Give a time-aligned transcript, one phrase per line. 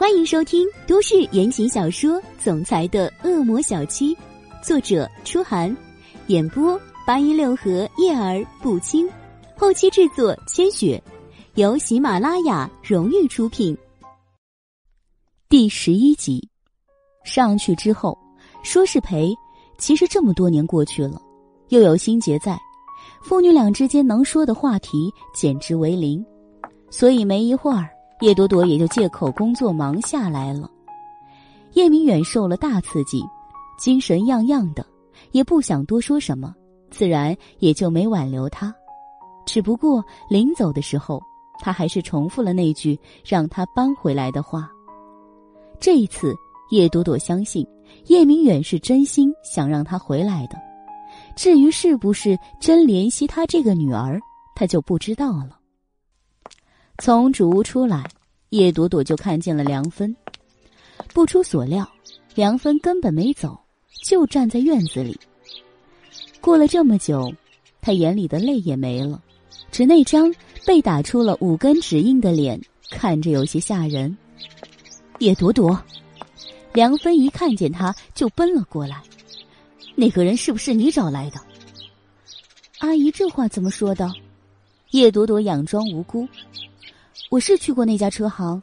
[0.00, 4.14] 欢迎收听都市言情小说《总裁的恶魔小七》，
[4.62, 5.76] 作者：初寒，
[6.28, 9.06] 演播：八一六和叶儿不轻，
[9.58, 11.00] 后期制作：千雪，
[11.56, 13.76] 由喜马拉雅荣誉出品。
[15.50, 16.48] 第十一集，
[17.22, 18.16] 上去之后
[18.62, 19.30] 说是陪，
[19.76, 21.20] 其实这么多年过去了，
[21.68, 22.58] 又有心结在，
[23.20, 26.24] 父女俩之间能说的话题简直为零，
[26.88, 27.90] 所以没一会儿。
[28.20, 30.70] 叶朵朵也就借口工作忙下来了。
[31.72, 33.22] 叶明远受了大刺激，
[33.78, 34.84] 精神样样的，
[35.32, 36.54] 也不想多说什么，
[36.90, 38.74] 自然也就没挽留他。
[39.46, 41.22] 只不过临走的时候，
[41.60, 44.70] 他还是重复了那句让他搬回来的话。
[45.78, 46.34] 这一次，
[46.70, 47.66] 叶朵朵相信
[48.06, 50.58] 叶明远是真心想让他回来的。
[51.36, 54.20] 至于是不是真怜惜他这个女儿，
[54.54, 55.59] 他就不知道了。
[57.00, 58.06] 从主屋出来，
[58.50, 60.14] 叶朵朵就看见了梁芬。
[61.14, 61.90] 不出所料，
[62.34, 63.58] 梁芬根本没走，
[64.02, 65.18] 就站在院子里。
[66.42, 67.32] 过了这么久，
[67.80, 69.18] 他眼里的泪也没了，
[69.72, 70.30] 只那张
[70.66, 74.14] 被打出了五根指印的脸，看着有些吓人。
[75.20, 75.82] 叶朵朵，
[76.74, 79.02] 梁芬一看见他就奔了过来。
[79.94, 81.40] 那个人是不是你找来的？
[82.80, 84.12] 阿姨，这话怎么说的？
[84.90, 86.28] 叶朵朵佯装无辜。
[87.30, 88.60] 我是去过那家车行，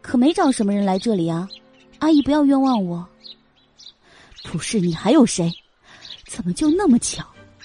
[0.00, 1.46] 可没找什么人来这里啊！
[1.98, 3.06] 阿姨不要冤枉我。
[4.44, 5.52] 不是你还有谁？
[6.26, 7.22] 怎么就那么巧？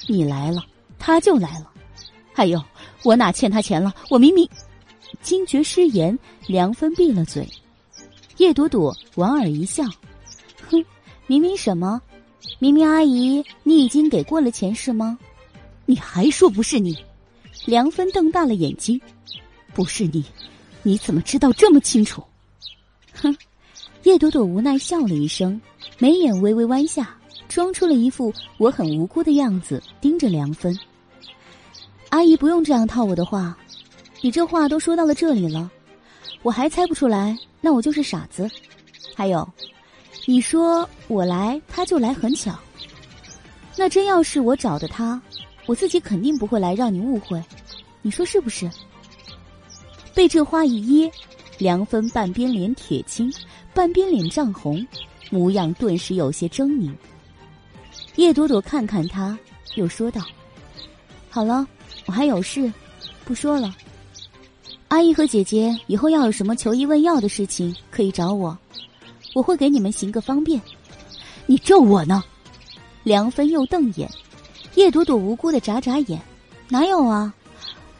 [0.09, 0.61] 你来了，
[0.99, 1.71] 他就来了。
[2.33, 2.61] 还有，
[3.03, 3.95] 我哪欠他钱了？
[4.09, 4.45] 我明明……
[5.21, 7.47] 惊觉失言，梁芬闭了嘴。
[8.35, 9.85] 叶朵朵莞尔一笑，
[10.69, 10.83] 哼，
[11.27, 12.01] 明明什么？
[12.59, 15.17] 明明阿姨，你已经给过了钱是吗？
[15.85, 16.93] 你还说不是你？
[17.65, 18.99] 梁芬瞪大了眼睛。
[19.73, 20.23] 不是你，
[20.83, 22.23] 你怎么知道这么清楚？
[23.13, 23.35] 哼！
[24.03, 25.61] 叶朵朵无奈笑了一声，
[25.99, 27.15] 眉眼微微弯下，
[27.47, 30.77] 装出了一副我很无辜的样子，盯着梁芬。
[32.09, 33.55] 阿姨不用这样套我的话，
[34.21, 35.69] 你这话都说到了这里了，
[36.41, 38.49] 我还猜不出来，那我就是傻子。
[39.15, 39.47] 还有，
[40.25, 42.57] 你说我来他就来很巧，
[43.77, 45.21] 那真要是我找的他，
[45.67, 47.41] 我自己肯定不会来让你误会，
[48.01, 48.69] 你说是不是？
[50.13, 51.11] 被这话一噎，
[51.57, 53.31] 梁芬半边脸铁青，
[53.73, 54.85] 半边脸涨红，
[55.29, 56.91] 模样顿时有些狰狞。
[58.17, 59.37] 叶朵朵看看他，
[59.75, 60.21] 又说道
[61.29, 61.65] ：“好了，
[62.05, 62.71] 我还有事，
[63.23, 63.73] 不说了。
[64.89, 68.57] 阿姨和姐姐以后要有什么求医问药的事情，可以找我，
[69.33, 70.61] 我会给你们行个方便。
[71.45, 72.23] 你咒我呢？”
[73.03, 74.09] 梁芬又瞪眼，
[74.75, 76.21] 叶朵朵无辜的眨眨眼
[76.69, 77.33] ：“哪有啊？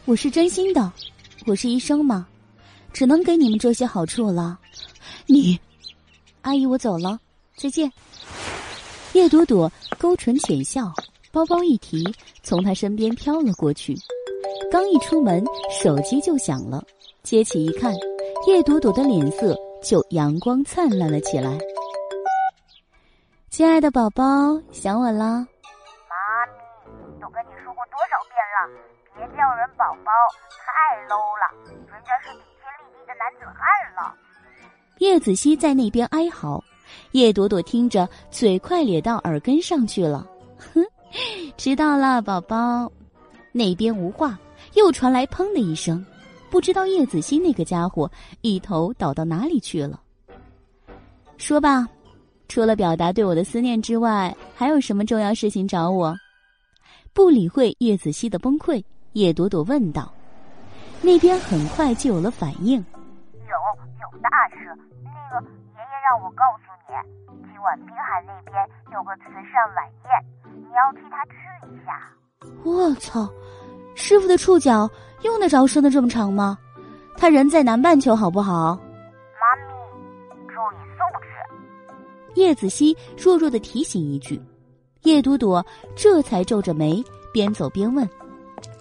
[0.04, 0.92] 我是真心的。”
[1.44, 2.26] 我是医生嘛，
[2.92, 4.58] 只能给你们这些好处了。
[5.26, 5.58] 你，
[6.42, 7.18] 阿姨，我走了，
[7.56, 7.90] 再见。
[9.12, 10.92] 叶朵朵勾唇浅笑，
[11.32, 12.04] 包包一提，
[12.42, 13.96] 从他身边飘了过去。
[14.70, 15.44] 刚一出门，
[15.82, 16.82] 手机就响了，
[17.22, 17.92] 接起一看，
[18.46, 21.58] 叶朵朵的脸色就阳光灿烂了起来。
[23.50, 24.24] 亲爱的宝宝，
[24.70, 25.46] 想我啦？
[29.42, 30.12] 叫人宝宝，
[30.48, 31.50] 太 low 了，
[31.90, 34.14] 人家是顶天立地的男子汉了。
[34.98, 36.62] 叶子熙在那边哀嚎，
[37.10, 40.24] 叶朵朵听着，嘴快咧到耳根上去了。
[40.72, 40.80] 哼，
[41.58, 42.88] 知道了，宝宝。
[43.50, 44.38] 那边无话，
[44.74, 46.06] 又传来砰的一声，
[46.48, 48.08] 不知道叶子熙那个家伙
[48.42, 50.00] 一头倒到哪里去了。
[51.36, 51.88] 说吧，
[52.46, 56.14] 除了表达对我的思念之外，还有什么重要事情找我？
[57.12, 58.80] 不理会叶子熙的崩溃。
[59.12, 60.10] 叶朵朵问道
[61.02, 62.76] ：“那边很快就有了反应。
[63.34, 63.54] 有
[64.00, 64.74] 有大事，
[65.04, 66.94] 那个爷爷让我告诉你，
[67.50, 70.24] 今晚滨海那边有个慈善晚宴，
[70.56, 71.32] 你要替他去
[71.70, 72.00] 一下。”
[72.64, 73.28] 我操！
[73.94, 74.88] 师傅的触角
[75.20, 76.58] 用得着伸的这么长吗？
[77.18, 78.74] 他人在南半球，好不好？
[78.74, 79.72] 妈咪，
[80.48, 82.40] 注意素质。
[82.40, 84.40] 叶子熙弱弱的提醒一句，
[85.02, 85.64] 叶朵朵
[85.94, 88.08] 这才皱着眉，边走边问。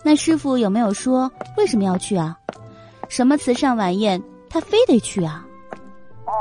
[0.03, 2.38] 那师傅有没有说为什么要去啊？
[3.07, 5.45] 什么慈善晚宴，他非得去啊？
[6.25, 6.31] 哦，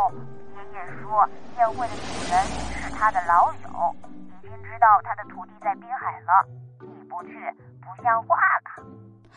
[0.55, 1.29] 爷爷说
[1.59, 2.45] 宴会的主人
[2.81, 6.49] 是他的老友，已经知道他的徒弟在滨海了。
[6.81, 7.33] 你不去
[7.81, 8.83] 不像话吧？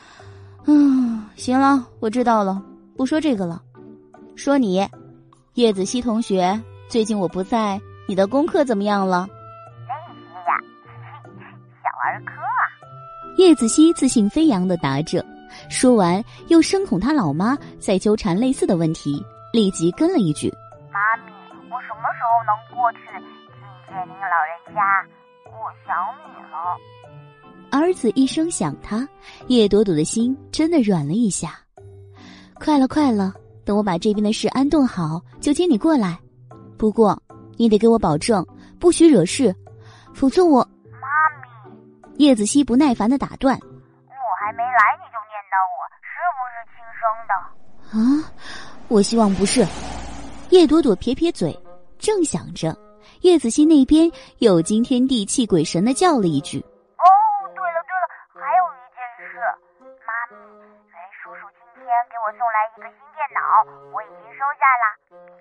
[0.67, 2.61] 嗯，行了，我知道了，
[2.95, 3.61] 不说这个了。
[4.35, 4.87] 说你，
[5.55, 9.27] 叶子熙同学，最近我不在，你的功课怎么样了？
[13.37, 15.25] 叶子熙自信飞扬的答着，
[15.69, 20.53] 说完又声恐他老妈在纠缠类似的问题，立即跟了一句
[20.93, 21.31] ：“妈咪，
[21.69, 24.81] 我什么时候能过去见见您老人家？
[25.45, 25.95] 我想
[26.29, 26.77] 你了。”
[27.71, 29.07] 儿子一声想他，
[29.47, 31.59] 叶朵朵的心真的软了一下。
[32.55, 33.33] 快了，快了，
[33.65, 36.19] 等我把这边的事安顿好，就接你过来。
[36.77, 37.19] 不过，
[37.57, 38.45] 你得给我保证，
[38.79, 39.53] 不许惹事，
[40.13, 40.67] 否则我……
[42.17, 43.57] 叶子熙不耐烦的打断
[44.07, 47.33] ：“我还没来，你就念叨我，是不是亲生的？”
[47.93, 47.97] 啊，
[48.87, 49.65] 我希望不是。
[50.49, 51.57] 叶朵朵撇撇嘴，
[51.97, 52.69] 正想着，
[53.21, 56.59] 叶子熙那边又惊天地泣鬼神的叫了一句
[57.01, 57.05] ：“哦，
[57.57, 58.05] 对了对了，
[58.37, 59.41] 还有一件事，
[60.05, 60.37] 妈咪，
[60.93, 63.41] 袁叔叔今天给我送来一个新电脑，
[63.89, 64.85] 我已经收下了。”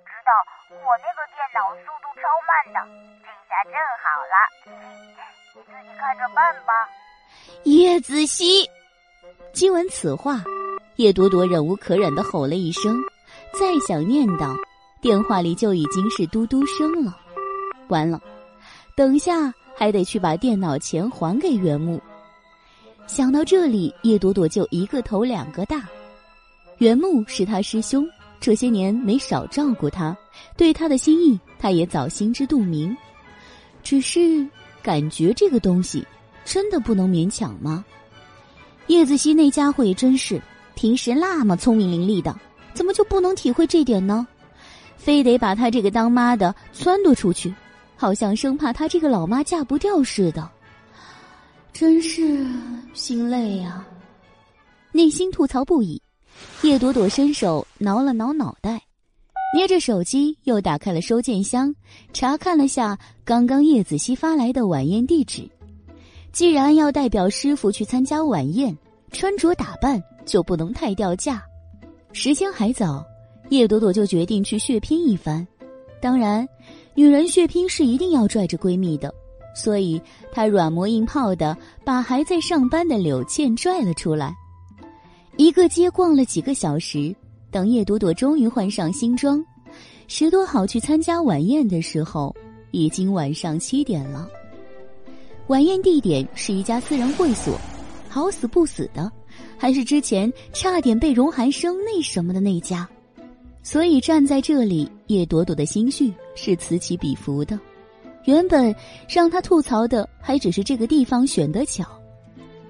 [0.08, 0.32] 知道
[0.80, 2.78] 我那个电脑速度超慢的，
[3.20, 4.36] 这下正好了，
[5.54, 6.72] 你自己看着办吧。
[7.64, 8.66] 叶子熙，
[9.52, 10.43] 听闻此话，
[10.96, 12.99] 叶朵朵忍无可忍的吼了一声，
[13.52, 14.56] 再想念叨，
[15.02, 17.16] 电话里就已经是嘟嘟声了。
[17.88, 18.20] 完了，
[18.96, 22.00] 等下还得去把电脑钱还给袁木。
[23.06, 25.82] 想到这里，叶朵朵就一个头两个大。
[26.78, 28.08] 袁木是他师兄。
[28.40, 30.16] 这些年没少照顾他，
[30.56, 32.96] 对他的心意他也早心知肚明。
[33.84, 34.44] 只是
[34.82, 36.06] 感觉这个东西
[36.44, 37.84] 真的不能勉强吗？
[38.88, 40.43] 叶子熙那家伙也真是，
[40.75, 42.37] 平时那么聪明伶俐的，
[42.75, 44.26] 怎么就不能体会这点呢？
[44.96, 47.55] 非得把他这个当妈的撺掇出去，
[47.96, 50.50] 好像生怕他这个老妈嫁不掉似的。
[51.73, 52.46] 真是
[52.93, 53.85] 心累呀，
[54.93, 56.00] 内心吐槽不已。
[56.62, 58.82] 叶朵朵伸手挠了挠脑袋，
[59.54, 61.75] 捏着手机又打开了收件箱，
[62.14, 65.46] 查看了下刚刚叶子熙发来的晚宴地址。
[66.32, 68.75] 既然要代表师傅去参加晚宴，
[69.10, 71.43] 穿着打扮就不能太掉价。
[72.14, 73.04] 时间还早，
[73.50, 75.46] 叶朵朵就决定去血拼一番。
[76.00, 76.49] 当然，
[76.94, 79.14] 女人血拼是一定要拽着闺蜜的，
[79.54, 80.00] 所以
[80.32, 81.54] 她软磨硬泡的
[81.84, 84.34] 把还在上班的柳倩拽了出来。
[85.37, 87.14] 一个街逛了几个小时，
[87.52, 89.44] 等叶朵朵终于换上新装，
[90.08, 92.34] 拾掇好去参加晚宴的时候，
[92.70, 94.26] 已经晚上七点了。
[95.49, 97.60] 晚宴地点是一家私人会所，
[98.08, 99.12] 好死不死的，
[99.58, 102.88] 还是之前差点被荣寒生那什么的那家，
[103.62, 107.60] 所以站在这里，叶朵朵的心绪是此起彼伏的。
[108.25, 108.75] 原本
[109.06, 111.84] 让他吐槽的还只是这个地方选得巧，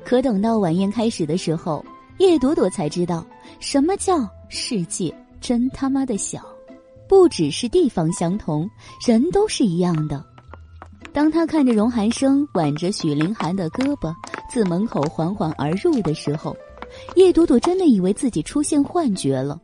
[0.05, 1.85] 可等到晚宴开始的时候。
[2.19, 3.27] 叶朵朵才知道，
[3.59, 6.45] 什么叫世界真他妈的小，
[7.09, 8.69] 不只是地方相同，
[9.07, 10.23] 人都是一样的。
[11.11, 14.15] 当他看着荣寒生挽着许凌寒的胳膊
[14.51, 16.55] 自门口缓缓而入的时候，
[17.17, 19.59] 叶朵朵真的以为自己出现幻觉了。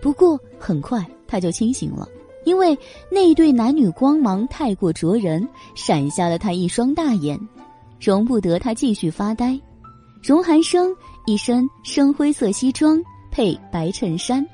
[0.00, 2.08] 不过很快他就清醒了，
[2.44, 2.78] 因为
[3.10, 7.36] 那对男女光芒太过灼人，闪瞎了他一双大眼，
[8.00, 9.60] 容不得他继续发呆。
[10.22, 10.94] 荣寒生。
[11.26, 13.00] 一身深灰色西装
[13.40, 14.46] 配白衬衫，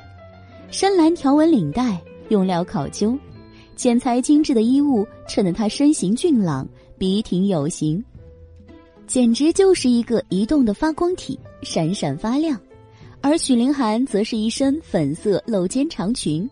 [0.71, 3.19] 深蓝条纹领带，用料考究，
[3.75, 6.65] 剪裁精致的衣物衬得他身形俊朗，
[6.97, 8.01] 笔挺有型，
[9.05, 12.57] 简直就是一个移动的发光体，闪闪发亮。
[13.21, 16.49] 而许凌寒则是一身粉色露肩长裙，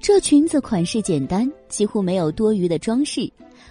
[0.00, 3.30] 这裙子款式简单，几乎没有多余的装饰，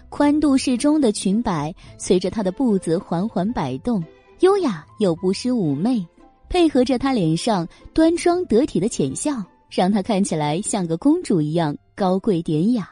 [0.09, 4.03] 宽度适中的裙摆随着她的步子缓缓摆动。
[4.41, 6.05] 优雅又不失妩媚，
[6.49, 12.89] 配合着她脸上端庄得体的浅笑，让她看起来像个公主一样高贵典雅。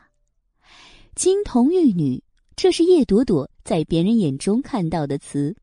[1.15, 2.21] 金童玉女，
[2.55, 5.55] 这是叶朵朵在别人眼中看到的词。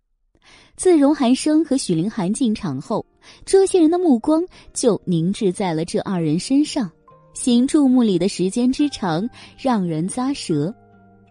[0.74, 3.04] 自荣寒生和许凌寒进场后，
[3.44, 6.90] 这些人的目光就凝滞在了这二人身上，
[7.34, 10.74] 行注目礼的时间之长，让人咂舌。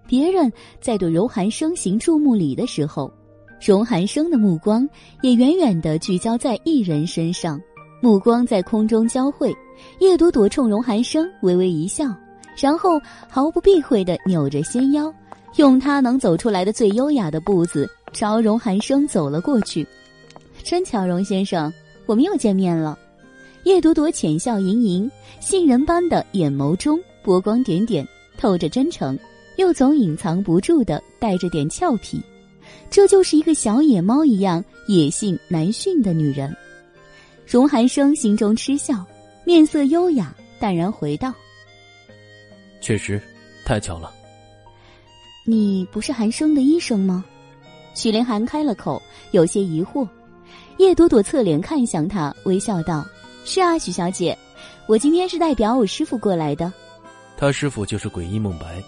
[0.07, 3.11] 别人在对荣寒生行注目礼的时候。
[3.61, 4.89] 荣寒生的目光
[5.21, 7.61] 也远远的聚焦在一人身上，
[8.01, 9.55] 目光在空中交汇。
[9.99, 12.05] 叶朵朵冲荣寒生微微一笑，
[12.57, 12.99] 然后
[13.29, 15.13] 毫不避讳的扭着纤腰，
[15.57, 19.85] 用她能走出来的最优雅的步子朝荣寒生走了过去。
[20.63, 21.71] 真巧，荣先生，
[22.07, 22.97] 我们又见面了。
[23.65, 28.03] 叶朵朵浅笑盈盈，杏仁般的眼眸中波光点点，
[28.39, 29.15] 透着真诚，
[29.57, 32.19] 又总隐藏不住的带着点俏皮。
[32.91, 36.53] 这就是一个小野猫一样野性难驯的女人。
[37.47, 39.05] 荣寒生心中嗤笑，
[39.45, 41.33] 面色优雅，淡然回道
[42.81, 43.19] ：“确实，
[43.65, 44.13] 太巧了。
[45.45, 47.23] 你不是寒生的医生吗？”
[47.95, 50.07] 许凌寒开了口，有些疑惑。
[50.77, 53.05] 叶朵朵侧脸看向他，微笑道
[53.45, 54.37] ：“是啊，许小姐，
[54.85, 56.71] 我今天是代表我师傅过来的。
[57.37, 58.83] 他师傅就是诡异孟白。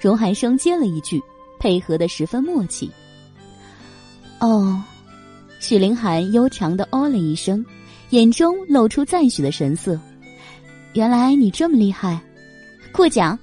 [0.00, 1.22] 荣寒生接了一句，
[1.60, 2.90] 配合的十分默契。
[4.42, 4.82] 哦，
[5.60, 7.64] 许凌寒悠长的哦了一声，
[8.10, 9.96] 眼中露出赞许的神色。
[10.94, 12.20] 原来你这么厉害，
[12.92, 13.38] 过奖。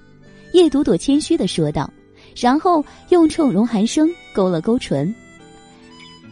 [0.51, 1.89] 叶朵朵谦虚的说道，
[2.35, 5.15] 然后又冲荣寒生勾了勾唇。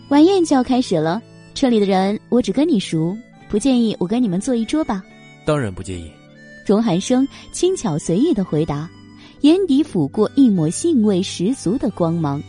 [0.09, 1.21] 晚宴就要开始了，
[1.53, 3.15] 这里的人我只跟你熟，
[3.47, 5.01] 不介意我跟你们坐一桌吧？
[5.45, 6.12] 当然不介意。
[6.65, 8.89] 荣寒生轻巧随意的回答，
[9.41, 12.43] 眼底抚过一抹兴味十足的光芒。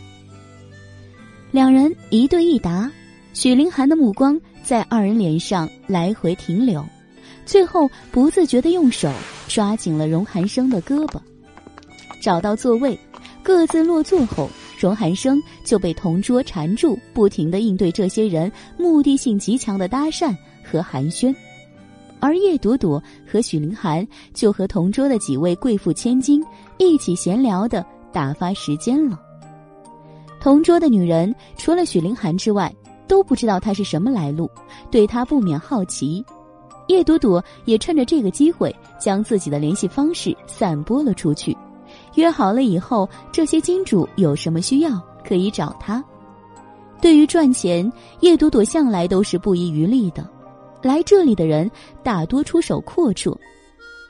[1.51, 2.89] 两人一对一答，
[3.33, 6.85] 许凌寒的目光在二人脸上来回停留，
[7.43, 9.11] 最后不自觉的用手
[9.47, 11.19] 抓紧了荣寒生的胳膊。
[12.21, 12.97] 找到座位，
[13.41, 14.47] 各自落座后，
[14.79, 21.33] 荣寒生就被同桌缠住，不停的应对这些人目的性极强的搭讪和寒暄。
[22.19, 26.43] 而叶朵朵和许凌寒就和同桌的几位贵妇千金
[26.77, 29.19] 一起闲聊的打发时间了。
[30.39, 32.73] 同桌的女人除了许凌寒之外，
[33.07, 34.49] 都不知道他是什么来路，
[34.89, 36.23] 对他不免好奇。
[36.87, 41.55] 叶朵朵也趁着这个机会，将自己的联系方式散播了出去，
[42.15, 46.03] 约好了以后这些金主有什么需要可以找他。
[47.01, 47.91] 对于赚钱，
[48.21, 50.27] 叶朵朵向来都是不遗余力的。
[50.81, 51.69] 来这里的人
[52.01, 53.37] 大多出手阔绰，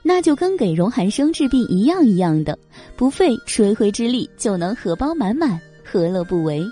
[0.04, 2.58] 那就跟给荣寒生治病一样一样的，
[2.96, 5.60] 不费吹灰之力就能荷包满满。
[5.92, 6.64] 何乐不为？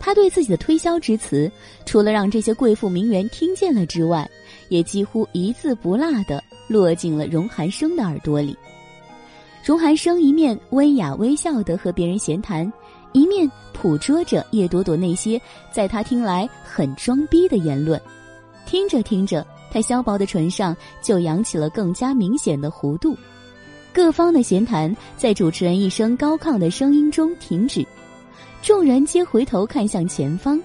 [0.00, 1.50] 他对自己的推销之词，
[1.84, 4.26] 除了让这些贵妇名媛听见了之外，
[4.70, 8.56] 也几乎一字不落的落进了荣寒生的耳朵里。
[9.62, 12.72] 荣寒生一面温雅微笑的和别人闲谈，
[13.12, 15.38] 一面捕捉着叶朵朵那些
[15.70, 18.00] 在他听来很装逼的言论。
[18.64, 23.14] 听着听着，他削薄的唇上就扬起了更加明显的弧度。
[23.92, 27.84] 各方的闲谈在主持人一声高亢的声音中停止。
[28.60, 30.60] 众人皆回头看向前方，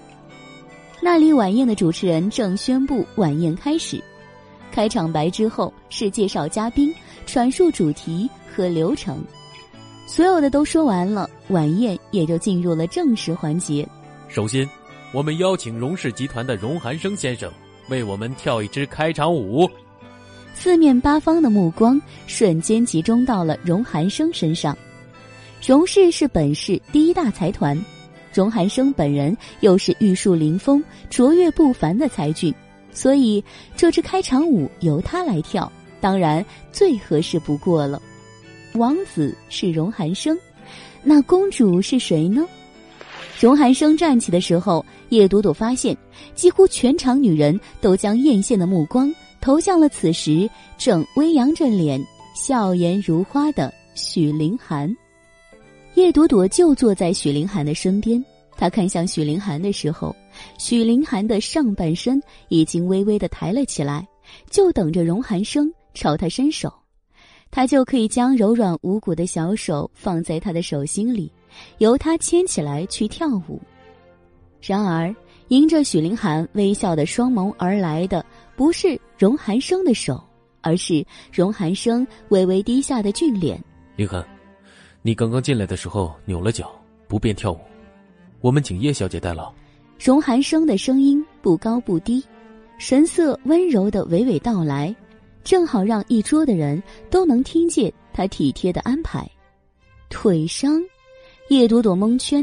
[1.00, 4.02] 那里晚宴的主持人正宣布晚宴开始。
[4.70, 6.92] 开场白之后是介绍嘉宾、
[7.26, 9.22] 阐述主题和流程，
[10.06, 13.88] 所有的都说完了，晚宴也就进入了正式环节。
[14.28, 14.68] 首先，
[15.12, 17.50] 我们邀请荣氏集团的荣寒生先生
[17.88, 19.68] 为我们跳一支开场舞。
[20.52, 24.76] 四面八方的目光瞬间集中到了荣寒生身上。
[25.66, 27.74] 荣氏是本市第一大财团，
[28.34, 32.54] 荣寒生本人又是玉树临风、卓越不凡的才俊，
[32.92, 33.42] 所以
[33.74, 37.98] 这支开场舞由他来跳，当然最合适不过了。
[38.74, 40.38] 王子是荣寒生，
[41.02, 42.46] 那公主是谁呢？
[43.40, 45.96] 荣寒生站起的时候，叶朵朵发现，
[46.34, 51.98] 几乎全场女人都将艳羡的目光投向了此时正微扬着脸、
[52.36, 54.94] 笑颜如花的许凌寒。
[55.94, 58.22] 叶朵朵就坐在许凌寒的身边，
[58.56, 60.14] 她看向许凌寒的时候，
[60.58, 64.06] 许凌寒的上半身已经微微的抬了起来，
[64.50, 66.72] 就等着荣寒生朝他伸手，
[67.50, 71.30] 他就可以将柔软无骨的小手放在他的手心里，
[71.78, 73.60] 由他牵起来去跳舞。
[74.60, 75.14] 然而，
[75.48, 78.24] 迎着许凌寒微笑的双眸而来的，
[78.56, 80.20] 不是荣寒生的手，
[80.60, 83.62] 而是荣寒生微微低下的俊脸。
[83.94, 84.33] 凌寒。
[85.06, 86.72] 你刚刚进来的时候扭了脚，
[87.06, 87.60] 不便跳舞，
[88.40, 89.52] 我们请叶小姐代劳。
[90.02, 92.24] 荣寒生的声音不高不低，
[92.78, 94.96] 神色温柔的娓娓道来，
[95.44, 99.30] 正好让一桌的人都能听见他体贴的安排。
[100.08, 100.82] 腿伤，
[101.50, 102.42] 叶朵朵蒙圈，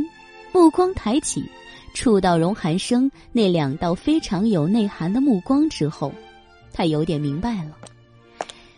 [0.52, 1.44] 目光抬起，
[1.96, 6.14] 触到荣寒生那两道非常有内涵的目光之后，
[6.72, 7.76] 他有点明白了。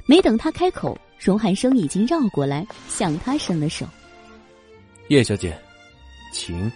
[0.06, 0.98] 没等他开口。
[1.24, 3.86] 荣寒生已经绕过来，向他伸了手。
[5.08, 5.58] 叶小姐，
[6.34, 6.70] 请。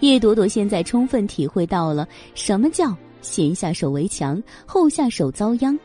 [0.00, 5.78] 叶朵朵现在充分体会到了什么叫先下手为强，后下手遭殃。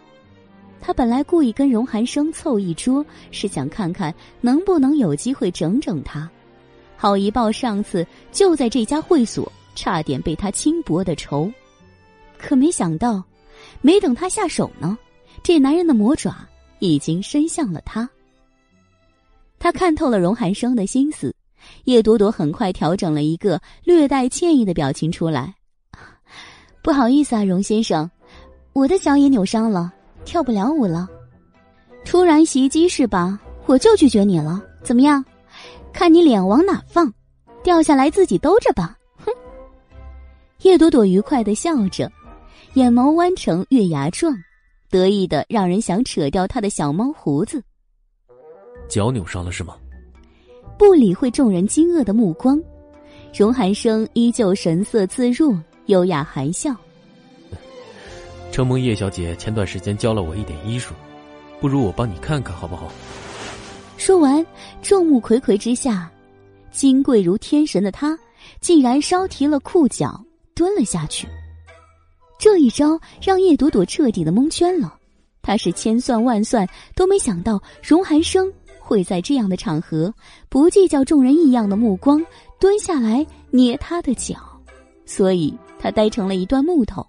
[0.80, 6.30] 她本来故意跟荣寒生凑一桌，是想看看能不能有机会整整他，
[6.98, 11.52] 好一报上次就在这家会所差点被他轻薄的仇。
[12.38, 13.24] 可没想到，
[13.82, 14.98] 没等他下手呢，
[15.44, 16.49] 这男人的魔爪。
[16.80, 18.10] 已经伸向了他。
[19.58, 21.36] 他看透了荣寒生的心思，
[21.84, 25.54] 叶朵朵很快调整了一个略带歉意的表情出来。
[26.82, 28.10] 不好意思啊，荣先生，
[28.74, 29.92] 我的脚也扭伤了，
[30.24, 31.08] 跳不了舞了。
[32.06, 33.40] 突然袭击是吧？
[33.66, 34.64] 我就拒绝你了。
[34.82, 35.24] 怎么样？
[35.92, 37.14] 看你脸往哪放？
[37.62, 38.98] 掉下来自己兜着吧。
[39.18, 39.26] 哼。
[40.62, 42.10] 叶朵朵愉快的笑着，
[42.76, 44.34] 眼眸弯成月牙状。
[44.90, 47.62] 得意的让人想扯掉他的小猫胡子。
[48.88, 49.76] 脚扭伤了是吗？
[50.78, 52.62] 不理会众人惊愕的目光，
[53.34, 56.76] 荣寒生依旧神色自若，优雅含笑。
[58.52, 60.94] 承蒙叶小姐前段时间教了我一点医术，
[61.60, 62.92] 不如我帮你看看好不好？
[63.98, 64.44] 说完，
[64.82, 66.10] 众目睽睽之下，
[66.72, 68.18] 金贵如天神的他，
[68.62, 70.24] 竟然稍提了裤脚，
[70.56, 71.28] 蹲了下去。
[72.40, 74.98] 这一招让叶朵朵彻底的蒙圈了，
[75.42, 76.66] 她是千算万算
[76.96, 80.12] 都没想到荣寒生会在这样的场合
[80.48, 82.26] 不计较众人异样的目光，
[82.58, 84.38] 蹲下来捏他的脚，
[85.06, 87.06] 所以他呆成了一段木头。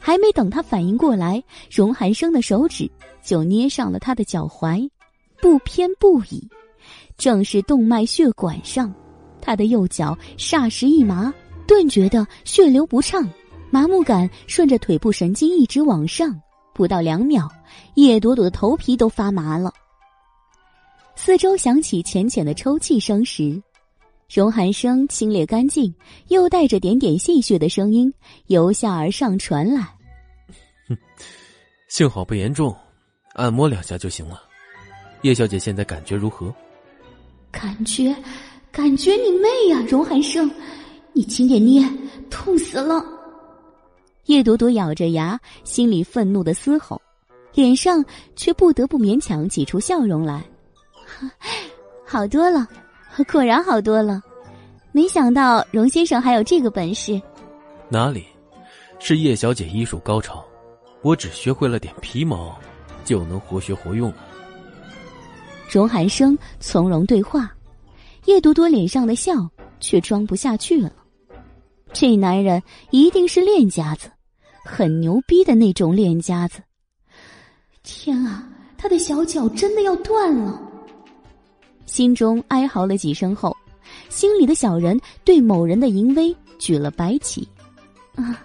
[0.00, 2.90] 还没等他反应过来，荣寒生的手指
[3.22, 4.88] 就捏上了他的脚踝，
[5.40, 6.48] 不偏不倚，
[7.18, 8.92] 正是动脉血管上。
[9.40, 11.32] 他的右脚霎时一麻，
[11.68, 13.28] 顿觉得血流不畅。
[13.72, 16.38] 麻木感顺着腿部神经一直往上，
[16.74, 17.48] 不到两秒，
[17.94, 19.72] 叶朵朵的头皮都发麻了。
[21.16, 23.62] 四周响起浅浅的抽泣声时，
[24.30, 25.94] 荣寒生清冽干净
[26.28, 28.12] 又带着点点戏谑的声音
[28.48, 29.80] 由下而上传来
[30.86, 30.98] ：“哼，
[31.88, 32.76] 幸好不严重，
[33.32, 34.42] 按摩两下就行了。
[35.22, 36.54] 叶小姐现在感觉如何
[37.50, 38.14] ？”“感觉，
[38.70, 39.82] 感觉你妹呀！
[39.88, 40.50] 荣寒生，
[41.14, 41.82] 你轻点捏，
[42.28, 43.02] 痛死了。”
[44.26, 47.00] 叶朵朵咬着牙，心里愤怒的嘶吼，
[47.54, 48.04] 脸上
[48.36, 50.44] 却不得不勉强挤出笑容来。
[52.06, 52.66] 好多了，
[53.30, 54.22] 果然好多了。
[54.92, 57.20] 没想到荣先生还有这个本事。
[57.88, 58.24] 哪里，
[58.98, 60.44] 是叶小姐医术高超，
[61.02, 62.54] 我只学会了点皮毛，
[63.04, 64.16] 就能活学活用了。
[65.68, 67.50] 荣寒生从容对话，
[68.26, 69.48] 叶朵朵脸上的笑
[69.80, 70.92] 却装不下去了。
[71.92, 74.10] 这男人一定是练家子，
[74.64, 76.60] 很牛逼的那种练家子。
[77.82, 80.60] 天啊，他的小脚真的要断了！
[81.84, 83.56] 心中哀嚎了几声后，
[84.08, 87.46] 心里的小人对某人的淫威举了白旗。
[88.14, 88.44] 啊，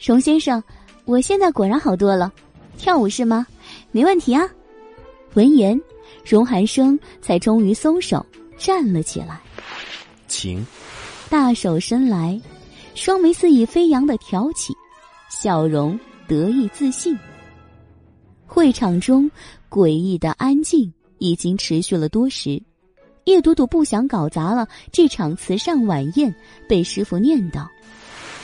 [0.00, 0.62] 荣先生，
[1.04, 2.32] 我现在果然好多了，
[2.76, 3.46] 跳舞是吗？
[3.92, 4.48] 没问题啊。
[5.34, 5.80] 闻言，
[6.24, 8.24] 荣寒生才终于松手
[8.56, 9.40] 站了起来。
[10.26, 10.66] 请，
[11.30, 12.40] 大手伸来。
[12.98, 14.74] 双眉肆意飞扬的挑起，
[15.30, 17.16] 笑容得意自信。
[18.44, 19.30] 会场中
[19.70, 22.60] 诡异的安静已经持续了多时。
[23.26, 26.34] 叶朵朵不想搞砸了这场慈善晚宴，
[26.68, 27.68] 被师傅念叨，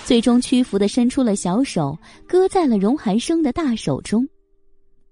[0.05, 4.25] 最终屈服的伸出了小手，搁在了荣寒生的大手中，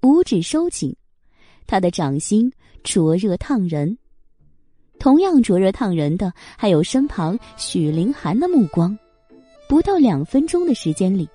[0.02, 0.94] 五指收紧，
[1.66, 2.52] 他的掌心
[2.84, 3.98] 灼热烫人。
[5.00, 8.96] 同样灼热烫人的，还有身旁许凌寒的目光。
[9.72, 11.26] 不到两分钟的时间里，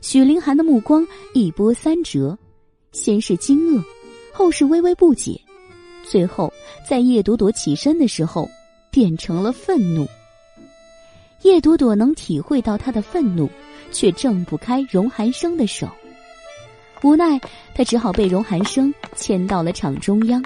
[0.00, 2.38] 许凌寒的目光一波三折，
[2.92, 3.82] 先是惊愕，
[4.32, 5.32] 后是微微不解，
[6.04, 6.52] 最后
[6.88, 8.48] 在叶朵朵起身的时候，
[8.92, 10.06] 变成了愤怒。
[11.42, 13.50] 叶朵朵能体会到他的愤怒，
[13.90, 15.88] 却挣不开荣寒生的手，
[17.02, 17.40] 无奈
[17.74, 20.40] 他只好被荣寒生牵到了场中央。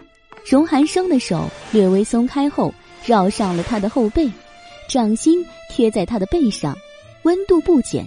[0.48, 2.72] 荣寒生的手略微松开后，
[3.04, 4.30] 绕上了他的后背，
[4.88, 6.74] 掌心贴在他的背上。
[7.24, 8.06] 温度不减，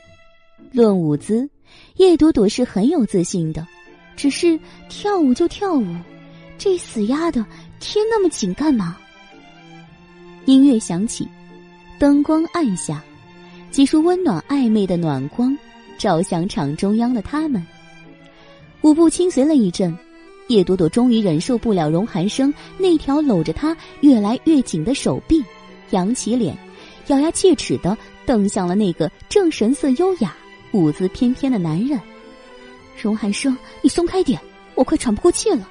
[0.71, 1.49] 论舞姿，
[1.95, 3.67] 叶朵朵是很有自信的。
[4.15, 5.85] 只是跳舞就跳舞，
[6.59, 7.43] 这死丫的
[7.79, 8.95] 贴那么紧干嘛？
[10.45, 11.27] 音乐响起，
[11.97, 13.03] 灯光暗下，
[13.71, 15.57] 几束温暖暧昧的暖光
[15.97, 17.65] 照向场中央的他们。
[18.81, 19.95] 舞步轻随了一阵，
[20.47, 25.43] 叶朵朵终于忍受不了荣寒生那条搂着她越来越紧的手臂，
[25.89, 26.55] 扬起脸，
[27.07, 27.97] 咬牙切齿的。
[28.27, 30.35] 瞪向了那个正神色优雅、
[30.73, 31.97] 舞姿翩翩的男人，
[33.01, 34.37] 荣寒生，你松开点，
[34.75, 35.65] 我快喘不过气了。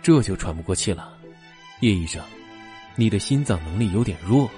[0.00, 1.12] 这就喘不过气了，
[1.80, 2.22] 叶医生，
[2.94, 4.48] 你的心脏能力有点弱。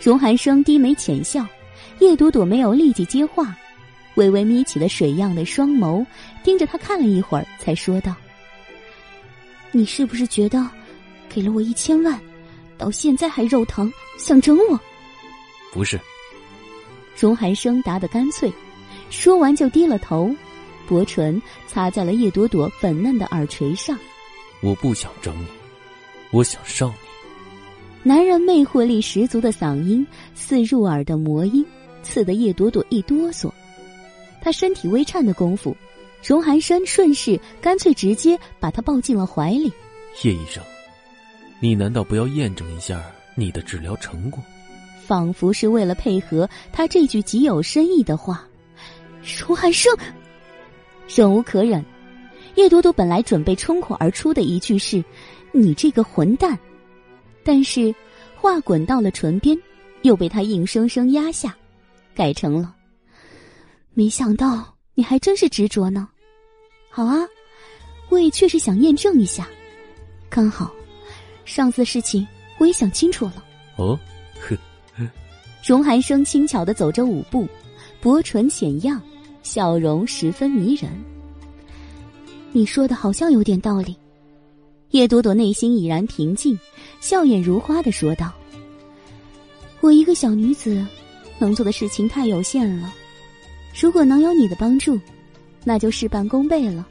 [0.00, 1.46] 荣寒生低眉浅笑，
[2.00, 3.56] 叶朵朵没有立即接话，
[4.16, 6.04] 微微眯起了水样的双眸，
[6.42, 8.12] 盯着他看了一会儿，才说道
[9.70, 10.68] ：“你是不是觉得，
[11.28, 12.20] 给了我一千万，
[12.76, 14.78] 到现在还肉疼，想整我？”
[15.72, 16.00] 不是，
[17.18, 18.52] 荣寒生答得干脆，
[19.10, 20.34] 说完就低了头，
[20.88, 23.98] 薄唇擦在了叶朵朵粉嫩的耳垂上。
[24.60, 25.46] 我不想整你，
[26.30, 28.10] 我想上你。
[28.10, 31.64] 男人魅惑力十足的嗓音似入耳的魔音，
[32.02, 33.52] 刺得叶朵朵一哆嗦。
[34.40, 35.76] 他身体微颤的功夫，
[36.24, 39.72] 荣寒生顺势干脆直接把他抱进了怀里。
[40.22, 40.62] 叶医生，
[41.60, 43.02] 你难道不要验证一下
[43.34, 44.42] 你的治疗成果？
[45.08, 48.46] 仿佛是为了配合他这句极有深意的话，
[49.24, 49.90] 楚寒生
[51.08, 51.82] 忍无可忍，
[52.56, 55.02] 叶朵朵本来准备冲口而出的一句是
[55.50, 56.58] ：“你这个混蛋。”
[57.42, 57.94] 但是
[58.36, 59.58] 话滚到了唇边，
[60.02, 61.56] 又被他硬生生压下，
[62.14, 62.74] 改成了
[63.94, 66.06] ：“没想到你还真是执着呢。”
[66.92, 67.16] 好啊，
[68.10, 69.48] 我也确实想验证一下。
[70.28, 70.70] 刚好，
[71.46, 73.42] 上次的事情我也想清楚了。
[73.76, 73.98] 哦，
[74.38, 74.54] 呵，
[75.68, 77.46] 荣寒生轻巧的走着舞步，
[78.00, 78.98] 薄唇浅漾，
[79.42, 80.90] 笑容十分迷人。
[82.52, 83.94] 你说的好像有点道理。
[84.92, 86.58] 叶朵朵内心已然平静，
[87.02, 88.32] 笑眼如花的说道
[89.82, 90.82] ：“我一个小女子，
[91.38, 92.90] 能做的事情太有限了。
[93.78, 94.98] 如果能有你的帮助，
[95.64, 96.88] 那就事半功倍了。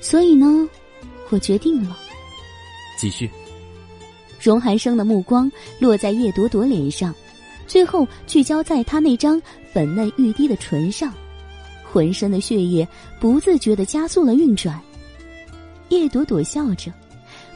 [0.00, 0.68] 所以呢，
[1.30, 1.96] 我决定了。”
[2.98, 3.30] 继续。
[4.42, 7.14] 荣寒生的目光落在叶朵朵脸上，
[7.74, 11.12] 最后聚焦在他那张粉嫩欲滴的唇上。
[11.82, 12.86] 浑身的血液
[13.18, 14.80] 不自觉的加速了运转。
[15.88, 16.92] 叶朵朵笑着，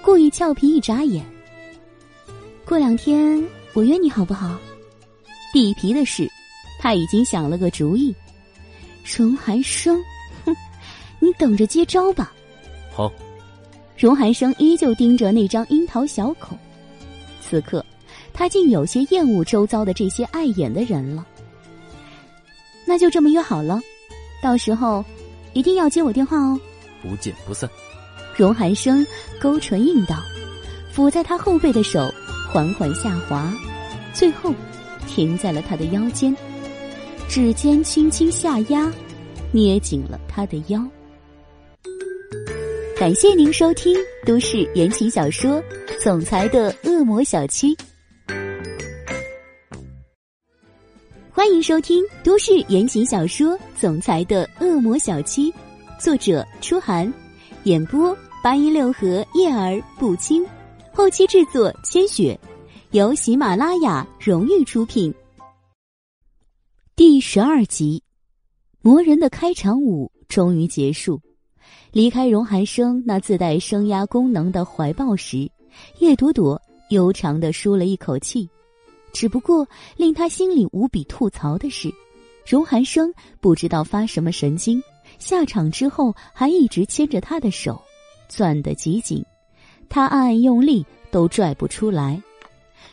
[0.02, 1.24] 故意俏皮一眨眼。
[2.64, 3.40] 过两天
[3.74, 4.58] 我约你好不好？
[5.52, 6.28] 地皮的事，
[6.80, 8.12] 他已经想了个主意。
[9.04, 10.02] 荣寒生，
[10.44, 10.52] 哼，
[11.20, 12.32] 你等着接招吧。
[12.92, 13.12] 好。
[13.96, 16.58] 荣寒生依旧盯着那张樱桃小口，
[17.40, 17.86] 此刻
[18.38, 21.26] 他竟有些厌恶周遭的这些碍眼的人了。
[22.86, 23.80] 那就这么约好了。
[24.40, 25.04] 到时候，
[25.54, 26.56] 一定要接我电话哦！
[27.02, 27.68] 不见不散。
[28.36, 29.04] 荣寒生
[29.40, 30.22] 勾唇应道，
[30.94, 32.08] 抚在他后背的手
[32.52, 33.52] 缓缓下滑，
[34.14, 34.54] 最后
[35.08, 36.32] 停在了他的腰间，
[37.28, 38.88] 指尖轻轻下压，
[39.50, 40.80] 捏紧了他的腰。
[42.96, 45.60] 感谢您收听都市言情小说
[46.00, 47.74] 《总裁的恶魔小七》。
[51.38, 55.52] 欢迎收听都市言情小说《总裁的恶魔小七》，
[55.96, 57.14] 作者：初寒，
[57.62, 60.44] 演播：八一六和叶儿不轻，
[60.92, 62.36] 后期制作：千雪，
[62.90, 65.14] 由喜马拉雅荣誉出品。
[66.96, 68.02] 第十二集，
[68.82, 71.20] 魔人的开场舞终于结束。
[71.92, 75.48] 离开荣寒生那自带升压功能的怀抱时，
[76.00, 78.50] 叶朵朵悠长的舒了一口气。
[79.12, 79.66] 只不过
[79.96, 81.92] 令他心里无比吐槽的是，
[82.46, 84.82] 荣寒生不知道发什么神经，
[85.18, 87.80] 下场之后还一直牵着他的手，
[88.28, 89.24] 攥得极紧，
[89.88, 92.22] 他暗暗用力都拽不出来，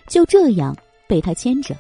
[0.08, 0.76] 就这样
[1.08, 1.76] 被他牵着，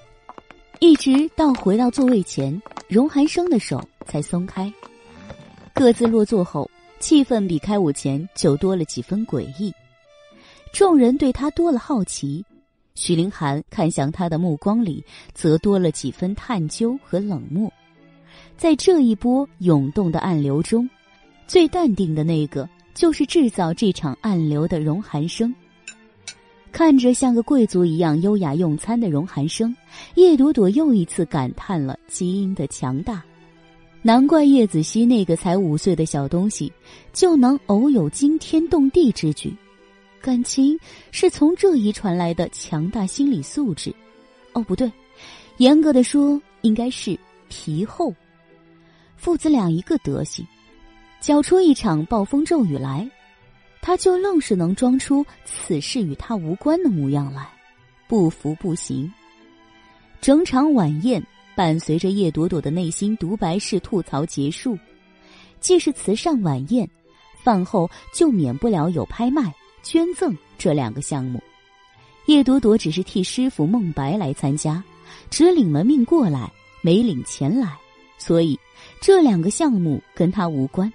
[0.79, 4.71] 一直到回到座位前，荣寒生的手才松开。
[5.73, 6.69] 各自落座后，
[6.99, 9.73] 气氛比开舞前就多了几分诡异，
[10.71, 12.45] 众人对他多了好奇。
[12.95, 15.03] 许凌寒看向他的目光里，
[15.33, 17.71] 则多了几分探究和冷漠。
[18.57, 20.89] 在这一波涌动的暗流中，
[21.45, 25.53] 最淡定的那个，就是制造这场暗流的荣寒生。
[26.71, 29.75] 看着像个贵族一样优雅用餐的荣寒生，
[30.15, 33.23] 叶朵朵又一次感叹了基因的强大。
[34.01, 36.71] 难怪叶子熙那个才五岁的小东西，
[37.11, 39.55] 就能偶有惊天动地之举。
[40.25, 40.75] 感情
[41.11, 43.93] 是从这遗传来的强大心理素质，
[44.53, 44.91] 哦，不对，
[45.57, 47.15] 严格的说应该是
[47.47, 48.11] 皮厚。
[49.17, 50.43] 父子俩一个德行，
[51.21, 53.07] 搅出一场暴风骤雨来，
[53.83, 57.47] 他就愣是能装出此事与他无关的模样来，
[58.07, 59.13] 不服不行。
[60.21, 61.23] 整场晚宴
[61.55, 64.75] 伴随着叶朵朵的内心独白式吐槽结束，
[65.59, 66.89] 既是慈善晚宴，
[67.43, 69.53] 饭后就免不了有拍卖。
[69.85, 71.39] 捐赠这两个项目，
[72.25, 74.83] 叶朵朵只是替师傅孟白来参加，
[75.29, 77.77] 只领了命过来，没领钱来，
[78.17, 78.59] 所以
[78.99, 80.91] 这两个项目跟他无关。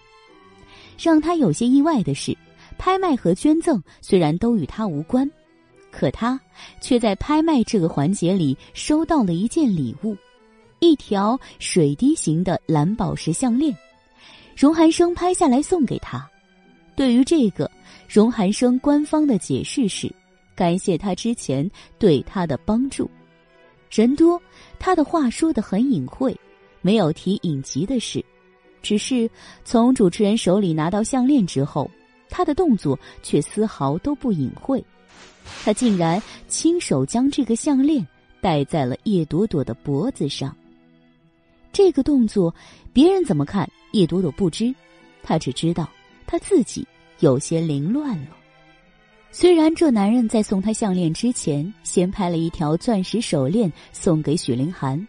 [0.99, 2.37] 让他有些意外的是，
[2.79, 5.31] 拍卖和捐赠虽然都与他无关，
[5.93, 6.39] 可他
[6.81, 10.17] 却在拍卖这个环节里收到了一件礼物，
[10.81, 13.73] 一条水滴形的蓝宝石项链。
[14.57, 16.29] 荣寒生拍下来送给他。
[16.97, 17.71] 对于这个。
[18.13, 20.13] 荣寒生官方的解释是，
[20.57, 23.09] 感谢他之前对他的帮助。
[23.89, 24.43] 人多，
[24.81, 26.37] 他的话说的很隐晦，
[26.81, 28.25] 没有提隐疾的事。
[28.83, 29.31] 只是
[29.65, 31.89] 从主持人手里拿到项链之后，
[32.29, 34.85] 他的动作却丝毫都不隐晦。
[35.63, 38.05] 他竟然亲手将这个项链
[38.41, 40.57] 戴在了叶朵朵的脖子上。
[41.73, 42.53] 这个动作，
[42.93, 44.75] 别人怎么看叶朵朵不知，
[45.23, 45.89] 他只知道
[46.27, 46.85] 他自己。
[47.21, 48.37] 有些凌乱了。
[49.33, 55.07] 虽然这男人在送她项链之前，先拍了一条钻石手链送给许凌寒，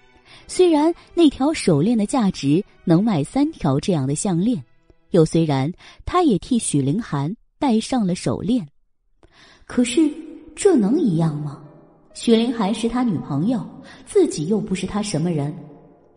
[0.48, 4.64] 虽然那条手链的价值能买三条这样的项链，
[5.10, 5.72] 又虽然
[6.06, 8.68] 他也替许凌寒戴上了手链，
[9.66, 10.08] 可是
[10.56, 11.60] 这能一样吗？
[12.14, 13.66] 许凌寒是他女朋友，
[14.06, 15.52] 自己又不是他什么人，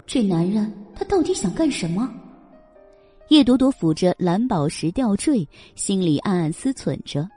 [0.05, 2.13] 这男人他到底想干什么？
[3.29, 7.29] 叶朵朵抚着蓝宝石吊坠，心里暗暗思忖着。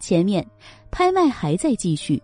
[0.00, 0.44] 前面
[0.90, 2.20] 拍卖还在继续，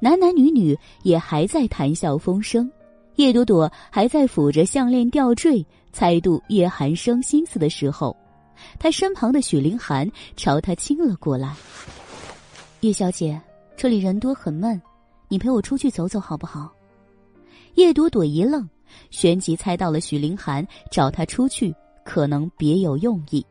[0.00, 2.70] 男男女女也还在谈笑风生。
[3.16, 8.16] 叶朵朵还在抚着项链吊坠，猜度叶寒生心思的时候，
[8.78, 11.56] 他身旁的许凌寒朝他亲了过来。
[12.80, 13.40] 叶小姐，
[13.76, 14.80] 这里人多很闷，
[15.26, 16.72] 你陪我出去走走好不好？
[17.74, 18.68] 叶朵朵一愣，
[19.10, 21.74] 旋即猜到了许凌寒找他出去。
[22.08, 23.44] 可能别有用意，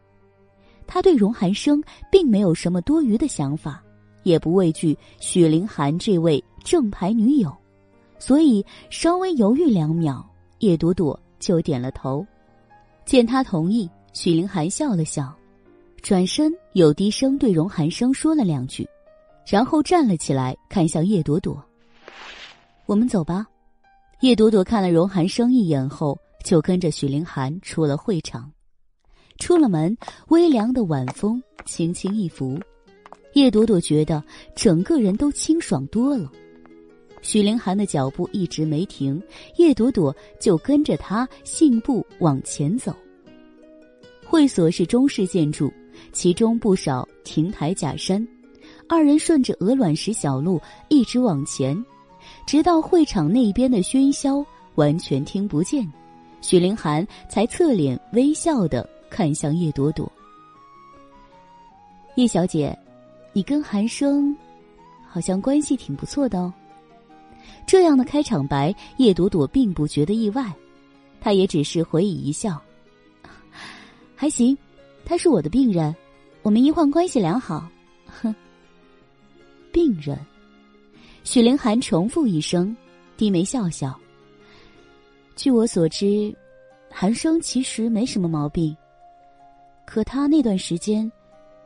[0.87, 1.79] 他对荣寒生
[2.11, 3.83] 并没有什么多余的想法，
[4.23, 7.55] 也不畏惧许凌寒这位正牌女友，
[8.17, 12.25] 所以稍微犹豫两秒，叶朵朵就点了头。
[13.05, 15.31] 见他同意，许凌寒笑了笑，
[16.01, 18.89] 转身又低声对荣寒生说了两句，
[19.45, 21.63] 然后站了起来，看向叶朵朵
[22.87, 23.45] ：“我们走吧。”
[24.21, 26.17] 叶朵朵看了荣寒生一眼后。
[26.43, 28.51] 就跟着许凌寒出了会场，
[29.37, 29.97] 出了门，
[30.29, 32.59] 微凉的晚风轻轻一拂，
[33.33, 34.23] 叶朵朵觉得
[34.55, 36.31] 整个人都清爽多了。
[37.21, 39.21] 许凌寒的脚步一直没停，
[39.57, 42.95] 叶朵朵就跟着他信步往前走。
[44.25, 45.71] 会所是中式建筑，
[46.11, 48.25] 其中不少亭台假山。
[48.87, 51.85] 二人顺着鹅卵石小路一直往前，
[52.45, 54.45] 直到会场那边的喧嚣
[54.75, 55.85] 完全听不见。
[56.41, 60.11] 许凌寒才侧脸微笑的看向叶朵朵。
[62.15, 62.77] 叶小姐，
[63.33, 64.35] 你跟寒生
[65.07, 66.53] 好像关系挺不错的哦。
[67.65, 70.51] 这样的开场白，叶朵朵并不觉得意外，
[71.19, 72.61] 她也只是回以一笑，
[74.15, 74.57] 还行。
[75.05, 75.95] 他是我的病人，
[76.41, 77.65] 我们医患关系良好。
[78.07, 78.35] 哼，
[79.71, 80.19] 病人。
[81.23, 82.75] 许凌寒重复一声，
[83.15, 83.97] 低眉笑笑。
[85.37, 86.35] 据我所知，
[86.89, 88.75] 寒生其实没什么毛病，
[89.85, 91.09] 可他那段时间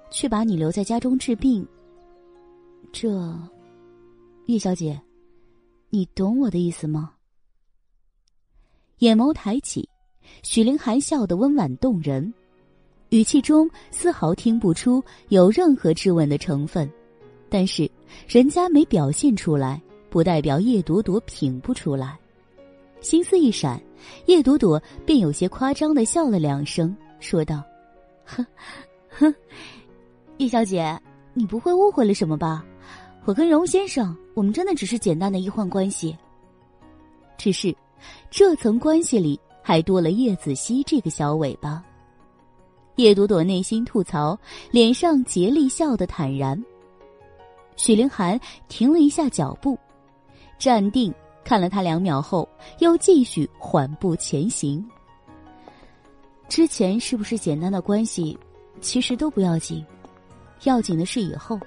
[0.09, 1.65] 却把你留在家中治病。
[2.91, 3.09] 这，
[4.47, 5.01] 叶小姐，
[5.89, 7.13] 你懂我的意思吗？
[8.97, 9.87] 眼眸抬起，
[10.43, 12.31] 许凌寒笑得温婉动人，
[13.11, 16.91] 语气中丝毫听不出有任何质问的成分。
[17.49, 17.89] 但是
[18.27, 22.19] 人家没表现出来，不代表叶朵朵品不出来。
[23.01, 23.81] 心思一闪，
[24.27, 27.63] 叶朵朵便有些夸张的笑了两声，说道
[28.23, 28.45] ：“哼，
[29.09, 29.33] 哼，
[30.37, 30.97] 叶小姐，
[31.33, 32.63] 你不会误会了什么吧？
[33.25, 36.15] 我跟荣先生，我们真的只是简单的医患关系。
[37.37, 37.75] 只是，
[38.29, 41.83] 这层关系里还多了叶子熙这个小尾巴。”
[42.97, 44.37] 叶朵朵内心吐槽，
[44.69, 46.61] 脸上竭力笑得坦然。
[47.77, 49.79] 许凌寒停了一下脚步，
[50.59, 51.11] 站定。
[51.43, 52.47] 看了他两秒后，
[52.79, 54.83] 又继续缓步前行。
[56.47, 58.37] 之前是不是简单的关系，
[58.81, 59.85] 其实都不要紧，
[60.63, 61.59] 要紧的是以后。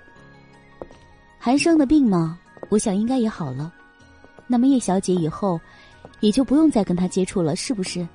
[1.38, 3.72] 寒生的病嘛，我想应该也好了。
[4.46, 5.60] 那么叶小姐以后，
[6.20, 8.06] 也就不用再跟他接触了，是不是？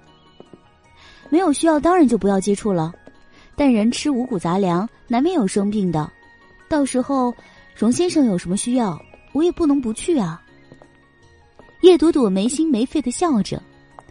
[1.30, 2.94] 没有需要，当然就不要接触了。
[3.56, 6.10] 但人吃五谷杂粮，难免有生病的。
[6.68, 7.34] 到时候，
[7.76, 9.00] 荣先生有什么需要，
[9.34, 10.42] 我也不能不去啊。
[11.82, 13.62] 叶朵朵没心没肺的笑着，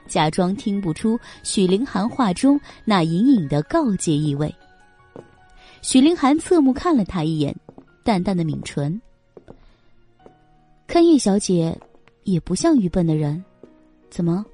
[0.07, 4.53] 假装听不出许凌寒话中那隐隐的告诫意味。
[5.83, 7.55] 许凌寒侧目看了他一眼，
[8.03, 9.01] 淡淡的抿唇。
[10.87, 11.79] 看叶小姐，
[12.25, 13.45] 也不像愚笨的人，
[14.09, 14.45] 怎么？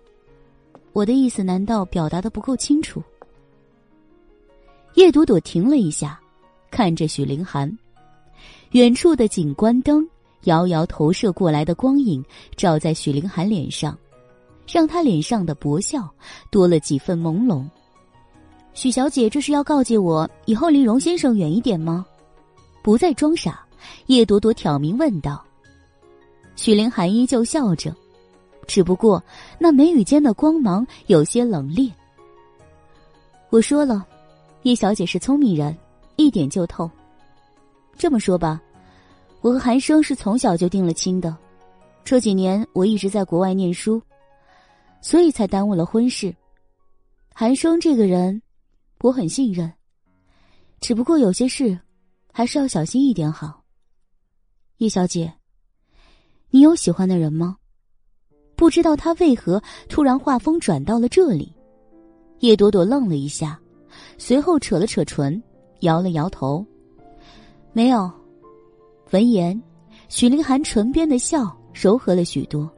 [0.92, 3.02] 我的意思难道表达的不够清楚？
[4.94, 6.20] 叶朵朵停了一下，
[6.70, 7.78] 看着许凌寒，
[8.72, 10.06] 远处的景观灯。
[10.44, 12.24] 遥遥投射过来的光影
[12.56, 13.96] 照在许凌寒脸上，
[14.66, 16.08] 让他脸上的薄笑
[16.50, 17.64] 多了几分朦胧。
[18.72, 22.04] 许小姐，这是要告诫我以后离荣先生远一点吗？
[22.82, 23.64] 不再装傻，
[24.06, 25.44] 叶朵朵挑明问道。
[26.56, 27.94] 许凌寒依旧笑着，
[28.66, 29.22] 只不过
[29.58, 31.90] 那眉宇间的光芒有些冷冽。
[33.50, 34.04] 我说了，
[34.62, 35.76] 叶小姐是聪明人，
[36.16, 36.90] 一点就透。
[37.96, 38.60] 这么说吧。
[39.44, 41.36] 我和韩生是从小就定了亲的，
[42.02, 44.00] 这几年我一直在国外念书，
[45.02, 46.34] 所以才耽误了婚事。
[47.34, 48.40] 韩生这个人，
[49.02, 49.70] 我很信任，
[50.80, 51.78] 只不过有些事，
[52.32, 53.62] 还是要小心一点好。
[54.78, 55.30] 叶小姐，
[56.48, 57.58] 你有喜欢的人吗？
[58.56, 61.54] 不知道他为何突然话锋转到了这里。
[62.38, 63.60] 叶朵朵愣了一下，
[64.16, 65.42] 随后扯了扯唇，
[65.80, 66.64] 摇了摇头。
[67.74, 68.10] 没有。
[69.10, 69.60] 闻言，
[70.08, 72.68] 许凌寒唇边的笑柔和了许多。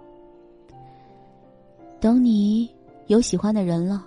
[2.00, 2.68] 等你
[3.06, 4.04] 有喜欢的人了，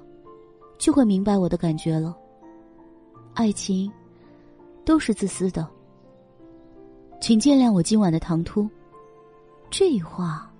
[0.78, 2.16] 就会明白我的感觉了。
[3.34, 3.92] 爱情，
[4.86, 5.68] 都是自私的。
[7.20, 8.70] 请见谅我今晚的唐突。
[9.72, 10.52] 这话，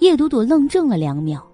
[0.00, 1.44] 叶朵朵愣怔了两秒，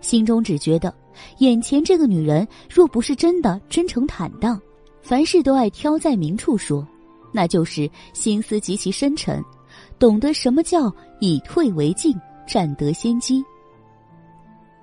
[0.00, 0.94] 心中只觉得，
[1.38, 4.60] 眼前这个女人若不是真的真诚坦荡，
[5.00, 6.86] 凡事都爱挑在明处说，
[7.32, 9.42] 那就是心思极其深沉，
[9.98, 12.14] 懂得什么叫以退为进，
[12.46, 13.44] 占得先机。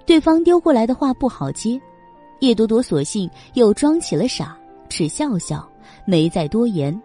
[0.06, 1.80] 对方丢过来的话不好接，
[2.40, 4.58] 叶朵朵索性又装起了傻，
[4.90, 5.70] 只笑笑，
[6.06, 7.00] 没再多言。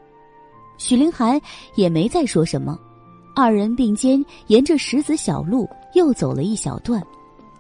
[0.79, 1.41] 许凌寒
[1.77, 2.79] 也没再说什么。
[3.37, 7.03] 二人并肩沿着石子小路又走了一小段，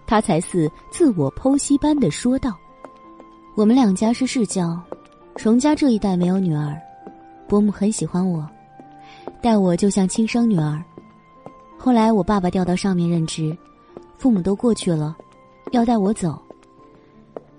[0.06, 2.56] 他才似自我剖析般的说道
[3.56, 4.80] ：“我们两家是世交，
[5.36, 6.80] 荣家这一代没有女儿，
[7.46, 8.48] 伯母很喜欢我，
[9.42, 10.82] 待我就像亲生女儿。
[11.78, 13.56] 后来我爸爸调到上面任职，
[14.16, 15.16] 父母都过去了，
[15.72, 16.40] 要带我走。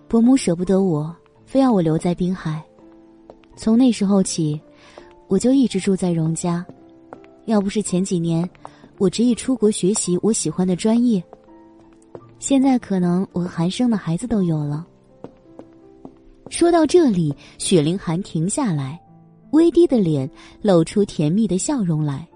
[0.08, 2.64] 伯母舍不得我，非要我留在滨海。
[3.56, 4.60] 从那时候起，
[5.28, 6.66] 我就一直住在荣家。”
[7.46, 8.50] 要不是前几年，
[8.98, 11.24] 我执意出国学习我喜欢的专业，
[12.40, 14.84] 现在可能我和韩生的孩子都有了。
[16.50, 19.00] 说到这里，雪凌寒停下来，
[19.56, 20.30] 微低的脸
[20.62, 22.28] 露出甜蜜的笑容来。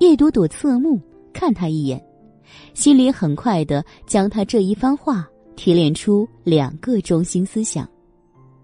[0.00, 1.00] 叶朵朵侧目
[1.32, 2.04] 看他一眼，
[2.74, 5.26] 心里很快的将他这一番话
[5.56, 7.88] 提炼出两个中心思想：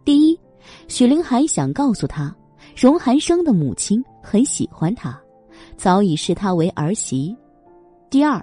[0.04, 0.38] 第一，
[0.88, 2.34] 许凌寒想告诉他，
[2.76, 5.18] 荣寒生的母亲很喜欢他。
[5.76, 7.34] 早已视他为儿媳。
[8.10, 8.40] 第二，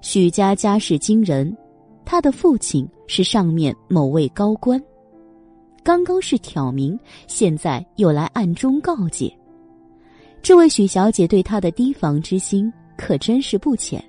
[0.00, 1.56] 许家家世惊人，
[2.04, 4.80] 他的父亲是上面某位高官。
[5.82, 9.32] 刚刚是挑明，现在又来暗中告诫。
[10.42, 14.02] 这位许小姐对他的提防之心可真是不浅。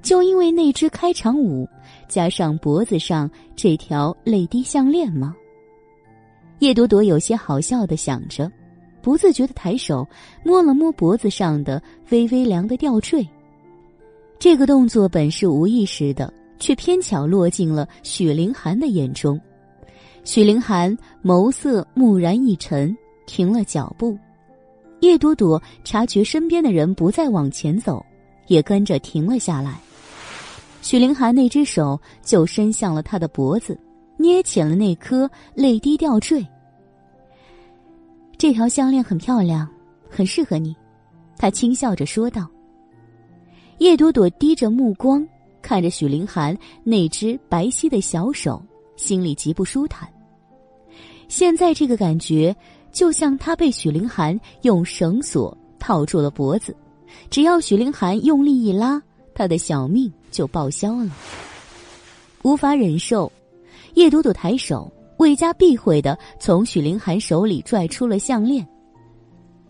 [0.00, 1.68] 就因为那支开场舞，
[2.08, 5.34] 加上脖子上这条泪滴项链吗？
[6.58, 8.50] 叶朵朵有些好笑的想着。
[9.00, 10.06] 不自觉的抬手
[10.44, 13.28] 摸了摸脖子上的微微凉的吊坠，
[14.38, 19.40] 这个动作本是无意识的，却偏巧落进了许凌寒的眼中。
[20.24, 24.16] 许凌寒眸色蓦然一沉，停了脚步。
[25.00, 28.04] 叶朵朵察觉身边的人不再往前走，
[28.46, 29.80] 也跟着停了下来。
[30.80, 33.76] 许凌寒那只手就伸向了他的脖子，
[34.16, 36.46] 捏起了那颗泪滴吊坠。
[38.38, 39.68] 这条项链很漂亮，
[40.08, 40.74] 很适合你，
[41.36, 42.48] 他轻笑着说道。
[43.78, 45.26] 叶朵朵低着目光
[45.60, 48.62] 看着许凌寒那只白皙的小手，
[48.96, 50.11] 心里极不舒坦。
[51.32, 52.54] 现在这个感觉，
[52.92, 56.76] 就像他被许凌寒用绳索套住了脖子，
[57.30, 59.02] 只要许凌寒用力一拉，
[59.34, 61.10] 他的小命就报销了。
[62.42, 63.32] 无法忍受，
[63.94, 64.92] 叶朵朵抬手。
[65.16, 68.66] 未加避讳的从许凌寒手里拽出了项链。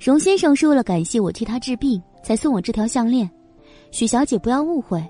[0.00, 3.30] 荣先生是为了感谢我替他治病，才送我这条项链。
[3.92, 5.00] 许小姐不要误会，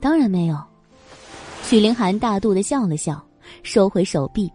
[0.00, 0.58] 当然没有。
[1.62, 3.24] 许凌寒大度的笑了笑，
[3.62, 4.50] 收回手臂，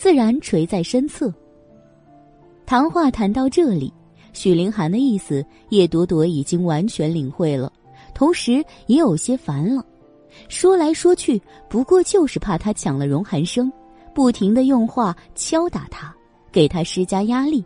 [0.00, 1.30] 自然垂在身侧。
[2.64, 3.92] 谈话谈到这里，
[4.32, 7.70] 许凌寒的意思叶朵朵已经完全领会了，
[8.14, 9.84] 同时也有些烦了。
[10.48, 13.70] 说来说去，不过就是怕他抢了荣寒生。
[14.14, 16.14] 不停的用话敲打他，
[16.50, 17.62] 给他施加压力。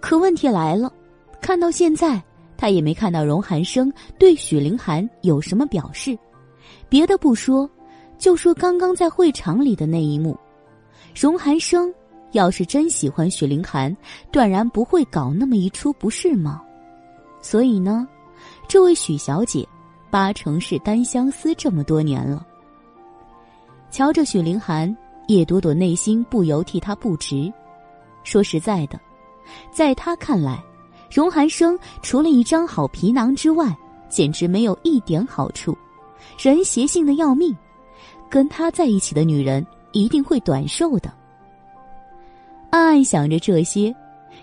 [0.00, 0.92] 可问题来了，
[1.40, 2.20] 看到现在，
[2.56, 6.18] 他也没看到荣寒生对许凌寒有什么表示。
[6.88, 7.70] 别的不说，
[8.18, 10.36] 就说刚刚在会场里的那一幕，
[11.14, 11.92] 荣寒生
[12.32, 13.96] 要是真喜欢许凌寒，
[14.30, 16.62] 断然不会搞那么一出，不是吗？
[17.40, 18.06] 所以呢，
[18.66, 19.66] 这位许小姐，
[20.10, 22.44] 八成是单相思这么多年了。
[23.90, 24.94] 瞧着许凌寒。
[25.26, 27.50] 叶朵朵内心不由替他不值。
[28.24, 29.00] 说实在的，
[29.72, 30.62] 在他看来，
[31.10, 33.74] 荣寒生除了一张好皮囊之外，
[34.10, 35.74] 简直没有一点好处，
[36.38, 37.56] 人邪性的要命。
[38.28, 41.10] 跟他在一起的女人一定会短寿的。
[42.70, 43.94] 暗暗想着这些，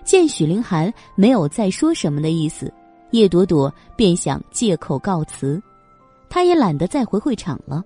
[0.04, 2.74] 见许凌寒没有再说什么的意思，
[3.12, 5.62] 叶朵朵便想借口告辞，
[6.30, 7.84] 他也懒得再回会场了。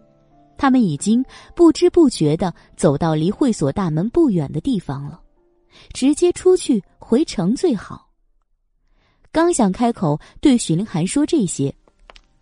[0.58, 5.20] 他们已经不知不觉的走到离会所大门不远的地方了，
[5.92, 8.08] 直接出去回城最好。
[9.32, 11.76] 刚想开口对许凌寒说这些，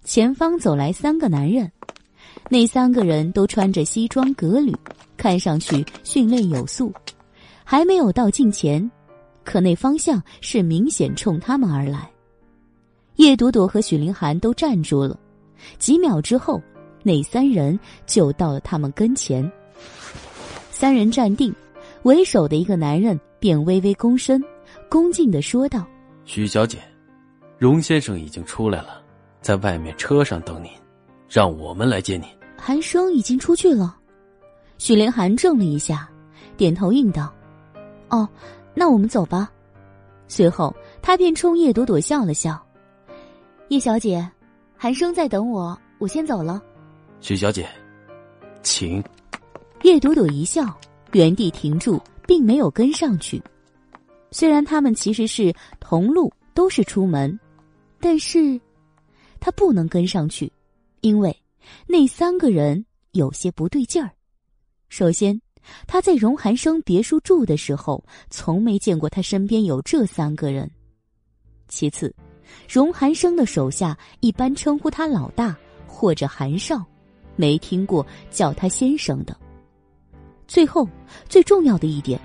[0.03, 1.71] 前方走来三个男人，
[2.49, 4.73] 那三个人都穿着西装革履，
[5.17, 6.93] 看上去训练有素，
[7.63, 8.89] 还没有到近前，
[9.43, 12.09] 可那方向是明显冲他们而来。
[13.15, 15.17] 叶朵朵和许凌寒都站住了，
[15.77, 16.61] 几秒之后，
[17.01, 19.49] 那三人就到了他们跟前。
[20.71, 21.53] 三人站定，
[22.03, 24.43] 为首的一个男人便微微躬身，
[24.89, 25.87] 恭敬的说道
[26.25, 26.79] ：“许小姐，
[27.57, 29.01] 荣先生已经出来了，
[29.41, 30.69] 在外面车上等您，
[31.33, 33.97] 让我们来接你。”寒生已经出去了，
[34.77, 36.07] 许凌寒怔了一下，
[36.55, 37.33] 点头应道
[38.09, 38.29] ：“哦，
[38.75, 39.51] 那我们走吧。”
[40.29, 42.63] 随后，他便冲叶朵朵笑了笑
[43.69, 44.25] ：“叶小姐，
[44.77, 46.61] 寒生在等我，我先走了。”
[47.19, 47.67] 许小姐，
[48.61, 49.03] 请。
[49.81, 50.79] 叶朵朵一笑，
[51.11, 53.41] 原地停住，并没有跟上去。
[54.31, 57.37] 虽然他们其实是同路，都是出门，
[57.99, 58.59] 但是，
[59.41, 60.49] 他不能跟上去，
[61.03, 61.37] 因为
[61.85, 64.09] 那三个人有些不对劲儿。
[64.87, 65.39] 首先，
[65.85, 70.71] 他在荣寒生别墅住的时候，从没见过他身边有这三个人。
[71.67, 72.15] 其次，
[72.69, 75.53] 荣寒生的手下一般称呼他老大
[75.85, 76.81] 或者韩少，
[77.35, 79.37] 没听过叫他先生的。
[80.47, 80.87] 最后，
[81.27, 82.17] 最重要的一点，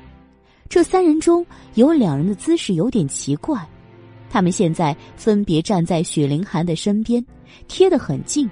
[0.69, 3.69] 这三人中有两人的姿势有点奇怪，
[4.31, 7.25] 他们现在分别站在许凌寒的身边，
[7.67, 8.49] 贴得很近，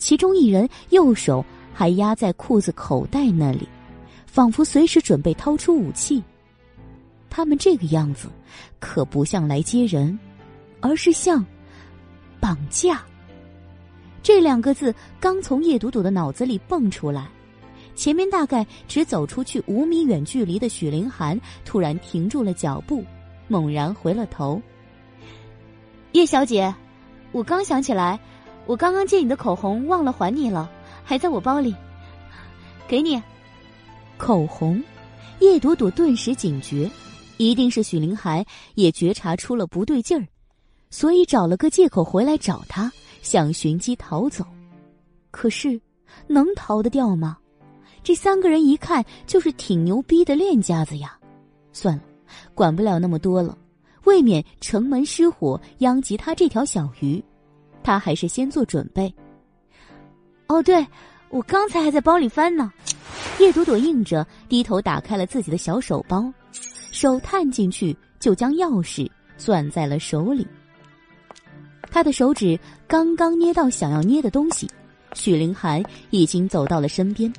[0.00, 3.68] 其中一人右手还压在裤子口袋那里，
[4.26, 6.20] 仿佛随时准备掏出武器。
[7.28, 8.28] 他们这个样子，
[8.80, 10.18] 可不像来接人，
[10.80, 11.44] 而是像
[12.40, 13.02] 绑架。
[14.22, 17.28] 这两个字刚从叶朵朵的脑子里蹦出来。
[17.94, 23.04] 前面大概只走出去五米远距离的许凌寒突然停住了脚步，
[23.46, 24.60] 猛然回了头。
[26.12, 26.74] 叶小姐，
[27.30, 28.18] 我刚想起来，
[28.70, 30.70] 我刚刚借你的口红忘了还你了，
[31.02, 31.74] 还在我包里，
[32.86, 33.20] 给你。
[34.16, 34.80] 口红，
[35.40, 36.88] 叶朵朵顿时警觉，
[37.36, 38.44] 一定是许凌寒
[38.76, 40.24] 也觉察出了不对劲儿，
[40.88, 42.92] 所以找了个借口回来找他，
[43.22, 44.46] 想寻机逃走。
[45.32, 45.80] 可是，
[46.28, 47.36] 能逃得掉吗？
[48.04, 51.18] 这三个人一看就是挺牛逼的练家子呀，
[51.72, 52.02] 算了，
[52.54, 53.58] 管不了那么多了，
[54.04, 57.20] 未免城门失火殃及他这条小鱼，
[57.90, 59.12] 他还是先做准备。
[60.46, 60.86] 哦，对，
[61.28, 62.72] 我刚才还在包里翻呢。
[63.40, 66.32] 叶朵朵应着，低头打开了自己的小手包，
[66.92, 70.46] 手探进去就将钥匙攥在了手里。
[71.90, 74.70] 他的手指刚刚捏到想要捏的东西，
[75.14, 77.32] 许凌寒已经走到了身边。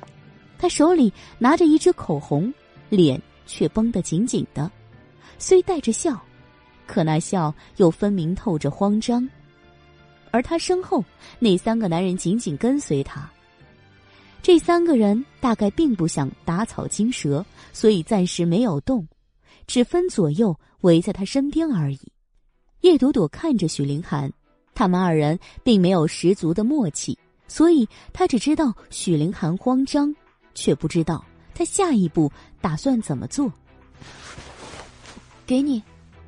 [0.58, 2.52] 他手里拿着一支口红，
[2.90, 4.70] 脸却绷得紧紧的，
[5.38, 6.22] 虽带着笑，
[6.86, 9.26] 可那笑又分明透着慌张。
[10.32, 11.04] 而他身后
[11.38, 13.30] 那三个男人紧紧跟随他。
[14.42, 19.06] 这三个人大概并不想打草惊蛇，所以暂时没有动，
[19.68, 22.00] 只分左右围在他身边而已。
[22.80, 24.32] 叶朵朵看着许凌寒，
[24.74, 27.16] 他们二人并没有十足的默契，
[27.46, 30.12] 所以他只知道许凌寒慌张。
[30.54, 31.24] 却不知道
[31.54, 32.30] 他下一步
[32.60, 33.50] 打算怎么做。
[35.46, 35.82] 给你，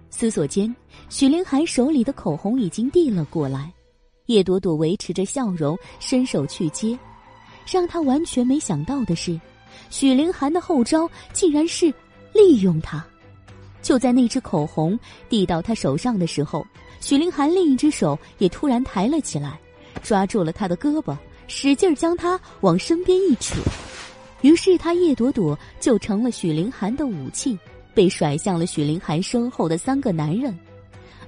[0.08, 0.74] 思索间，
[1.10, 3.70] 许凌寒手里的口红已经递了过来。
[4.26, 6.98] 叶朵朵维持着笑容，伸手去接。
[7.70, 9.38] 让他完全没想到的是，
[9.90, 11.92] 许凌寒的后招竟然是
[12.32, 13.04] 利用他。
[13.82, 14.98] 就在那支口红
[15.28, 16.66] 递到他手上的时候，
[17.00, 19.60] 许凌寒另一只手也突然抬了起来，
[20.02, 21.14] 抓住了他的胳膊，
[21.46, 23.56] 使劲将他往身边一扯。
[24.40, 27.58] 于是他叶朵朵就成了许凌寒的武器，
[27.92, 30.58] 被甩向了许凌寒身后的三个男人。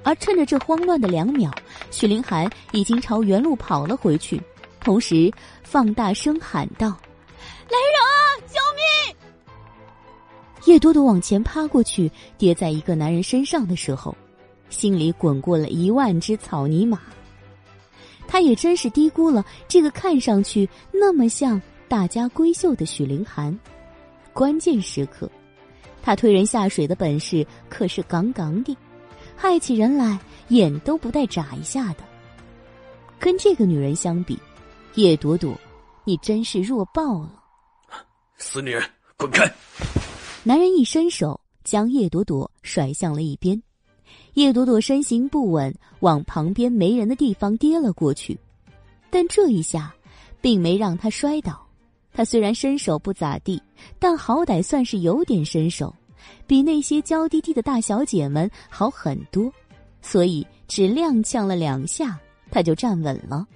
[0.07, 1.51] 而趁着这慌乱的两秒，
[1.91, 4.41] 许凌寒已经朝原路跑了回去，
[4.79, 5.29] 同时
[5.65, 6.87] 放大声喊道
[7.69, 8.15] ：“来人啊，
[8.47, 9.17] 救命！”
[10.73, 14.17] 叶朵朵往前趴过去，跌在一个男人身上的时候，
[14.71, 17.01] 心里滚过了一万只草泥马。
[18.29, 21.61] 他也真是低估了这个看上去那么像。
[21.89, 23.57] 大家闺秀的许凌寒，
[24.33, 25.31] 关键时刻，
[26.03, 28.77] 他推人下水的本事可是杠杠的，
[29.37, 30.18] 害起人来
[30.49, 31.99] 眼都不带眨一下的。
[33.18, 34.39] 跟这个女人相比，
[34.95, 35.59] 叶朵朵，
[36.05, 37.43] 你真是弱爆了！
[38.39, 38.82] 死女人，
[39.16, 39.51] 滚开！
[40.43, 43.61] 男人一伸手，将叶朵朵甩向了一边。
[44.34, 48.39] 叶朵朵身形不稳，往旁边没人的地方跌了过去，
[49.11, 49.95] 但这一下，
[50.41, 51.66] 并没让她摔倒。
[52.12, 53.61] 她虽然身手不咋地，
[53.99, 55.95] 但好歹算是有点身手，
[56.47, 59.53] 比那些娇滴滴的大小姐们好很多，
[60.01, 62.18] 所以只踉跄了两下，
[62.51, 63.47] 他就站稳了。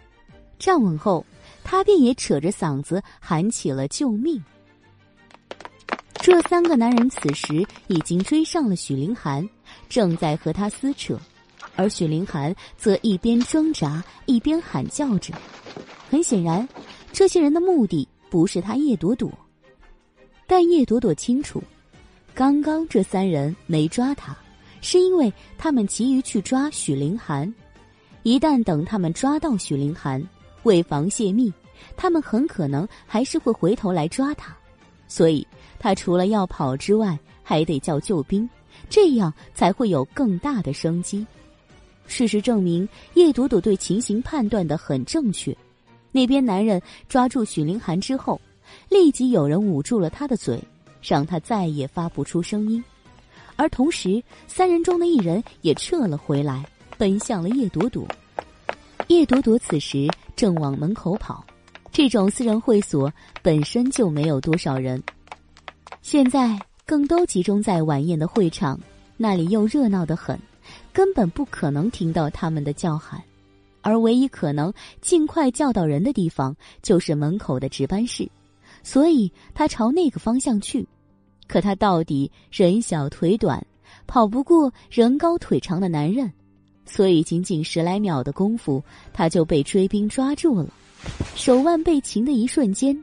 [0.58, 1.24] 站稳后，
[1.64, 4.42] 他便也扯着嗓子喊起了救命。
[6.14, 9.48] 这三个男人此时已经追上了许凌寒，
[9.88, 11.18] 正在和他撕扯，
[11.76, 15.32] 而许凌寒则一边挣扎一边喊叫着。
[16.10, 16.68] 很显然，
[17.12, 19.30] 这些人的目的不是他叶朵朵，
[20.46, 21.62] 但叶朵朵清楚，
[22.34, 24.36] 刚刚这三人没抓他，
[24.80, 27.52] 是因为他们急于去抓许凌寒。
[28.22, 30.22] 一旦等他们抓到许凌寒，
[30.62, 31.52] 为防泄密，
[31.96, 34.56] 他们很可能还是会回头来抓他，
[35.08, 35.46] 所以。
[35.82, 38.46] 他除了要跑之外，还得叫救兵，
[38.90, 41.26] 这样才会有更大的生机。
[42.06, 45.56] 事实证明，叶朵朵对情形判断的很正确。
[46.12, 46.78] 那边男人
[47.08, 48.38] 抓住许凌寒之后，
[48.90, 50.62] 立即有人捂住了他的嘴，
[51.02, 52.82] 让他再也发不出声音。
[53.56, 56.64] 而同时，三人中的一人也撤了回来，
[56.96, 58.06] 奔向了叶朵朵。
[59.08, 61.44] 叶朵朵此时正往门口跑。
[61.92, 65.02] 这种私人会所本身就没有多少人。
[66.02, 68.78] 现在更都集中在晚宴的会场，
[69.16, 70.38] 那里又热闹得很，
[70.92, 73.20] 根本不可能听到他们的叫喊，
[73.82, 78.26] 而唯一可能尽快叫到人的地方就是门口的值班室，
[78.82, 80.86] 所以他朝那个方向去。
[81.46, 83.64] 可他到底人小腿短，
[84.06, 86.32] 跑不过人高腿长的男人，
[86.86, 90.72] 所以仅仅十来秒的功夫，他就被追兵抓住了。
[91.34, 92.96] 手腕被擒的一瞬间，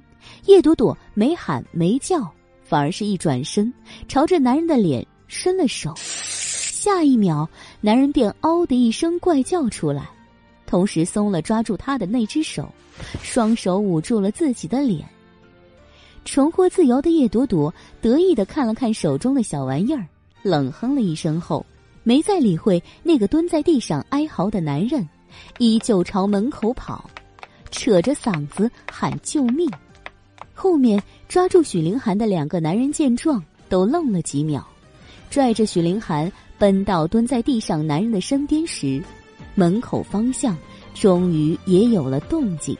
[0.45, 2.31] 叶朵朵没喊没叫。
[2.63, 3.73] 反而是一转身，
[4.09, 7.49] 朝着男人的脸伸了手，下一秒，
[7.79, 10.09] 男人便“嗷”的一声怪叫出来，
[10.65, 12.69] 同时松了抓住他的那只手，
[13.21, 15.07] 双手捂住了自己的脸。
[16.27, 20.05] 重获自由的叶朵朵得意的看了看手中的小玩意儿，
[20.43, 21.65] 冷哼了一声后，
[22.03, 25.07] 没再理会那个蹲在地上哀嚎的男人，
[25.57, 27.09] 依旧朝门口跑，
[27.71, 29.71] 扯着嗓子喊救命。
[30.53, 34.67] 后面抓住许凌寒的两个男人见状，都愣了几秒，
[35.29, 39.01] 拽着许凌寒奔到蹲在地上男人的身边时，
[39.55, 40.57] 门口方向
[40.93, 42.77] 终于也有了动静。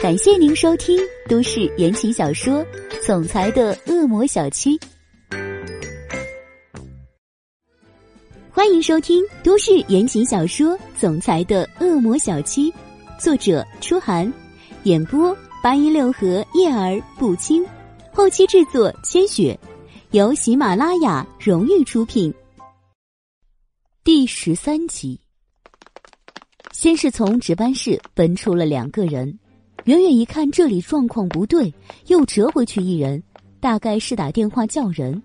[0.00, 0.96] 感谢您收听
[1.28, 2.64] 都市言情小说
[3.04, 4.78] 《总裁的恶魔小七》，
[8.48, 12.70] 欢迎收听都市言情小说《总裁的恶魔小七》，
[13.18, 14.32] 作者：初寒，
[14.84, 15.36] 演播。
[15.60, 17.66] 八一六和叶儿不清，
[18.12, 19.58] 后期制作千雪，
[20.12, 22.32] 由喜马拉雅荣誉出品。
[24.04, 25.20] 第十三集，
[26.70, 29.36] 先是从值班室奔出了两个人，
[29.88, 31.72] 远远一看这里状况不对，
[32.08, 33.22] 又折回去一人，
[33.58, 35.22] 大概是打电话叫人。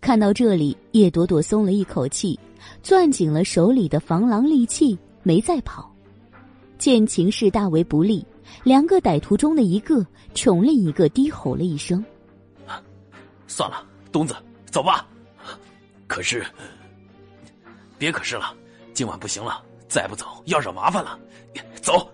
[0.00, 2.40] 看到这里，叶朵朵松了一口气，
[2.82, 5.94] 攥紧了手里的防狼利器，没再跑。
[6.78, 8.26] 见情势大为不利。
[8.64, 12.02] 两个歹徒中的一个冲另一个低吼了一声
[13.46, 14.34] ：“算了，东子，
[14.70, 15.06] 走吧。”
[16.08, 16.42] 可是，
[17.98, 18.54] 别可是了，
[18.94, 21.18] 今晚不行了，再不走要惹麻烦了。
[21.82, 22.10] 走。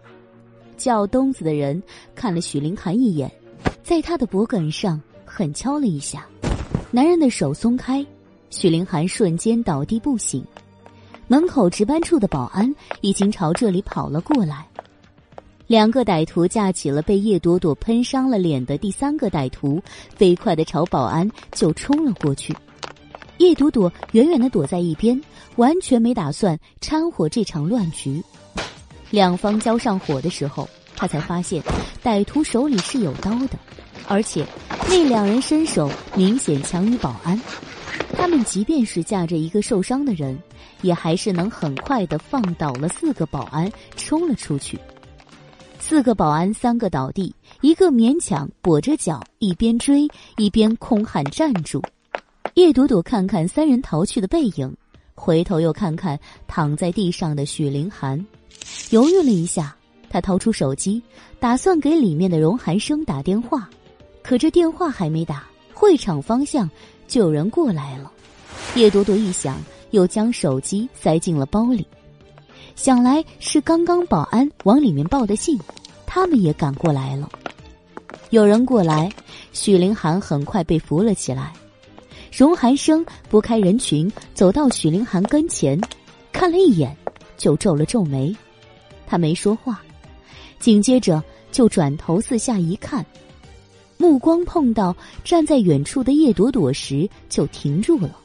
[0.76, 1.82] 叫东子的人
[2.14, 3.30] 看了许凌寒一眼，
[3.82, 6.26] 在他的脖梗上狠敲了一下，
[6.90, 8.04] 男人的手松开，
[8.50, 10.44] 许凌寒瞬间倒地不醒。
[11.28, 14.66] 门口值班处的保安已经朝这里跑了过来。
[15.66, 19.80] 两个歹徒架起了被叶朵朵喷伤了脸的第三个歹徒，
[20.14, 22.54] 飞快的朝保安就冲了过去。
[23.38, 25.18] 叶朵朵远远的躲在一边，
[25.56, 28.22] 完全没打算掺和这场乱局。
[29.12, 31.62] 两方交上火的时候，他才发现
[32.02, 33.58] 歹徒手里是有刀的，
[34.08, 34.44] 而且
[34.88, 37.38] 那两人身手明显强于保安。
[38.16, 40.38] 他们即便是架着一个受伤的人，
[40.80, 44.78] 也还是能很快的放倒了四个保安，冲了出去。
[45.78, 50.08] 四个保安，三个倒地，一个勉强跛着脚，一边追
[50.38, 51.82] 一边空喊站住。
[52.54, 54.74] 叶朵朵看看三人逃去的背影，
[55.14, 58.24] 回头又看看躺在地上的许凌寒，
[58.90, 59.74] 犹豫了一下，
[60.10, 61.02] 他掏出手机，
[61.40, 63.68] 打算给里面的荣寒生打电话，
[64.22, 66.68] 可这电话还没打，会场方向
[67.08, 68.12] 就有人过来了。
[68.74, 69.58] 叶朵朵一想，
[69.90, 71.86] 又将手机塞进了包里。
[72.74, 75.58] 想来是刚刚保安往里面报的信，
[76.06, 77.28] 他们也赶过来了。
[78.30, 79.10] 有人过来，
[79.52, 81.52] 许凌寒很快被扶了起来。
[82.30, 85.78] 荣寒生拨开人群，走到许凌寒跟前，
[86.32, 86.96] 看了一眼，
[87.36, 88.34] 就皱了皱眉。
[89.12, 89.82] 他没说话，
[90.58, 93.04] 紧接着就转头四下一看，
[93.98, 98.16] 目光碰到站在远处的叶朵朵时，就停住了。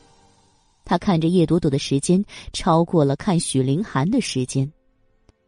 [0.86, 2.24] 他看着叶朵朵的时间
[2.54, 4.72] 超过了看许凌寒的时间。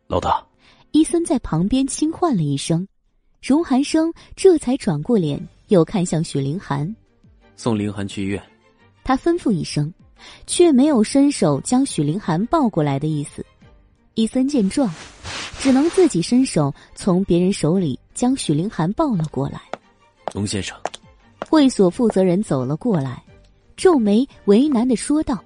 [0.08, 0.46] 老大，
[0.92, 2.86] 伊森在旁边轻唤了一声，
[3.42, 6.94] 荣寒生这才转过脸，又看向许凌寒，
[7.56, 8.44] 送凌寒去医院。
[9.06, 9.94] 他吩咐一声，
[10.46, 13.46] 却没有伸手将许凌寒抱过来的意思。
[14.20, 14.94] 伊森见状，
[15.60, 19.62] 只能自己伸手从别人手里将许凌寒抱了过来。
[20.34, 20.78] 龙先生，
[21.48, 23.24] 会所负责人走了过来，
[23.78, 25.42] 皱眉为难的说道：“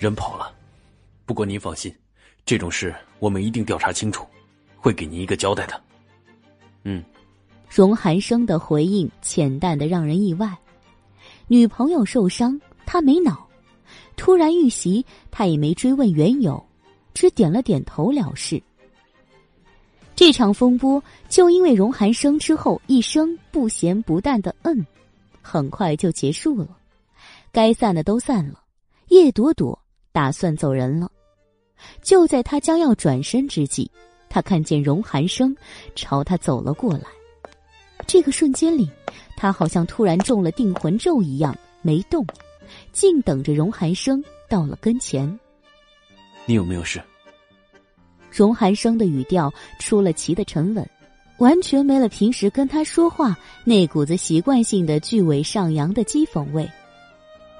[0.00, 0.52] 人跑了，
[1.24, 1.94] 不过您放心，
[2.44, 4.26] 这种事我们一定调查清楚，
[4.76, 5.80] 会给您一个交代的。”
[6.82, 7.04] 嗯，
[7.70, 10.52] 荣寒生的回应浅淡的让人意外。
[11.46, 13.48] 女朋友受伤，他没恼；
[14.16, 16.60] 突然遇袭，他也没追问缘由，
[17.16, 18.62] 只点了点头了事。
[20.14, 24.86] 这场风波就因为荣寒生之后一声不咸不淡的“嗯”，
[25.40, 26.68] 很快就结束了。
[27.50, 28.60] 该散的都散了，
[29.08, 29.78] 叶朵朵
[30.12, 31.10] 打算走人了。
[32.02, 33.90] 就在他将要转身之际，
[34.28, 35.56] 他看见荣寒生
[35.94, 37.04] 朝他走了过来。
[38.06, 38.90] 这个瞬间里，
[39.38, 42.26] 他好像突然中了定魂咒一样没动，
[42.92, 45.38] 静等着荣寒生到了跟前。
[46.46, 47.02] 你有没有事？
[48.30, 50.88] 荣寒生的语调出了奇的沉稳，
[51.38, 56.70] 完全没了平时跟他说话那股子习惯性的句尾上扬的讥讽味。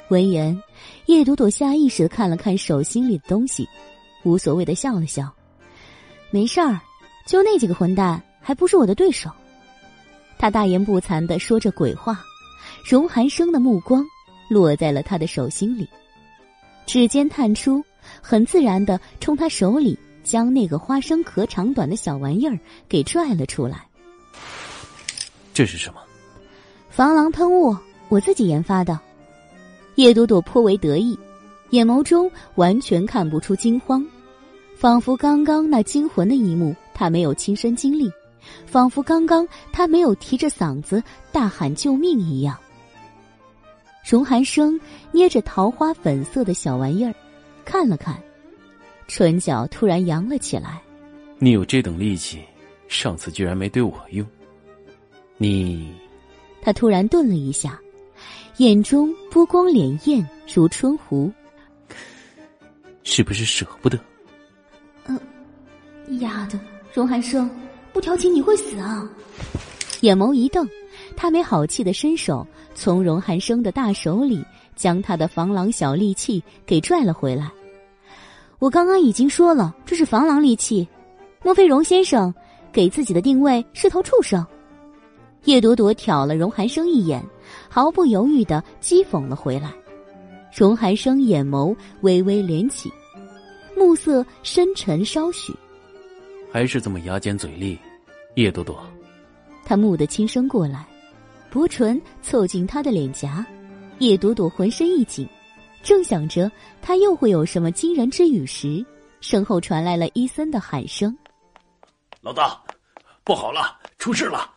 [0.09, 0.63] 闻言，
[1.07, 3.69] 叶朵朵下意识的看了看手心里的东西，
[4.23, 5.29] 无所谓的笑了笑
[6.31, 6.81] ：“没事儿，
[7.27, 9.29] 就那几个混蛋，还不是我的对手。”
[10.39, 12.23] 他大言不惭的说着鬼话，
[12.89, 14.05] 荣寒生的目光
[14.49, 15.89] 落在了他的手心里，
[16.87, 17.83] 指尖探出，
[18.21, 19.99] 很自然的冲他手里。
[20.27, 23.87] 将那个花生壳长短的小玩意儿给拽了出来。
[25.55, 26.01] 这是什么？
[26.91, 27.77] 防狼喷雾，
[28.09, 28.99] 我自己研发的。
[29.95, 31.17] 叶朵朵颇为得意，
[31.71, 34.05] 眼眸中完全看不出惊慌，
[34.77, 38.11] 仿佛刚刚那惊魂的一幕她没有亲身经历，
[38.67, 41.01] 仿佛刚刚她没有提着嗓子
[41.31, 42.59] 大喊救命一样。
[44.05, 44.77] 荣寒生
[45.13, 47.15] 捏着桃花粉色的小玩意儿，
[47.67, 48.17] 看了看。
[49.09, 50.81] 唇角突然扬了起来。
[51.39, 52.43] 你有这等力气，
[52.89, 54.27] 上次居然没对我用。
[55.37, 55.93] 你，
[56.63, 57.79] 他突然顿了一下，
[58.57, 61.31] 眼中波光潋滟如春湖。
[63.05, 63.99] 是不是舍不得？
[65.07, 65.21] 嗯，
[66.21, 66.59] 丫的，
[66.93, 67.49] 荣寒生，
[67.93, 69.09] 不调情你会死啊！
[70.01, 70.69] 眼眸一瞪，
[71.17, 72.45] 他没好气的伸手
[72.75, 74.45] 从荣寒生的大手里
[74.77, 77.51] 将他的防狼小利器给拽了回来。
[78.61, 80.87] 我刚刚已经说了，这是防狼利器。
[81.43, 82.33] 莫非荣先生
[82.73, 84.47] 给自己的定位是头畜生？
[85.45, 87.25] 叶朵朵挑了荣寒生一眼，
[87.69, 89.73] 毫不犹豫的讥讽了回来。
[90.53, 92.93] 荣寒生眼眸微微敛起，
[93.77, 95.55] 目色深沉稍许。
[96.51, 97.79] 还是这么牙尖嘴利，
[98.35, 98.83] 叶朵朵。
[99.65, 100.87] 他蓦地轻声过来，
[101.51, 103.47] 薄唇凑近他的脸颊，
[103.99, 105.29] 叶朵朵浑身一紧。
[105.83, 106.51] 正想着
[106.83, 108.85] 他又会有什么惊人之语时，
[109.21, 111.17] 身后传来了伊森的喊声
[112.21, 112.61] ：“老大，
[113.23, 114.51] 不好了，出事了！”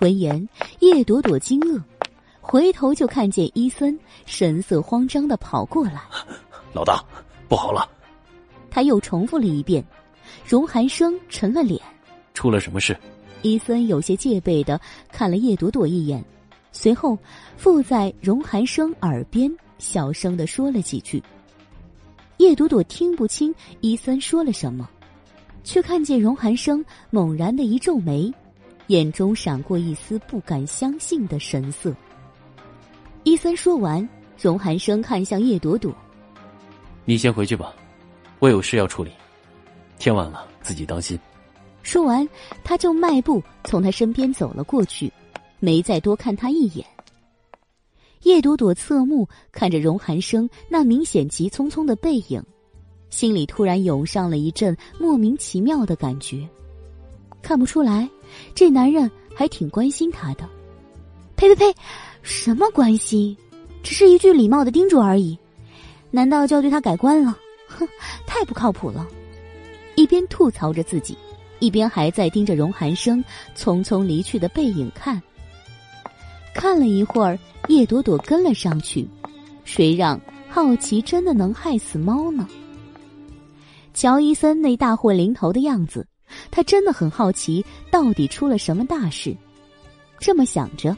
[0.00, 0.46] 闻言，
[0.80, 1.82] 叶朵朵惊愕，
[2.40, 6.02] 回头就看见伊森神色慌张的跑过来
[6.74, 7.02] ：“老大，
[7.48, 7.88] 不好了！”
[8.70, 9.82] 他又重复了一遍。
[10.46, 11.80] 荣寒生沉了脸
[12.34, 12.94] ：“出了什么事？”
[13.40, 14.78] 伊森有些戒备的
[15.10, 16.22] 看了叶朵朵一眼，
[16.72, 17.18] 随后
[17.56, 19.54] 附在荣寒生耳边。
[19.78, 21.22] 小声的说了几句。
[22.38, 24.90] 叶朵朵听不清伊森说了什么，
[25.62, 28.28] 却看见荣寒生猛然的一皱眉，
[28.88, 31.94] 眼中闪过一丝不敢相信的神色。
[33.22, 35.94] 伊森说完，荣寒生看向叶朵朵
[37.06, 37.72] ：“你先回去吧，
[38.40, 39.12] 我有事要处理。
[39.98, 41.16] 天晚了，自己当心。”
[41.84, 42.28] 说完，
[42.64, 45.12] 他就迈步从他身边走了过去，
[45.60, 46.86] 没再多看他一眼。
[48.22, 52.42] 叶朵朵侧目看着荣寒生那明显急匆匆的背影，
[53.10, 56.46] 心里突然涌上了一阵莫名其妙的感觉。
[57.40, 58.08] 看不出来，
[58.54, 60.48] 这男人还挺关心她的。
[61.36, 61.74] 呸呸呸，
[62.22, 63.36] 什么关心？
[63.82, 65.38] 只是一句礼貌的叮嘱而已。
[66.10, 67.38] 难道就要对他改观了？
[67.68, 67.86] 哼，
[68.26, 69.06] 太不靠谱了！
[69.94, 71.16] 一边吐槽着自己，
[71.60, 73.24] 一边还在盯着荣寒生
[73.56, 75.22] 匆匆离去的背影看。
[76.58, 77.38] 看了一会儿。
[77.68, 79.06] 叶朵朵跟了上去，
[79.62, 82.48] 谁让好奇真的能害死猫呢？
[83.92, 86.06] 乔伊森那大祸临头的样子，
[86.50, 89.36] 他真的很好奇，到底出了什么大事。
[90.18, 90.96] 这么想着，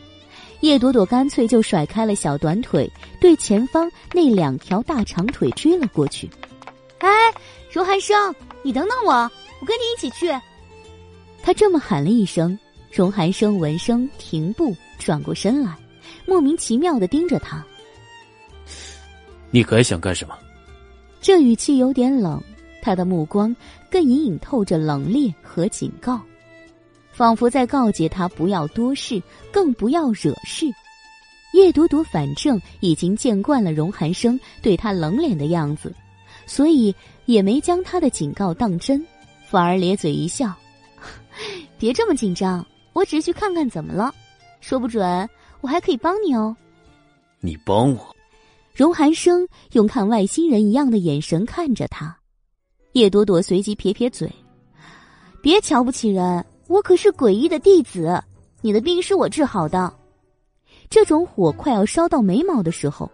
[0.61, 2.89] 叶朵朵干脆就甩开了小短腿，
[3.21, 6.31] 对前方那两条大长腿追了过去。
[6.99, 7.09] 哎，
[7.73, 8.33] 荣寒生，
[8.63, 9.13] 你等等我！
[9.61, 10.31] 我跟你一起去。
[11.43, 12.57] 他这么喊了一声，
[12.93, 15.77] 荣寒生闻声停步，转过身来，
[16.27, 17.65] 莫名其妙的盯着他。
[19.51, 20.39] 你还想干什么？
[21.21, 22.41] 这语气有点冷，
[22.81, 23.55] 他的目光
[23.91, 26.21] 更隐隐透着冷冽和警告，
[27.11, 29.21] 仿佛在告诫他不要多事，
[29.51, 30.67] 更不要惹事。
[31.53, 35.93] 叶朵朵反正已经见惯了荣寒生对他冷脸的样子，
[36.47, 36.95] 所以
[37.27, 39.05] 也没将他的警告当真，
[39.49, 40.55] 反而咧嘴一笑
[41.77, 44.15] ：“别这么紧张，我只是去看看怎么了，
[44.61, 45.29] 说不准
[45.61, 46.57] 我还可以帮你哦。”
[47.41, 48.17] 你帮我？
[48.75, 52.17] 荣寒生用看外星人一样的眼神看着他，
[52.93, 54.31] 叶朵朵随即撇撇嘴
[55.43, 58.23] ：“别瞧不起人，我可是诡异的弟子，
[58.61, 59.93] 你的病是我治好的。”
[60.89, 63.11] 这种火快要烧到眉毛的时候，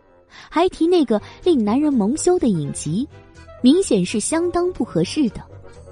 [0.48, 3.08] 还提那个令男人蒙羞的隐疾，
[3.62, 5.42] 明显是相当不合适的。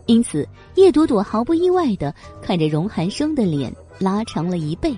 [0.07, 4.97] 因此，叶朵朵毫不意外的看着荣寒生的脸拉长了一倍。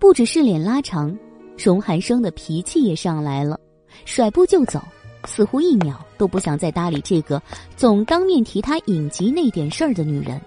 [0.00, 1.14] 不只是脸拉长，
[1.62, 3.60] 荣寒生的脾气也上来了，
[4.06, 4.82] 甩步就走，
[5.26, 7.40] 似乎一秒都不想再搭理这个
[7.76, 10.40] 总当面提他影集那点事儿的女人。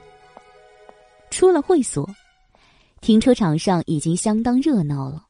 [1.30, 2.10] 出了会所。
[3.00, 5.24] 停车场上已经相当热闹了，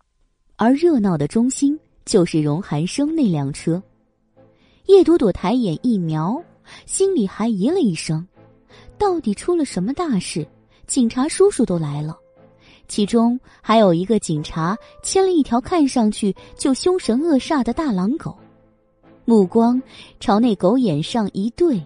[0.56, 3.82] 而热闹的中心就是荣寒生那辆车。
[4.86, 6.42] 叶朵朵抬眼一瞄，
[6.86, 8.26] 心里还疑了一声：
[8.98, 10.48] 到底出了什么大事？
[10.88, 12.16] 警察叔叔都来了，
[12.94, 18.38] 其中还有一个警察牵了一条看上去就凶神恶煞的大狼狗，
[19.26, 19.82] 目光
[20.20, 21.84] 朝那狗眼上一对，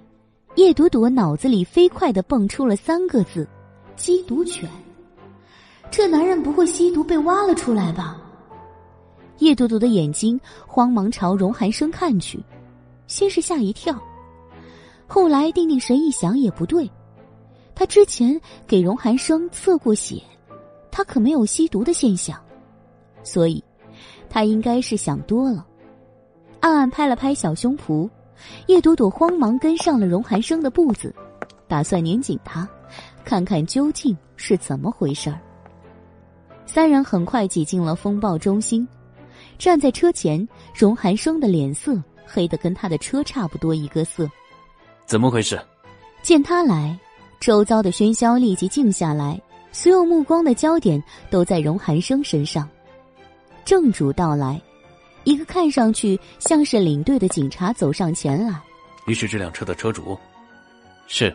[0.56, 3.48] 叶朵朵脑子里飞快的蹦出了三个字：
[3.96, 4.70] 缉毒犬。
[5.90, 8.22] 这男人不会吸毒被挖了出来吧？
[9.38, 10.38] 叶朵朵的眼睛
[10.68, 12.38] 慌忙朝荣寒生看去，
[13.08, 13.98] 先是吓一跳，
[15.08, 16.92] 后来定定神一想也不对，
[17.74, 18.38] 他之前
[18.68, 20.22] 给荣寒生测过血，
[20.98, 22.42] 他可没有吸毒的现象，
[23.22, 23.64] 所以，
[24.28, 25.64] 他应该是想多了。
[26.60, 28.10] 暗暗拍了拍小胸脯，
[28.66, 31.14] 叶朵朵慌忙跟上了荣寒生的步子，
[31.68, 32.68] 打算撵紧他，
[33.24, 35.40] 看看究竟是怎么回事儿。
[36.66, 38.88] 三人很快挤进了风暴中心，
[39.60, 41.96] 站在车前，荣寒生的脸色
[42.26, 44.28] 黑得跟他的车差不多一个色。
[45.06, 45.62] 怎么回事？
[46.24, 46.98] 见他来，
[47.40, 49.40] 周遭的喧嚣立即静下来，
[49.78, 52.68] 所有目光的焦点都在荣寒生身上。
[53.64, 54.60] 正主到来，
[55.24, 58.60] 一个看上去像是领队的警察走上前来。
[59.06, 60.18] 你是这辆车的车主？
[61.06, 61.32] 是。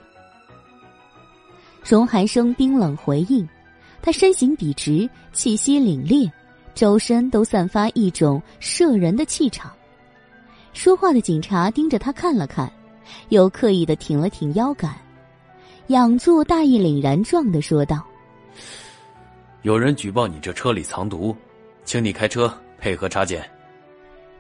[1.89, 3.49] 荣寒生冰冷回应。
[4.03, 6.29] 他身形笔直，气息凛冽，
[6.75, 9.71] 周身都散发一种摄人的气场。
[10.73, 12.69] 说话的警察盯着他看了看，
[13.29, 14.93] 又刻意的挺了挺腰杆，
[15.87, 18.05] 仰坐大义凛然状的说道
[19.63, 21.35] ：“有人举报你这车里藏毒，
[21.85, 23.49] 请你开车配合查检。”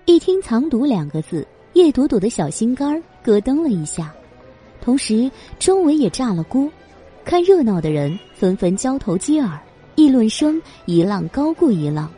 [0.04, 4.12] 一听“藏毒”两个字，叶朵朵的小心肝咯噔了一下，
[4.80, 6.68] 同时周围也炸了锅。
[7.24, 9.56] 看热闹的人纷纷交头接耳，
[9.94, 12.10] 议论声一浪高过一浪。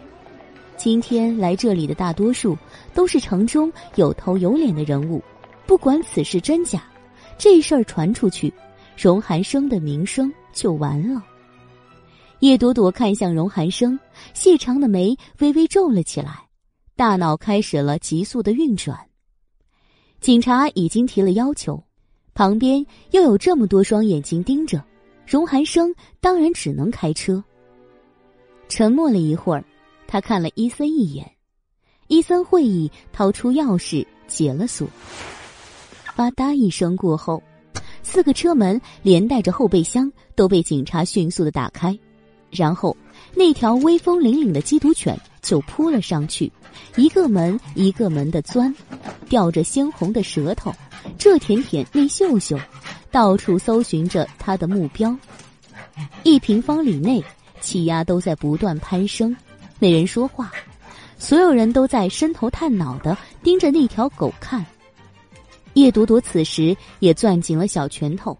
[0.78, 2.56] 今天来这里的大多数
[2.94, 5.22] 都是城中有头有脸的人物，
[5.66, 6.82] 不管此事真假，
[7.36, 8.50] 这事儿传出去，
[8.96, 11.22] 荣寒生的名声就完了。
[12.44, 13.98] 叶朵朵看向荣寒生，
[14.34, 16.46] 细长的眉微微皱了起来，
[16.94, 19.00] 大脑开始了急速的运转。
[20.20, 21.82] 警察已经提了要求，
[22.34, 24.84] 旁边又有这么多双眼睛盯着。
[25.26, 25.90] 荣寒生
[26.20, 27.42] 当然只能开车。
[28.68, 29.64] 沉默了一会儿，
[30.06, 31.26] 他看了伊森一眼，
[32.08, 34.86] 伊森会意掏出钥匙解了锁。
[36.14, 37.42] 吧嗒一声过后，
[38.02, 41.98] 四个车门连带着后备箱都被警察迅速的打开，
[42.54, 42.96] 然后
[43.34, 46.50] 那条威风凛凛的缉毒犬就扑了上去，
[46.96, 48.72] 一个门一个门的钻，
[49.28, 50.72] 吊着鲜红的舌头，
[51.18, 52.58] 这舔舔那嗅嗅。
[53.10, 55.16] 到处搜寻着他的目标，
[56.24, 57.22] 一平方里内
[57.60, 59.36] 气压都在不断攀升，
[59.78, 60.50] 没人说话，
[61.16, 64.64] 所有人都在伸头探脑的盯着那条狗看。
[65.74, 68.36] 叶朵朵此时也攥紧了小拳头，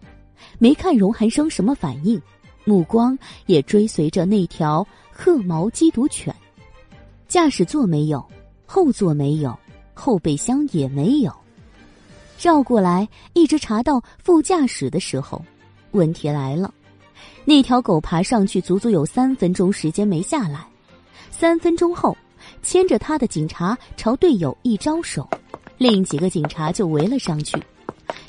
[0.59, 2.21] 没看荣寒生什么反应，
[2.65, 6.35] 目光也追随着那条褐毛缉毒犬。
[7.29, 8.25] 驾驶座没有，
[8.67, 9.57] 后座没有，
[9.93, 11.33] 后备箱也没有。
[12.41, 15.43] 绕过来，一直查到副驾驶的时候，
[15.93, 16.73] 问题来了。
[17.45, 20.67] 那条狗爬上去，足足有三分钟时间没下来。
[21.31, 22.17] 三分钟后，
[22.63, 25.29] 牵着他的警察朝队友一招手，
[25.79, 27.61] 另几个警察就围了上去。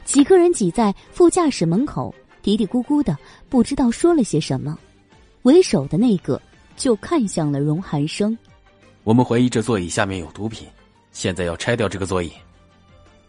[0.04, 2.14] 几个人挤在副驾驶门口，
[2.46, 3.18] 嘀嘀咕咕的，
[3.50, 4.78] 不知道说了些什么。
[5.42, 6.40] 为首的那个
[6.78, 8.38] 就看向了荣寒生。
[9.04, 10.68] 我们怀疑这座椅下面有毒品，
[11.12, 12.32] 现在要拆掉这个座椅。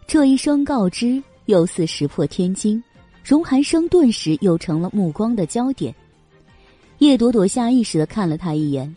[0.06, 2.82] 这一声告知，又似石破天惊。
[3.24, 5.94] 荣寒生顿时又成了目光的焦点。
[6.98, 8.94] 叶朵朵下意识的看了他一眼，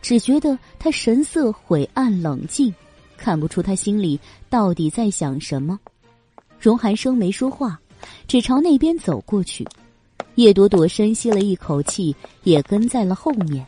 [0.00, 2.72] 只觉得他神色晦暗冷静，
[3.16, 5.76] 看不出他心里到底在想什么。
[6.60, 7.80] 荣寒生没说话，
[8.26, 9.66] 只朝那边走过去。
[10.36, 13.66] 叶朵朵深吸了一口气，也跟在了后面。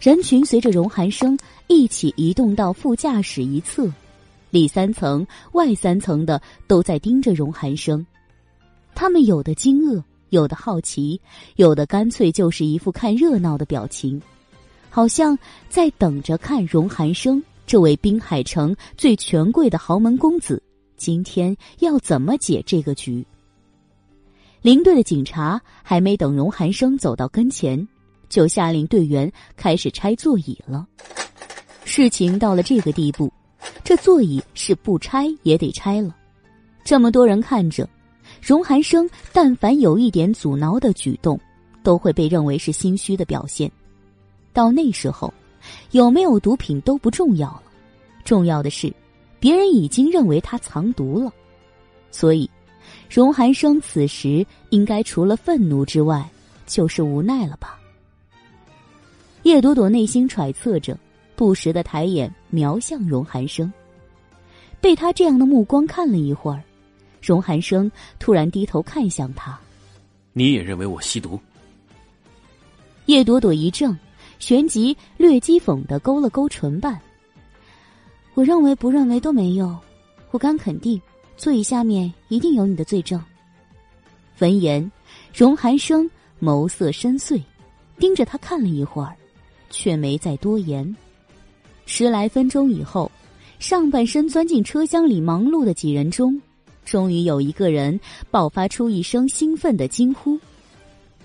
[0.00, 3.86] 人群随着荣寒生一起移动到副驾驶一侧，
[4.48, 8.04] 里三层外三层的都在盯着荣寒生。
[8.94, 11.20] 他们有的惊愕，有的好奇，
[11.56, 14.20] 有的干脆就是一副看热闹的表情，
[14.88, 20.62] 好像在等着看荣寒生这位滨海城最权贵的豪门公子
[21.00, 23.26] 今天要怎么解这个局。
[24.60, 27.88] 林队的警察还没等荣寒生走到跟前，
[28.28, 30.86] 就下令队员开始拆座椅了。
[31.84, 33.32] 事情到了这个地步，
[33.82, 36.14] 这座椅是不拆也得拆了。
[36.84, 37.88] 这么多人看着。
[38.42, 41.40] 荣寒生但凡有一点阻挠的举动，
[41.82, 43.70] 都会被认为是心虚的表现。
[44.52, 45.32] 到那时候，
[45.92, 47.62] 有没有毒品都不重要了，
[48.22, 48.92] 重要的是，
[49.40, 51.32] 别人已经认为他藏毒了。
[52.12, 52.48] 所以，
[53.08, 56.28] 荣寒生此时应该除了愤怒之外，
[56.66, 57.78] 就是无奈了吧？
[59.42, 60.98] 叶朵朵内心揣测着，
[61.34, 63.72] 不时的抬眼瞄向荣寒生，
[64.80, 66.62] 被他这样的目光看了一会儿。
[67.22, 69.58] 荣寒生突然低头看向他，
[70.32, 71.40] 你也认为我吸毒？
[73.06, 73.96] 叶朵朵一怔，
[74.38, 77.00] 旋即略讥讽的勾了勾唇瓣。
[78.40, 79.78] 我认为不认为都没用，
[80.30, 80.98] 我敢肯定，
[81.36, 83.22] 座椅下面一定有你的罪证。
[84.38, 84.90] 闻言，
[85.34, 86.10] 荣寒生
[86.40, 87.42] 眸色深邃，
[87.98, 89.14] 盯着他看了一会儿，
[89.68, 90.96] 却没再多言。
[91.84, 93.12] 十来分钟以后，
[93.58, 96.40] 上半身钻进车厢里忙碌的几人中。
[96.86, 100.40] 终于有一个人爆发出一声兴奋的惊呼：“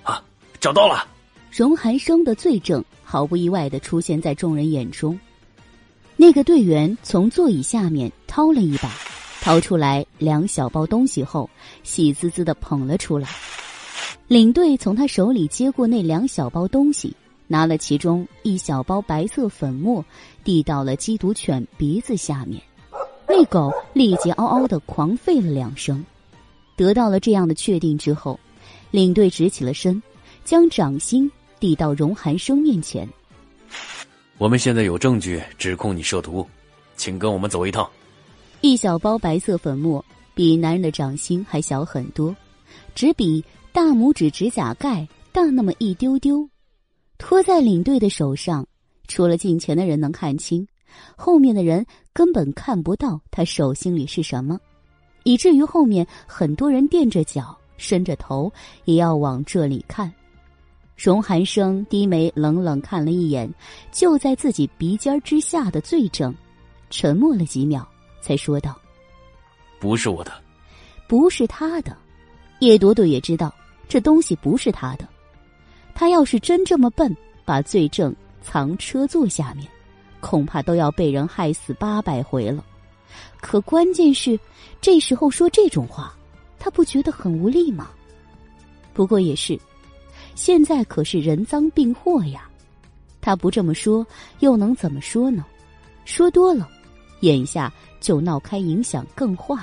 [0.03, 0.21] 啊，
[0.59, 1.07] 找到了！”
[1.49, 5.17] 荣寒生的罪证毫不意外的出现在众人眼中。
[6.17, 8.89] 那个队员从座椅下面掏了一把，
[9.41, 11.49] 掏出来两小包东西后，
[11.83, 13.27] 喜滋滋的捧了出来。
[14.27, 17.15] 领队从他手里接过那两小包东西，
[17.47, 20.03] 拿了其中一小包白色粉末，
[20.43, 22.61] 递到了缉毒犬鼻子下面。
[23.27, 26.03] 那狗立即嗷嗷的狂吠了两声，
[26.75, 28.39] 得到了这样的确定之后，
[28.89, 30.01] 领队直起了身，
[30.43, 33.07] 将掌心递到荣寒生面前。
[34.37, 36.45] 我们现在有证据指控你涉毒，
[36.97, 37.89] 请跟我们走一趟。
[38.59, 42.35] 一小包白色粉末比男人的掌心还小很多，
[42.93, 46.49] 只比大拇指指甲盖大那么一丢丢，
[47.17, 48.67] 托在领队的手上，
[49.07, 50.67] 除了近前的人能看清。
[51.15, 54.59] 后面的人根本看不到他手心里是什么，
[55.23, 58.51] 以至于后面很多人垫着脚、伸着头
[58.83, 60.11] 也要往这里看。
[60.95, 63.51] 荣寒生低眉冷冷看了一眼
[63.91, 66.33] 就在自己鼻尖之下的罪证，
[66.89, 67.85] 沉默了几秒，
[68.21, 68.79] 才说道
[69.79, 70.31] ：“不是我的，
[71.07, 71.95] 不是他的。”
[72.59, 73.53] 叶朵朵也知道
[73.89, 75.07] 这东西不是他的。
[75.93, 79.67] 他要是真这么笨，把罪证藏车座下面。
[80.21, 82.65] 恐怕都要被人害死八百回了，
[83.41, 84.39] 可关键是，
[84.81, 86.17] 这时候说这种话，
[86.57, 87.91] 他不觉得很无力吗？
[88.91, 89.59] 不过也是，
[90.35, 92.47] 现在可是人赃并获呀，
[93.21, 94.05] 他不这么说，
[94.39, 95.43] 又能怎么说呢？
[96.03, 96.69] 说多了，
[97.21, 99.57] 眼下就闹开，影响更坏。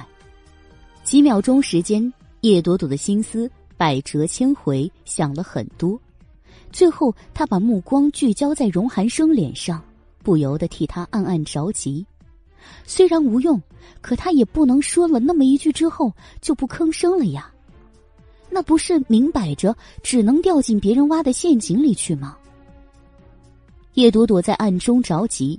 [1.04, 6.00] 几秒钟时间，叶朵朵的心思百折千回，想了很多，
[6.72, 9.80] 最后他把目光聚焦在荣寒生脸上。
[10.24, 12.06] 不由得替他暗暗着急，
[12.86, 13.60] 虽然无用，
[14.00, 17.51] 可他也不能说了那么一句之后就不吭声了呀。
[18.53, 22.36] 那不是明摆着只能掉进别人挖的陷阱里去吗？
[23.94, 25.59] 叶朵朵在暗中着急，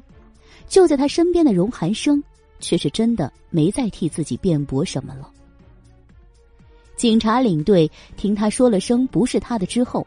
[0.67, 2.23] 就在他身边的荣寒生
[2.59, 5.29] 却是真的没再替自己辩驳什么了。
[6.95, 10.05] 警察领队听他说了声不是他的之后，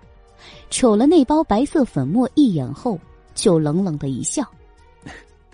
[0.70, 2.98] 瞅了那包白色粉末一眼后。
[3.36, 4.42] 就冷冷的一笑，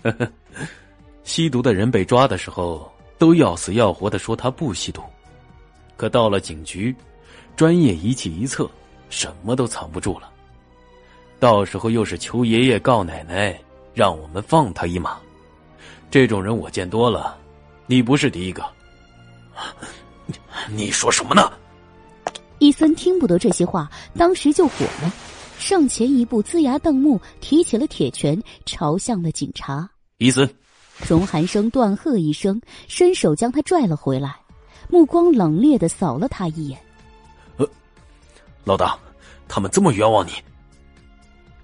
[1.25, 5.01] 吸毒的人被抓的时候，都要死要活的说他不吸毒，
[5.97, 6.95] 可到了警局，
[7.55, 8.69] 专业仪器一测，
[9.09, 10.29] 什么都藏不住了。
[11.39, 13.59] 到时候又是求爷爷告奶奶，
[13.93, 15.17] 让我们放他一马。
[16.09, 17.37] 这种人我见多了，
[17.85, 18.63] 你不是第一个。
[20.69, 21.51] 你说什么呢？
[22.59, 25.13] 伊森听不得这些话，当时就火了，
[25.59, 29.87] 上前一步，龇牙瞪目，提起了铁拳，朝向了警察。
[30.17, 30.49] 伊森，
[31.07, 34.35] 荣寒生断喝一声，伸手将他拽了回来，
[34.89, 36.79] 目光冷冽的扫了他一眼。
[38.65, 38.97] 呃，老大，
[39.47, 40.31] 他们这么冤枉你？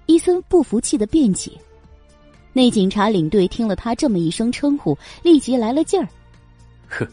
[0.06, 1.52] 伊森不服气的辩解。
[2.52, 6.08] 那警察领队听了他这么一声称呼，立即来了劲儿。
[6.88, 7.06] 哼，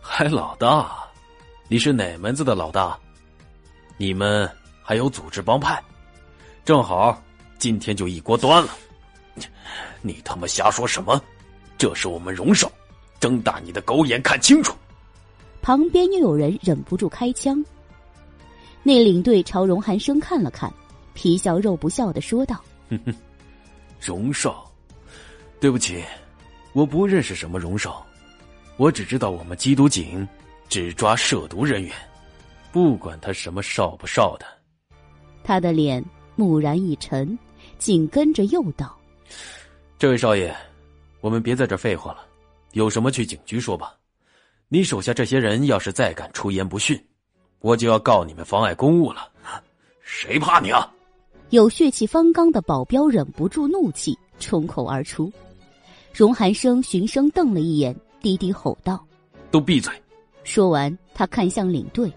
[0.00, 1.04] 还老大？
[1.68, 2.98] 你是哪门子的老大？
[3.96, 4.50] 你们
[4.82, 5.82] 还有组织帮派？
[6.64, 7.22] 正好，
[7.58, 8.70] 今天就一锅端了。
[10.00, 11.20] 你他妈瞎说什么？
[11.76, 12.70] 这是我们荣少，
[13.20, 14.74] 睁大你的狗眼看清楚！
[15.60, 17.62] 旁边又有人忍不住开枪。
[18.86, 20.72] 那领队朝荣寒生看了看，
[21.12, 23.12] 皮笑肉不笑的说道：“哼哼。”
[24.00, 24.72] 荣少，
[25.58, 26.04] 对不起，
[26.72, 28.06] 我不认识什么荣少，
[28.76, 30.24] 我只知道我们缉毒警
[30.68, 31.92] 只抓涉毒人员，
[32.70, 34.46] 不管他什么少不少的。
[35.42, 36.00] 他的脸
[36.36, 37.36] 蓦然一沉，
[37.78, 38.96] 紧跟着又道
[39.98, 40.54] ：“这位少爷，
[41.20, 42.24] 我们别在这废话了，
[42.70, 43.96] 有什么去警局说吧。
[44.68, 46.96] 你手下这些人要是再敢出言不逊，
[47.60, 49.28] 我就要告你们妨碍公务了。
[50.00, 50.92] 谁怕你啊？”
[51.50, 55.32] 有血气方刚的保镖忍不住怒气冲口而出，
[56.12, 59.04] 荣寒生循声瞪了一眼，低低吼道
[59.50, 59.92] ：“都闭嘴！”
[60.42, 62.12] 说完，他看向领队：“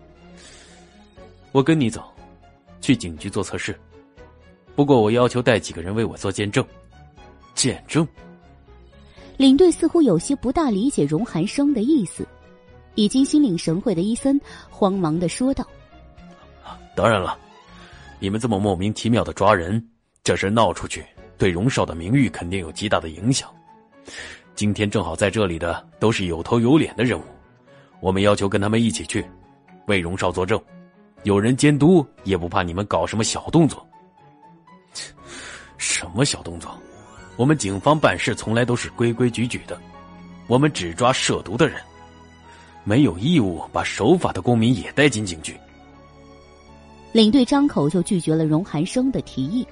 [1.51, 2.03] 我跟你走，
[2.81, 3.79] 去警局做测试。
[4.75, 6.65] 不过我要求带几个人为我做见证。
[7.53, 8.07] 见证。”
[9.37, 12.27] 领队似乎有些不大理解荣寒生的意思，
[12.95, 15.65] 已经心领神会的伊森慌忙的说道
[16.95, 17.37] ：“当然了。”
[18.21, 19.81] 你们这么莫名其妙的抓人，
[20.23, 21.05] 这事闹出去，
[21.37, 23.49] 对荣少的名誉肯定有极大的影响。
[24.55, 27.23] 今天正好在这里的都是有头有脸的人物，
[28.01, 29.25] 我们要求跟他们一起去，
[29.85, 30.61] 为荣少作证。
[31.23, 33.87] 有人监督，也不怕你们搞什么小动作。
[35.77, 36.77] 什么小动作？
[37.37, 39.79] 我们警方办事从来都是规规矩矩的，
[40.47, 41.81] 我们只抓涉毒的人，
[42.89, 45.55] 没有义务把守法的公民也带进警局。
[47.11, 49.63] 领队张口就拒绝了荣寒生的提议。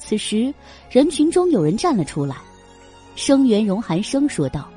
[0.00, 0.52] 此时，
[0.90, 2.34] 人群中有人站了出来，
[3.14, 4.68] 声援荣寒生说道：“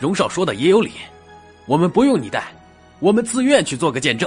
[0.00, 0.92] 荣少说的也有理，
[1.66, 2.42] 我们不用你带，
[3.00, 4.26] 我们自愿去做个见证。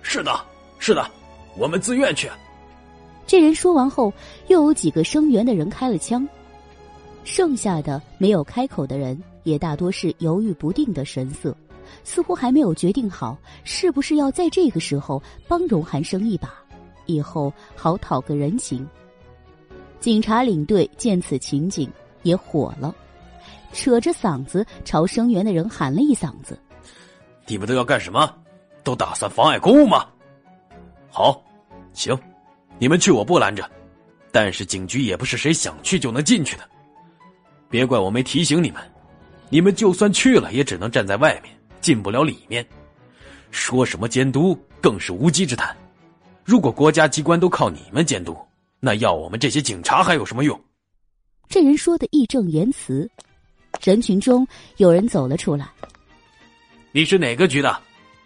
[0.00, 0.40] 是的，
[0.78, 1.10] 是的，
[1.58, 2.30] 我们自愿去。”
[3.26, 4.12] 这人说完后，
[4.46, 6.24] 又有几个声援的人开了枪，
[7.24, 11.56] 剩下的没有开口的人也大多是犹豫不定的神色。
[12.04, 16.48] 似乎还没有决定好，是不是要在这个时候帮荣寒生一把，
[17.06, 18.86] 以后好讨个人情。
[20.00, 21.90] 警察领队见此情景
[22.22, 22.94] 也火了，
[23.72, 26.58] 扯着嗓子朝声援的人喊了一嗓子
[27.46, 28.32] ：“你们都要干什么？
[28.82, 30.06] 都打算妨碍公务吗？”
[31.10, 31.42] 好，
[31.92, 32.18] 行，
[32.78, 33.68] 你们去我不拦着，
[34.30, 36.68] 但是警局也不是谁想去就能进去的，
[37.68, 38.80] 别怪我没提醒你们，
[39.52, 41.54] 你们就算去了，也只能站在外面。
[41.82, 42.66] 进不了里面，
[43.50, 45.76] 说什么监督更是无稽之谈。
[46.42, 48.34] 如果国家机关都靠你们监督，
[48.80, 50.58] 那要我们这些警察还有什么用？
[51.50, 53.06] 这人说的义正言辞。
[53.82, 54.46] 人群中
[54.78, 55.68] 有人走了出来。
[56.90, 57.78] 你是哪个局的？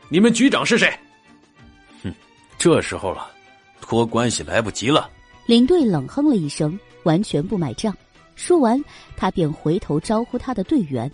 [0.08, 0.96] 你们局长是谁？
[2.04, 2.14] 哼，
[2.56, 3.32] 这时候了，
[3.80, 5.10] 托关系来不及了。
[5.46, 7.92] 领队冷哼了一声，完全不买账。
[8.36, 8.82] 说完，
[9.16, 11.10] 他便回头招呼他的队员。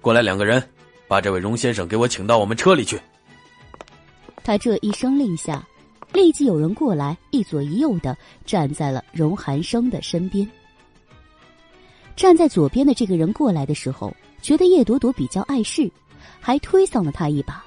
[0.00, 0.62] 过来两个人，
[1.06, 3.00] 把这位荣先生给我请到我们车里去。
[4.44, 5.66] 他这一声令下，
[6.12, 10.46] 立即有人过来，一左一右的站在了荣寒生的身边。
[12.16, 15.90] 站在左边的这个人过来的时候，觉得叶朵朵比较碍事，
[16.40, 17.64] 还推搡了他一把。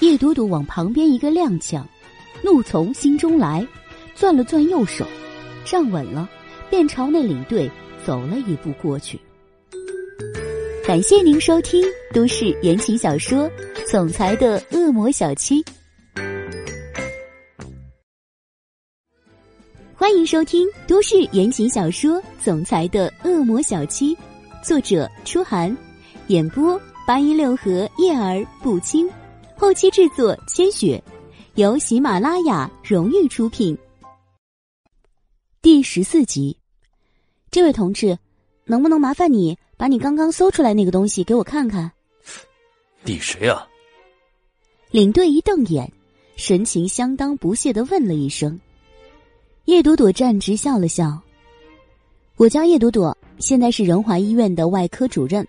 [0.00, 1.82] 叶朵朵往旁边一个踉跄，
[2.42, 3.66] 怒从心中来，
[4.14, 5.06] 攥了攥右手，
[5.64, 6.28] 站稳了，
[6.72, 7.70] 便朝那领队
[8.02, 9.20] 走了一步过去。
[10.86, 13.40] 感谢您收听都市言情小说
[13.90, 15.62] 《总裁的恶魔小七》，
[19.94, 22.12] 欢迎收听都市言情小说
[22.42, 24.16] 《总裁的恶魔小七》，
[24.64, 25.76] 作者：初寒，
[26.28, 29.06] 演播：八一六和叶儿不轻，
[29.58, 31.04] 后期制作：千雪，
[31.56, 33.76] 由喜马拉雅荣誉出品。
[35.60, 36.56] 第十四集，
[37.52, 38.18] 这位同志，
[38.64, 39.58] 能不能麻烦你？
[39.76, 41.92] 把你刚刚搜出来那个东西给我看看。
[43.04, 43.68] 你谁啊？
[44.90, 45.92] 领队一瞪眼，
[46.34, 48.58] 神情相当不屑的问了一声。
[49.66, 51.20] 叶朵朵站直笑了笑
[52.36, 55.46] ：“我叫叶朵朵，现在是仁华医院的外科主任。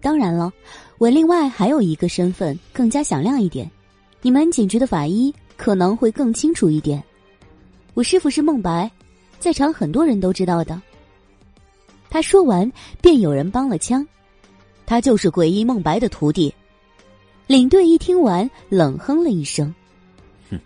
[0.00, 0.52] 当然了，
[0.98, 3.68] 我另外还有一个身份更加响亮一点，
[4.22, 7.02] 你们警局的法医可能会更清楚一点。
[7.94, 8.88] 我师傅是孟白，
[9.40, 10.80] 在场很多人都知道的。
[12.10, 14.06] 他说完，便有人帮了腔，
[14.84, 16.52] 他就是诡异梦白的徒弟。
[17.46, 19.72] 领队一听完，冷哼了一声
[20.50, 20.58] ：“哼，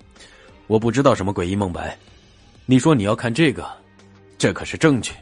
[0.66, 1.97] 我不知道什么诡异梦白。
[2.66, 3.70] 你说你要看这个，
[4.38, 5.12] 这可是证据，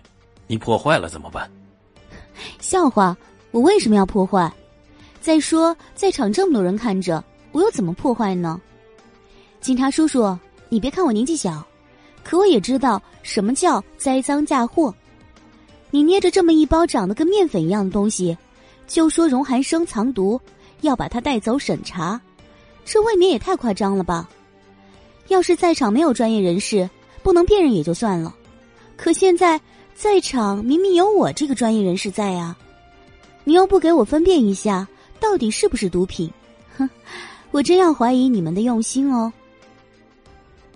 [0.47, 1.51] 你破坏了怎么办？”
[2.61, 3.17] 笑话。
[3.51, 4.51] 我为什么要破坏？
[5.21, 8.59] 再说，在场这么多人看着，我又怎么破坏呢？
[9.61, 10.35] 警察叔叔，
[10.71, 11.63] 你别看我年纪小，
[12.25, 14.95] 可我也知道什么叫栽赃嫁祸。
[15.93, 18.37] 你捏着这么一包长得跟面粉一样的东西，
[18.87, 20.41] 就说荣寒生藏毒，
[20.81, 22.19] 要把他带走审查，
[22.83, 24.27] 这未免也太夸张了吧？
[25.29, 26.89] 要是在场没有专业人士，
[27.23, 28.35] 不能辨认也就算了，
[28.97, 29.61] 可现在
[29.95, 32.57] 在场明明有我这个专业人士在呀。
[33.45, 34.89] 你又不给我分辨一下，
[35.21, 36.31] 到底是不是毒品？
[36.79, 36.89] 哼，
[37.51, 39.31] 我真要怀疑你们的用心哦。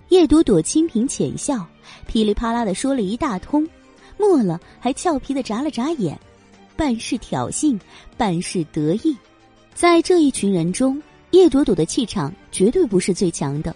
[0.09, 1.65] 叶朵朵清颦浅笑，
[2.05, 3.67] 噼里啪啦的说了一大通，
[4.17, 6.19] 末了还俏皮的眨了眨眼，
[6.75, 7.79] 半是挑衅，
[8.17, 9.15] 半是得意。
[9.73, 11.01] 在这一群人中，
[11.31, 13.75] 叶朵朵的气场绝对不是最强的。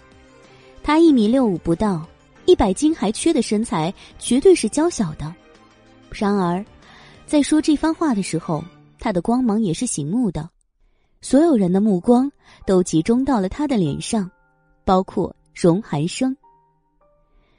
[0.82, 2.06] 她一米六五不到，
[2.46, 5.34] 一百斤还缺的身材绝对是娇小的。
[6.10, 6.64] 然而，
[7.26, 8.62] 在说这番话的时候。
[9.04, 10.48] 他的光芒也是醒目的，
[11.20, 12.30] 所有人的目光
[12.64, 14.30] 都集中到了他的脸上，
[14.84, 16.36] 包括荣寒生。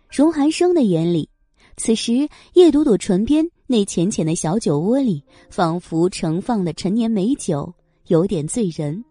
[0.10, 1.28] 荣寒生的眼里，
[1.76, 7.74] 此时叶朵朵唇边那浅浅的小酒窝里，仿佛盛放的陈年美酒，
[8.08, 9.04] 有点醉人。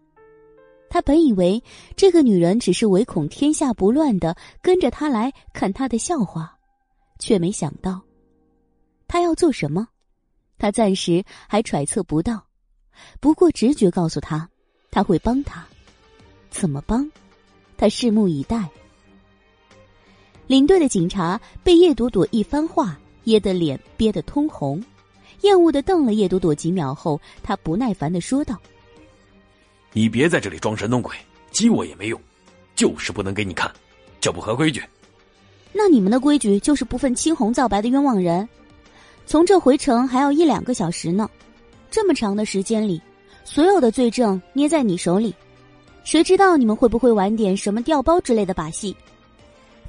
[0.89, 1.61] 他本以为
[1.95, 6.57] 这个女人只是唯恐天下不乱的跟着他来看他的笑话，
[7.19, 8.01] 却没想到，
[9.07, 9.87] 他要做什么。
[10.59, 12.45] 他暂时还揣测不到，
[13.19, 14.47] 不过直觉告诉他，
[14.91, 15.65] 他会帮他。
[16.49, 17.09] 怎么帮？
[17.75, 18.69] 他拭目以待。
[20.47, 24.83] 领队的警察被叶朵朵一番话噎得脸憋得通红，
[25.41, 28.59] 厌恶的瞪了叶朵朵几秒后，他不耐烦的说道
[29.93, 31.15] ：“你别在这里装神弄鬼，
[31.51, 32.19] 激我也没用，
[32.75, 33.71] 就是不能给你看，
[34.19, 34.83] 这不合规矩。
[35.71, 38.47] 那你们的规矩就是不分青红皂白的冤枉人。”
[39.25, 41.29] 从这回城还要一两个小时呢，
[41.89, 43.01] 这么长的时间里，
[43.45, 45.33] 所有的罪证捏在你手里，
[46.03, 48.93] 谁知道你们会不会玩点什么调包之类的把戏？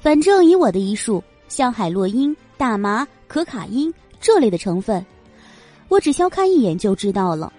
[0.05, 3.91] 反正以我的医术，像海洛因、大麻、可卡因
[4.21, 5.03] 这类的成分，
[5.89, 7.51] 我只消看一眼就知道了。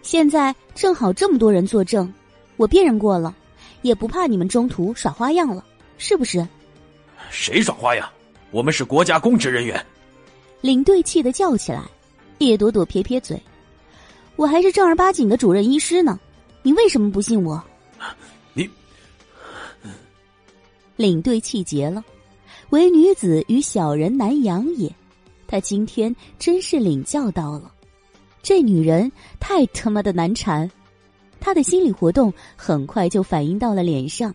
[0.00, 2.08] 现在正好这么多人作证，
[2.56, 3.34] 我辨认过了，
[3.82, 5.64] 也不怕你们中途耍花样了，
[5.96, 6.46] 是不是？
[7.30, 8.08] 谁耍花样？
[8.52, 9.84] 我们是国家公职人员。
[10.60, 11.82] 领队气得叫起来，
[12.38, 13.42] 叶朵朵撇撇嘴
[14.36, 16.20] ：“我还是正儿八经的主任医师呢，
[16.62, 17.60] 你为什么不信我？”
[20.98, 22.04] 领队气结了，
[22.70, 24.92] 唯女子与小人难养也。
[25.46, 27.72] 他今天真是领教到了，
[28.42, 30.68] 这女人太他妈的难缠。
[31.38, 34.34] 他的心理活动很快就反映到了脸上，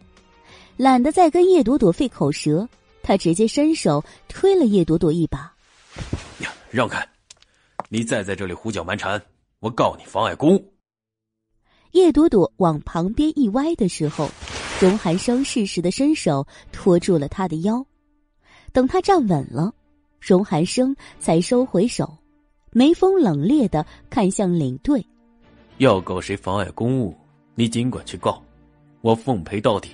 [0.78, 2.66] 懒得再跟叶朵朵费口舌，
[3.02, 5.54] 他直接伸手推了叶朵朵一把。
[6.72, 7.06] 让开！
[7.90, 9.22] 你再在这里胡搅蛮缠，
[9.60, 10.74] 我告你妨碍公务。
[11.92, 14.30] 叶朵朵往旁边一歪的时候，
[14.80, 17.86] 荣寒生适时的伸手托住了他的腰。
[18.74, 19.74] 等他站稳了，
[20.20, 22.18] 荣寒生才收回手，
[22.72, 25.06] 眉峰冷冽的看向领队
[25.78, 27.16] ：“要告谁妨碍公务，
[27.56, 28.44] 你尽管去告，
[29.02, 29.92] 我奉陪到底。”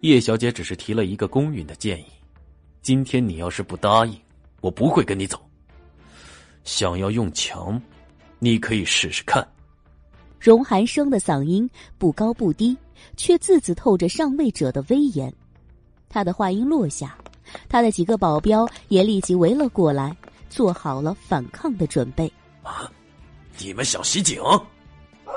[0.00, 2.06] 叶小姐只是提了一个公允的建议，
[2.82, 4.20] 今天你要是不答应，
[4.60, 5.40] 我不会跟你走。
[6.64, 7.80] 想要用强，
[8.40, 9.46] 你可以试试看。
[10.40, 12.76] 荣寒生的嗓音不高不低，
[13.16, 15.32] 却字字透着上位者的威严。
[16.08, 17.16] 他的话音落下，
[17.68, 20.16] 他的几个保镖也立即围了过来，
[20.50, 22.30] 做好了反抗的准备。
[22.62, 22.90] 啊！
[23.58, 24.40] 你们想袭警？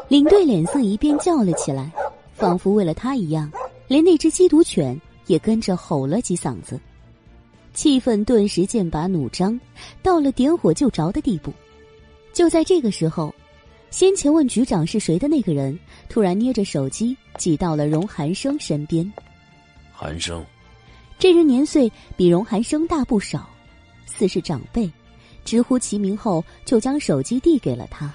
[0.07, 1.91] 领队脸色一变，叫了起来，
[2.33, 3.51] 仿佛为了他一样，
[3.87, 6.79] 连那只缉毒犬也跟着吼了几嗓子。
[7.73, 9.59] 气氛顿时剑拔弩张，
[10.01, 11.51] 到了点火就着的地步。
[12.31, 13.33] 就在这个时候，
[13.91, 15.77] 先前问局长是谁的那个人
[16.07, 19.11] 突然捏着手机挤到了荣寒生身边。
[19.91, 20.45] 寒生，
[21.17, 23.49] 这人年岁比荣寒生大不少，
[24.05, 24.91] 似是长辈。
[25.43, 28.11] 直呼其名后，就将手机递给了他。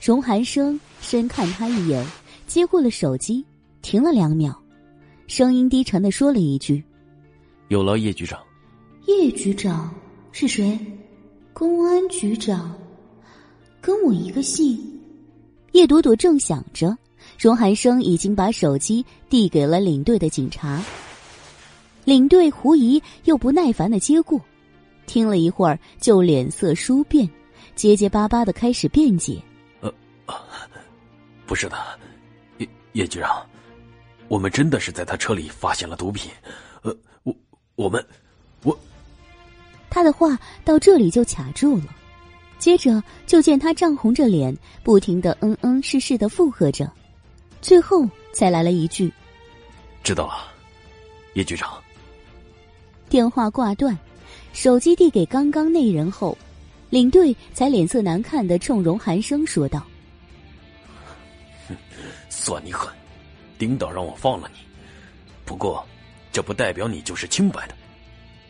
[0.00, 2.06] 荣寒生深看他一眼，
[2.46, 3.44] 接过了手机，
[3.82, 4.56] 停了两秒，
[5.26, 6.82] 声音低沉的说了一句。
[7.66, 8.40] 有劳叶局长。
[9.06, 9.92] 叶局长
[10.30, 10.78] 是谁？
[11.52, 12.78] 公安局长。
[13.80, 14.78] 跟我一个姓。
[15.72, 16.96] 叶朵朵正想着，
[17.38, 20.82] 荣寒生已经把手机递给了领队的警察。
[22.04, 24.40] 领队狐疑又不耐烦的接过，
[25.06, 27.28] 听了一会儿，就脸色殊变，
[27.76, 29.40] 结结巴巴的开始辩解
[29.80, 29.92] ：“呃，
[31.46, 31.76] 不是的，
[32.56, 33.46] 叶叶局长，
[34.26, 36.32] 我们真的是在他车里发现了毒品。
[36.82, 37.34] 呃，我
[37.76, 38.04] 我们
[38.64, 38.76] 我……”
[39.90, 41.94] 他的话到这里就卡住了，
[42.58, 46.90] 接着就见他涨红着脸，不停的嗯嗯是是的附和着，
[47.60, 49.12] 最后才来了一句
[50.02, 50.52] ：“知道了，
[51.34, 51.82] 叶局长。”
[53.08, 53.96] 电话挂断，
[54.52, 56.36] 手机递给刚刚那人后，
[56.90, 59.82] 领队才脸色难看的冲荣寒生说道
[62.28, 62.92] ：“算你狠，
[63.58, 64.60] 领导让我放了你。
[65.44, 65.84] 不过，
[66.30, 67.74] 这不代表你就是清白的。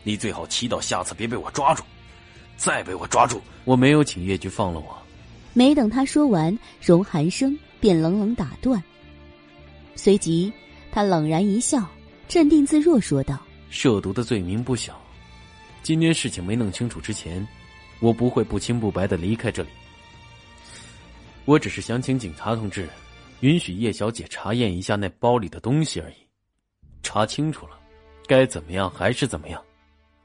[0.03, 1.83] 你最好祈祷下次别被我抓住，
[2.57, 4.97] 再被我抓住，我没有请叶局放了我。”
[5.53, 8.81] 没等他说完，荣寒生便冷冷打断。
[9.99, 10.51] 随即，
[10.93, 11.85] 他冷然一笑，
[12.29, 13.37] 镇定自若说道。
[13.69, 14.97] 涉毒的罪名不小，
[15.83, 17.45] 今天事情没弄清楚之前，
[17.99, 19.69] 我不会不清不白的离开这里。
[21.43, 22.87] 我只是想请警察同志
[23.41, 26.15] 允许叶小姐查验一下那包里的东西而已。
[27.03, 27.77] 查清楚了，
[28.25, 29.61] 该怎么样还是怎么样，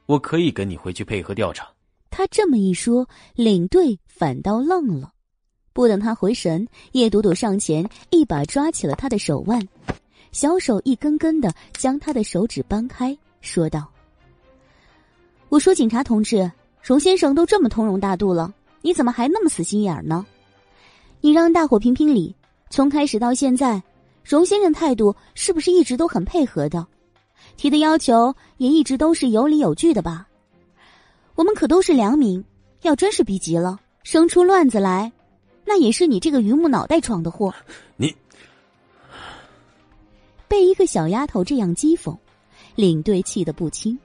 [0.07, 1.69] 我可以跟你回去配合调查。
[2.11, 5.14] 他这么一说，领队反倒愣了。
[5.75, 9.61] 不等他回神，叶朵朵上前一把抓起了他的手腕，
[10.31, 13.15] 小手一根根的将他的手指掰开。
[13.41, 13.87] 说道
[15.51, 20.25] ：“我说，警察同志，荣先生都这么通融大度了，你怎么还那么死心眼儿呢？
[21.21, 22.33] 你让大伙评评理，
[22.71, 23.83] 从开始到现在，
[24.23, 26.87] 荣先生态度是不是一直都很配合的？
[27.57, 30.29] 提的要求也一直都是有理有据的吧？
[31.35, 32.43] 我们可都是良民，
[32.83, 35.11] 要真是逼急了，生出乱子来，
[35.65, 37.55] 那也是你这个榆木脑袋闯的祸。
[37.97, 38.15] 你
[40.47, 42.17] 被一个小丫头这样讥讽。”
[42.75, 43.97] 领队气得不轻。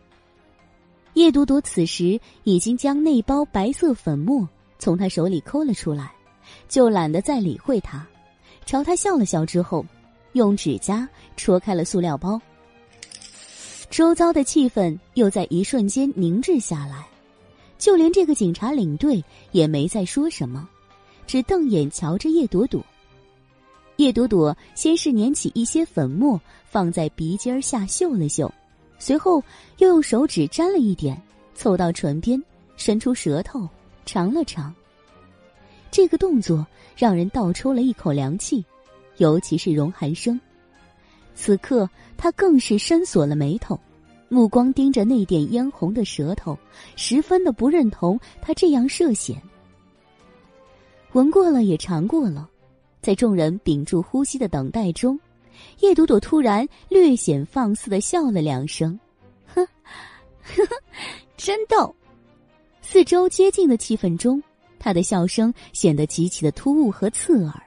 [1.15, 6.14] 叶朵朵此时已经将那包白色粉末从他手里抠了出来，
[6.68, 8.06] 就懒得再理会他，
[8.68, 9.84] 朝他笑了笑之后，
[10.34, 12.40] 用指甲戳开了塑料包。
[13.90, 17.07] 周遭的气氛又在一瞬间凝滞下来，
[17.80, 20.69] 就连这个警察领队也没再说什么，
[21.30, 22.84] 只瞪眼瞧着叶朵朵。
[23.97, 28.51] 叶朵朵先是捻起一些粉末放在鼻尖下嗅了嗅。
[28.97, 29.39] 随后
[29.77, 31.22] 又用手指沾了一点，
[31.53, 32.41] 凑到唇边，
[32.77, 33.69] 伸出舌头
[34.07, 34.73] 尝了尝。
[35.91, 36.65] 这个动作
[36.97, 38.65] 让人倒抽了一口凉气，
[39.18, 40.41] 尤其是荣寒生。
[41.35, 41.88] 此刻
[42.18, 43.80] 他更是深锁了眉头，
[44.30, 46.57] 目光盯着那点嫣红的舌头，
[46.95, 49.39] 十分的不认同他这样涉险。
[51.14, 52.48] 闻过了也尝过了，
[53.02, 55.19] 在众人屏住呼吸的等待中。
[55.80, 58.98] 叶朵朵突然略显放肆的笑了两声，
[59.45, 59.65] 呵，
[60.44, 60.76] 呵呵，
[61.36, 61.94] 真逗。
[62.81, 64.41] 四周接近的气氛中，
[64.80, 67.64] 他的笑声显得极其的突兀和刺耳。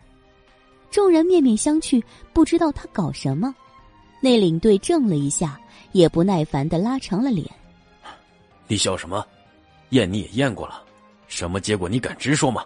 [0.90, 2.02] 众人面面相觑，
[2.32, 3.54] 不知道他搞什么。
[4.20, 5.60] 那领队怔了一下，
[5.92, 7.46] 也不耐烦的拉长了脸
[8.68, 9.26] ：“你笑什么？
[9.90, 10.82] 验你也验过了，
[11.26, 12.64] 什么结果你敢直说吗？”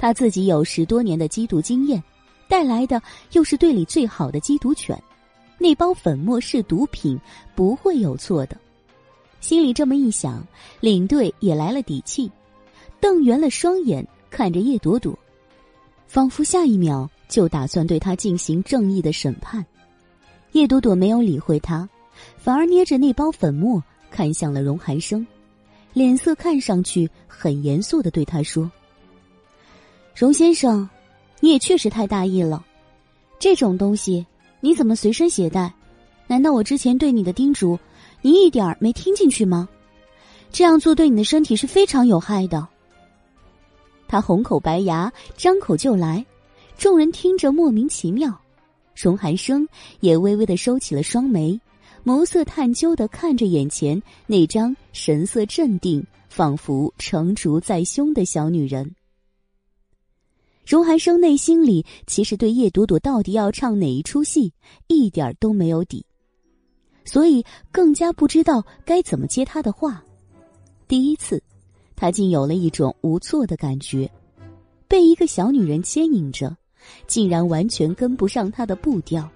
[0.00, 2.02] 他自己有十多年的缉毒经验。
[2.48, 3.00] 带来的
[3.30, 5.00] 又是队里最好的缉毒犬，
[5.56, 7.16] 那包粉末是毒品，
[7.54, 8.56] 不会有错的。
[9.40, 10.44] 心里这么一想，
[10.80, 12.28] 领队也来了底气，
[12.98, 15.16] 瞪圆了双眼看着叶朵朵，
[16.08, 19.64] 仿佛下一秒就打算对他进行正义的审判。
[20.50, 21.88] 叶朵朵没有理会他，
[22.36, 25.24] 反而捏着那包粉末看向了荣寒生，
[25.92, 28.68] 脸色看上去很严肃的对他说
[30.20, 30.86] ：“荣先生。”
[31.42, 32.62] 你也确实太大意了，
[33.38, 34.26] 这种东西
[34.60, 35.72] 你怎么随身携带？
[36.26, 37.78] 难道我之前对你的叮嘱，
[38.20, 39.66] 你一点儿没听进去吗？
[40.52, 42.68] 这样做对你的身体是非常有害的。
[44.06, 46.22] 他红口白牙，张口就来，
[46.76, 48.38] 众人听着莫名其妙。
[48.94, 49.66] 荣寒生
[50.00, 51.58] 也微微的收起了双眉，
[52.04, 58.94] 眸色探究的看着眼前那张神色镇定、仿佛成竹在胸的小女人。
[60.70, 64.52] 荣寒生内心里其实对叶朵朵到底要唱哪一出戏
[64.86, 66.06] 一点都没有底，
[67.04, 70.00] 所以更加不知道该怎么接他的话。
[70.86, 71.42] 第一次，
[71.96, 74.08] 他竟有了一种无措的感觉，
[74.86, 76.56] 被一个小女人牵引着，
[77.08, 79.28] 竟然完全跟不上他的步调。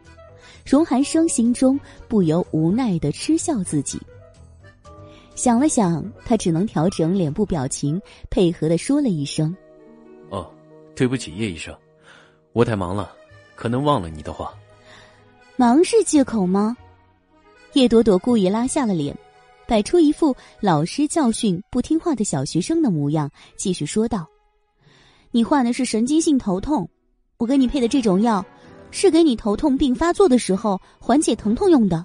[0.65, 3.99] 荣寒生心中不由无奈的嗤笑自己。
[5.35, 8.01] 想了想，他只能调整脸部表情，
[8.31, 9.53] 配合的说了一声：“。”
[10.95, 11.77] 对不起，叶医生，
[12.53, 13.13] 我太忙了，
[13.55, 14.55] 可能忘了你的话。
[15.57, 16.77] 忙是借口吗？
[17.73, 19.17] 叶朵朵故意拉下了脸，
[19.67, 24.27] 摆出一副老师教训不听话的小学生的模样，继续说道
[25.33, 26.89] ：“你患的是神经性头痛，
[27.39, 28.45] 我给你配的这种药，
[28.93, 32.05] 是给你头痛病发作的时候缓解疼痛用的。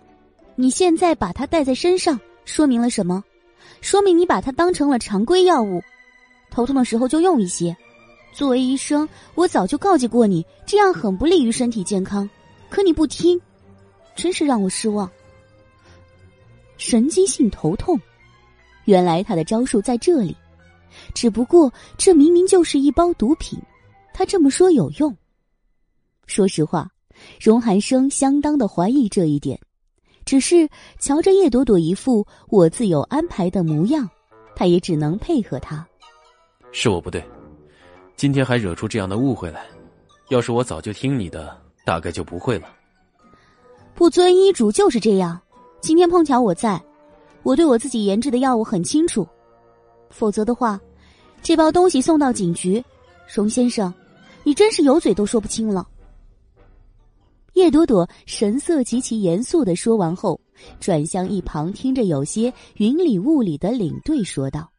[0.56, 3.24] 你现在把它带在身上，说明了什么？
[3.82, 5.82] 说明你把它当成了常规药物，
[6.50, 7.76] 头痛的时候就用一些。
[8.32, 12.30] 作为医生，我早就告诫过你，这样很不利于身体健康，
[12.70, 13.40] 可你不听，
[14.16, 15.10] 真是让我失望。”
[16.78, 18.00] 神经性头痛，
[18.86, 20.36] 原来他的招数在这里。
[21.14, 23.60] 只不过这明明就是一包毒品，
[24.14, 25.16] 他这么说有用？
[26.26, 26.90] 说实话，
[27.40, 29.60] 荣寒生相当的怀疑这一点。
[30.26, 30.70] 只是
[31.00, 34.10] 瞧着叶朵朵一副我自有安排的模样，
[34.56, 35.86] 他也只能配合他。
[36.72, 37.24] 是我不对，
[38.20, 39.66] 今天还惹出这样的误会来。
[40.28, 42.68] 要是我早就听你的，大概就不会了。
[43.96, 45.40] 不遵医嘱就是这样。
[45.80, 46.84] 今天碰巧我在，
[47.44, 49.26] 我对我自己研制的药物很清楚，
[50.10, 50.78] 否则的话，
[51.42, 52.84] 这包东西送到警局，
[53.34, 53.94] 荣先生，
[54.44, 55.88] 你真是有嘴都说不清了。
[57.54, 60.38] 叶朵朵神色极其严肃的说完后，
[60.82, 64.70] 转向一旁听着有些云里雾里的领队说道：“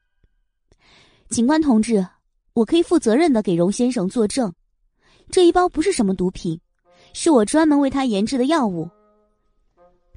[1.31, 2.07] 警官同志，
[2.53, 4.53] 我可以负责任的给荣先生作证，
[5.31, 6.61] 这一包不是什么毒品，
[7.13, 8.89] 是我专门为他研制的药物。”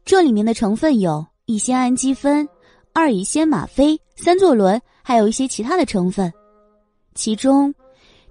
[0.06, 2.48] 这里面的成分有乙酰氨基酚、
[2.92, 6.32] 二乙酰吗啡、三唑仑，还有一些其他的成分。
[7.16, 7.74] 其中，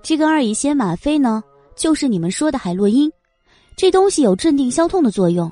[0.02, 1.42] 这个二乙酰吗啡呢，
[1.76, 3.10] 就是你们说的海洛因。
[3.74, 5.50] 这东西有镇定消痛的作用，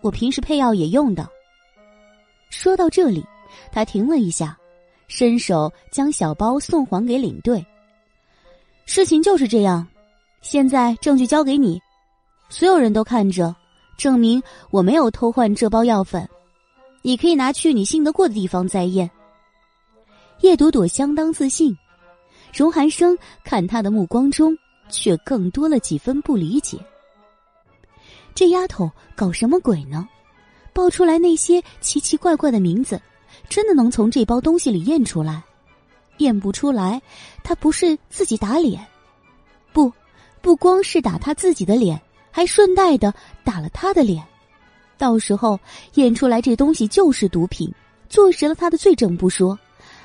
[0.00, 1.28] 我平时配药也用的。
[2.50, 3.24] 说到这里，
[3.70, 4.58] 他停了一下，
[5.06, 7.64] 伸手将小包送还给领队。
[8.92, 9.86] 事情就是这样，
[10.42, 11.80] 现在证据交给你，
[12.48, 13.54] 所有人都看着。
[13.96, 14.42] 证明
[14.72, 16.28] 我没有偷换这包药粉，
[17.00, 19.08] 你可以拿去你信得过的地方再验。
[20.40, 21.72] 叶朵朵相当自信，
[22.52, 24.58] 荣寒生看她的目光中
[24.88, 26.76] 却更多了几分不理解。
[28.34, 30.08] 这丫头搞什么鬼呢？
[30.72, 33.00] 报出来那些奇奇怪怪的名字，
[33.48, 35.44] 真的能从这包东西里验出来？
[36.20, 37.02] 验不出来，
[37.42, 38.80] 他不是自己打脸？
[39.74, 39.92] 不，
[40.40, 42.00] 不光是打他自己的脸。
[42.32, 44.24] 还顺带的打了他的脸，
[44.96, 45.58] 到时候
[45.94, 47.68] 验出来这东西就是毒品，
[48.08, 49.58] 坐实了他的罪证不说，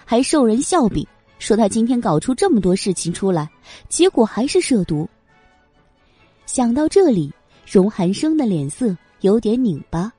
[0.04, 1.06] 还受人笑柄，
[1.38, 3.48] 说他今天搞出这么多事情出来，
[3.90, 5.08] 结果还是涉毒。
[6.48, 7.32] 想到这里，
[7.64, 10.12] 荣寒生的脸色有点拧巴，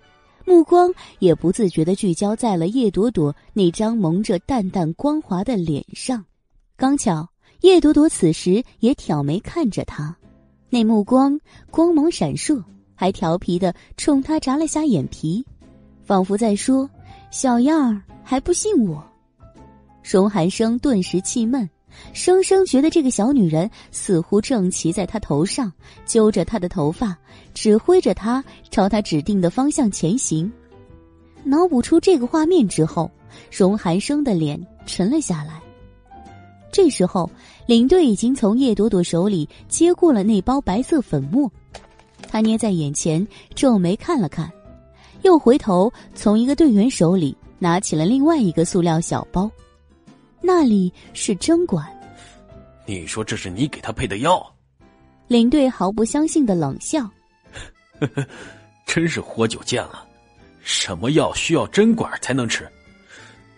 [0.47, 6.25] 目光也不自觉的聚焦在了叶朵朵那张蒙着淡淡光滑的脸上。
[6.77, 7.29] 刚巧
[7.63, 10.17] 叶朵朵此时也挑眉看着他。
[10.71, 11.41] 那目光
[11.71, 12.63] 光芒闪烁，
[12.95, 15.45] 还调皮的冲他眨了下眼皮，
[16.05, 16.89] 仿佛在说
[17.31, 19.05] ：“小样儿还不信我。”
[20.03, 21.69] 荣寒生顿时气闷，
[22.13, 25.73] 生生觉得这个小女人似乎正骑在他头上，
[26.05, 27.17] 揪着他的头发，
[27.55, 30.51] 指挥着他朝他指定的方向前行。
[31.45, 33.11] 脑补出这个画面之后，
[33.51, 35.61] 荣寒生的脸沉了下来。
[36.73, 37.31] 这时候，
[37.67, 41.51] 领队已经从叶朵朵手里接过了那包白色粉末，
[42.29, 44.51] 他捏在眼前，皱眉看了看，
[45.23, 49.51] 又回头从一个队员手里拿起了另外一个塑料小包，
[50.41, 51.87] 那里是针管。
[52.85, 54.45] 你说这是你给他配的药？
[55.27, 57.03] 林队毫不相信的冷笑
[57.99, 58.25] ：“呵呵，
[58.87, 60.07] 真是活久见了，
[60.61, 62.65] 什么药需要针管才能吃？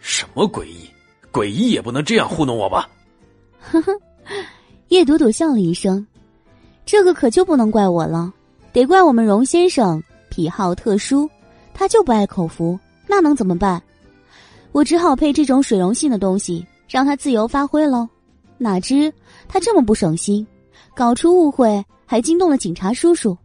[0.00, 0.88] 什么诡异，
[1.30, 2.88] 诡异也不能这样糊弄我吧？”
[3.60, 3.92] 呵呵，
[4.88, 6.06] 叶朵朵笑了一声，
[6.86, 8.32] 这个可就不能怪我了，
[8.72, 11.28] 得怪我们荣先生癖好特殊，
[11.74, 13.82] 他就不爱口服，那能怎么办？
[14.72, 18.08] 我只好配这种水溶性的东西，让他自由发挥喽。
[18.56, 19.12] 哪知
[19.48, 20.46] 他这么不省心，
[20.94, 23.36] 搞出误会，还惊动了警察叔叔，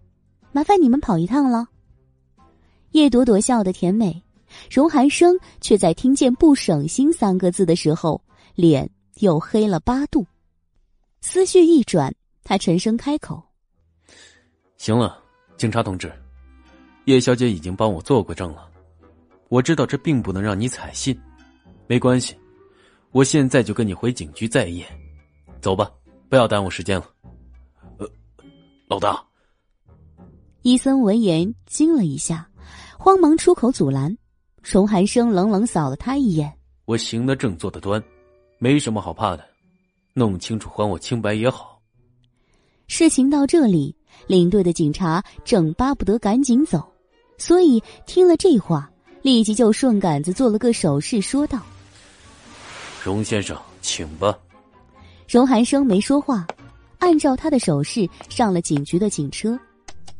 [0.52, 1.68] 麻烦你们跑一趟了。
[2.92, 4.22] 叶朵朵笑得甜美，
[4.70, 8.22] 荣寒生却在听见“不省心”三个字的时候，
[8.56, 8.90] 脸。
[9.20, 10.26] 又黑了八度，
[11.22, 12.12] 思绪一转，
[12.44, 13.40] 他沉声开口
[14.76, 15.20] ：“行了，
[15.56, 16.12] 警察同志，
[17.06, 18.68] 叶小姐已经帮我做过证了，
[19.54, 21.16] 我知道这并不能让你采信，
[21.86, 22.36] 没关系，
[23.12, 24.88] 我现在就跟你回警局再验，
[25.62, 25.92] 走吧，
[26.28, 27.08] 不要耽误时间了。”
[28.00, 28.10] 呃，
[28.88, 29.24] 老大，
[30.64, 32.50] 伊森闻言惊了一下，
[32.98, 34.18] 慌忙出口阻拦。
[34.64, 36.52] 崇寒生冷冷扫了他一眼
[36.86, 38.04] ：“我行得正，坐得端。”
[38.58, 39.46] 没什么好怕的，
[40.14, 41.80] 弄清楚还我清白也好。
[42.88, 46.84] 事情到这里，领队的警察正巴不得赶紧走，
[47.38, 48.90] 所以听了这话，
[49.24, 51.60] 立即就顺杆子做了个手势，说道
[53.04, 54.38] ：“荣先生，请吧。”
[55.28, 56.46] 荣寒生没说话，
[57.00, 59.58] 按照他的手势上了警局的警车，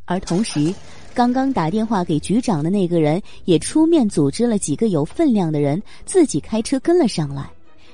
[0.06, 0.74] 而同时，
[1.12, 7.48] 刚刚打电话给局长的那个人也出面组织了几个有分量的人，自己开车跟了上来，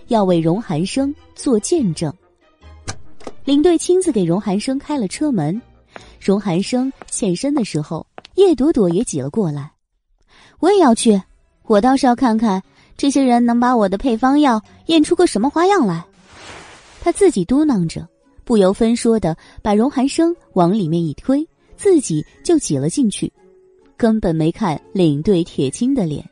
[0.07, 2.15] 要为荣寒生做见证。
[3.45, 5.61] 领队亲自给荣寒生开了车门，
[6.21, 8.07] 荣寒生现身的时候，
[8.37, 9.73] 叶朵朵也挤了过来。
[10.61, 11.21] 我也要去，
[11.65, 12.63] 我倒是要看看
[12.97, 16.05] 这些人能把我的配方药验出个什么花样来。
[17.01, 18.07] 他自己嘟囔着，
[18.45, 21.47] 不由分说的把荣寒生往里面一推，
[21.77, 23.33] 自己就挤了进去，
[23.97, 26.23] 根本没看领队铁青的脸。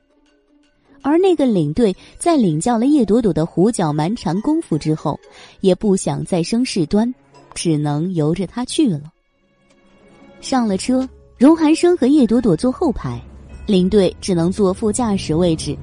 [1.00, 5.18] 而那个领队在领教了叶朵朵的胡搅蛮缠功夫之后，
[5.60, 7.14] 也不想再生事端，
[7.54, 9.00] 只能由着他去了。
[10.40, 13.18] 上了车，荣寒生和叶朵朵坐后排，
[13.68, 15.76] 领队只能坐副驾驶位置。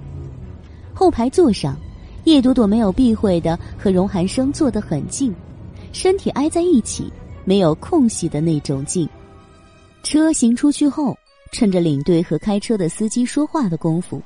[0.92, 1.78] 后排座上，
[2.24, 5.32] 叶朵朵没有避讳的和荣寒生坐得很近，
[5.94, 7.14] 身体挨在一起，
[7.44, 9.08] 没有空隙的那种近。
[10.02, 11.16] 车行出去后，
[11.52, 14.20] 趁着领队和开车的司机说话的功夫。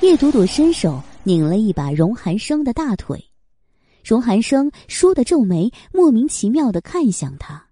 [0.00, 3.24] 叶朵朵伸手拧了一把荣寒生的大腿，
[4.02, 7.64] 荣寒生倏地皱眉，莫名其妙的看向他，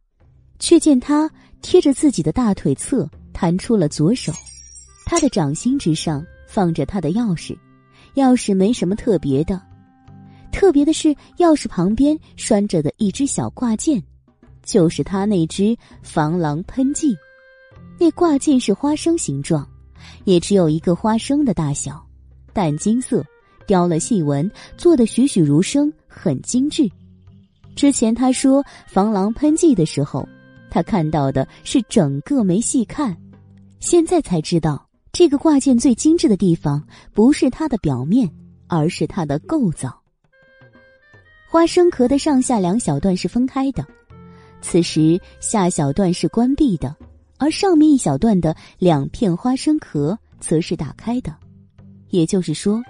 [0.60, 1.28] 却见他
[1.62, 4.32] 贴着自己的大腿侧弹出了左手，
[5.04, 7.56] 他的掌心之上放着他的钥匙，
[8.14, 9.60] 钥匙没什么特别的，
[10.50, 11.08] 特别的是
[11.38, 14.02] 钥匙旁边拴着的一只小挂件，
[14.62, 17.16] 就是他那只防狼喷剂，
[17.98, 19.66] 那挂件是花生形状，
[20.24, 22.04] 也只有一个花生的大小。
[22.52, 23.24] 淡金色，
[23.66, 26.90] 雕了细纹，做的栩栩如生，很精致。
[27.74, 30.28] 之前他说防狼喷剂的时候，
[30.70, 33.16] 他看到的是整个没细看，
[33.80, 36.82] 现在才知道这个挂件最精致的地方
[37.12, 38.30] 不是它的表面，
[38.66, 40.00] 而是它的构造。
[41.50, 43.86] 花生壳的上下两小段是分开的，
[44.62, 46.96] 此时下小段是关闭的，
[47.36, 51.36] 而上面一小段的两片花生壳则是打开的。
[52.08, 52.82] 也就是说，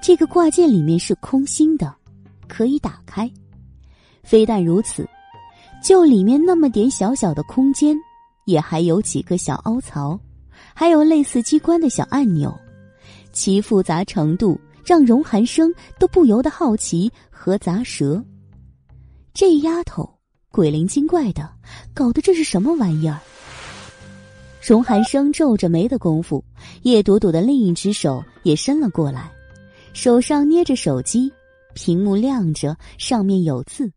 [0.00, 1.92] 这个挂件里面是空心的，
[2.46, 3.28] 可以打开。
[4.22, 5.04] 非但如此，
[5.82, 7.96] 就里面那么点小小的空间，
[8.46, 10.18] 也还有几个小凹槽，
[10.74, 12.54] 还有类似机关的小按钮，
[13.32, 18.22] 其复杂程度让荣寒生都不由得好奇和咂舌。
[19.32, 20.08] 这丫头
[20.50, 21.50] 鬼灵精怪的，
[21.94, 23.18] 搞的这是什么玩意儿？
[24.60, 26.44] 荣寒生皱着眉的功夫，
[26.82, 29.30] 叶朵朵的另一只手也伸了过来，
[29.92, 31.30] 手上捏着手机，
[31.74, 33.92] 屏幕亮着，上面有字。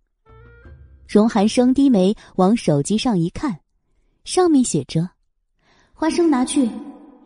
[1.07, 3.59] 荣寒生低眉往手机上一看，
[4.25, 5.09] 上面写着
[5.99, 6.69] ：“花生拿去，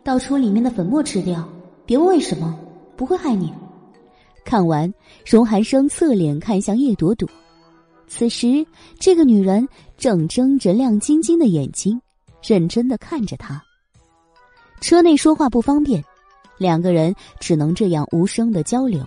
[0.02, 1.46] 倒出里面的粉末吃掉，
[1.86, 2.58] 别问为什么，
[2.96, 3.54] 不会害你。”
[4.46, 4.92] 看完，
[5.26, 7.28] 荣寒生侧脸看向叶朵朵，
[8.08, 8.66] 此时
[8.98, 9.68] 这个女人
[9.98, 12.02] 正睁着亮晶晶的眼睛。
[12.42, 13.62] 认真的看着他。
[14.80, 16.04] 车内说话不方便，
[16.58, 19.06] 两个人只能这样无声的交流。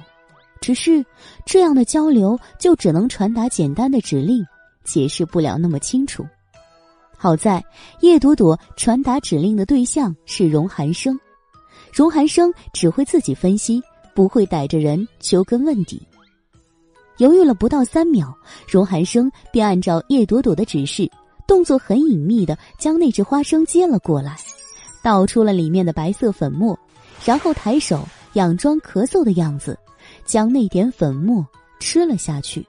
[0.60, 1.04] 只是
[1.44, 4.44] 这样的交流就只能传达简单的指令，
[4.84, 6.24] 解释不了那么清楚。
[7.24, 7.64] 好在
[8.00, 11.18] 叶朵朵传达指令的对象是荣寒生，
[11.90, 13.82] 荣寒生只会自己分析，
[14.14, 16.06] 不会逮着人求根问底。
[17.16, 18.36] 犹豫了不到三秒，
[18.68, 21.10] 荣寒生便按照叶朵朵的指示。
[21.46, 24.36] 动作很隐秘的将那只花生接了过来，
[25.02, 26.78] 倒出了里面的白色粉末，
[27.24, 29.78] 然后抬手佯装咳嗽的样子，
[30.26, 31.42] 将那点粉末
[31.80, 32.66] 吃了下去。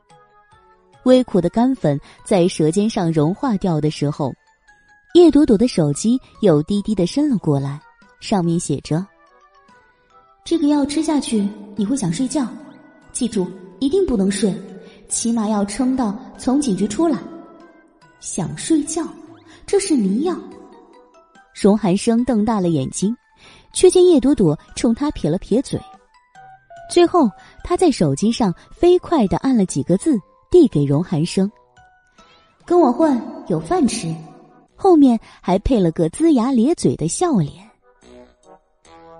[1.03, 4.33] 微苦的干粉在舌尖上融化掉的时候，
[5.15, 7.79] 叶朵朵的手机又低低的伸了过来，
[8.19, 9.07] 上面写着
[10.43, 11.47] ：“这个药吃下去
[11.77, 12.45] 你会想睡觉，
[13.13, 14.53] 记住一定不能睡，
[15.07, 17.17] 起码要撑到从警局出来。”
[18.19, 19.07] 想睡觉，
[19.65, 20.37] 这是迷药。
[21.53, 23.15] 荣寒生瞪大了眼睛，
[23.71, 25.79] 却见叶朵朵冲他撇了撇嘴。
[26.91, 27.29] 最后，
[27.63, 30.17] 他在手机上飞快的按了几个字，
[30.51, 31.49] 递给荣寒生
[32.67, 33.17] ：“跟我混，
[33.47, 34.13] 有饭吃。”
[34.75, 37.51] 后面还配了个龇牙咧嘴的笑脸。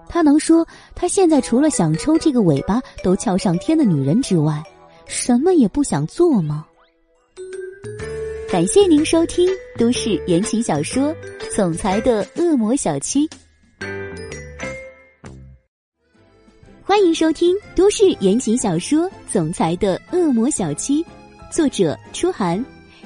[0.07, 4.63] 他能说他现在除了想抽这个尾巴都翘上天的女人之外，
[5.05, 6.65] 什么也不想做吗？
[8.49, 11.09] 感谢您收听都市言情小说
[11.53, 13.27] 《总裁的恶魔小七》，
[16.81, 21.03] 欢迎收听都市言情小说《总裁的恶魔小七》，
[21.51, 22.63] 作者：初寒，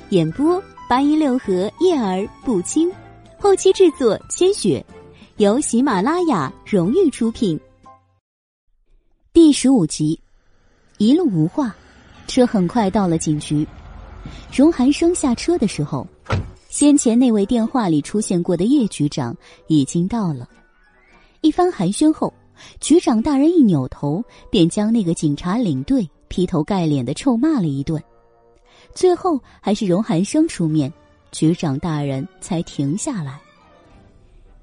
[0.09, 2.91] 演播：八音六合叶儿不清，
[3.37, 4.83] 后期制作千雪，
[5.37, 7.59] 由喜马拉雅荣誉出品。
[9.31, 10.19] 第十五集，
[10.97, 11.75] 一路无话，
[12.25, 13.67] 车很快到了警局。
[14.51, 16.07] 荣寒生下车的时候，
[16.69, 19.37] 先前那位电话里出现过的叶局长
[19.67, 20.49] 已经到了。
[21.41, 22.33] 一番寒暄后，
[22.81, 28.03] 局长大人一扭头，便将那个警察领队劈头盖脸的臭骂了一顿。
[28.93, 30.91] 最后还是荣寒生出面，
[31.31, 33.39] 局长大人才停下来。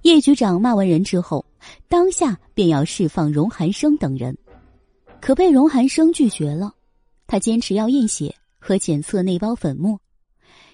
[0.03, 1.44] 叶局长骂完人之后，
[1.89, 4.36] 当下便要释放荣寒生等人，
[5.20, 6.73] 可被荣寒生拒绝了。
[7.27, 9.98] 他坚持要验血和检测那包粉末，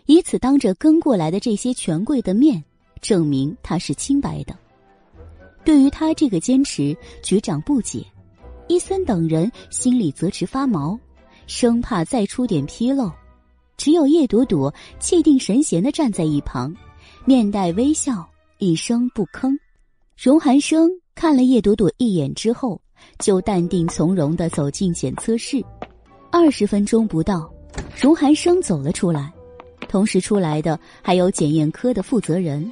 [0.05, 2.63] 以此当着跟过来的这些权贵的面，
[3.01, 4.55] 证明他是清白的。
[5.65, 8.05] 对于他这个坚持，局长不解，
[8.69, 10.99] 伊森等人心里则直发毛，
[11.47, 13.11] 生怕再出点纰漏。
[13.83, 16.73] 只有叶朵朵气定神闲的站在一旁，
[17.25, 18.25] 面带微笑，
[18.59, 19.59] 一声不吭。
[20.17, 22.81] 荣寒生看了叶朵朵一眼之后，
[23.19, 25.61] 就淡定从容的走进检测室。
[26.31, 27.53] 二十分钟不到，
[28.01, 29.33] 荣寒生走了出来，
[29.89, 32.63] 同时出来的还有检验科的负责人。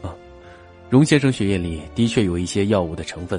[0.00, 0.08] 啊，
[0.88, 3.38] 荣先生血液里的确有一些药物的成分，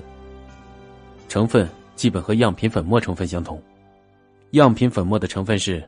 [1.28, 3.60] 成分基本和样品粉末成分相同。
[4.52, 5.84] 样品粉末的成分是。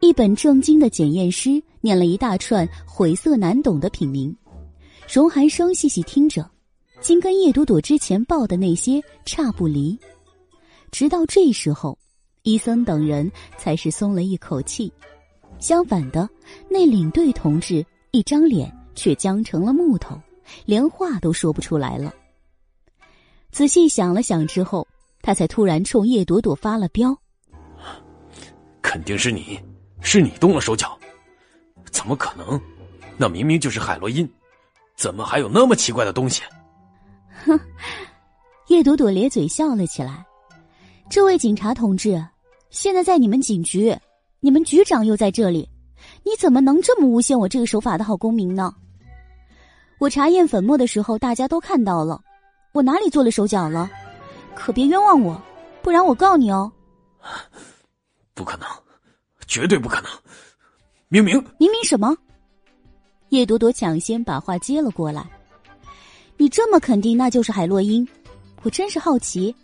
[0.00, 4.34] 一本正经的检验师念了一大串晦涩难懂的品名，
[5.12, 6.48] 荣寒生细细听着，
[7.00, 9.98] 竟跟叶朵朵之前报的那些差不离。
[10.92, 11.98] 直到这时候，
[12.42, 14.92] 伊森等人才是松了一口气。
[15.58, 16.28] 相反的，
[16.70, 20.16] 那领队同志一张脸却僵成了木头，
[20.64, 22.14] 连话都说不出来了。
[23.50, 24.86] 仔细想了想之后，
[25.20, 27.18] 他才突然冲叶朵朵发了飙
[28.80, 29.58] ：“肯定是你！”
[30.00, 30.98] 是你动了手脚，
[31.90, 32.60] 怎么可能？
[33.16, 34.28] 那明明就是海洛因，
[34.96, 36.42] 怎么还有那么奇怪的东西？
[37.44, 37.58] 哼！
[38.68, 40.24] 叶朵朵咧嘴笑了起来。
[41.10, 42.22] 这位警察同志，
[42.70, 43.96] 现在在你们警局，
[44.40, 45.68] 你们局长又在这里，
[46.22, 48.74] 你怎么能这么诬陷我这个守法的好公民呢？
[49.98, 52.20] 我查验粉末的时候，大家都看到了，
[52.72, 53.90] 我哪里做了手脚了？
[54.54, 55.40] 可别冤枉我，
[55.82, 56.70] 不然我告你哦！
[58.34, 58.68] 不可能。
[59.48, 60.10] 绝对不可能！
[61.08, 62.14] 明明明明什么？
[63.30, 65.28] 叶朵朵抢先把话接了过来。
[66.36, 68.06] 你这么肯定那就是海洛因，
[68.62, 69.54] 我真是好奇。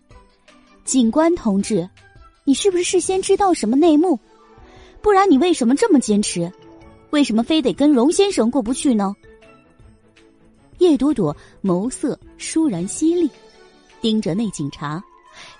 [0.84, 1.88] 警官同志，
[2.44, 4.18] 你是不是事先知道什么内幕？
[5.00, 6.50] 不然你为什么这么坚持？
[7.10, 9.14] 为什么非得跟荣先生过不去呢？
[10.78, 13.30] 叶朵朵眸色倏然犀利，
[14.00, 15.02] 盯着那警察，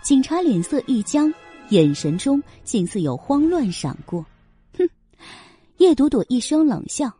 [0.02, 1.32] 警察脸色一僵。
[1.70, 4.24] 眼神中竟似有慌乱闪过，
[4.76, 4.88] 哼！
[5.78, 7.10] 叶朵朵一声冷笑，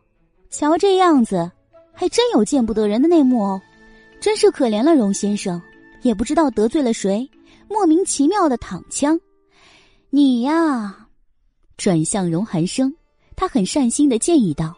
[0.49, 1.51] 瞧这样子，
[1.93, 3.61] 还真有见不得人的内幕哦，
[4.19, 5.61] 真是可怜了荣先生，
[6.03, 7.29] 也不知道得罪了谁，
[7.67, 9.19] 莫名其妙的躺枪。
[10.09, 11.07] 你呀，
[11.75, 12.93] 转向荣寒生，
[13.35, 14.73] 他很善心的建议道：“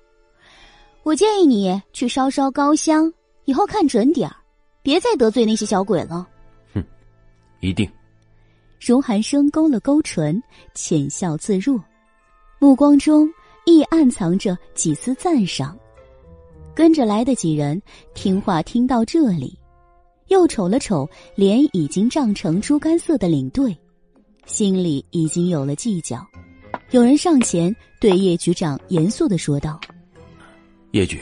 [1.04, 3.14] 我建议你去烧烧高香，
[3.46, 4.36] 以后看准点儿，
[4.82, 6.28] 别再得罪那些小鬼了。”
[6.74, 6.84] 哼，
[7.60, 7.88] 一定。
[8.80, 10.42] 荣寒生勾了勾唇，
[10.74, 11.82] 浅笑自若，
[12.60, 13.28] 目光中
[13.66, 15.78] 亦暗藏着几丝赞赏。
[16.76, 17.82] 跟着来的几人
[18.14, 19.58] 听话听到这里，
[20.28, 23.76] 又瞅了瞅脸已经涨成猪肝色的领队，
[24.46, 26.26] 心里已经有了计较。
[26.92, 29.80] 有人上前对叶局长严肃的说道
[30.92, 31.20] ：“叶局，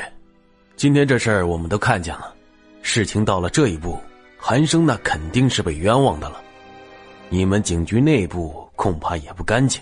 [0.76, 2.36] 今天这事儿我们都看见了，
[2.82, 3.98] 事情到了这一步，
[4.38, 6.42] 寒生那肯定是被冤枉的了。”
[7.30, 9.82] 你们警局内部恐怕也不干净，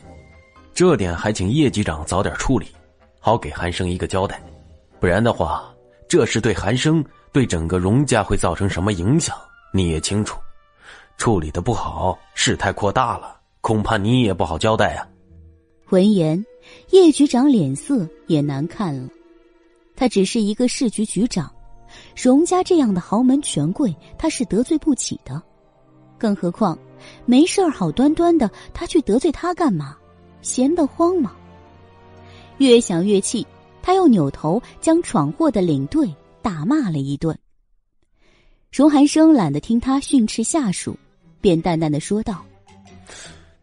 [0.74, 2.68] 这点还请叶局长早点处理，
[3.20, 4.42] 好给韩生一个交代。
[5.00, 5.72] 不然的话，
[6.08, 9.38] 这事对韩生、对整个荣家会造成什么影响，
[9.74, 10.40] 你也清楚。
[11.18, 15.08] 处理的不好，事态扩大了，恐怕你也不好交代啊。
[15.90, 16.44] 闻言，
[16.90, 19.08] 叶局长脸色也难看了。
[19.96, 21.54] 他只是一个市局局长，
[22.16, 25.40] 荣家这样的豪门权贵，他是得罪不起的。
[26.24, 26.80] 更何况。
[27.26, 29.98] 没事儿，好端端的，他去得罪他干嘛？
[30.42, 31.36] 闲得慌吗？
[32.60, 33.46] 越想越气，
[33.82, 36.10] 他又扭头将闯祸的领队
[36.42, 37.38] 打骂了一顿。
[38.72, 40.98] 荣寒生懒得听他训斥下属，
[41.42, 42.46] 便淡淡的说道：“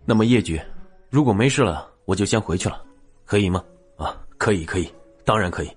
[0.05, 0.61] 那么叶局，
[1.09, 2.85] 如果没事了，我就先回去了，
[3.25, 3.65] 可以吗？
[3.97, 4.87] 啊，可以，可以，
[5.25, 5.71] 当然可以。”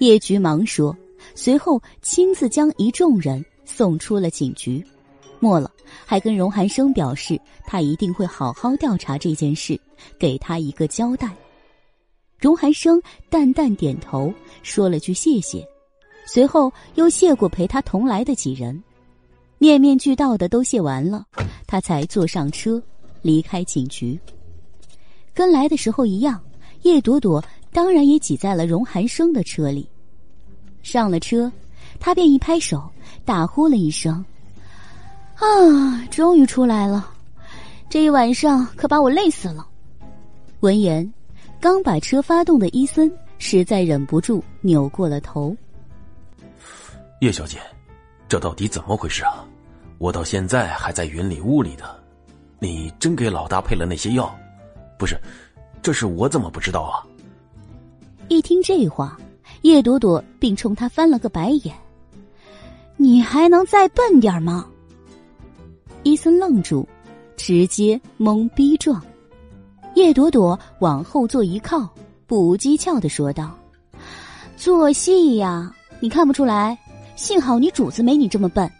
[0.00, 0.96] 叶局忙说，
[1.36, 4.84] 随后亲自将一众人送出了警局。
[5.44, 5.70] 末了，
[6.06, 9.78] 还跟荣寒生表示，他一定会好好调查这件事，
[10.18, 11.30] 给他一个交代。
[12.38, 12.98] 荣寒生
[13.28, 15.62] 淡淡点头，说了句谢谢，
[16.26, 18.82] 随后又谢过陪他同来的几人，
[19.58, 21.26] 面面俱到的都谢完了，
[21.66, 22.82] 他才坐上车
[23.20, 24.18] 离开警局。
[25.34, 26.40] 跟来的时候一样，
[26.82, 29.86] 叶朵朵当然也挤在了荣寒生的车里。
[30.82, 31.52] 上了车，
[32.00, 32.90] 他便一拍手，
[33.26, 34.24] 大呼了一声
[35.44, 37.10] ：“啊，终于出来了！
[37.88, 39.66] 这一晚上可把我累死了。”
[40.60, 41.12] 闻言，
[41.60, 45.54] 刚把车发动的伊森实在忍不住扭过了头。
[47.20, 47.58] 叶小姐，
[48.28, 49.44] 这到底怎么回事啊？
[49.98, 51.84] 我到现在还在云里雾里的，
[52.58, 54.34] 你真给老大配了那些药？
[54.98, 55.16] 不是，
[55.82, 57.04] 这是我怎么不知道啊？
[58.28, 59.18] 一听这话，
[59.62, 61.74] 叶朵朵并冲他翻了个白眼
[62.96, 64.66] ：“你还能再笨点吗？”
[66.04, 66.86] 伊森愣住，
[67.34, 69.02] 直接懵逼状。
[69.94, 71.88] 叶朵朵往后座一靠，
[72.26, 73.58] 不无讥诮的说道
[74.54, 76.78] ：“做戏呀，你看不出来？
[77.16, 78.70] 幸好你主子没你这么笨，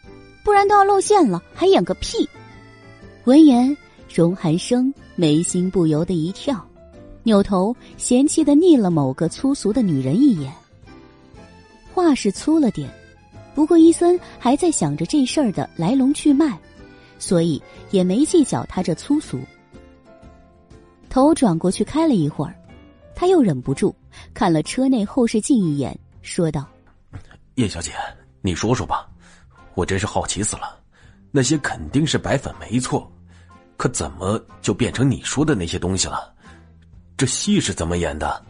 [0.45, 2.29] 不然都要露馅了，还演个屁！”
[3.25, 3.75] 闻言，
[4.15, 6.63] 荣寒生眉心不由得一跳，
[7.23, 10.53] 扭头嫌弃的睨了某个粗俗的女人一眼。
[11.95, 12.93] 话是粗了点，
[13.55, 16.59] 不过伊森还在想着这事儿的来龙去脉，
[17.25, 19.41] 所以也没计较他这粗俗。
[21.09, 22.55] 头转过去开了一会儿，
[23.15, 23.97] 他又忍不住
[24.35, 26.69] 看了车内后视镜一眼，说道
[27.57, 27.93] ：“叶小姐，
[28.43, 29.09] 你说说吧，
[29.75, 30.79] 我真是好奇死了。
[31.31, 33.11] 那些肯定是白粉没错，
[33.79, 36.31] 可怎么就变成你说的那些东西了？
[37.17, 38.45] 这戏是怎么演的？”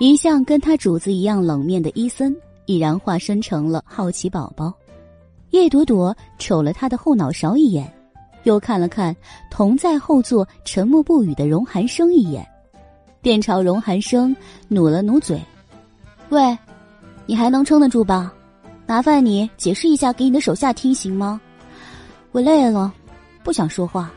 [0.00, 2.36] 一向跟他主子一样冷面的伊森，
[2.66, 4.70] 已然化身成了好奇宝宝。
[5.50, 7.92] 叶朵朵瞅了他的后脑勺一眼。
[8.44, 9.14] 又看了看
[9.50, 12.42] 同在后座沉默不语的荣寒生一眼，
[13.20, 14.34] 便朝荣寒生
[14.66, 15.38] 努了努嘴
[16.30, 16.56] ：“喂，
[17.26, 18.32] 你还能撑得住吧？
[18.86, 21.38] 麻烦你解释一下给你的手下听行吗？
[22.32, 22.90] 我累了，
[23.44, 24.10] 不想说话。”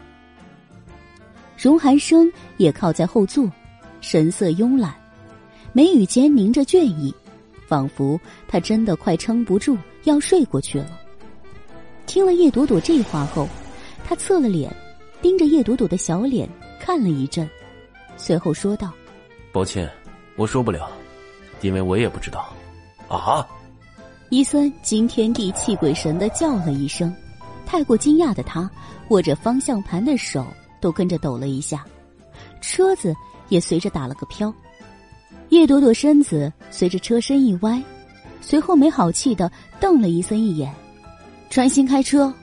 [1.62, 3.52] 荣寒生也靠在后座，
[4.00, 4.96] 神色慵懒，
[5.74, 7.14] 眉宇间凝着倦意，
[7.68, 11.02] 仿佛他真的快撑不住要睡过去了。
[12.14, 13.50] 听了叶朵朵这话后。
[14.06, 14.72] 他侧了脸，
[15.20, 16.48] 盯着叶朵朵的小脸
[16.80, 17.50] 看了一阵，
[18.18, 18.94] 随后说道
[19.52, 19.90] ：“抱歉，
[20.36, 20.92] 我说不了，
[21.62, 22.54] 因为我也不知道。”
[23.10, 23.48] 啊！
[24.30, 27.12] 伊森惊天地泣鬼神的叫了一声，
[27.66, 28.70] 太过惊讶的他
[29.08, 30.46] 握着方向盘的手
[30.80, 31.84] 都跟着抖了一下，
[32.62, 33.16] 车子
[33.50, 34.54] 也随着打了个飘。
[35.50, 37.82] 叶朵朵身子随着车身一歪，
[38.40, 40.72] 随后没好气的瞪了伊森一眼
[41.54, 42.34] ：“专心开车。”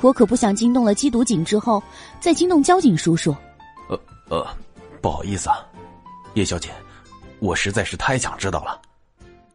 [0.00, 1.82] 我可不想惊动了缉毒警之后，
[2.20, 3.34] 再惊动交警叔叔。
[3.88, 4.46] 呃呃，
[5.02, 5.56] 不好意思啊，
[6.32, 6.70] 叶小姐，
[7.38, 8.80] 我实在是太想知道了。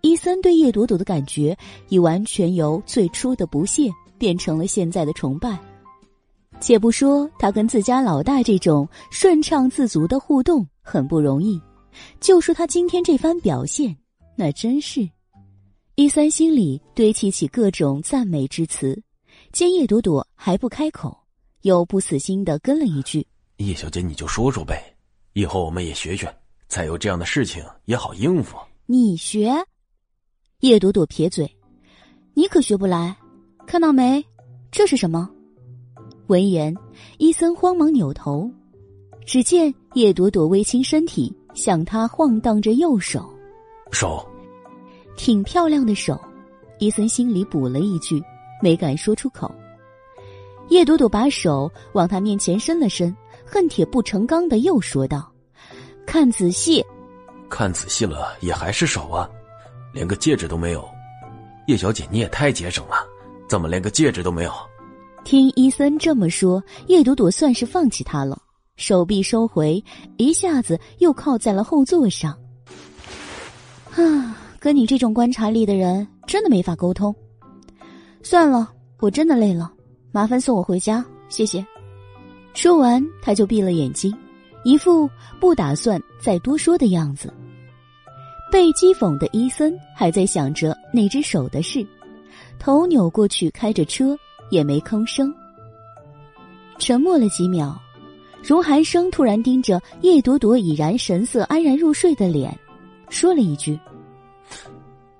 [0.01, 1.57] 伊森对叶朵朵的感觉
[1.89, 3.89] 已完全由最初的不屑
[4.19, 5.57] 变成了现在的崇拜。
[6.59, 11.59] 且不说他跟自家老大这种顺畅自足的互动很不容易，
[12.19, 13.95] 就说他今天这番表现，
[14.35, 15.09] 那真是……
[15.97, 19.01] 伊森心里堆砌起各种赞美之词。
[19.53, 21.17] 见叶朵朵还不开口，
[21.61, 23.25] 又不死心的跟了一句
[23.57, 24.93] ：“叶小姐，你就说说呗，
[25.31, 26.29] 以后我们也学学，
[26.67, 29.53] 再有这样的事情也好应付。”你学？
[30.59, 31.49] 叶朵朵撇嘴
[32.35, 33.15] ：“你可学不来，
[33.65, 34.21] 看到没？
[34.69, 35.29] 这是什么？”
[36.27, 36.75] 闻言，
[37.19, 38.51] 伊森慌忙扭头，
[39.25, 43.33] 只见叶朵朵微倾身体向他晃荡着右手，
[43.91, 44.27] 手，
[45.15, 46.19] 挺漂亮的手。
[46.79, 48.23] 伊森心里补了一句。
[48.61, 49.53] 没敢说出口，
[50.69, 53.15] 叶朵朵把手往他面前伸了伸，
[53.45, 55.29] 恨铁不成钢的又说道
[56.07, 56.83] ：“看仔细，
[57.49, 59.29] 看仔细了也还是手啊，
[59.93, 60.87] 连个戒指都没有。
[61.67, 63.05] 叶小姐你也太节省了，
[63.47, 64.53] 怎么连个戒指都没有？”
[65.25, 68.41] 听伊森这么说，叶朵朵算是放弃他了，
[68.77, 69.83] 手臂收回，
[70.15, 72.31] 一下子又靠在了后座上。
[73.91, 77.15] 啊，跟你这种观察力的人，真的没法沟通。
[78.23, 79.71] 算了，我真的累了，
[80.11, 81.63] 麻烦送我回家，谢谢。
[82.55, 84.11] 说完，他就闭了眼睛，
[84.63, 85.07] 一副
[85.39, 87.31] 不打算再多说的样子。
[88.51, 91.85] 被讥讽的伊森还在想着那只手的事，
[92.57, 94.17] 头扭过去开着车，
[94.49, 95.31] 也没吭声。
[96.79, 97.79] 沉默了几秒，
[98.41, 102.51] 荣寒生突然盯着叶朵朵已然神色安然入睡的脸，
[103.11, 103.79] 说了一句：“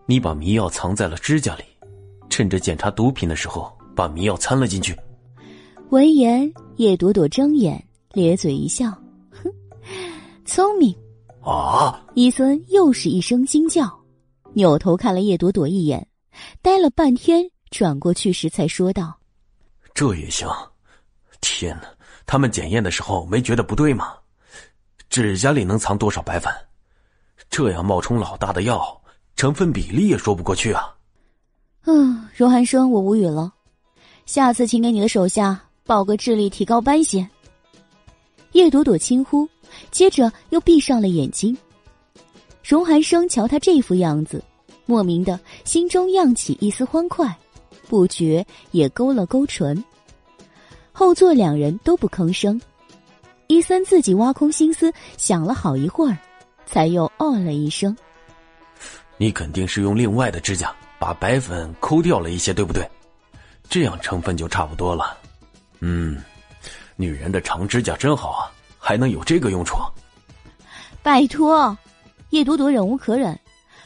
[0.06, 1.64] 你把迷药藏在了指甲里。”
[2.30, 4.98] 趁着检查毒品的时候，把迷药掺了进去。
[5.90, 8.90] 闻言，叶朵朵睁眼，咧嘴一笑，
[9.32, 9.50] 哼，
[10.44, 10.94] 聪明。
[11.42, 12.04] 啊！
[12.16, 13.88] 伊森又是一声惊叫，
[14.54, 16.06] 扭头看了叶朵朵一眼，
[16.62, 19.16] 呆了半天，转过去时才说道
[19.94, 20.50] ：“这也行？
[21.40, 21.88] 天哪！
[22.26, 24.16] 他们检验的时候没觉得不对吗？
[25.08, 26.52] 指甲里能藏多少白粉？
[27.50, 29.00] 这样冒充老大的药，
[29.36, 30.96] 成分比例也说不过去啊！”
[31.86, 33.54] 嗯，荣寒生，我无语了。
[34.26, 37.30] 下次请给你的手下报个智力提高班先。
[38.54, 39.48] 叶朵朵轻呼，
[39.92, 41.56] 接着又闭上了眼睛。
[42.64, 44.44] 荣寒生瞧他这副样子，
[44.86, 47.38] 莫名的心中漾起一丝欢快，
[47.88, 49.84] 不觉也勾了勾唇。
[50.92, 52.60] 后座两人都不吭声，
[53.48, 56.18] 伊森自己挖空心思想了好一会儿，
[56.66, 57.96] 才又哦了一声
[59.18, 62.88] ：“你肯定是用另外的指甲把白粉抠掉了一些，对不对？
[63.70, 65.18] 这样成分就差不多了。
[65.80, 66.22] 嗯，
[66.96, 69.78] 女人的长指甲真好啊，还能有这个用处。
[71.02, 71.78] 拜托，
[72.32, 73.40] 叶朵朵忍无可忍，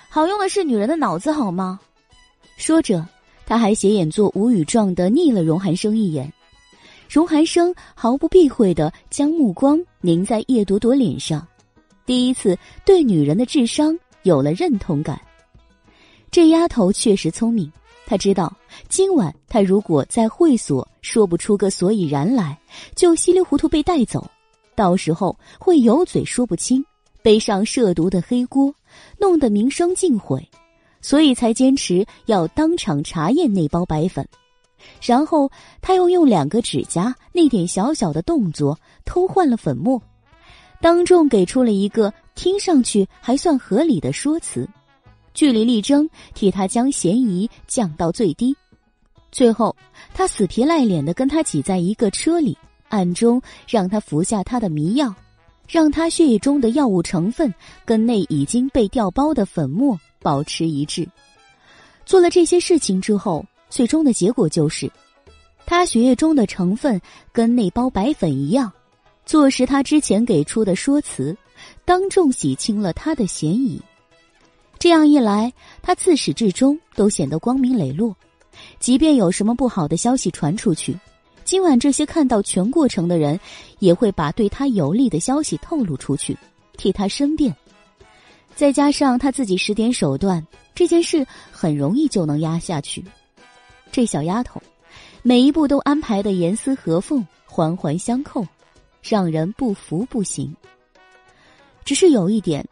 [0.10, 1.80] 好用的是女人的脑子好吗？
[2.58, 3.06] 说着，
[3.46, 6.32] 他还斜眼做无语状的睨了荣寒生一眼。
[7.10, 11.48] 荣寒生毫不避讳的将目光凝在叶朵朵脸上，
[12.06, 15.20] 第一次对女人的智商有了认同感。
[16.32, 17.72] 这丫头确实聪明，
[18.06, 18.56] 她知道
[18.88, 22.58] 今晚她如果在会所说不出个所以然来，
[22.96, 24.30] 就稀里糊涂被带走，
[24.76, 26.86] 到时候会有嘴说不清，
[27.24, 28.74] 背上涉毒的黑锅，
[29.18, 30.48] 弄得名声尽毁，
[31.02, 34.28] 所以才坚持要当场查验那包白粉。
[35.02, 35.52] 然后
[35.82, 40.02] 他又用两个指甲那点小小的动作偷换了粉末，
[40.80, 44.66] 当众给出了一个听上去还算合理的说辞，
[45.34, 48.56] 据理力争替他将嫌疑降到最低。
[49.30, 49.76] 最后，
[50.14, 52.58] 他死皮赖脸的跟他挤在一个车里，
[52.88, 55.14] 暗中让他服下他的迷药，
[55.68, 57.54] 让他血液中的药物成分
[57.84, 61.06] 跟那已经被调包的粉末保持一致。
[62.06, 63.46] 做了这些事情之后。
[63.70, 64.90] 最终的结果就是，
[65.66, 67.00] 他血液中的成分
[67.34, 68.72] 跟那包白粉一样，
[69.28, 71.38] 坐实他之前给出的说辞，
[71.86, 73.82] 当众洗清了他的嫌疑。
[74.78, 78.16] 这样一来，他自始至终都显得光明磊落。
[78.80, 80.98] 即便有什么不好的消息传出去，
[81.44, 83.40] 今晚这些看到全过程的人
[83.80, 86.38] 也会把对他有利的消息透露出去，
[86.78, 87.56] 替他申辩。
[88.56, 90.46] 再加上他自己使点手段，
[90.76, 93.04] 这件事很容易就能压下去。
[93.92, 94.62] 这小丫头，
[95.24, 98.46] 每一步都安排的严丝合缝、环环相扣，
[99.02, 100.54] 让人不服不行。
[101.84, 102.66] 只是有一点，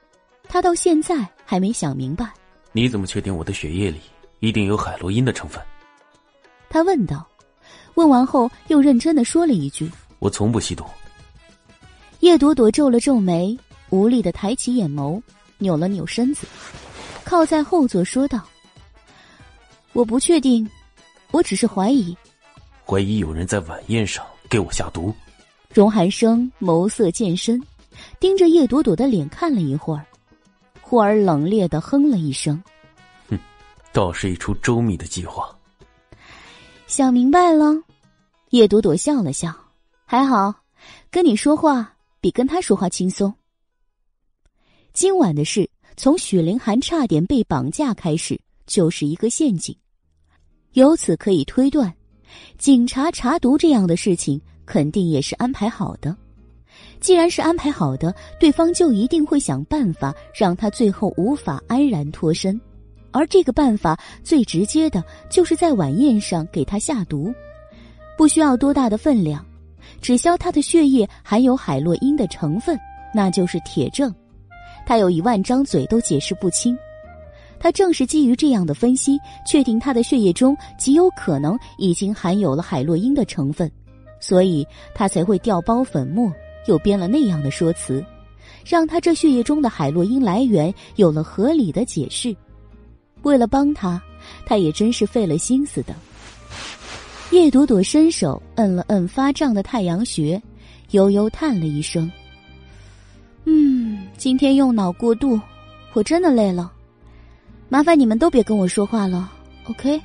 [0.48, 2.32] 他到现在还没想明白。
[2.72, 4.00] 你怎么确定我的血液里
[4.40, 5.62] 一定有海洛因的成分？
[6.70, 7.28] 他问道。
[7.96, 10.86] 问完后，又认真的说了一句：“我从不吸毒。”
[12.22, 13.58] 叶朵朵皱了皱眉，
[13.90, 15.20] 无力的抬起眼眸，
[15.58, 16.46] 扭了扭身子，
[17.24, 18.40] 靠在后座说道
[19.94, 20.70] ：“我不确定。”
[21.32, 22.16] 我只是怀疑，
[22.86, 25.14] 怀疑有人在晚宴上给我下毒。
[25.74, 27.62] 荣寒生眸色渐深，
[28.20, 30.06] 盯着叶朵朵的脸看了一会儿，
[30.82, 32.62] 忽而冷冽的哼了一声
[33.30, 33.38] ：“哼，
[33.92, 35.54] 倒是一出周密的计划。”
[36.88, 37.66] 想明白了，
[38.52, 39.54] 叶朵朵笑了笑，
[40.06, 40.54] 还好，
[41.12, 43.34] 跟你说话比跟他说话轻松。
[44.94, 49.76] 今晚的事，从许凌寒差点被绑架开始，就是一个陷阱。
[50.74, 51.94] 由此可以推断，
[52.58, 56.16] 警察查毒这样的事情肯定也是安排好的。
[57.00, 62.60] 既然是安排好的，对方就一定会想办法让他最后无法安然脱身。
[63.12, 67.34] 而这个办法最直接的，就是在晚宴上给他下毒，
[68.18, 69.44] 不需要多大的分量，
[70.02, 72.78] 只消他的血液含有海洛因的成分，
[73.14, 74.14] 那就是铁证。
[74.86, 76.78] 他有一万张嘴都解释不清。
[77.60, 79.18] 他正是基于这样的分析，
[79.48, 83.72] 确定他的血液中极有可能已经含有了海洛因的成分，
[84.20, 86.32] 所以他才会调包粉末，
[86.68, 88.06] 又编了那样的说辞，
[88.66, 92.36] 让他这血液中的海洛因来源有了合理的解释。
[93.24, 94.02] 为了帮他，
[94.46, 95.96] 他也真是费了心思的。
[97.32, 100.42] 叶朵朵伸手摁了摁发胀的太阳穴，
[100.92, 102.10] 悠悠叹了一声
[103.44, 105.40] ：“嗯，今天用脑过度，
[105.94, 106.72] 我真的累了。”
[107.70, 109.30] 麻烦你们都别跟我说话了
[109.66, 110.02] ，OK？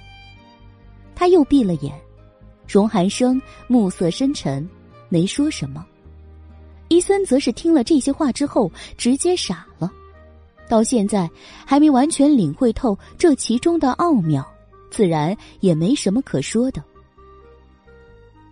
[1.15, 1.95] 他又闭了眼，
[2.67, 4.69] 荣寒生目色深沉，
[5.09, 5.87] 没说什么。
[6.93, 9.91] 伊森则是听了这些话之后，直接傻了，
[10.69, 11.27] 到现在
[11.65, 14.47] 还没完全领会透这其中的奥妙，
[14.91, 16.85] 自然也没什么可说的。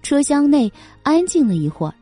[0.03, 0.73] 车厢内
[1.03, 1.95] 安静了一会儿，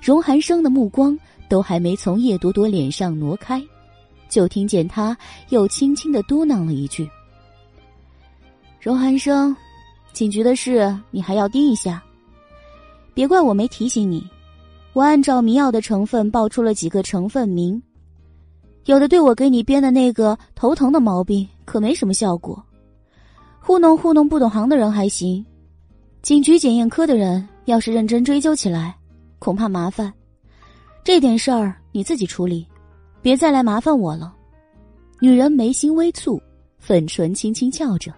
[0.00, 1.18] 荣寒生的目光
[1.48, 3.60] 都还没从叶朵朵脸上挪开。
[4.28, 5.18] 就听见他
[5.48, 7.10] 又轻轻的嘟囔了一句
[8.80, 9.56] ：“荣寒生，
[10.12, 12.00] 警局的事你还要盯一下。
[13.12, 14.24] 别怪我没提醒你，
[14.92, 17.80] 我按照迷药的成分报出了几个成分名，
[18.86, 22.60] 有的对我给你编的那个头疼的毛病可没什么效果，
[23.60, 25.44] 糊弄糊弄不懂行的人还行，
[26.22, 28.96] 警局检验科的人要是认真追究起来，
[29.38, 30.12] 恐怕麻烦。
[31.04, 32.66] 这点事儿你自己处理。”
[33.22, 34.34] 别再来麻烦我了。
[35.20, 36.40] 女人眉心微蹙，
[36.78, 38.10] 粉唇轻轻翘着，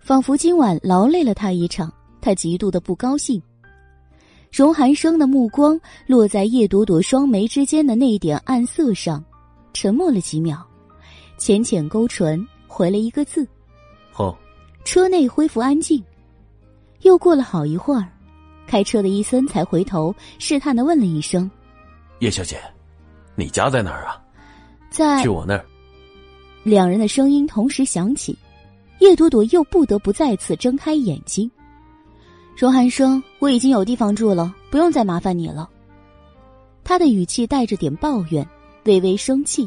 [0.00, 1.92] 仿佛今晚劳累了她一场。
[2.22, 3.40] 她极度的不高兴。
[4.52, 9.24] 荣寒生的目光落在叶朵朵双眉之间的那点暗色上，
[9.72, 10.58] 沉默了几秒，
[11.38, 13.46] 浅浅勾唇，回了一个字
[14.10, 14.36] ：“好。”
[14.84, 16.02] 车内恢复安静。
[17.02, 18.08] 又过了好一会儿，
[18.66, 21.48] 开车的伊森才回头试探的问了一声
[22.18, 22.58] ：“叶小姐，
[23.36, 24.20] 你家在哪儿啊？”
[24.90, 25.64] 在去我那儿。
[26.64, 28.36] 两人的声音同时响起，
[28.98, 31.48] 叶朵朵又不得不再次睁开眼睛。
[32.60, 35.66] 荣寒生，我已经有地方住了，不用再麻烦你了。
[36.84, 38.46] 他的语气带着点抱怨，
[38.84, 39.66] 微微生气。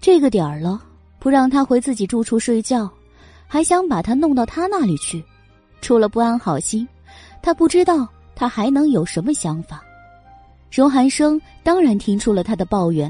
[0.00, 0.82] 这个点儿了，
[1.20, 2.90] 不让他回自己住处睡觉，
[3.46, 5.24] 还想把他弄到他那里去，
[5.80, 6.88] 除了不安好心，
[7.40, 9.80] 他不知道他还能有什么想法。
[10.72, 13.08] 荣寒生当然听出了他的抱怨，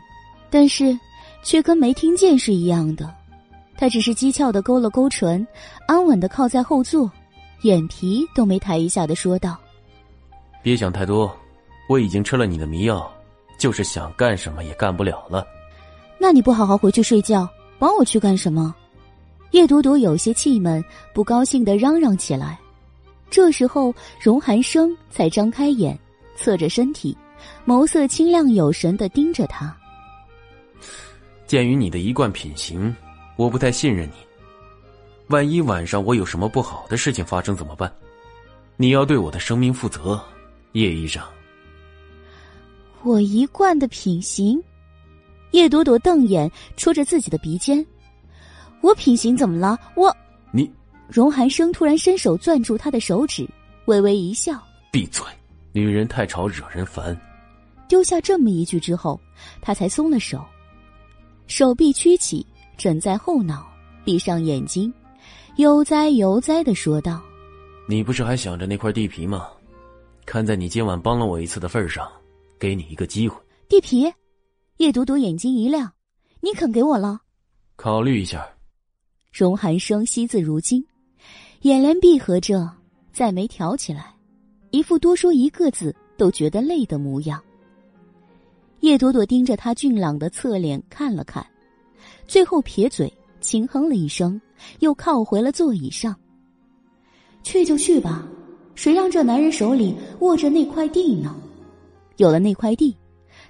[0.50, 0.94] 但是。
[1.42, 3.10] 却跟没听见是一样的，
[3.76, 5.46] 他只是讥诮的勾了勾唇，
[5.86, 7.10] 安稳的靠在后座，
[7.62, 9.58] 眼皮都没抬一下的说道
[10.62, 11.34] ：“别想太多，
[11.88, 13.10] 我已经吃了你的迷药，
[13.58, 15.46] 就是想干什么也干不了了。”
[16.20, 17.48] 那你不好好回去睡觉，
[17.78, 18.74] 帮我去干什么？
[19.52, 22.58] 叶朵朵有些气闷，不高兴的嚷嚷起来。
[23.30, 25.98] 这时候，荣寒生才张开眼，
[26.36, 27.16] 侧着身体，
[27.66, 29.74] 眸色清亮有神的盯着他。
[31.46, 32.94] 鉴于你的一贯品行，
[33.36, 34.27] 我不太信任你。
[35.28, 37.92] 万一晚上我有什么不好的事情发生怎么办？
[38.76, 40.22] 你要对我的生命负责，
[40.72, 41.22] 叶医生。
[43.02, 44.62] 我一贯的品行，
[45.50, 47.84] 叶朵朵瞪眼戳着自己的鼻尖。
[48.80, 49.78] 我品行怎么了？
[49.94, 50.14] 我
[50.50, 50.70] 你
[51.08, 53.48] 荣寒生突然伸手攥住她的手指，
[53.84, 55.24] 微微一笑：“闭嘴，
[55.72, 57.16] 女人太吵惹人烦。”
[57.86, 59.20] 丢下这么一句之后，
[59.60, 60.44] 他才松了手。
[61.46, 62.46] 手臂屈起，
[62.76, 63.66] 枕在后脑，
[64.04, 64.92] 闭上眼睛，
[65.58, 67.20] 悠哉悠哉的说道
[67.88, 69.48] ：“你不是还想着那块地皮吗？
[70.24, 72.08] 看在你今晚帮了我一次的份上，
[72.60, 73.36] 给你一个机会。”
[73.68, 74.08] 地皮，
[74.76, 75.90] 叶朵朵眼睛一亮
[76.40, 77.20] ：“你肯给我了？”
[77.74, 78.48] 考虑一下。
[79.32, 80.86] 荣寒生惜字如金，
[81.62, 82.70] 眼帘闭合着，
[83.12, 84.14] 再没挑起来，
[84.70, 87.42] 一副多说一个字都觉得累的模样。
[88.78, 91.44] 叶朵朵盯着他俊朗的侧脸看了看，
[92.28, 94.40] 最后撇嘴轻哼了一声，
[94.80, 96.14] 又靠回了座椅上。
[97.42, 98.26] 去就去吧，
[98.74, 101.34] 谁让这男人手里握着那块地呢？
[102.16, 102.96] 有了那块地，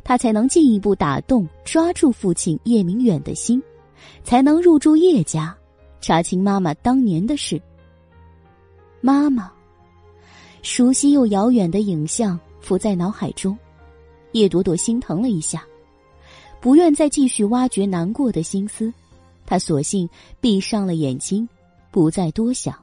[0.05, 3.62] 他才能进一步打动、抓住父亲叶明远的心，
[4.23, 5.56] 才能入住叶家，
[6.01, 7.60] 查清妈妈当年的事。
[9.01, 9.51] 妈妈，
[10.62, 13.56] 熟悉又遥远的影像浮在脑海中。
[14.32, 15.65] 叶朵朵心疼了一下，
[16.60, 18.93] 不愿再继续挖掘难过的心思，
[19.49, 20.07] 他索性
[20.43, 21.49] 闭上了眼睛，
[21.91, 22.79] 不再多想。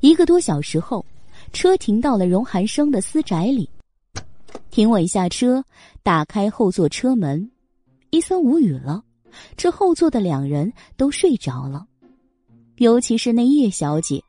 [0.00, 1.04] 一个多小时后，
[1.52, 3.68] 车停到了荣寒生的私宅里，
[4.70, 5.62] 停稳下车，
[6.02, 7.50] 打开后座车门，
[8.08, 9.04] 伊森无语了，
[9.58, 11.86] 这后座的两人都睡着了，
[12.78, 14.24] 尤其是那叶小姐，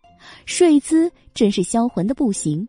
[0.46, 2.68] 睡姿真是销魂的不行。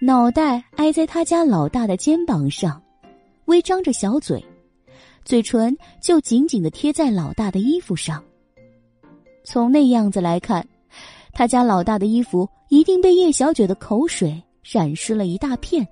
[0.00, 2.82] 脑袋挨在他家老大的肩膀上，
[3.44, 4.42] 微张着小嘴，
[5.24, 8.22] 嘴唇就紧紧的贴在老大的衣服上。
[9.44, 10.66] 从那样子来看，
[11.32, 15.86] 他家老大的衣服一定被叶小姐的口水染湿了一大片。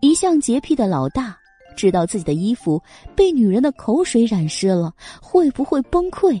[0.00, 1.36] 一向洁癖的老大
[1.76, 2.82] 知道自己的衣服
[3.14, 6.40] 被女人的口水染湿了，会不会崩溃？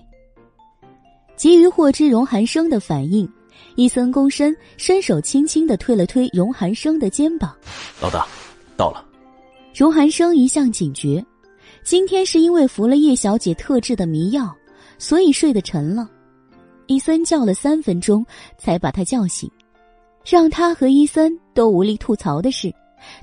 [1.36, 3.30] 急于获知荣寒生的反应。
[3.76, 7.54] 伊森躬身，伸手轻轻的推了推荣寒生的肩膀。
[8.00, 8.26] 老大，
[8.76, 9.04] 到了。
[9.74, 11.24] 荣寒生一向警觉，
[11.82, 14.54] 今天是因为服了叶小姐特制的迷药，
[14.98, 16.08] 所以睡得沉了。
[16.86, 18.24] 伊森叫了三分钟，
[18.58, 19.50] 才把他叫醒。
[20.24, 22.72] 让他和伊森都无力吐槽的是，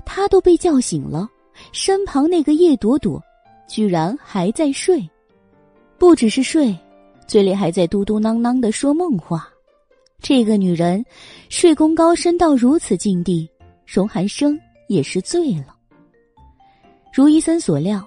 [0.04, 1.28] 他都被叫醒了，
[1.70, 3.22] 身旁那个叶朵朵，
[3.68, 5.08] 居然还在睡，
[5.96, 6.76] 不只是睡，
[7.26, 9.48] 嘴里还在嘟嘟囔囔的说梦话。
[10.20, 11.04] 这个女人，
[11.48, 13.48] 睡功高深到如此境地，
[13.86, 14.58] 荣寒生
[14.88, 15.76] 也是醉了。
[17.12, 18.04] 如伊森所料，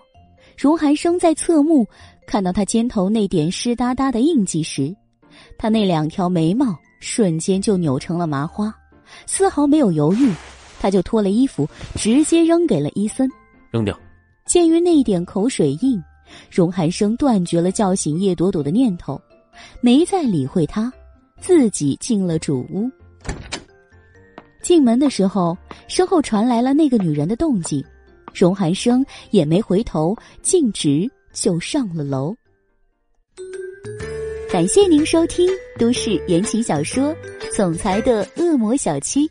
[0.57, 1.87] 荣寒生在侧目
[2.27, 4.95] 看到他肩头那点湿哒哒的印记时，
[5.57, 8.73] 他那两条眉毛瞬间就扭成了麻花，
[9.25, 10.31] 丝毫没有犹豫，
[10.79, 13.29] 他就脱了衣服，直接扔给了伊森。
[13.71, 13.97] 扔掉。
[14.45, 16.01] 鉴于那一点口水印，
[16.49, 19.19] 荣寒生断绝了叫醒叶朵朵的念头，
[19.81, 20.91] 没再理会他，
[21.39, 22.89] 自己进了主屋。
[24.61, 25.57] 进门的时候，
[25.87, 27.83] 身后传来了那个女人的动静，
[28.33, 32.35] 荣寒生也没回头，径直就上了楼。
[34.51, 35.49] 感谢您收听
[35.79, 37.13] 都市言情小说
[37.55, 39.27] 《总裁的恶魔小七》，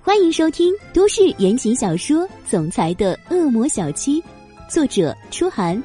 [0.00, 4.20] 欢迎收听都市言情小说《总裁的恶魔小七》，
[4.68, 5.80] 作者：初寒，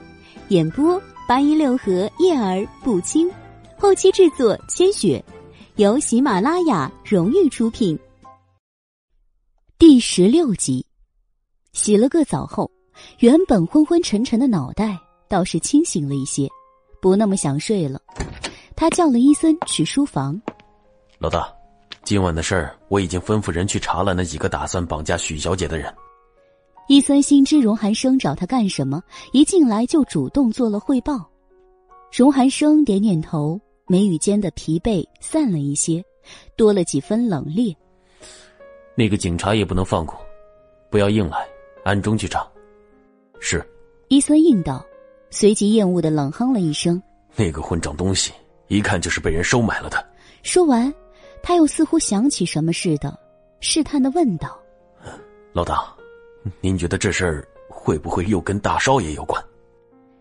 [0.48, 3.30] 演播：八一六和叶儿不轻。
[3.78, 5.24] 后期制作：千雪，
[5.76, 7.98] 由喜马拉雅荣誉出品。
[9.82, 10.86] 第十六集，
[11.74, 12.70] 洗了个澡后，
[13.18, 14.96] 原本昏昏沉沉的脑袋
[15.28, 16.48] 倒是清醒了一些，
[17.02, 18.00] 不那么想睡了。
[18.76, 20.40] 他叫了伊森去书房。
[21.18, 21.52] 老大，
[22.04, 25.92] 今晚的事儿我已经吩咐人去查了那几个打算绑架许小姐的人。
[26.88, 29.02] 伊森心知荣寒生找他干什么，
[29.34, 31.28] 一进来就主动做了汇报。
[32.16, 33.60] 荣寒生点点头。
[33.88, 36.06] 眉宇间的疲惫散了一些，
[36.56, 37.76] 多了几分冷冽。
[39.02, 40.16] 那个警察也不能放过，
[40.92, 41.44] 不要硬来，
[41.84, 42.48] 暗中去查。
[43.40, 43.68] 是。
[44.10, 44.86] 伊森应道，
[45.32, 47.02] 随即厌恶的冷哼了一声
[47.36, 48.32] ：“那个混账东西，
[48.68, 50.06] 一看就是被人收买了的。”
[50.44, 50.94] 说完，
[51.42, 53.18] 他又似乎想起什么似的，
[53.60, 54.56] 试探的问道
[55.52, 55.92] ：“老大，
[56.62, 59.44] 您觉得这事儿会不会又跟大少爷有关？”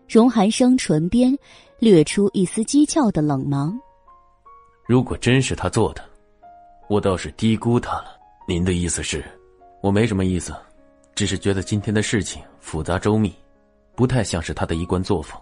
[0.09, 1.37] 荣寒生唇边。
[1.77, 3.75] 掠出一丝讥诮的冷芒。
[4.85, 6.03] 如果真是他做的，
[6.87, 8.20] 我倒是低估他了。
[8.51, 9.23] 您的意思是，
[9.79, 10.53] 我没什么意思，
[11.15, 13.33] 只是觉得今天的事情复杂周密，
[13.95, 15.39] 不太像是他的一贯作风。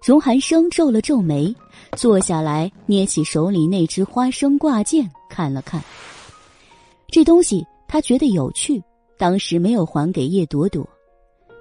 [0.00, 1.52] 荣寒生皱了皱眉，
[1.96, 5.82] 坐下来，捏起手里那只花生挂件看了看。
[7.08, 8.80] 这东西他觉得有趣，
[9.18, 10.88] 当时没有还给叶朵朵，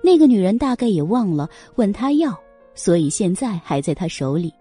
[0.03, 2.39] 那个女人大概也忘了问他要。
[2.75, 4.53] 所以现在还在他手里。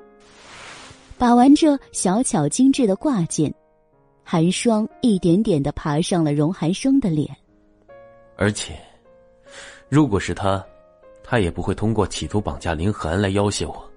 [1.18, 3.54] 把玩着小巧精致的挂件，
[4.31, 7.36] 寒霜一点点的爬上了荣寒生的脸。
[8.36, 8.78] 而且，
[9.89, 10.65] 如果是他，
[11.24, 13.90] 他也不会通过企图绑架林寒来要挟我。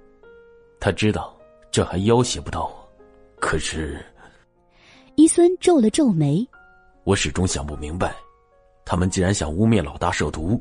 [0.79, 1.37] 他知道
[1.69, 2.89] 这还要挟不到我。
[3.39, 4.03] 可是，
[5.13, 6.43] 伊森皱了皱眉。
[7.03, 8.15] 我始终想不明白，
[8.83, 10.59] 他们既然想污蔑老大涉毒，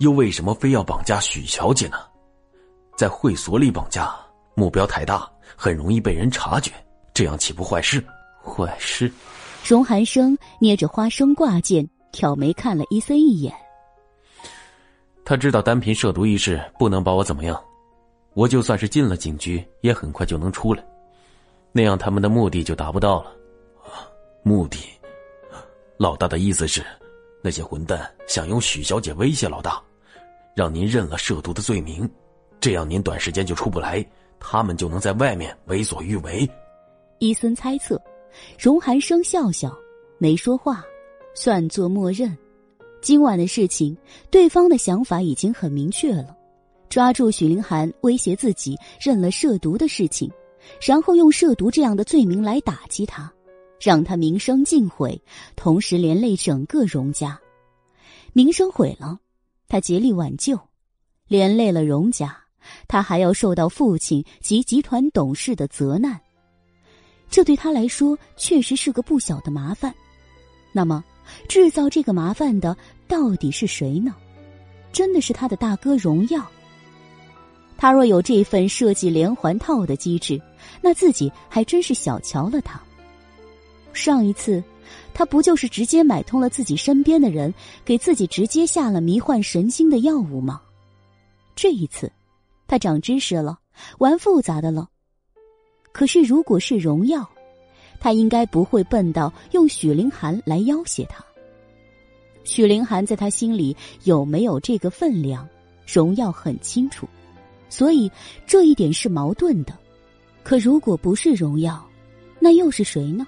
[0.00, 1.98] 又为什么非要绑架许小姐呢？
[2.96, 4.12] 在会所里绑架，
[4.56, 6.72] 目标太大，很容易被人察觉，
[7.14, 8.04] 这样岂不坏事？
[8.44, 9.10] 坏事。
[9.64, 13.54] 荣寒生捏着花生挂件，挑眉看了伊森一眼。
[15.24, 17.62] 他知道单凭涉毒一事不能把我怎么样，
[18.34, 20.84] 我就算是进了警局，也很快就能出来，
[21.70, 23.32] 那样他们的目的就达不到了。
[24.42, 24.78] 目的？
[25.96, 26.84] 老大的意思是，
[27.40, 29.80] 那些混蛋想用许小姐威胁老大，
[30.56, 32.10] 让您认了涉毒的罪名。
[32.60, 34.04] 这样您短时间就出不来，
[34.40, 36.48] 他们就能在外面为所欲为。
[37.20, 38.00] 伊森猜测，
[38.58, 39.76] 荣寒生笑笑，
[40.18, 40.84] 没说话，
[41.34, 42.36] 算作默认。
[43.00, 43.96] 今晚的事情，
[44.30, 46.36] 对方的想法已经很明确了：
[46.88, 50.30] 抓住许凌寒，威胁自己认了涉毒的事情，
[50.80, 53.32] 然后用涉毒这样的罪名来打击他，
[53.80, 55.20] 让他名声尽毁，
[55.56, 57.40] 同时连累整个荣家。
[58.32, 59.18] 名声毁了，
[59.68, 60.56] 他竭力挽救；
[61.26, 62.38] 连累了荣家。
[62.86, 66.20] 他还要受到父亲及集团董事的责难，
[67.32, 69.92] 这对他来说确实是个不小的麻烦。
[70.70, 71.02] 那么，
[71.48, 72.76] 制造这个麻烦的
[73.08, 74.14] 到底是谁呢？
[74.92, 76.46] 真的是他的大哥荣耀？
[77.78, 80.40] 他若有这份设计连环套的机智，
[80.82, 82.78] 那自己还真是小瞧了他。
[83.94, 84.62] 上一次，
[85.14, 87.52] 他不就是直接买通了自己身边的人，
[87.82, 90.60] 给自己直接下了迷幻神经的药物吗？
[91.56, 92.12] 这一次。
[92.68, 93.58] 他长知识了，
[93.98, 94.88] 玩复杂的了。
[95.92, 97.28] 可是，如果是荣耀，
[98.00, 101.24] 他应该不会笨到用许凌寒来要挟他。
[102.44, 105.48] 许凌寒在他心里有没有这个分量，
[105.86, 107.06] 荣耀很清楚，
[107.68, 108.10] 所以
[108.46, 109.78] 这一点是矛盾的。
[110.42, 111.88] 可如果不是荣耀，
[112.40, 113.24] 那又是谁呢？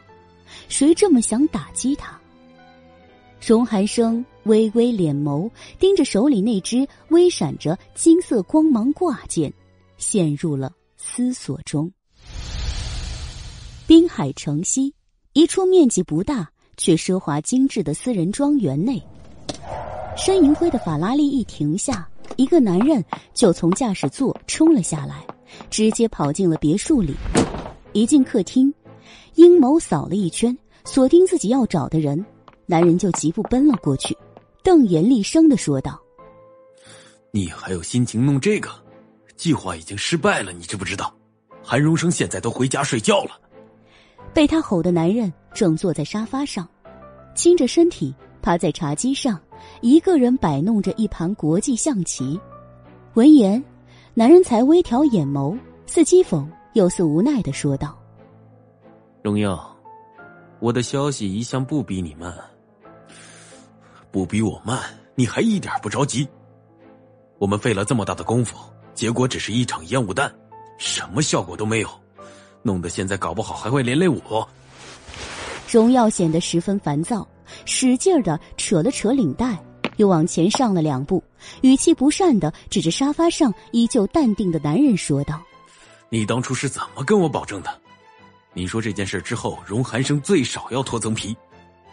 [0.68, 2.18] 谁这么想打击他？
[3.46, 9.52] 荣寒生微微敛眸，盯着手里那只微闪着金色光芒挂件，
[9.96, 11.92] 陷入了思索中。
[13.86, 14.94] 滨海城西，
[15.34, 19.02] 一处面积不大却奢华精致的私人庄园内，
[20.16, 23.04] 深银灰的法拉利一停下，一个男人
[23.34, 25.22] 就从驾驶座冲了下来，
[25.68, 27.14] 直接跑进了别墅里。
[27.92, 28.72] 一进客厅，
[29.34, 30.56] 阴谋扫了一圈，
[30.86, 32.24] 锁定自己要找的人，
[32.64, 34.16] 男人就疾步奔了过去，
[34.62, 36.00] 瞪眼厉声的说道
[37.32, 38.70] ：“你还有心情弄这个？
[39.36, 41.14] 计划已经失败了，你知不知道？
[41.62, 43.40] 韩荣生现在都回家睡觉了。”
[44.34, 46.68] 被他吼的男人正坐在沙发上，
[47.36, 48.12] 倾着身体
[48.42, 49.40] 趴在茶几上，
[49.80, 52.38] 一个人摆弄着一盘国际象棋。
[53.14, 53.62] 闻言，
[54.12, 55.56] 男人才微挑眼眸，
[55.86, 57.96] 似讥讽又似无奈的说道
[59.22, 59.64] ：“荣耀，
[60.58, 62.34] 我的消息一向不比你慢，
[64.10, 64.80] 不比我慢，
[65.14, 66.26] 你还一点不着急？
[67.38, 68.58] 我们费了这么大的功夫，
[68.94, 70.34] 结果只是一场烟雾弹，
[70.76, 71.88] 什么效果都没有。”
[72.64, 74.48] 弄得现在搞不好还会连累我。
[75.70, 77.26] 荣耀显得十分烦躁，
[77.66, 79.56] 使劲儿的扯了扯领带，
[79.96, 81.22] 又往前上了两步，
[81.60, 85.42] 语气不善的指着沙发上依旧淡定的男人说道
[86.08, 87.80] ：“你当初是怎么跟我保证的？
[88.54, 91.36] 你说这件事之后，荣寒生最少要脱层皮，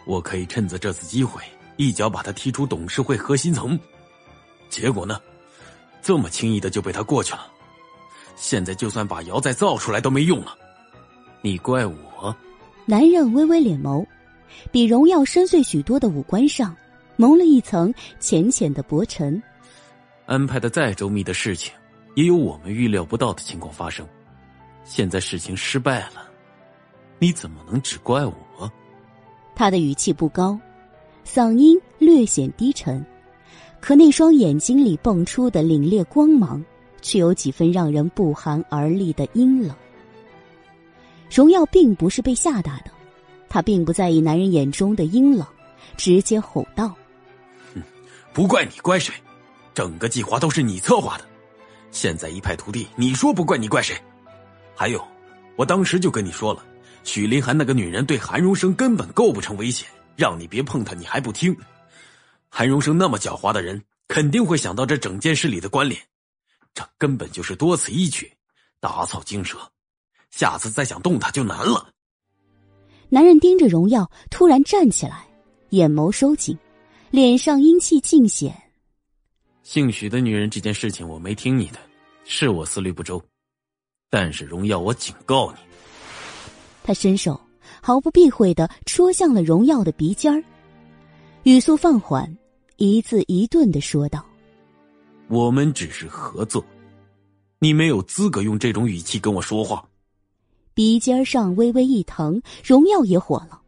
[0.06, 1.42] 我可以趁着这次机会
[1.76, 3.78] 一脚把他踢出董事会核心层。
[4.70, 5.20] 结果呢，
[6.00, 7.46] 这么轻易的就被他过去了。
[8.36, 10.56] 现在就算把瑶再造出来都没用了。”
[11.44, 12.34] 你怪我？
[12.86, 14.06] 男人微微敛眸，
[14.70, 16.74] 比荣耀深邃许多的五官上，
[17.16, 19.42] 蒙了一层浅浅的薄尘。
[20.24, 21.74] 安排的再周密的事情，
[22.14, 24.06] 也有我们预料不到的情况发生。
[24.84, 26.30] 现在事情失败了，
[27.18, 28.70] 你怎么能只怪我？
[29.56, 30.56] 他的语气不高，
[31.26, 33.04] 嗓音略显低沉，
[33.80, 36.64] 可那双眼睛里蹦出的凛冽光芒，
[37.00, 39.74] 却有几分让人不寒而栗的阴冷。
[41.32, 42.90] 荣耀并不是被吓大的，
[43.48, 45.46] 他并不在意男人眼中的阴冷，
[45.96, 46.94] 直接吼道
[47.74, 47.82] ：“哼，
[48.34, 49.14] 不怪你，怪谁？
[49.72, 51.24] 整个计划都是你策划的，
[51.90, 53.96] 现在一派涂地，你说不怪你怪谁？
[54.76, 55.02] 还有，
[55.56, 56.62] 我当时就跟你说了，
[57.02, 61.56] 许林寒那个女人对韩荣生根本构不成危险，让你别碰她，你还不听。
[62.50, 65.98] 韩荣生那么狡猾的人，肯定会想到这整件事里的关联，
[66.74, 68.30] 这根本就是多此一举，
[68.80, 69.56] 打草惊蛇。”
[70.32, 71.88] 下次再想动他就难了。
[73.08, 75.26] 男人盯着荣耀，突然站起来，
[75.68, 76.58] 眼眸收紧，
[77.10, 78.52] 脸上阴气尽显。
[79.62, 81.78] 姓许的女人这件事情我没听你的，
[82.24, 83.22] 是我思虑不周。
[84.10, 85.58] 但是荣耀，我警告你。
[86.82, 87.38] 他伸手
[87.82, 90.42] 毫不避讳的戳向了荣耀的鼻尖儿，
[91.44, 92.36] 语速放缓，
[92.76, 94.24] 一字一顿的说道
[95.28, 96.64] ：“我们只是合作，
[97.58, 99.86] 你没有资格用这种语气跟我说话。”
[100.74, 103.60] 鼻尖上微微一疼，荣耀也火了。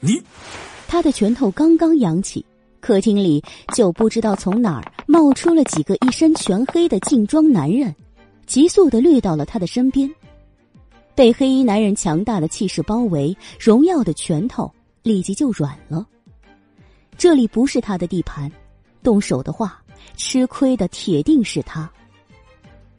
[0.00, 0.20] 你，
[0.88, 2.44] 他的拳头刚刚扬起，
[2.80, 3.42] 客厅里
[3.74, 7.94] 就不知道从哪儿冒出了几个一身全黑的劲装男人，
[8.46, 10.10] 急速的掠到了他的身边。
[11.14, 14.70] 被黑衣男人强大的气势包围，荣耀的拳头
[15.02, 16.06] 立即就软了。
[17.16, 18.50] 这里不是他的地盘，
[19.02, 19.80] 动手的话，
[20.16, 21.88] 吃亏的铁定是他。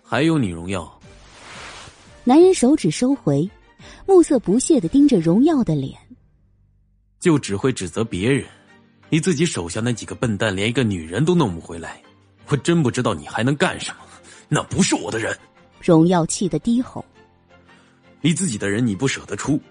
[0.01, 0.94] 还有你，荣耀。
[2.27, 3.47] 男人手指收回，
[4.07, 5.95] 目色不屑的盯着荣耀的脸。
[7.19, 8.43] 就只会指责别人，
[9.09, 12.01] 你自己手下那几个笨蛋连一个女人都弄不回来，
[12.47, 13.97] 我真不知道你还能干什么。
[14.49, 15.37] 那不是我的人。
[15.79, 17.05] 荣耀气得低吼
[18.21, 19.61] ：“你自己的人你不舍得出，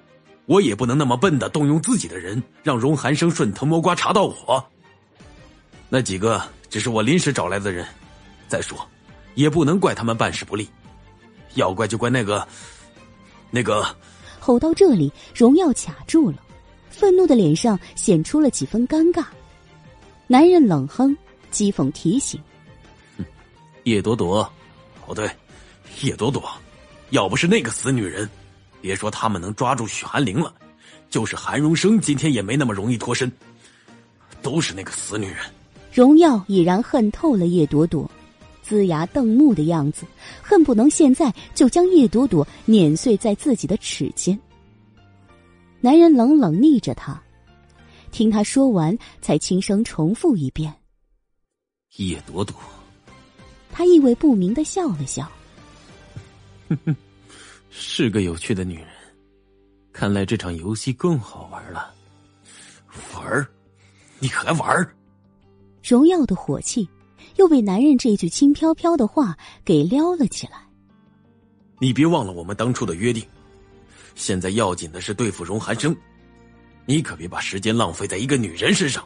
[0.46, 4.64] 我也不能那么笨的动用自己的人，让荣寒生顺藤摸瓜查到我。
[5.88, 6.40] 那几个
[6.70, 7.84] 只是我临时找来的人，
[8.46, 8.78] 再说，
[9.34, 10.68] 也不能怪他们办事不力。”
[11.54, 12.46] 要怪就怪那个，
[13.50, 13.84] 那个。
[14.38, 16.36] 吼到这里，荣耀卡住了，
[16.90, 19.24] 愤怒的脸上显出了几分尴尬。
[20.26, 21.16] 男人冷哼，
[21.50, 22.40] 讥讽提醒
[23.84, 24.50] ：“叶朵朵，
[25.06, 25.30] 哦对，
[26.02, 26.42] 叶朵朵，
[27.10, 28.28] 要不是那个死女人，
[28.80, 30.52] 别说他们能抓住许寒灵了，
[31.08, 33.30] 就是韩荣生今天也没那么容易脱身。
[34.42, 35.38] 都是那个死女人。”
[35.90, 38.10] 荣耀已然恨透了叶朵朵。
[38.66, 40.06] 龇牙瞪目的样子，
[40.42, 44.38] 恨不能现在就将叶朵朵碾碎在自己的齿间。
[45.80, 47.22] 男人冷冷睨着他，
[48.10, 50.74] 听他说完，才轻声重复一遍
[51.96, 52.56] ：“叶朵朵。”
[53.70, 55.30] 他意味不明的笑了笑
[56.70, 56.96] ：“哼哼，
[57.70, 58.88] 是个有趣的女人，
[59.92, 61.92] 看来这场游戏更好玩了。
[63.12, 63.46] 玩
[64.20, 64.96] 你还玩
[65.82, 66.88] 荣耀的火气。
[67.36, 70.60] 又被男人这句轻飘飘的话给撩了起来。
[71.80, 73.22] 你别忘了我们当初的约定，
[74.14, 75.94] 现在要紧的是对付荣寒生，
[76.86, 79.04] 你可别把时间浪费在一个女人身上。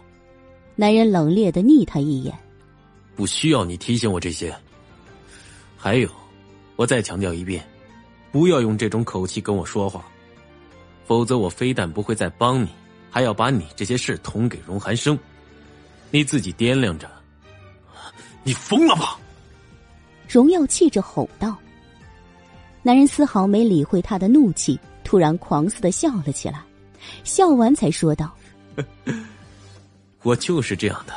[0.76, 2.38] 男人冷冽的睨他一眼
[3.16, 4.54] ：“不需要你提醒我这些。
[5.76, 6.08] 还有，
[6.76, 7.66] 我再强调一遍，
[8.30, 10.04] 不要用这种口气跟我说话，
[11.06, 12.68] 否则我非但不会再帮你，
[13.10, 15.18] 还要把你这些事捅给荣寒生。
[16.10, 17.10] 你自己掂量着。”
[18.48, 19.18] 你疯了吧！
[20.26, 21.54] 荣耀气着吼道。
[22.82, 26.62] 男人丝毫没理会他的怒气，突然狂似的笑了起来，
[27.24, 28.34] 笑完才说道：
[30.24, 31.12] “我就是这样的，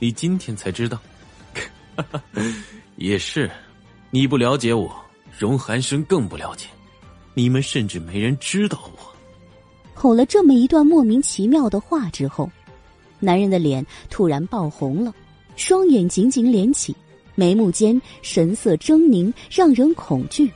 [0.00, 0.98] 你今天才知道。
[2.96, 3.48] 也是，
[4.10, 4.92] 你不了解我，
[5.38, 6.66] 荣寒生更不了解，
[7.34, 9.14] 你们甚至没人知道我。”
[9.94, 12.50] 吼了这么一段莫名其妙的话之后，
[13.20, 15.14] 男人的脸突然爆红了。
[15.58, 16.94] 双眼紧紧敛起，
[17.34, 20.48] 眉目间神色狰狞，让人恐惧。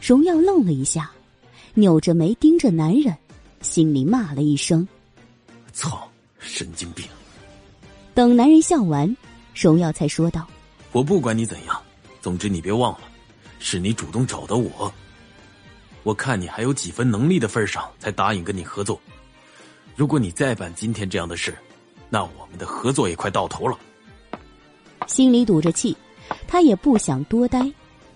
[0.00, 1.10] 荣耀愣了一下，
[1.74, 3.12] 扭着眉盯着男人，
[3.60, 4.86] 心里骂了一声
[5.74, 6.08] ：“操，
[6.38, 7.04] 神经病！”
[8.14, 9.14] 等男人笑完，
[9.52, 10.46] 荣耀才说道
[10.92, 11.82] ：“我不管你怎样，
[12.20, 13.00] 总之你别忘了，
[13.58, 14.92] 是你主动找的我。
[16.04, 19.00] 我看你还有几分能力的份上，才答应跟你合作。
[19.96, 21.52] 如果你再办今天这样的事，
[22.08, 23.76] 那我们的合作也快到头了。”
[25.10, 25.96] 心里堵着气，
[26.46, 27.68] 他也不想多待，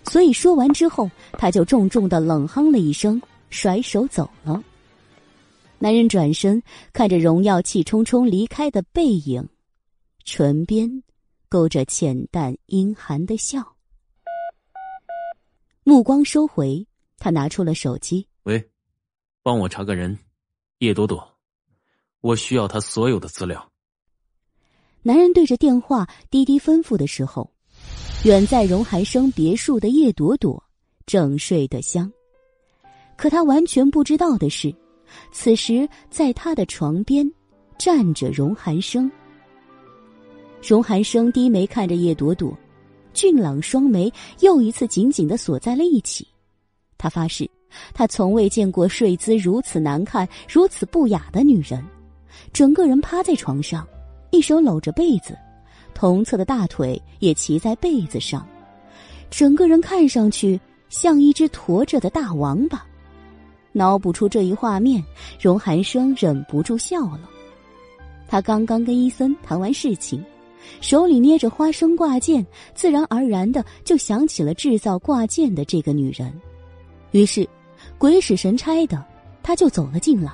[0.05, 4.63] 所以说完之后，他就重重的冷哼了一声，甩手走了。
[5.81, 6.63] 男人转身
[6.93, 9.49] 看着荣耀气冲冲离开的背影，
[10.25, 11.03] 唇边
[11.49, 13.75] 勾着浅淡阴寒的笑。
[15.83, 16.87] 目光收回，
[17.19, 18.71] 他拿出了手机：“喂，
[19.43, 20.17] 帮我查个人，
[20.79, 21.37] 叶朵朵，
[22.21, 23.69] 我需要他所有的资料。”
[25.07, 27.51] 男人对着电话低低吩咐的时候，
[28.25, 30.65] 远在荣寒生别墅的叶朵朵
[31.05, 32.11] 正睡得香。
[33.15, 34.75] 可他完全不知道的是，
[35.31, 37.31] 此时在他的床边
[37.77, 39.13] 站着荣寒生。
[40.67, 42.57] 荣寒生低眉看着叶朵朵，
[43.13, 44.11] 俊朗双眉
[44.41, 46.27] 又一次紧紧的锁在了一起。
[46.97, 47.47] 他发誓，
[47.93, 51.85] 他从未见过睡姿如此难看、如此不雅的女人，
[52.55, 53.87] 整个人趴在床上。
[54.35, 55.39] 一手搂着被子，
[55.95, 58.45] 同侧的大腿也骑在被子上，
[59.31, 62.85] 整个人看上去像一只驮着的大王八。
[63.71, 65.01] 脑补出这一画面，
[65.41, 67.31] 荣寒生忍不住笑了。
[68.27, 70.21] 他刚刚跟伊森谈完事情，
[70.81, 72.45] 手里捏着花生挂件，
[72.75, 76.33] 自然而然的就想起了制造挂件的这个女人。
[77.13, 77.49] 于是，
[77.99, 79.05] 鬼使神差的，
[79.45, 80.33] 他就走了进来。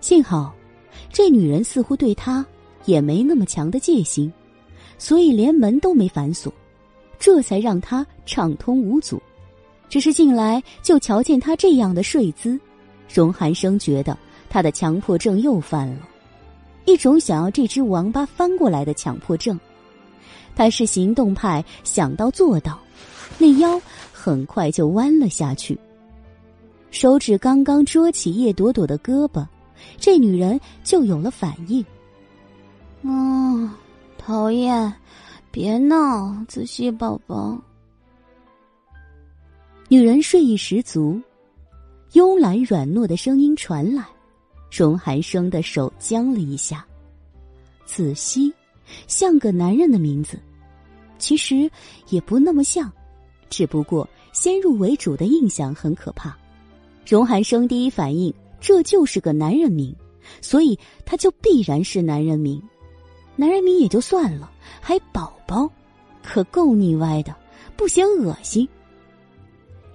[0.00, 0.52] 幸好，
[1.12, 2.44] 这女人似乎对他。
[2.84, 4.32] 也没那么强的戒心，
[4.98, 6.52] 所以连门都没反锁，
[7.18, 9.20] 这才让他畅通无阻。
[9.88, 12.58] 只是进来就瞧见他这样的睡姿，
[13.12, 14.16] 荣寒生觉得
[14.48, 16.08] 他的强迫症又犯了，
[16.86, 19.58] 一种想要这只王八翻过来的强迫症。
[20.54, 22.78] 他是行动派，想到做到，
[23.38, 23.80] 那腰
[24.12, 25.78] 很快就弯了下去，
[26.90, 29.46] 手指刚刚捉起叶朵朵的胳膊，
[29.98, 31.84] 这女人就有了反应。
[33.02, 33.68] 嗯，
[34.16, 34.92] 讨厌！
[35.50, 37.60] 别闹，子熙宝宝。
[39.88, 41.20] 女人睡意十足，
[42.12, 44.04] 慵懒软糯的声音传来。
[44.70, 46.86] 荣寒生的手僵了一下。
[47.84, 48.50] 子熙，
[49.06, 50.38] 像个男人的名字，
[51.18, 51.70] 其实
[52.08, 52.90] 也不那么像，
[53.50, 56.34] 只不过先入为主的印象很可怕。
[57.06, 59.94] 荣寒生第一反应，这就是个男人名，
[60.40, 62.62] 所以他就必然是男人名。
[63.42, 64.48] 男人名也就算了，
[64.80, 65.68] 还宝宝，
[66.22, 67.34] 可够腻歪的，
[67.76, 68.68] 不嫌恶心。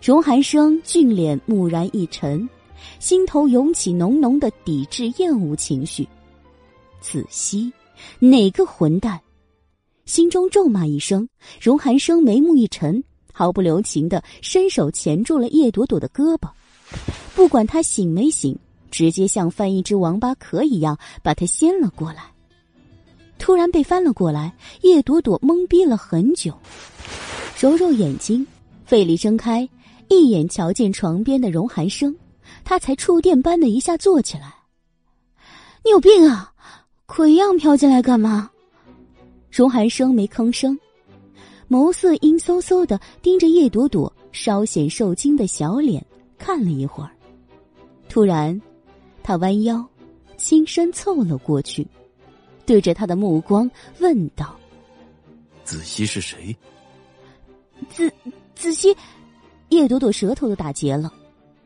[0.02, 2.50] 荣寒生俊脸蓦然一沉，
[3.00, 6.06] 心头涌起浓浓的抵制厌恶情绪。
[7.00, 7.72] 子熙，
[8.20, 9.18] 哪个混蛋？
[10.04, 11.30] 心中咒骂一声，
[11.62, 13.02] 荣寒生眉目一沉，
[13.32, 16.50] 毫不留情的伸手钳住了叶朵朵的胳膊，
[17.34, 18.60] 不管他醒没醒，
[18.92, 22.34] 直接像翻一只王八壳一样把他掀了过来。
[23.40, 26.54] 突然被翻了过来，叶朵朵懵逼了很久，
[27.60, 28.46] 揉揉眼睛，
[28.86, 29.68] 费力睁开，
[30.10, 32.16] 一眼瞧见床边的荣寒生，
[32.64, 34.54] 他才触电般的一下坐起来。
[35.84, 36.52] 你有病啊！
[37.06, 38.52] 鬼样飘进来干嘛？
[39.50, 40.78] 荣寒生没吭声，
[41.70, 46.06] 眸色阴飕飕的盯着叶朵朵稍显受惊的小脸
[46.38, 47.12] 看了一会儿，
[48.10, 48.60] 突然，
[49.24, 49.86] 他弯腰，
[50.36, 51.88] 轻身凑了过去。
[52.68, 53.70] 对着他的目光
[54.00, 54.56] 问道
[55.64, 56.56] ：“子熙是谁？”
[57.90, 58.12] 子
[58.54, 58.96] 子熙，
[59.70, 61.12] 叶朵朵舌头都打结了。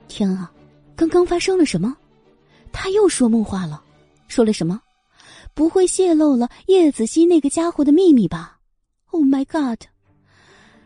[0.08, 0.52] 天啊，
[0.96, 1.98] 刚刚发生了什么？
[2.72, 3.84] 他又说梦话了，
[4.28, 4.80] 说了什么？
[5.54, 8.60] 不会泄露了叶子熙那个家伙的秘密吧
[9.10, 9.82] ？Oh my god！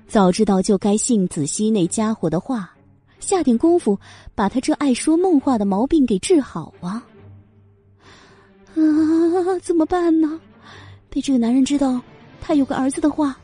[0.08, 2.74] 早知道就该信子熙那家伙的话，
[3.20, 4.00] 下点功夫
[4.34, 7.06] 把他这爱说梦话的毛病给治好啊！
[8.76, 10.40] 啊，怎么办呢？
[11.10, 12.02] 被这个男人知道
[12.42, 13.38] 他有个儿子的话，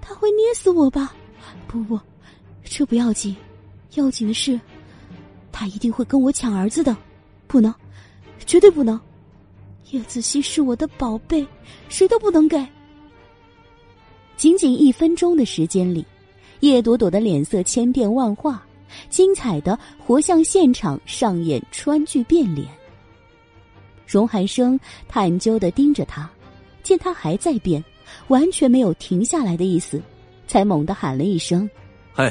[0.00, 1.14] 他会捏死我吧？
[1.68, 2.00] 不不，
[2.64, 3.36] 这不要紧，
[3.94, 4.58] 要紧的是，
[5.52, 6.96] 他一定会跟我抢儿子的，
[7.46, 7.72] 不能，
[8.46, 8.98] 绝对不能！
[9.90, 11.46] 叶子熙是我的宝贝，
[11.90, 12.66] 谁都不能给。
[14.36, 16.04] 仅仅一分钟的时间里，
[16.60, 18.66] 叶朵朵的脸色千变万化，
[19.10, 22.66] 精彩的活像现场上演川剧变脸。
[24.14, 24.78] 荣寒生
[25.08, 26.30] 探究的盯着他，
[26.84, 27.84] 见他还在变，
[28.28, 30.00] 完全没有停下来的意思，
[30.46, 31.68] 才猛地喊了一声
[32.14, 32.28] ：“嗨！”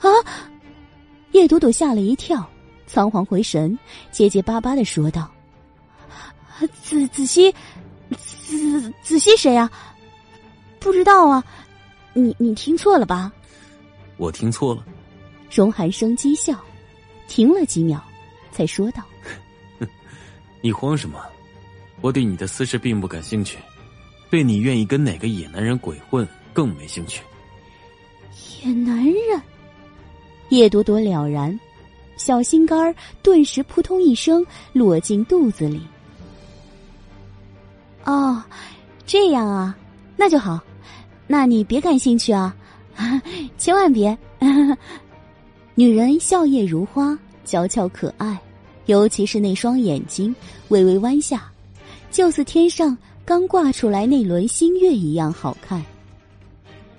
[0.00, 0.08] 啊！
[1.32, 2.46] 叶朵朵吓了一跳，
[2.86, 3.78] 仓皇回神，
[4.10, 5.32] 结结巴巴的说道
[6.82, 7.50] ：“子子熙，
[8.10, 9.72] 子子熙谁啊？
[10.78, 11.42] 不知道啊，
[12.12, 13.32] 你你听错了吧？”
[14.18, 14.84] 我听错了。
[15.50, 16.54] 荣寒生讥笑，
[17.28, 17.98] 停了几秒，
[18.52, 19.02] 才说道。
[20.64, 21.22] 你慌什么？
[22.00, 23.58] 我对你的私事并不感兴趣，
[24.30, 27.22] 对你愿意跟哪个野男人鬼混更没兴趣。
[28.62, 29.42] 野男人，
[30.48, 31.60] 叶朵朵了然，
[32.16, 34.42] 小心肝儿顿时扑通一声
[34.72, 35.86] 落进肚子里。
[38.04, 38.42] 哦，
[39.04, 39.76] 这样啊，
[40.16, 40.58] 那就好，
[41.26, 42.56] 那你别感兴趣啊，
[43.58, 44.16] 千万别。
[45.76, 48.40] 女人笑靥如花，娇俏可爱。
[48.86, 50.34] 尤其是那双眼睛
[50.68, 51.50] 微微弯下，
[52.10, 55.84] 就似天上刚挂出来那轮新月一样好看。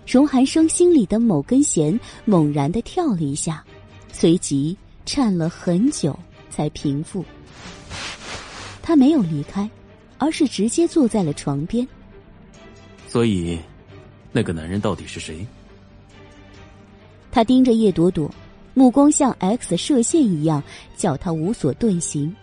[0.08, 3.64] 荣寒生心里的某根弦猛然的跳了一下，
[4.12, 6.18] 随即颤了很久
[6.50, 7.26] 才平复。
[8.82, 9.68] 他没有离开，
[10.20, 11.88] 而是直接坐在了床边。
[13.08, 13.58] 所以，
[14.32, 15.46] 那个男人到底是谁？
[17.32, 18.30] 他盯着叶朵朵。
[18.76, 20.62] 目光像 X 射线一样，
[20.96, 22.36] 叫他无所遁形。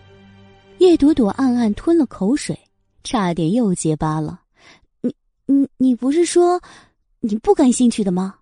[0.79, 2.59] 叶朵朵暗暗吞了口水，
[3.03, 4.41] 差点又结巴了。
[4.99, 5.15] 你、
[5.45, 6.59] 你、你不是说
[7.19, 8.35] 你不感兴趣的吗？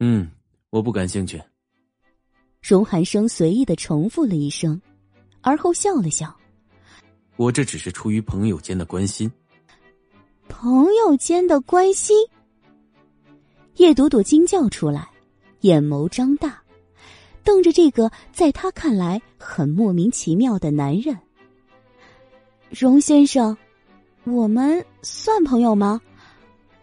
[0.00, 0.30] 嗯，
[0.68, 1.42] 我不感兴趣。
[2.60, 4.80] 荣寒生随意的重复了一声，
[5.40, 6.34] 而后笑了笑。
[7.36, 9.30] 我这只是出于朋友间的关心。
[10.48, 12.16] 朋友间的关心。
[13.76, 15.08] 叶朵朵惊叫出来，
[15.62, 16.62] 眼眸张大。
[17.44, 21.16] 瞪着这个在他看来很莫名其妙的男人，
[22.70, 23.56] 荣先生，
[24.24, 26.00] 我们算朋友吗？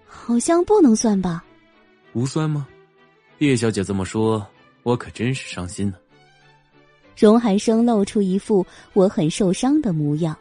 [0.07, 1.43] 好像不能算吧？
[2.13, 2.67] 不算吗？
[3.39, 4.45] 叶小姐这么说，
[4.83, 5.97] 我可真是伤心呢。
[7.17, 10.37] 荣寒生露出一副我很受伤的模样，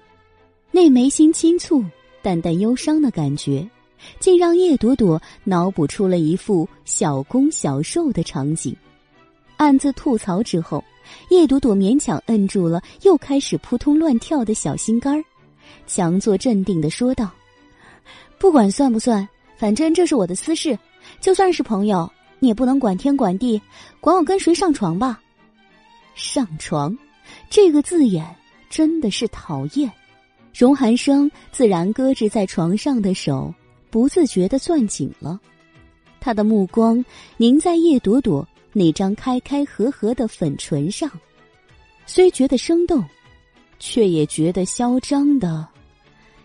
[0.70, 1.84] 那眉心轻蹙、
[2.20, 3.68] 淡淡忧伤的感觉，
[4.18, 8.76] 竟让叶朵朵脑补出了一副小攻小受的场景。
[9.60, 10.82] 暗自吐槽之后，
[11.28, 15.22] 叶朵朵勉强摁住了又开始扑通乱跳的小心肝儿，
[15.86, 17.30] 强作镇定的说道
[18.40, 19.28] ：“不管算不算，
[19.58, 20.78] 反正这是我的私事，
[21.20, 23.60] 就算是朋友，你也不能管天管地，
[24.00, 25.20] 管我跟谁上床吧。”
[26.16, 26.96] 上床，
[27.50, 28.24] 这个字眼
[28.70, 29.92] 真的是讨厌。
[30.54, 33.54] 荣寒生自然搁置在床上的手
[33.90, 35.38] 不自觉的攥紧了，
[36.18, 37.04] 他的目光
[37.36, 38.48] 凝在叶朵朵。
[38.72, 41.10] 那张开开合合的粉唇上，
[42.06, 43.04] 虽觉得生动，
[43.78, 45.66] 却也觉得嚣张的，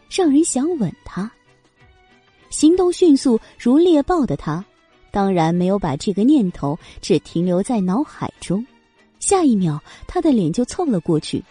[0.10, 1.32] 让人想吻他。
[2.50, 4.64] 行动迅速如猎豹的他，
[5.12, 8.66] 当然没有把这个念头只停留在脑海中。
[9.20, 11.44] 下一秒，他的脸就凑了过去，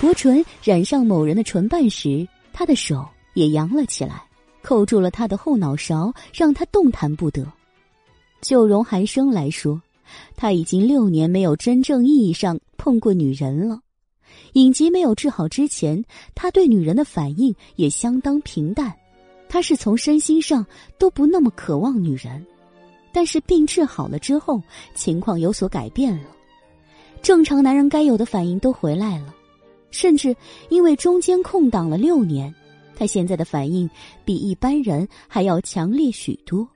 [0.00, 4.22] 薄唇染上某人的唇瓣时，他的手也扬了起来，
[4.62, 7.46] 扣住了他的后脑勺，让他动弹不得。
[8.40, 9.80] 就容寒生来说。
[10.36, 13.80] 他已经六年没有真正意义上碰过女人了。
[14.54, 16.04] 隐疾没有治好之前，
[16.34, 18.94] 他对女人的反应也相当平淡。
[19.48, 20.66] 他是从身心上
[20.98, 22.44] 都不那么渴望女人，
[23.12, 24.62] 但是病治好了之后，
[24.94, 26.24] 情况有所改变了。
[27.22, 29.34] 正常男人该有的反应都回来了，
[29.90, 30.36] 甚至
[30.68, 32.54] 因为中间空档了六年，
[32.94, 33.88] 他现在的反应
[34.24, 36.68] 比一般人还要强烈许多。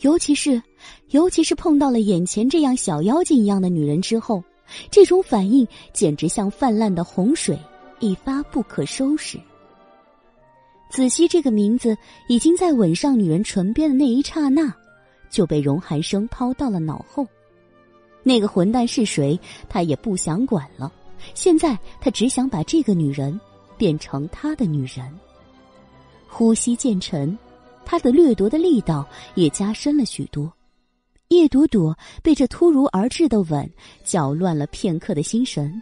[0.00, 0.62] 尤其是，
[1.10, 4.42] 尤其是碰到了眼前这样小妖精一样的女人之后，
[4.90, 7.58] 这种反应简直像泛滥的洪水，
[8.00, 9.40] 一发不可收拾。
[10.90, 11.96] 子熙这个名字
[12.28, 14.72] 已经在吻上女人唇边的那一刹那，
[15.30, 17.26] 就被荣寒生抛到了脑后。
[18.22, 20.92] 那个混蛋是谁，他也不想管了。
[21.34, 23.38] 现在他只想把这个女人
[23.76, 25.12] 变成他的女人。
[26.28, 27.36] 呼吸渐沉，
[27.86, 30.52] 他的掠夺的力道也加深了许多。
[31.28, 33.68] 叶朵朵被这突如而至的吻
[34.04, 35.80] 搅乱了片刻的心神，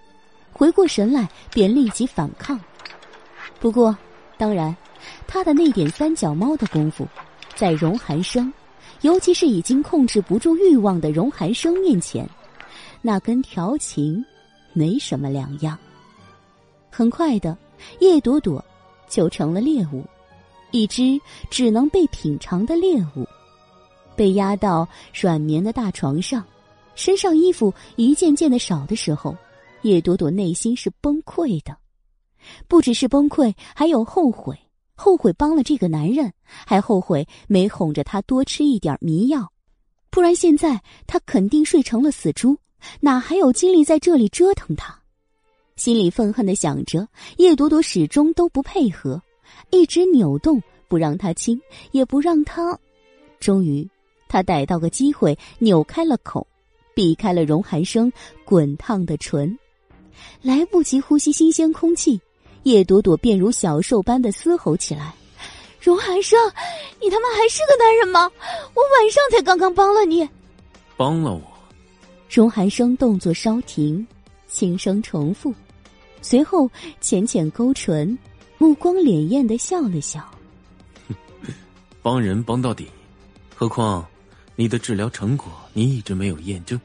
[0.53, 2.61] 回过神来便立即反抗。
[3.59, 3.97] 不过，
[4.39, 4.75] 当然，
[5.27, 7.07] 他的那点三脚猫的功夫，
[7.55, 8.53] 在荣寒生，
[9.03, 12.29] 尤其是已经控制不住欲望的荣寒生面前，
[13.03, 14.25] 那跟调情
[14.73, 15.79] 没什么两样。
[16.91, 17.57] 很快的，
[18.01, 18.65] 叶朵朵
[19.09, 20.05] 就成了猎物，
[20.75, 21.21] 一只
[21.51, 23.25] 只能被品尝的猎物。
[24.17, 26.45] 被压到软绵的大床上，
[26.97, 29.37] 身上衣服一件件的少的时候，
[29.83, 31.77] 叶朵朵内心是崩溃的，
[32.67, 34.59] 不只是崩溃，还有后悔，
[34.97, 39.53] 后悔帮了这个男人，还后悔没哄着他多吃一点迷药，
[40.11, 42.59] 不然现在他肯定睡成了死猪，
[42.99, 44.99] 哪还有精力在这里折腾他？
[45.77, 47.07] 心里愤恨的想着，
[47.37, 49.23] 叶朵朵始终都不配合，
[49.71, 51.61] 一直扭动，不让他亲，
[51.93, 52.79] 也不让他，
[53.41, 53.89] 终于。
[54.29, 56.47] 他逮到个机会，扭开了口，
[56.93, 58.13] 避开了荣寒生
[58.45, 59.57] 滚烫的唇，
[60.43, 62.21] 来不及呼吸新鲜空气，
[62.65, 65.15] 叶朵朵便如小兽般的嘶吼起来
[65.81, 66.39] ：“荣寒生，
[67.01, 68.29] 你他妈还是个男人吗？
[68.75, 70.29] 我晚上才刚刚帮了你，
[70.97, 71.43] 帮了我。”
[72.29, 74.05] 荣寒生动作稍停，
[74.49, 75.55] 轻声重复，
[76.23, 76.69] 随后
[77.01, 78.19] 浅浅勾唇，
[78.59, 80.23] 目光潋滟的笑了笑
[82.03, 82.89] ：“帮人帮到底，
[83.55, 84.07] 何况……”
[84.57, 86.81] 你的治疗成果你一直没有验证，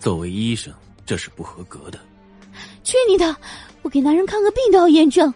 [0.00, 0.74] 作为医生
[1.06, 2.00] 这是不合格的。
[2.82, 3.36] 去你的！
[3.82, 5.32] 我给男人看个病都要验证，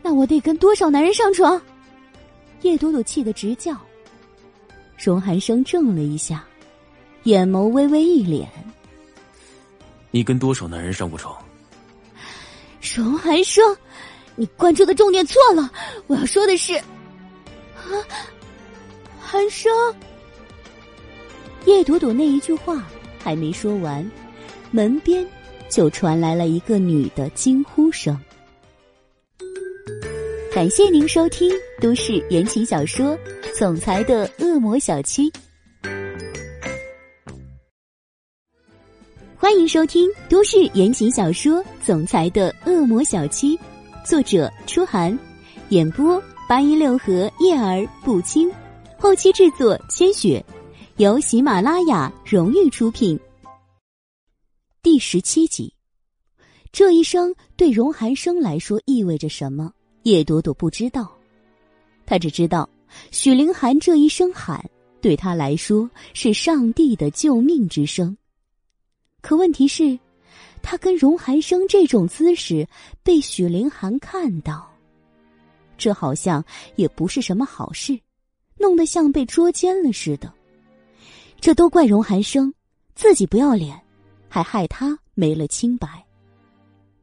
[0.00, 1.60] 那我得跟多少男人上床？
[2.62, 3.78] 叶朵朵气得直叫。
[4.96, 6.42] 荣寒生怔了一下，
[7.24, 8.46] 眼眸微微一敛。
[10.10, 11.36] 你跟多少男人上过床？
[12.96, 13.76] 荣寒生，
[14.36, 15.70] 你关注的重点错了。
[16.06, 16.84] 我要说的是，啊，
[19.20, 19.72] 寒生。
[21.66, 22.84] 叶朵朵那一句话
[23.22, 24.08] 还没说完，
[24.70, 25.26] 门边
[25.68, 28.18] 就传来了一个女的惊呼声。
[30.52, 31.50] 感谢您收听
[31.80, 33.16] 都市言情小说
[33.58, 35.30] 《总裁的恶魔小七》，
[39.36, 43.56] 欢迎收听都市言情小说《总裁的恶魔小七》，
[44.04, 45.18] 作者：初寒，
[45.70, 48.52] 演播：八一六和叶儿不轻，
[48.98, 50.44] 后期制作：千雪。
[50.96, 53.18] 由喜马拉雅荣誉出品。
[54.82, 55.72] 第十七集，
[56.70, 59.72] 这一生对荣寒生来说意味着什么？
[60.02, 61.10] 叶朵朵不知道，
[62.04, 62.68] 他只知道
[63.10, 64.62] 许凌寒这一声喊
[65.00, 68.14] 对他来说是上帝的救命之声。
[69.22, 69.98] 可问题是，
[70.64, 72.66] 他跟荣寒生这种姿势
[73.02, 74.74] 被许凌寒看到，
[75.76, 76.42] 这好像
[76.74, 78.00] 也不是什么好事，
[78.56, 80.32] 弄得像被捉奸了似的。
[81.38, 82.52] 这都怪荣寒生，
[82.94, 83.78] 自己不要脸，
[84.26, 86.02] 还害他没了清白。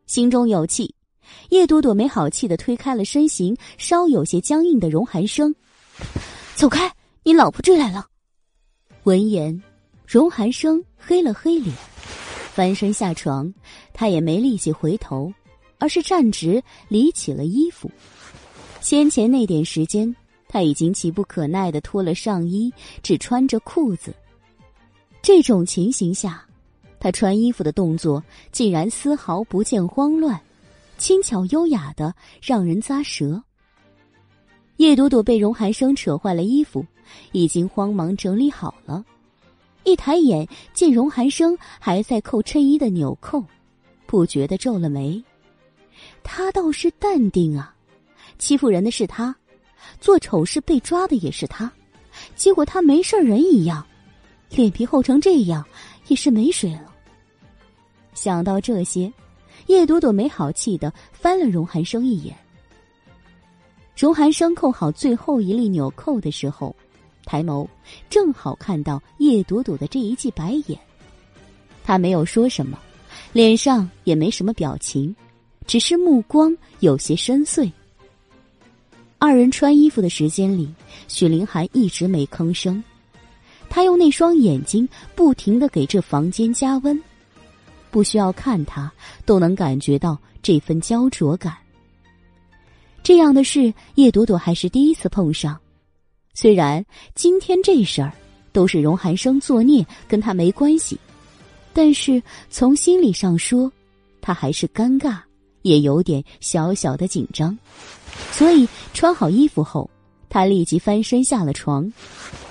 [0.07, 0.93] 心中有气，
[1.49, 5.53] 叶朵朵没好气的推开了身形稍有些僵硬的荣寒生，
[6.55, 6.91] 走开！
[7.23, 8.07] 你老婆追来了。
[9.03, 9.61] 闻言，
[10.07, 11.75] 荣寒生黑了黑脸，
[12.53, 13.51] 翻身下床，
[13.93, 15.33] 他也没力气回头，
[15.79, 17.89] 而是站直理起了衣服。
[18.81, 20.13] 先前那点时间，
[20.47, 22.71] 他已经急不可耐的脱了上衣，
[23.01, 24.13] 只穿着裤子。
[25.21, 26.45] 这种情形下，
[26.99, 28.21] 他穿衣服的动作
[28.51, 30.39] 竟然丝毫不见慌乱，
[30.97, 33.41] 轻巧优雅的让人咂舌。
[34.77, 36.85] 叶朵朵被荣寒生扯坏了衣服，
[37.31, 39.05] 已经慌忙整理好了，
[39.83, 43.43] 一抬眼见荣寒生还在扣衬衣的纽扣，
[44.05, 45.21] 不觉得皱了眉。
[46.23, 47.73] 他倒是淡定啊，
[48.37, 49.35] 欺负人的是他，
[49.99, 51.71] 做丑事被抓的也是他，
[52.35, 53.85] 结果他没事人一样。
[54.51, 55.65] 脸皮厚成这样，
[56.07, 56.93] 也是没水了。
[58.13, 59.11] 想到这些，
[59.67, 62.35] 叶朵朵没好气的翻了荣寒生一眼。
[63.97, 66.75] 荣寒生扣好最后一粒纽扣的时候，
[67.31, 67.65] 抬眸，
[68.09, 70.77] 正好看到叶朵朵的这一记白眼。
[71.81, 72.77] 他没有说什么，
[73.31, 75.15] 脸上也没什么表情，
[75.65, 77.71] 只是目光有些深邃。
[79.17, 80.67] 二人穿衣服的时间里，
[81.07, 82.83] 许凌寒一直没吭声。
[83.69, 84.85] 他用那双眼睛
[85.15, 87.01] 不停的给这房间加温，
[87.91, 88.91] 不需要看他
[89.25, 91.55] 都能感觉到这份焦灼感。
[93.01, 95.57] 这样的事，叶朵朵还是第一次碰上。
[96.33, 96.83] 虽然
[97.13, 98.11] 今天这事儿
[98.51, 100.97] 都是荣寒生作孽，跟他没关系，
[101.73, 103.71] 但是从心理上说，
[104.21, 105.19] 他还是尴尬，
[105.61, 107.57] 也有点小小的紧张。
[108.31, 109.89] 所以穿好衣服后，
[110.29, 111.91] 他立即翻身下了床，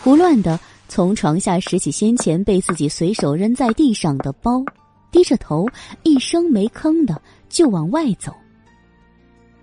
[0.03, 0.59] 胡乱的
[0.89, 4.63] 从床下拾起先前被自己随手扔在地上的包，
[5.11, 5.67] 低着头，
[6.03, 8.35] 一声没吭的就往外走。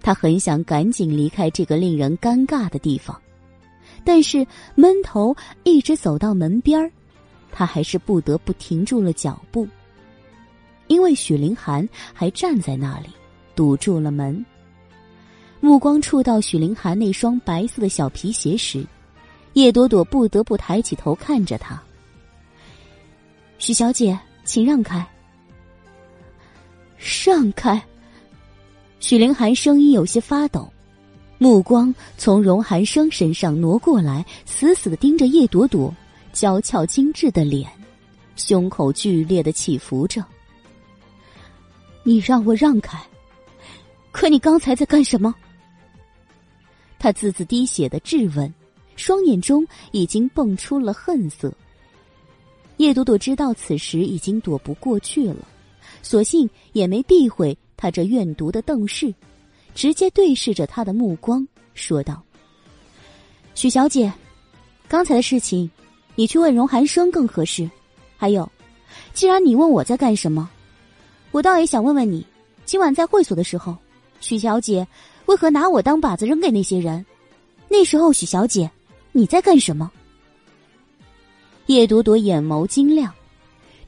[0.02, 3.20] 他很想赶紧离开这个令人尴尬的地方，
[4.08, 5.36] 但是闷头
[5.66, 6.90] 一直走到门边儿，
[7.52, 9.68] 他还是不得不停住了脚步。
[10.88, 13.10] 因为许凌寒还站在那里，
[13.54, 14.46] 堵住了门。
[15.60, 18.88] 目光触到许凌寒那双白色的小皮鞋时，
[19.56, 21.78] 叶朵朵不得不抬起头看着他。
[23.60, 25.06] 许小姐，请让开。
[27.26, 27.84] 让开。
[29.02, 30.72] 许凌寒声音有些发抖，
[31.38, 35.94] 目光从荣寒生身上挪过来，死死的盯着叶朵朵
[36.34, 37.70] 娇俏精致的脸，
[38.36, 40.24] 胸口剧烈的起伏着。
[42.04, 43.00] 你让我让开，
[44.12, 45.36] 可你刚才在干什么？
[46.98, 48.52] 他字字滴血的质问，
[48.96, 51.54] 双眼中已经蹦出了恨色。
[52.78, 55.48] 叶朵朵知道此时已经躲不过去了，
[56.02, 59.14] 索性也没避讳他这怨毒的瞪视，
[59.78, 62.20] 直接对视着他的目光说道
[63.54, 64.12] ：“许小姐，
[64.88, 65.70] 刚才的事情，
[66.16, 67.70] 你去问荣寒生更合适。
[68.18, 68.52] 还有，
[69.14, 70.50] 既然你问我在干什么。”
[71.30, 72.26] 我倒也想问问你，
[72.66, 73.78] 今晚在会所的时候，
[74.20, 74.88] 许小姐
[75.28, 77.06] 为何拿我当靶子扔给那些人？
[77.70, 78.68] 那时候，许小姐
[79.12, 79.92] 你在干什么？
[81.68, 83.14] 叶朵朵眼眸晶亮，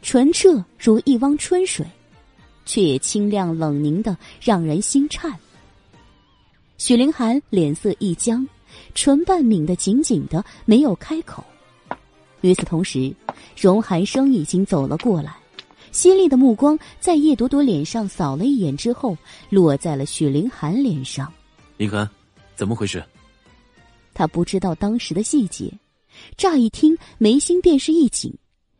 [0.03, 1.84] 纯澈如一汪春水，
[2.64, 5.34] 却也清亮冷凝的让人心颤。
[6.80, 8.47] 许凌寒脸色一僵，
[8.95, 11.43] 唇瓣抿得紧紧的，没有开口。
[12.39, 13.14] 与此同时，
[13.57, 15.35] 荣寒生已经走了过来。
[15.91, 19.18] 犀利的目光在叶朵朵脸上扫了一眼之后，
[19.49, 21.31] 落在了许凌寒脸上。
[21.76, 22.10] 凌寒，
[22.56, 23.03] 怎么回事？
[24.14, 25.69] 他不知道当时的细节，
[26.38, 28.34] 乍一听眉心便是一紧，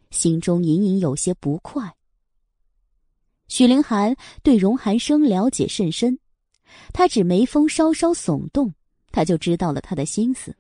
[0.10, 1.94] 心中隐隐有些不快。
[3.50, 6.18] 许凌寒对荣寒生了解甚深，
[6.94, 8.74] 他只眉峰稍稍耸动，
[9.12, 10.56] 他就知道了他的心思。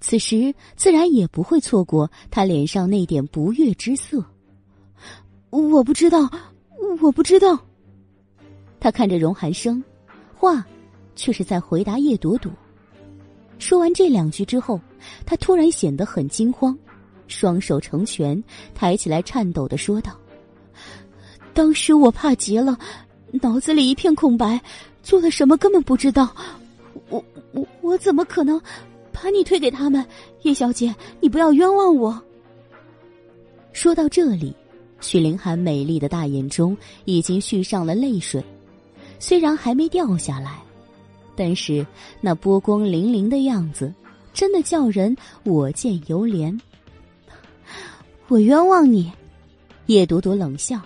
[0.00, 4.24] 此时自然也不会错过他脸上那点不悦之色。
[5.50, 6.30] 我不知道，
[7.00, 7.58] 我不知道。
[8.78, 9.82] 他看着荣寒生，
[10.36, 10.64] 话
[11.16, 12.52] 却是在回答叶朵朵。
[13.58, 14.80] 说完这两句之后，
[15.26, 16.78] 他突然显得很惊慌，
[17.26, 18.40] 双手成拳，
[18.72, 20.16] 抬起来颤抖的说道
[21.52, 22.78] ：“当时我怕极了，
[23.32, 24.60] 脑子里一片空白，
[25.08, 26.36] 做了什么根本不知道。
[27.08, 28.60] 我我我怎么可能
[29.10, 30.04] 把你推给他们？
[30.42, 32.22] 叶小姐，你不要冤枉我。”
[33.72, 34.54] 说到这里。
[35.00, 38.44] 许凌寒美丽的大眼中已经蓄上了泪水，
[39.18, 40.58] 虽然还没掉下来，
[41.36, 41.86] 但是
[42.20, 43.94] 那波光粼粼的样子，
[44.34, 46.60] 真的叫人我见犹怜。
[48.26, 49.10] 我冤枉你，
[49.86, 50.80] 叶朵朵冷笑：“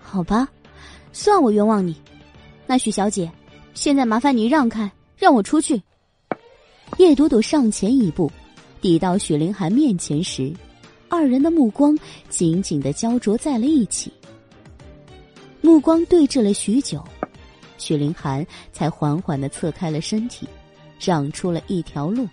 [0.00, 0.48] 好吧，
[1.12, 1.94] 算我冤枉你。
[2.68, 3.28] 那许小姐，
[3.76, 5.80] 现在麻烦你让开，让我出去。”
[6.98, 8.32] 叶朵朵上前一步，
[8.80, 10.52] 抵到许凌寒面前时。
[11.08, 11.96] 二人的目光
[12.28, 14.12] 紧紧的焦灼在了一起，
[15.60, 17.04] 目光对峙了许久，
[17.78, 20.48] 许凌寒才缓缓的侧开了身体，
[20.98, 22.26] 让出了一条路。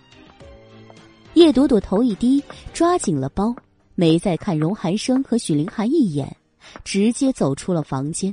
[1.34, 2.42] 叶朵朵头一低，
[2.72, 3.54] 抓紧了包，
[3.94, 6.36] 没再看荣寒生和许凌寒一眼，
[6.82, 8.32] 直接走出了房间。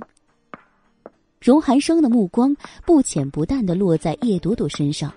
[1.41, 2.55] 荣寒生的目光
[2.85, 5.11] 不浅不淡的落在叶朵朵身上，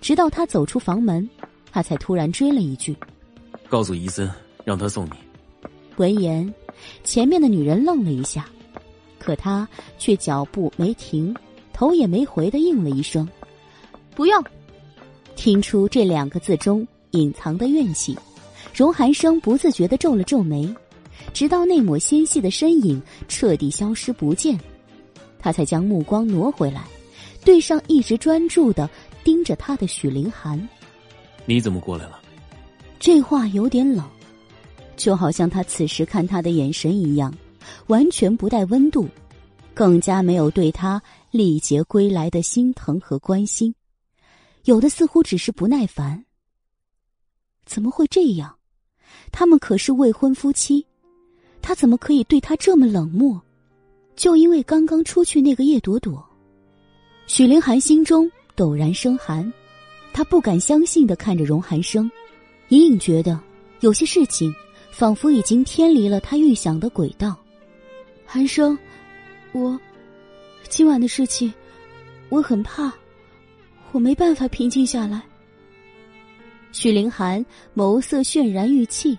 [0.00, 1.28] 直到他走出房门，
[1.70, 2.96] 他才突然追了一句。
[3.68, 4.26] 告诉伊森，
[4.64, 5.10] 让他送你。
[5.96, 6.50] 闻言，
[7.04, 8.48] 前面的女人愣了一下，
[9.18, 9.68] 可她
[9.98, 11.36] 却脚步没停，
[11.74, 13.28] 头也没回的应了一声
[14.16, 14.42] ：“不用。”
[15.36, 18.16] 听出这两个字中隐藏的怨气，
[18.74, 20.74] 荣寒生不自觉的皱了皱眉，
[21.34, 24.58] 直到那抹纤细的身影彻底消失不见，
[25.44, 26.82] 他才将目光挪回来，
[27.44, 28.88] 对上一直专注的
[29.22, 30.58] 盯着他的许凌寒
[31.44, 32.18] ：“你怎么过来了？”
[32.98, 34.08] 这话有点冷，
[34.96, 37.30] 就好像他此时看他的眼神一样，
[37.88, 39.06] 完全不带温度，
[39.74, 43.74] 更加没有对他历劫归来的心疼和关心，
[44.64, 46.24] 有的似乎只是不耐烦。
[47.66, 48.56] 怎么会这样？
[49.30, 50.86] 他们可是未婚夫妻，
[51.60, 53.43] 他怎么可以对他这么冷漠？
[54.16, 56.24] 就因为刚刚出去那个叶朵朵，
[57.26, 59.52] 许凌寒心中陡然生寒，
[60.12, 62.10] 他不敢相信的看着荣寒生。
[62.68, 63.38] 隐隐觉得，
[63.80, 64.54] 有些事情
[64.90, 67.36] 仿佛已经偏离了他预想的轨道。
[68.24, 68.76] 寒生，
[69.52, 69.78] 我
[70.68, 71.52] 今晚的事情，
[72.30, 72.92] 我很怕，
[73.92, 75.22] 我没办法平静下来。
[76.72, 77.44] 许凌寒
[77.76, 79.16] 眸色渲然欲泣，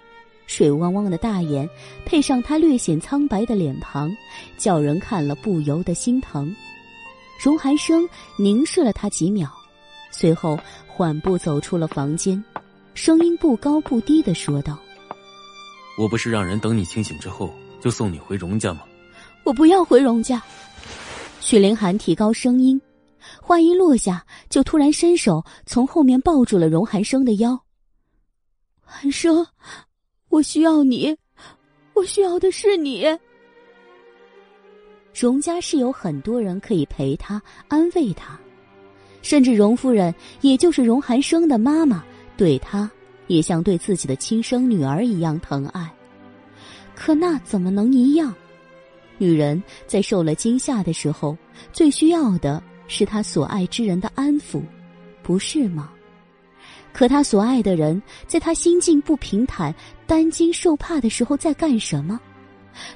[0.47, 1.69] 水汪汪的大眼
[2.05, 4.15] 配上他略显苍白的脸庞，
[4.57, 6.55] 叫人看了不由得心疼。
[7.43, 8.07] 荣寒生
[8.37, 9.51] 凝视了他几秒，
[10.11, 10.57] 随后
[10.87, 12.41] 缓步走出了房间，
[12.93, 14.79] 声音不高不低的说道
[15.99, 18.83] ：“我不是让人等你清醒之后就送你回荣家吗
[19.43, 20.41] ？”“我不要回荣家。”
[21.41, 22.81] 许凌寒提高声音。
[23.41, 27.59] 话音落下，就突然伸手从后面抱住了荣寒生的腰。
[28.81, 29.45] 寒生，
[30.35, 31.15] 我需要你，
[31.93, 33.05] 我需要的是你。
[35.17, 38.37] 荣家是有很多人可以陪他、安慰他，
[39.21, 42.03] 甚至荣夫人，也就是荣寒生的妈妈，
[42.35, 42.91] 对他
[43.27, 45.89] 也像对自己的亲生女儿一样疼爱。
[46.93, 48.35] 可那怎么能一样？
[49.17, 51.37] 女人在受了惊吓的时候，
[51.71, 52.61] 最需要的。
[52.87, 54.61] 是她所爱之人的安抚，
[55.23, 55.91] 不是吗？
[56.95, 59.75] 可他所爱的人，在他心境不平坦、
[60.07, 62.17] 担惊受怕的时候，在干什么？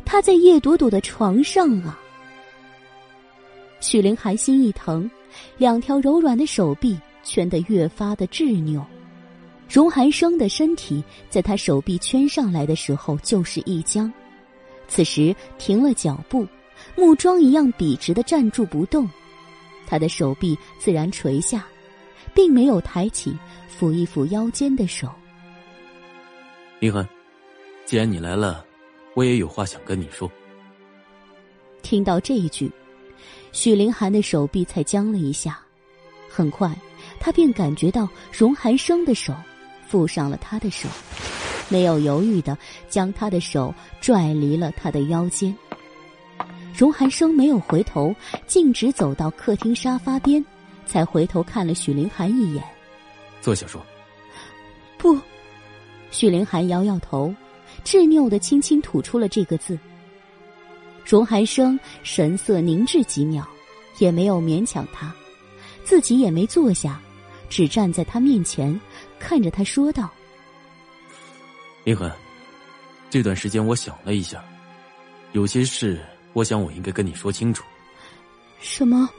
[0.06, 2.00] 他在叶朵朵的床上啊！
[3.82, 5.12] 许灵寒心一疼，
[5.58, 8.86] 两条柔软的手臂圈得越发的执拗。
[9.70, 14.10] 荣寒生的身体在他手臂圈上来的时候就是一僵，
[14.88, 16.48] 此时停了脚步，
[16.96, 19.10] 木桩一样笔直的站住不动。
[19.86, 21.66] 他的手臂自然垂下，
[22.40, 23.36] 并没有抬起
[23.70, 25.10] 抚一抚腰间的手。
[26.80, 27.06] 林寒，
[27.86, 28.64] 既然你来了，
[29.14, 30.32] 我也有话想跟你说。
[31.82, 32.72] 听到这一句，
[33.52, 35.60] 许凌寒的手臂才僵了一下，
[36.30, 36.74] 很快，
[37.20, 39.36] 他便感觉到荣寒生的手
[39.86, 40.88] 附上了他的手，
[41.68, 42.58] 没有犹豫的
[42.88, 45.54] 将他的手拽离了他的腰间。
[46.74, 48.16] 荣寒生没有回头，
[48.48, 50.42] 径直走到客厅沙发边，
[50.90, 52.64] 才回头看了许凌寒一眼。
[53.40, 53.86] 坐下说。
[54.98, 55.18] 不，
[56.12, 57.34] 许凌寒摇摇头，
[57.84, 59.78] 执拗的轻轻吐出了这个字。
[61.06, 63.48] 荣寒生神色凝滞几秒，
[64.00, 65.14] 也没有勉强他，
[65.84, 67.00] 自己也没坐下，
[67.50, 68.78] 只站在他面前，
[69.20, 70.10] 看着他说道
[71.86, 72.12] ：“林寒，
[73.10, 74.44] 这段时间我想了一下，
[75.32, 76.04] 有些事。”
[76.34, 77.64] 我想，我应该跟你说清楚。
[78.60, 79.10] 什么？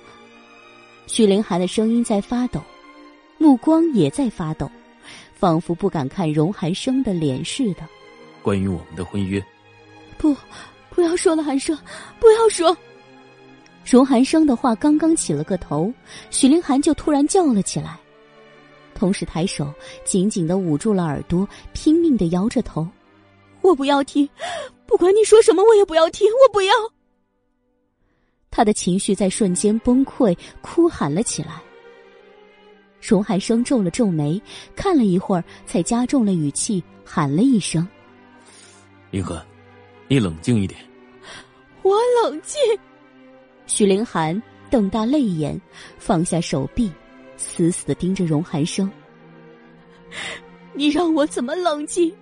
[1.10, 2.62] 许凌寒的声音在发抖，
[3.36, 4.70] 目光也在发抖，
[5.34, 7.82] 仿佛不敢看荣寒生的脸似的。
[8.42, 9.44] 关于我们的婚约，
[10.16, 10.36] 不，
[10.88, 11.76] 不要说了，寒生，
[12.20, 12.74] 不要说。
[13.84, 15.92] 荣寒生的话刚刚起了个头，
[16.30, 17.98] 许凌寒就突然叫了起来，
[18.94, 19.66] 同时抬手
[20.04, 22.86] 紧紧的捂住了耳朵，拼命的摇着头
[23.62, 24.28] ：“我不要听，
[24.86, 26.72] 不管你说什么，我也不要听，我不要。”
[28.50, 31.62] 他的情绪在瞬间崩溃，哭喊了起来。
[33.00, 34.40] 荣寒生皱了皱眉，
[34.74, 37.86] 看了一会儿，才加重了语气，喊了一声
[39.10, 39.42] ：“林河，
[40.08, 40.78] 你冷静一点。”
[41.82, 42.60] 我冷静。
[43.66, 45.58] 许凌寒瞪大泪眼，
[45.96, 46.92] 放下手臂，
[47.36, 48.90] 死死的盯着荣寒生
[50.74, 52.14] ：“你让我怎么冷静？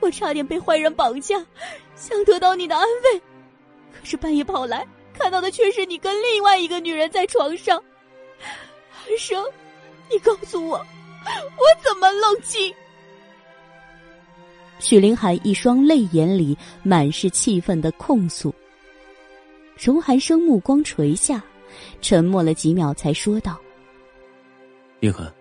[0.00, 1.36] 我差点被坏人绑架，
[1.94, 3.20] 想得到你的安慰，
[3.90, 4.86] 可是半夜跑来。”
[5.18, 7.82] 看到的却是你跟另外一个女人在床上，
[8.90, 9.42] 寒生，
[10.10, 12.72] 你告诉我，我怎么冷静？
[14.78, 18.54] 许凌寒一双泪眼里满是气愤的控诉。
[19.78, 21.42] 荣寒生目光垂下，
[22.00, 23.58] 沉默了几秒，才说道
[25.00, 25.32] ：“凌寒，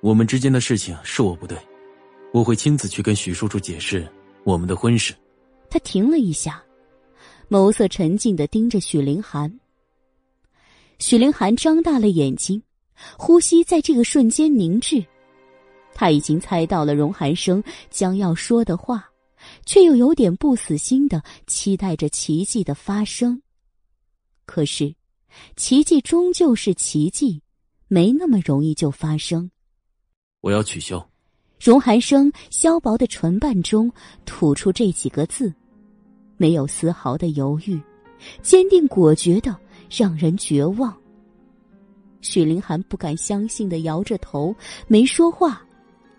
[0.00, 1.56] 我们之间的事情是我不对，
[2.32, 4.06] 我会亲自去跟许叔叔解释
[4.44, 5.14] 我们的婚事。”
[5.70, 6.62] 他停了一下。
[7.48, 9.60] 眸色沉静的盯着许凌寒。
[10.98, 12.62] 许凌寒张大了眼睛，
[13.16, 15.04] 呼吸在这个瞬间凝滞。
[15.94, 19.08] 他已经猜到了荣寒生将要说的话，
[19.64, 23.40] 却又有点不死心的期待着奇迹的发生。
[24.44, 24.94] 可是，
[25.56, 27.42] 奇迹终究是奇迹，
[27.88, 29.50] 没那么容易就发生。
[30.40, 31.08] 我要取消。
[31.58, 33.90] 荣寒生削薄的唇瓣中
[34.24, 35.52] 吐出这几个字。
[36.36, 37.80] 没有丝毫的犹豫，
[38.42, 39.56] 坚定果决的
[39.90, 40.94] 让人绝望。
[42.20, 44.54] 许凌寒不敢相信的摇着头，
[44.88, 45.62] 没说话，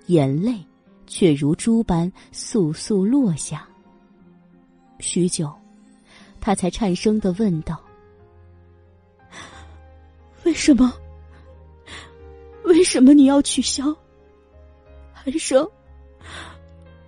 [0.06, 0.66] 眼泪
[1.06, 3.68] 却如珠般簌簌落下。
[5.00, 5.52] 许久，
[6.40, 7.80] 他才颤声的问道
[10.46, 10.94] ：“为什么？
[12.64, 13.96] 为什么你要取消？
[15.14, 15.70] 寒生，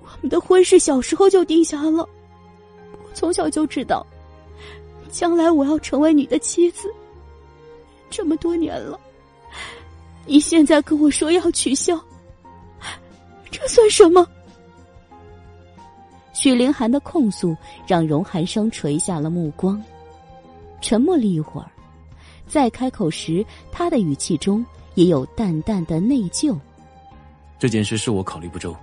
[0.01, 2.07] 我们的婚事小时候就定下了。”
[3.13, 4.05] 从小就知道，
[5.09, 6.93] 将来我要成为你的妻子。
[8.09, 8.99] 这么多年了，
[10.25, 11.99] 你现在跟我说要取消，
[13.51, 14.27] 这算什么？
[16.33, 17.55] 许凌寒的控诉
[17.85, 19.83] 让荣寒生垂下了目光，
[20.81, 21.69] 沉默了一会儿，
[22.47, 24.65] 再开口时，他的语气中
[24.95, 26.57] 也有淡淡的内疚。
[27.59, 28.75] 这件事是我考虑不周。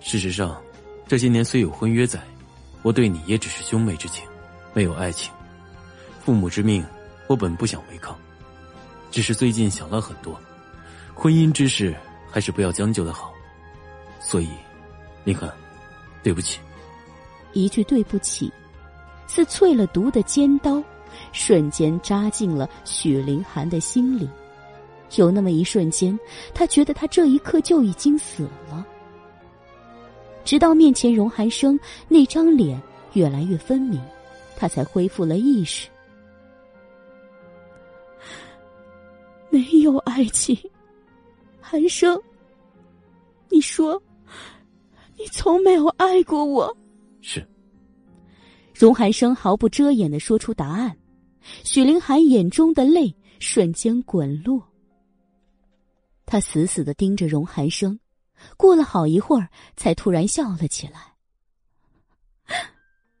[0.00, 0.60] 事实上，
[1.06, 2.20] 这些年虽有婚约在，
[2.82, 4.24] 我对你也只是兄妹之情，
[4.72, 5.32] 没有爱情。
[6.24, 6.84] 父母之命，
[7.26, 8.16] 我本不想违抗，
[9.10, 10.38] 只是最近想了很多，
[11.14, 11.96] 婚姻之事
[12.30, 13.32] 还是不要将就的好。
[14.20, 14.48] 所以，
[15.24, 15.50] 林寒。
[16.20, 16.58] 对不起，
[17.52, 18.52] 一句对不起，
[19.28, 20.82] 似淬了毒的尖刀，
[21.32, 24.28] 瞬间扎进了许凌寒的心里。
[25.14, 26.18] 有那么一瞬间，
[26.52, 28.84] 他觉得他这一刻就已经死了。
[30.48, 31.78] 直到面前荣寒生
[32.08, 32.80] 那张脸
[33.12, 34.00] 越来越分明，
[34.56, 35.90] 他才恢复了意识。
[39.50, 40.58] 没有爱情，
[41.60, 42.18] 寒生，
[43.50, 44.02] 你说。
[45.18, 46.74] 你从没有爱过我，
[47.20, 47.46] 是。
[48.72, 50.96] 荣寒生毫不遮掩的说出答案，
[51.62, 54.66] 许凌寒眼中的泪瞬间滚落。
[56.24, 58.00] 他死死的盯着荣寒生，
[58.56, 61.14] 过了好一会儿，才突然笑了起来。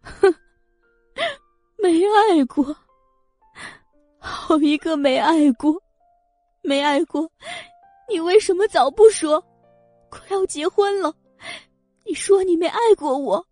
[0.00, 0.34] 哼，
[1.78, 2.76] 没爱过，
[4.18, 5.80] 好一个没爱过，
[6.62, 7.30] 没爱过，
[8.08, 9.44] 你为什么早不说？
[10.10, 11.14] 快要结婚了。
[12.06, 13.46] 你说你没爱过我，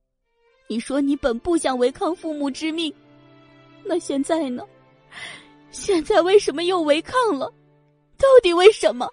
[0.69, 2.93] 你说你本不想违抗父母之命，
[3.85, 4.67] 那现在呢？
[5.70, 7.53] 现在为什么又违抗了？
[8.17, 9.07] 到底为什么？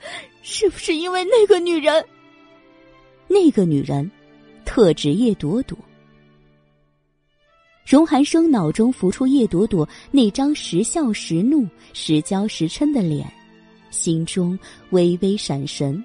[0.42, 2.04] 是不是因为那个女人？
[3.28, 4.10] 那个女人，
[4.64, 5.76] 特指叶朵朵。
[7.84, 13.30] 荣寒生脑中浮出叶朵朵那张时笑时怒、时娇时嗔的脸，
[13.90, 14.58] 心中
[14.90, 16.04] 微微闪神。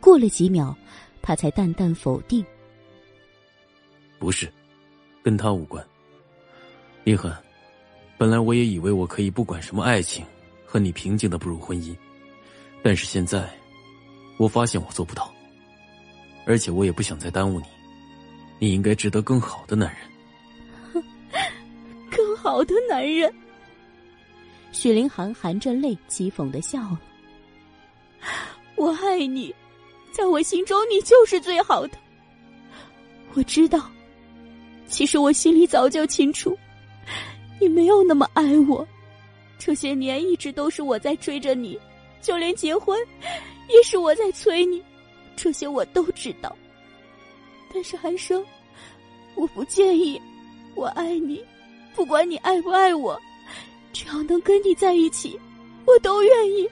[0.00, 0.76] 过了几秒。
[1.20, 2.42] 他才淡淡否定
[4.18, 4.50] ：“不是，
[5.22, 5.86] 跟他无关。
[7.04, 7.36] 林寒，
[8.16, 10.24] 本来我也以为我可以不管什么爱情，
[10.64, 11.94] 和你平静的步入婚姻，
[12.88, 13.46] 但是现在，
[14.38, 15.30] 我发现我做不到。
[16.46, 17.66] 而且我也不想再耽误你，
[18.58, 21.04] 你应该值得更好的男人。
[22.10, 23.30] 更好的男人。”
[24.72, 27.00] 许凌寒含着泪讥讽的笑了
[28.76, 29.54] ：“我爱你。”
[30.10, 31.98] 在我心中，你就是最好的。
[33.34, 33.90] 我知道，
[34.86, 36.58] 其实我心里早就清楚，
[37.60, 38.88] 你没有那么爱我。
[39.58, 41.78] 这些年一直都是我在追着你，
[42.20, 42.98] 就连结婚，
[43.68, 44.82] 也是我在催你。
[45.36, 46.54] 这些我都知道。
[47.72, 48.44] 但是寒生，
[49.34, 50.20] 我不介意，
[50.74, 51.44] 我爱你，
[51.94, 53.20] 不管你爱不爱我，
[53.92, 55.38] 只要能跟你在一起，
[55.86, 56.62] 我都愿意，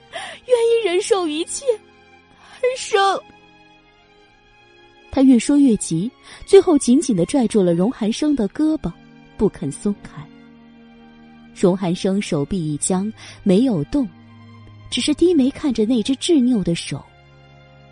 [0.46, 1.64] 愿意忍受一切。
[2.38, 3.20] 寒生。
[5.10, 6.10] 他越说越急，
[6.44, 8.92] 最后紧紧的拽住了荣寒生的胳膊，
[9.36, 10.22] 不肯松开。
[11.54, 13.10] 荣寒生手臂一僵，
[13.42, 14.06] 没有动，
[14.90, 17.04] 只是低眉看着那只执拗的手，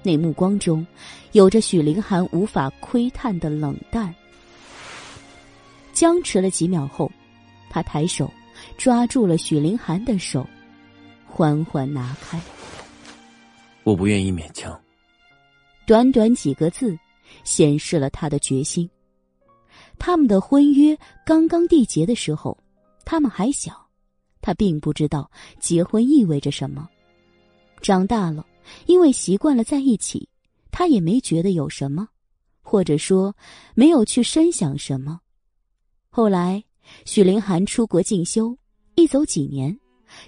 [0.02, 0.86] 那目光中
[1.32, 4.14] 有着许凌寒无法窥探的冷淡。
[5.92, 7.10] 僵持了几秒后，
[7.70, 8.32] 他抬手
[8.76, 10.46] 抓住了许凌寒的手，
[11.26, 12.40] 缓缓拿开。
[13.82, 14.78] 我不愿意勉强。
[15.86, 16.98] 短短几个字。
[17.42, 18.88] 显示了他的决心。
[19.98, 22.56] 他们的婚约刚刚缔结的时候，
[23.04, 23.83] 他们还小，
[24.44, 26.86] 他并不知道结婚意味着什么。
[27.80, 28.44] 长大了，
[28.84, 30.28] 因为习惯了在一起，
[30.70, 32.06] 他也没觉得有什么，
[32.60, 33.34] 或者说
[33.74, 35.18] 没有去深想什么。
[36.10, 36.62] 后来，
[37.06, 38.54] 许凌寒出国进修，
[38.96, 39.74] 一走几年，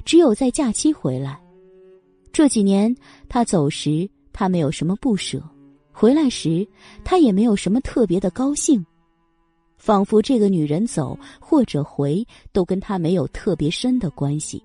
[0.06, 1.38] 只有在假期回来。
[2.32, 2.96] 这几年
[3.28, 5.42] 他走时，他没有什么不舍。
[5.92, 6.66] 回来时，
[7.04, 8.82] 他也没有什么特别的高兴，
[9.86, 14.60] 仿佛这个女人走或者回都跟他没有特别深的关系。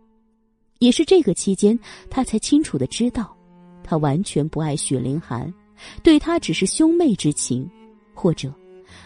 [0.79, 1.77] 也是这个期间，
[2.09, 3.37] 他才清楚的知道，
[3.83, 5.53] 他完全不爱许凌寒，
[6.01, 7.69] 对他只是兄妹之情，
[8.15, 8.51] 或者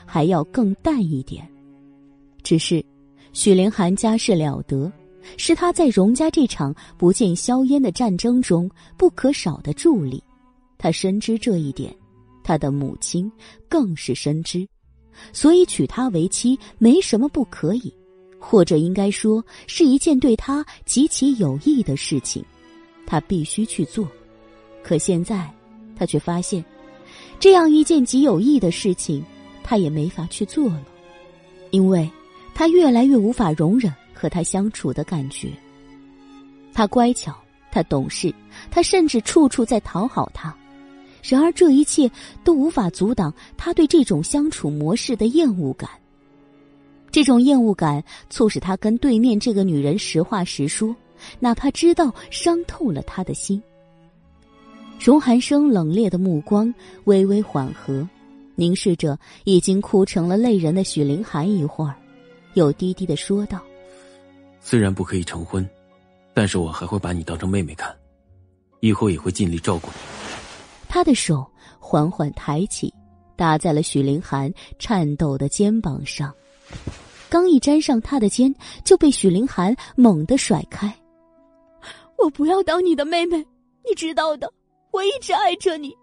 [0.05, 1.45] 还要更淡一点。
[2.43, 2.81] 只是，
[3.33, 4.89] 许凌寒家世了得，
[5.35, 10.23] 是他在荣家这场不见硝烟的战争中不可少的助力，
[10.77, 11.93] 他深知这一点。
[12.41, 13.29] 他的母亲
[13.67, 14.65] 更是深知，
[15.33, 17.93] 所以娶她为妻没什么不可以，
[18.39, 22.43] 或者应该说是一件对他极其有益的事情，
[23.05, 24.07] 他必须去做。
[24.83, 25.51] 可现在，
[25.95, 26.63] 他却发现，
[27.39, 29.23] 这样一件极有益的事情，
[29.63, 30.83] 他也没法去做了，
[31.71, 32.09] 因为
[32.53, 35.49] 他越来越无法容忍和他相处的感觉。
[36.71, 37.35] 他乖巧，
[37.71, 38.33] 他懂事，
[38.69, 40.55] 他甚至处处在讨好他。
[41.27, 42.09] 然而，这一切
[42.43, 45.89] 都无法阻挡他对这种相处模式的厌恶感。
[47.09, 50.95] 这种厌恶感促使他跟对面这个女人实话实说，
[51.39, 53.61] 哪怕知道伤透了他的心。
[54.99, 56.71] 荣寒生冷冽的目光
[57.05, 58.07] 微微缓和，
[58.53, 61.95] 凝视着已经哭成了泪人的许凌寒一会儿，
[62.53, 63.59] 又低低的说道
[64.61, 65.67] ：“虽然不可以成婚，
[66.33, 67.93] 但是我还会把你当成妹妹看，
[68.81, 69.93] 以后也会尽力照顾你。”
[70.95, 71.45] 他的手
[71.77, 72.93] 缓缓抬起，
[73.35, 74.49] 搭在了许凌寒
[74.80, 76.33] 颤抖的肩膀上，
[77.27, 80.90] 刚一沾上他的肩，就被许凌寒猛地甩开。
[82.17, 83.45] 我不要当你的妹妹，
[83.85, 84.49] 你知道的，
[84.91, 85.93] 我一直爱着你，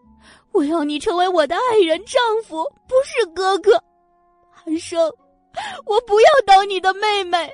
[0.52, 3.82] 我要你成为我的爱人、丈夫，不是哥哥。
[4.50, 5.00] 寒生，
[5.86, 7.50] 我不要当你的妹妹。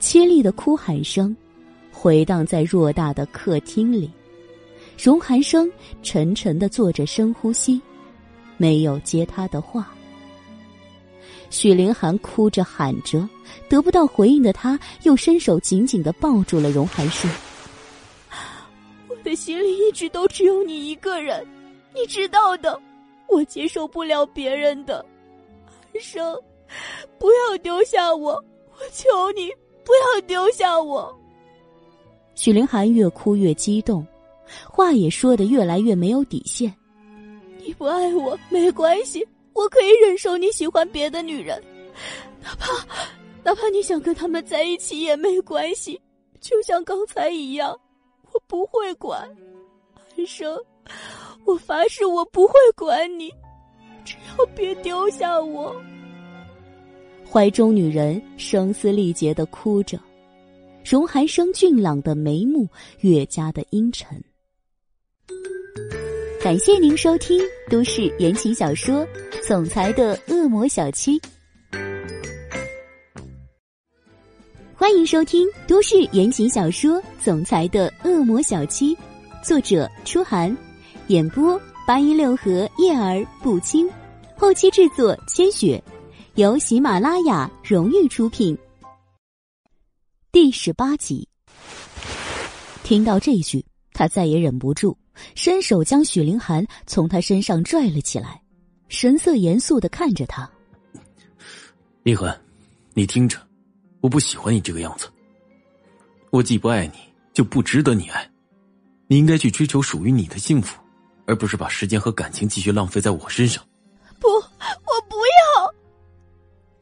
[0.00, 1.36] 凄厉的哭喊声，
[1.92, 4.10] 回荡在偌大的客厅里。
[4.98, 5.70] 荣寒生
[6.02, 7.80] 沉沉的坐着，深呼吸，
[8.56, 9.94] 没有接他的话。
[11.50, 13.26] 许凌寒哭着喊着，
[13.68, 17.30] 得不到回应的他，又伸手紧紧的抱住了荣寒生。
[19.08, 21.46] 我的心里一直都只有你一个人，
[21.94, 22.78] 你知道的，
[23.28, 25.06] 我接受不了别人的。
[25.64, 26.36] 寒生，
[27.18, 29.48] 不要丢下我，我求你
[29.84, 31.16] 不要丢下我。
[32.34, 34.04] 许凌寒越哭越激动。
[34.70, 36.72] 话也说的越来越没有底线。
[37.64, 41.62] 你不爱我没关系，我可以忍受你喜欢别的女人，
[42.42, 42.72] 哪怕
[43.44, 46.00] 哪怕你想跟他们在一起也没关系。
[46.40, 47.78] 就像刚才一样，
[48.32, 49.28] 我不会管。
[50.16, 50.58] 安生，
[51.44, 53.28] 我发誓我不会管你，
[54.04, 55.74] 只要别丢下我。
[57.30, 59.98] 怀中女人声嘶力竭的哭着，
[60.84, 62.66] 荣寒生俊朗的眉目
[63.00, 64.22] 越加的阴沉。
[66.40, 69.04] 感谢您收听都市言情小说
[69.46, 71.20] 《总裁的恶魔小七》，
[74.74, 78.94] 欢迎收听都市言情小说《总裁的恶魔小七》，
[79.42, 80.56] 作者：初寒，
[81.08, 83.90] 演播：八一六合叶儿不清，
[84.36, 85.82] 后期制作：千雪，
[86.36, 88.56] 由喜马拉雅荣誉出品。
[90.30, 91.28] 第十八集，
[92.84, 94.96] 听到这一句，他再也忍不住。
[95.34, 98.40] 伸手将许凌寒从他身上拽了起来，
[98.88, 100.48] 神色严肃的看着他。
[102.02, 102.38] 林寒，
[102.94, 103.38] 你听着，
[104.00, 105.08] 我不喜欢你这个样子。
[106.30, 106.98] 我既不爱你，
[107.32, 108.30] 就不值得你爱。
[109.06, 110.78] 你应该去追求属于你的幸福，
[111.26, 113.64] 而不是把时间和感情继续浪费在我身上。
[114.20, 115.74] 不，我不要。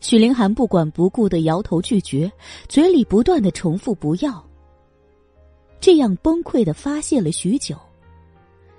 [0.00, 2.30] 许凌寒不管不顾的摇头拒绝，
[2.68, 4.44] 嘴里不断的重复“不要”。
[5.80, 7.76] 这样崩溃的发泄了许久。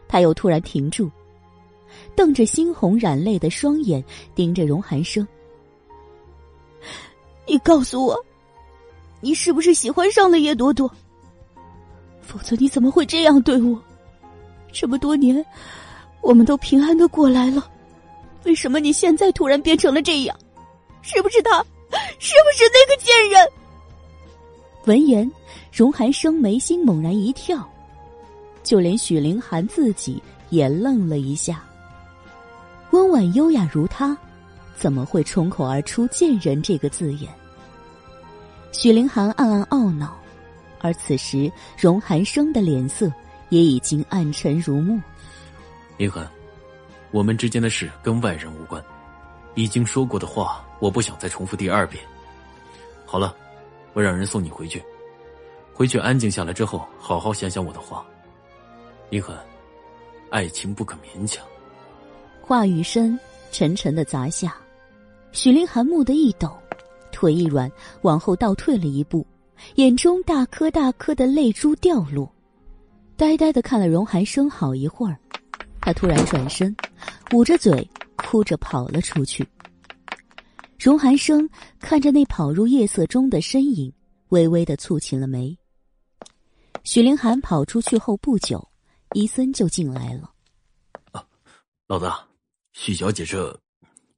[0.07, 1.09] 他又突然停住，
[2.15, 4.03] 瞪着猩红染泪的双眼，
[4.33, 5.27] 盯着荣寒生
[7.45, 8.17] ：“你告诉我，
[9.21, 10.89] 你是不是喜欢上了叶朵朵？
[12.21, 13.79] 否则你怎么会这样对我？
[14.71, 15.45] 这么多年，
[16.21, 17.69] 我们都平安的过来了，
[18.43, 20.37] 为什么你现在突然变成了这样？
[21.01, 21.63] 是不是他？
[22.19, 23.47] 是不是那个贱人？”
[24.85, 25.29] 闻言，
[25.71, 27.67] 荣寒生眉心猛然一跳。
[28.67, 31.63] 就连许凌寒自己也愣了一下。
[32.91, 34.15] 温婉优雅如她，
[34.75, 37.31] 怎么会冲口而出“贱人”这个字眼？
[38.73, 40.17] 许凌寒暗暗懊恼，
[40.81, 43.09] 而此时荣寒生的脸色
[43.47, 44.99] 也已经暗沉如墨。
[45.95, 46.29] 凌寒，
[47.11, 48.83] 我们之间的事跟外人无关，
[49.55, 52.03] 已经说过的话，我不想再重复第二遍。
[53.05, 53.33] 好了，
[53.93, 54.83] 我让人送你回去，
[55.73, 58.05] 回去安静下来之后，好好想想我的话。
[59.09, 59.37] 林寒，
[60.29, 61.45] 爱情不可勉强。
[62.41, 63.17] 话语声
[63.53, 64.57] 沉沉的砸下，
[65.31, 66.51] 许凌寒蓦地一抖，
[67.09, 67.71] 腿一软，
[68.01, 69.25] 往后倒退了一步，
[69.75, 72.29] 眼中大颗大颗的泪珠掉落，
[73.15, 75.17] 呆呆的看了荣寒生好一会儿，
[75.79, 76.75] 他突然转身，
[77.31, 79.47] 捂着嘴，哭着跑了出去。
[80.77, 83.91] 荣寒生看着那跑入夜色中的身影，
[84.29, 85.57] 微微的蹙起了眉。
[86.83, 88.66] 许凌寒跑出去后不久。
[89.13, 90.31] 伊森就进来了。
[91.11, 91.25] 啊，
[91.87, 92.25] 老大，
[92.73, 93.57] 许小姐这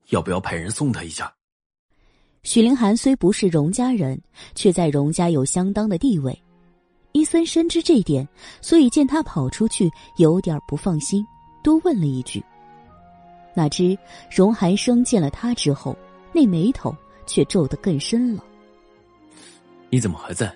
[0.09, 1.33] 要不要派人送她一下？
[2.43, 4.19] 许凌寒虽不是荣家人，
[4.55, 6.37] 却在荣家有相当的地位。
[7.11, 8.27] 伊森深知这点，
[8.61, 11.25] 所以见他跑出去，有点不放心，
[11.63, 12.43] 多问了一句。
[13.55, 13.97] 哪知
[14.29, 15.97] 荣寒生见了他之后，
[16.31, 16.95] 那眉头
[17.25, 18.43] 却皱得更深了。
[19.89, 20.55] 你怎么还在？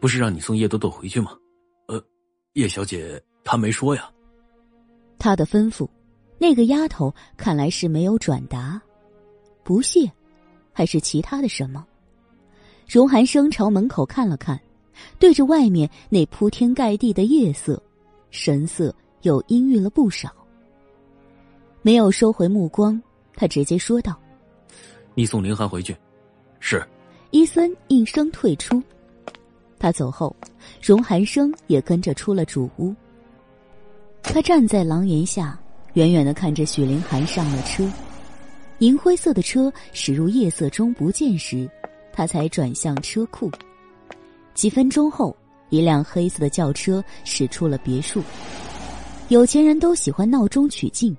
[0.00, 1.36] 不是让你送叶朵朵回去吗？
[1.86, 2.02] 呃
[2.54, 4.10] 叶小姐她没说呀。
[5.18, 5.86] 他的吩咐，
[6.38, 8.80] 那个丫头看来是没有转达，
[9.62, 10.10] 不屑，
[10.72, 11.86] 还是其他的什么？
[12.88, 14.58] 荣寒生朝门口看了看，
[15.18, 17.82] 对着外面那铺天盖地的夜色，
[18.30, 20.32] 神色又阴郁了不少。
[21.82, 23.00] 没有收回目光，
[23.34, 24.18] 他直接说道
[25.14, 25.96] ：“你送林寒回去。”
[26.60, 26.82] 是。
[27.30, 28.82] 伊森应声退出。
[29.78, 30.34] 他走后，
[30.82, 32.94] 荣寒生也跟着出了主屋。
[34.22, 35.58] 他站在廊檐下，
[35.94, 37.90] 远远的看着许凌寒上了车。
[38.78, 41.68] 银灰色的车驶入夜色中不见时，
[42.12, 43.50] 他才转向车库。
[44.54, 45.36] 几分钟后，
[45.68, 48.22] 一辆黑色的轿车驶出了别墅。
[49.28, 51.16] 有钱人都喜欢闹中取静，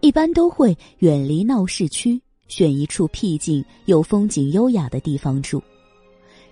[0.00, 5.62] 一般都会远离闹市区，选一处僻静又风景优雅的地方住。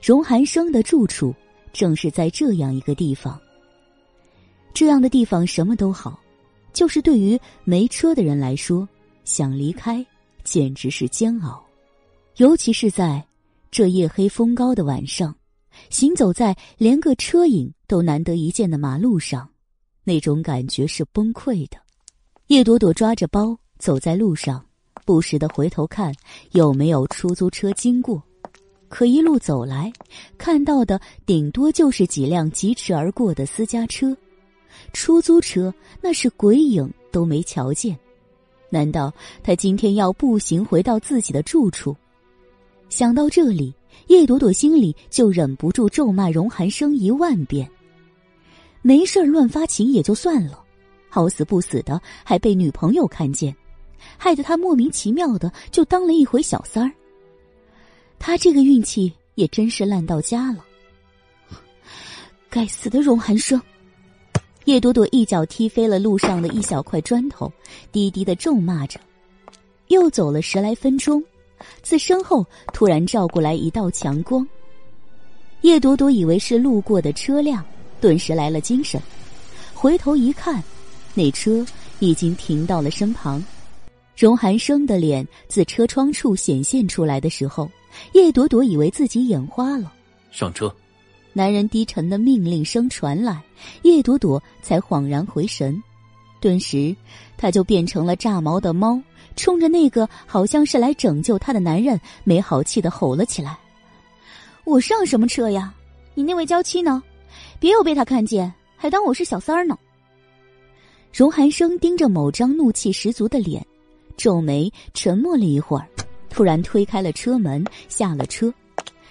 [0.02, 1.34] 荣寒生的住处
[1.72, 3.40] 正是在这样一个地方。
[4.72, 6.18] 这样的地方什么都好，
[6.72, 8.88] 就是对于没车的人来说，
[9.24, 10.04] 想离开
[10.42, 11.62] 简直是煎熬。
[12.36, 13.22] 尤其是在
[13.70, 15.34] 这夜黑风高的晚上，
[15.90, 19.48] 行走在连个车影都难得一见的马路上，
[20.04, 21.76] 那种感觉是崩溃的。
[22.46, 24.64] 叶朵朵抓着包走在路上，
[25.04, 26.14] 不时的回头看
[26.52, 28.22] 有没有出租车经过，
[28.88, 29.92] 可一路走来，
[30.38, 34.16] 看到的顶多就是几辆疾驰而过的私家车。
[34.92, 37.98] 出租车那是鬼影都没瞧见，
[38.68, 39.12] 难道
[39.42, 41.96] 他今天要步行回到自己的住处？
[42.88, 43.72] 想到这里，
[44.08, 47.70] 叶朵朵心里就忍不住咒骂荣寒生一万遍。
[48.82, 50.64] 没事乱发情也就算了，
[51.08, 53.54] 好死不死的还被女朋友看见，
[54.16, 56.92] 害得他莫名其妙的就当了一回小三儿。
[58.18, 60.64] 他这个运气也真是烂到家了。
[62.50, 63.60] 该死的荣寒生！
[64.66, 67.50] 叶朵朵一脚踢飞了路上的一小块砖头，
[67.90, 69.00] 低低的咒骂着。
[69.88, 71.22] 又走了十来分钟，
[71.82, 74.46] 自身后突然照过来一道强光。
[75.62, 77.64] 叶朵朵以为是路过的车辆，
[78.00, 79.00] 顿时来了精神，
[79.74, 80.62] 回头一看，
[81.14, 81.66] 那车
[81.98, 83.42] 已经停到了身旁。
[84.16, 87.68] 荣寒生的脸自车窗处显现出来的时候，
[88.12, 89.92] 叶朵朵以为自己眼花了。
[90.30, 90.72] 上车。
[91.32, 93.40] 男人低沉的命令声传来，
[93.82, 95.80] 叶朵朵才恍然回神，
[96.40, 96.94] 顿时，
[97.36, 99.00] 她就变成了炸毛的猫，
[99.36, 103.56] 冲着那个好像是来拯救她的男人，没好气的吼了起来
[104.64, 105.72] ：“我上什么车呀？
[106.14, 107.02] 你那位娇妻呢？
[107.60, 109.78] 别又被他看见，还当我是小三儿呢！”
[111.14, 113.64] 荣寒生盯着某张怒气十足的脸，
[114.16, 115.86] 皱眉沉默了一会儿，
[116.28, 118.52] 突然推开了车门，下了车。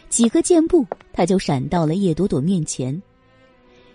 [0.10, 3.00] 几个箭步，他就闪到了叶朵朵面前。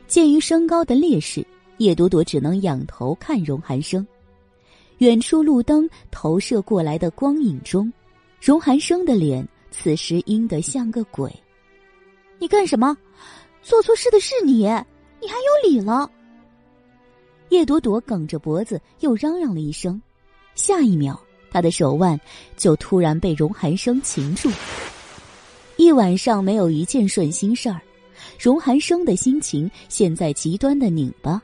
[0.06, 1.44] 鉴于身高的劣势，
[1.78, 4.06] 叶朵朵只能仰头看荣寒生。
[4.98, 7.92] 远处路灯投射过来的光影中，
[8.40, 11.34] 荣寒生的脸此时阴得像个鬼。
[12.38, 12.96] 你干什么？
[13.60, 14.62] 做错事的是你，
[15.20, 16.08] 你还有理了？
[17.48, 20.00] 叶朵朵梗着脖子又嚷嚷了一声，
[20.54, 21.20] 下一秒，
[21.50, 22.18] 她的手腕
[22.56, 24.48] 就突然被荣寒生擒住。
[25.76, 27.80] 一晚上没有一件顺心事儿，
[28.38, 31.42] 荣寒生的心情现在极端的拧巴，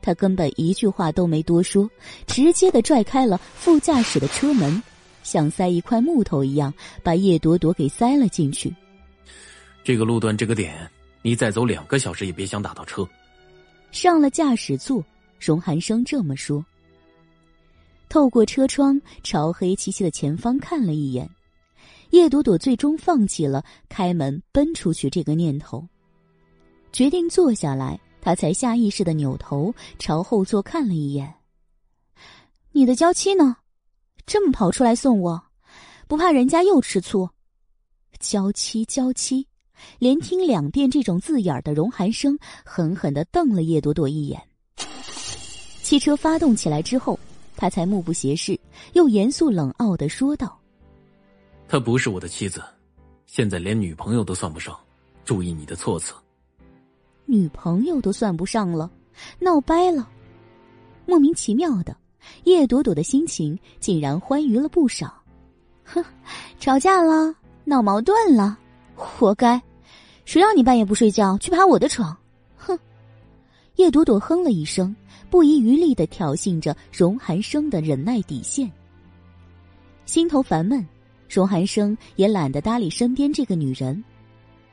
[0.00, 1.90] 他根本一句话都没多说，
[2.26, 4.80] 直接的拽开了副驾驶的车门，
[5.24, 8.74] 像塞一块木头一样把叶朵朵给塞了进去。
[9.82, 10.88] 这个路段这个点，
[11.22, 13.06] 你再走两个小时也别想打到车。
[13.90, 15.04] 上了驾驶座，
[15.40, 16.64] 荣寒生这么说。
[18.08, 21.28] 透过车窗朝黑漆漆的前方看了一眼。
[22.12, 25.88] 叶朵朵最终放弃了开门奔出去这个念头，
[26.92, 27.98] 决定坐下来。
[28.20, 31.34] 她才下意识的扭头朝后座看了一眼。
[32.70, 33.56] 你的娇妻呢？
[34.26, 35.42] 这么跑出来送我，
[36.06, 37.30] 不怕人家又吃醋？
[38.20, 39.48] 娇妻，娇妻，
[39.98, 44.40] 连听两遍这种字眼的荣寒生狠狠的瞪了叶朵朵一眼。
[45.82, 47.18] 汽车发动起来之后，
[47.56, 48.60] 他才目不斜视，
[48.92, 50.58] 又严肃冷傲的说道。
[51.72, 52.62] 她不是我的妻子，
[53.24, 54.78] 现在连女朋友都算不上，
[55.24, 56.12] 注意你的措辞。
[57.24, 58.90] 女朋友都算不上了，
[59.38, 60.06] 闹掰了，
[61.06, 61.96] 莫名其妙的，
[62.44, 65.14] 叶朵朵的心情竟然欢愉了不少。
[65.82, 66.04] 哼，
[66.60, 67.34] 吵架了，
[67.64, 68.58] 闹矛盾了，
[68.94, 69.58] 活该！
[70.26, 72.14] 谁让你半夜不睡觉去爬我的床？
[72.54, 72.78] 哼！
[73.76, 74.94] 叶朵朵哼了一声，
[75.30, 78.70] 不遗余力的挑衅着荣寒生的忍耐底线，
[80.04, 80.86] 心头烦闷。
[81.32, 84.04] 荣寒生也懒得搭理身边这个女人，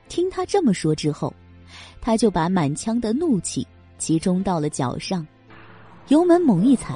[0.10, 1.34] 听他这么说之后，
[2.02, 3.66] 他就把满腔的怒气
[3.98, 5.26] 集中到了脚上，
[6.10, 6.94] 油门猛一踩，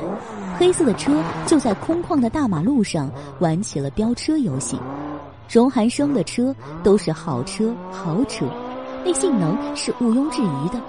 [0.59, 3.09] 黑色的车就在空旷的大马路上
[3.39, 4.77] 玩起了飙车游戏。
[5.49, 8.45] 荣寒生的车都是好车豪车，
[9.05, 10.81] 那性能是毋庸置疑的，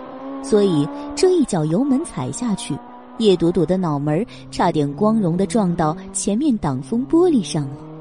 [0.43, 2.77] 所以这一脚油门踩下去，
[3.19, 7.94] 叶朵朵的脑门差点光荣的撞到前面挡风玻璃上了。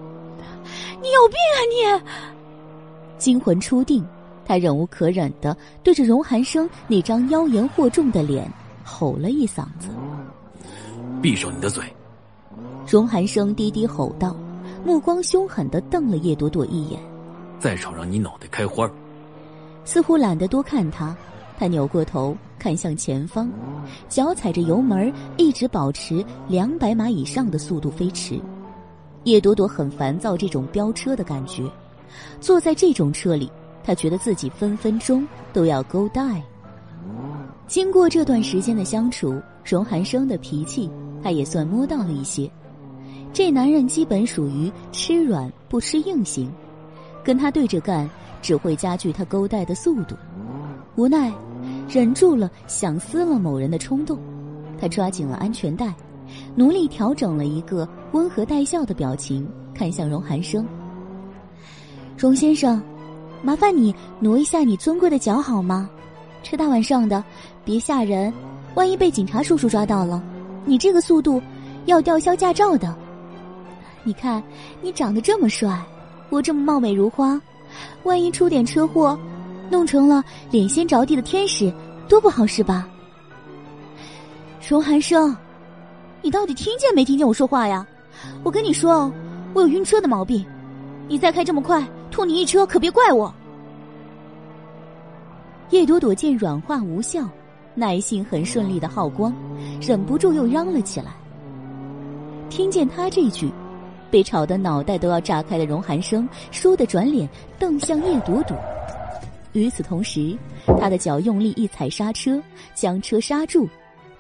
[1.04, 3.20] 你有病啊你！
[3.20, 4.02] 惊魂初定，
[4.46, 8.50] 他忍无可忍的对着荣寒生那张妖言惑众的脸
[8.86, 9.90] 吼了一嗓子
[11.22, 11.84] ：“闭上你的嘴！”
[12.88, 14.34] 荣寒生低低吼道。
[14.86, 17.00] 目光凶狠的瞪了叶朵朵一眼，
[17.58, 18.90] 再吵让你脑袋开花
[19.86, 21.16] 似乎懒得多看他，
[21.58, 23.50] 他扭过头看向前方，
[24.10, 28.38] 脚踩着油门，一直保持两百码以上的速度飞驰。
[29.24, 31.64] 叶朵朵很烦躁这种飙车的感觉，
[32.42, 33.52] 坐在这种车里，
[33.84, 36.42] 她觉得自己分分钟都要 go die。
[37.68, 40.90] 经过这段时间的相处，荣寒生的脾气
[41.24, 42.50] 他也算摸到了一些。
[43.32, 46.52] 这男人基本属于吃软不吃硬型，
[47.24, 48.08] 跟他对着干
[48.42, 50.16] 只会加剧他勾带的速度。
[50.96, 51.34] 无奈，
[51.90, 54.20] 忍住了想撕了某人的冲动，
[54.80, 55.92] 他抓紧了安全带，
[56.56, 60.66] 努力调整了一个温和带笑的表情，看向荣寒生
[62.18, 62.82] ：“荣先生，
[63.42, 65.90] 麻烦你挪一下你尊贵的脚好吗？
[66.44, 67.24] 这大晚上的，
[67.66, 68.32] 别吓人，
[68.76, 70.22] 万一被警察叔叔抓到了，
[70.66, 71.42] 你这个速度
[71.86, 72.96] 要吊销驾照的。”
[74.06, 74.44] 你看，
[74.82, 75.82] 你长得这么帅，
[76.30, 77.42] 我这么貌美如花，
[78.04, 79.18] 万一出点车祸，
[79.70, 81.74] 弄成了脸先着地的天使，
[82.08, 82.88] 多不好是吧？
[84.70, 85.36] 荣寒生，
[86.24, 87.86] 你到底听见没听见我说话呀？
[88.44, 89.12] 我跟你说哦，
[89.54, 90.44] 我有晕车的毛病，
[91.10, 93.32] 你再开这么快，吐你一车可别怪我。
[95.72, 97.28] 叶朵朵见软化无效，
[97.76, 99.34] 耐性很顺利的耗光，
[99.82, 101.12] 忍不住又嚷了起来。
[102.50, 103.52] 听见他这句。
[104.10, 107.28] 被吵得脑袋都要炸开的荣寒生，倏地转脸
[107.58, 108.56] 瞪向叶朵朵。
[109.54, 110.38] 与此同时，
[110.80, 112.40] 他的脚用力一踩刹车，
[112.76, 113.68] 将车刹住。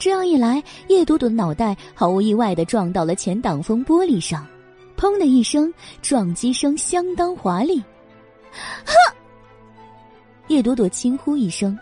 [0.03, 4.45] 这样一来，叶朵朵的脑袋毫无意外的撞到了前挡风玻璃上，
[4.97, 7.81] 砰的一声，撞击声相当华丽。
[8.51, 8.93] 哼！
[10.49, 11.79] 叶朵朵轻呼一声，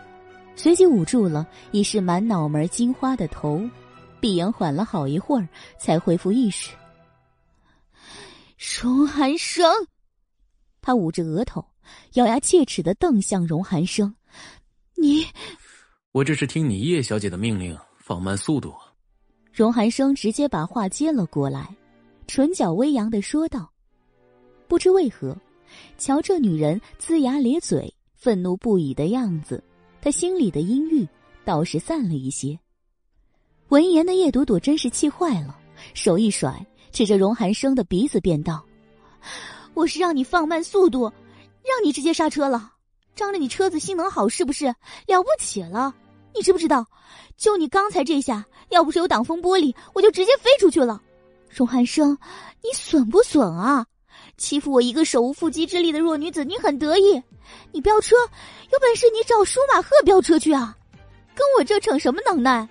[0.54, 3.60] 随即捂住了已是满脑门金花的头，
[4.20, 6.70] 闭眼缓了好一会儿，才恢复意识。
[8.56, 9.68] 荣寒生，
[10.80, 11.64] 他捂着额头，
[12.12, 14.14] 咬牙切齿的瞪向荣寒生
[14.94, 15.26] ：“你，
[16.12, 18.74] 我这是听你叶小姐的命令放慢速度。”
[19.52, 21.74] 荣寒生直接把话接了过来，
[22.26, 23.70] 唇角微扬的说道
[24.68, 25.36] ：“不知为何，
[25.96, 29.62] 瞧这女人龇牙咧嘴、愤怒不已的样子，
[30.00, 31.06] 他心里的阴郁
[31.44, 32.58] 倒是散了一些。”
[33.68, 35.58] 闻言的叶朵朵真是气坏了，
[35.94, 36.66] 手一甩。
[36.92, 38.62] 指着荣寒生的鼻子便道
[39.72, 42.74] ：“我是让你放慢速度，让你直接刹车了。
[43.14, 44.66] 仗着你车子性能好，是不是
[45.06, 45.94] 了不起了？
[46.34, 46.86] 你知不知道？
[47.36, 51.00] 就你刚才这下，要不是有挡风玻璃，我就直接飞出去了。
[51.48, 52.16] 荣寒生，
[52.62, 53.86] 你损不损啊？
[54.36, 57.22] 欺负我一个手无缚鸡之力的弱女子，你很得意？
[57.70, 58.16] 你飙车，
[58.70, 60.76] 有本事你找舒马赫飙车去啊！
[61.34, 62.66] 跟我这逞什么能耐？”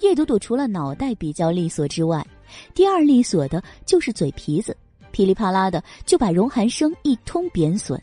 [0.00, 2.26] 叶朵朵除了脑袋比较利索之外，
[2.74, 4.76] 第二利索的就是嘴皮子，
[5.12, 8.02] 噼里啪啦的就把荣寒生一通贬损。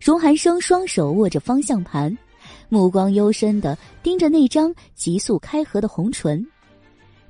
[0.00, 2.16] 荣寒生双手握着方向盘，
[2.68, 6.46] 目光幽深的盯着那张急速开合的红唇，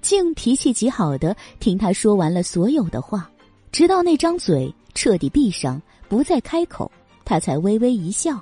[0.00, 3.30] 竟脾气极好的听他说完了所有的话，
[3.72, 6.90] 直到那张嘴彻底闭上，不再开口，
[7.24, 8.40] 他才微微一笑。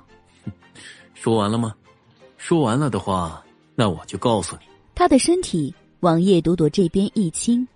[1.15, 1.75] 说完了吗？
[2.37, 4.63] 说完了的话，那我就告诉你，
[4.95, 5.75] 他的身体。
[6.01, 7.67] 往叶朵朵这边一倾，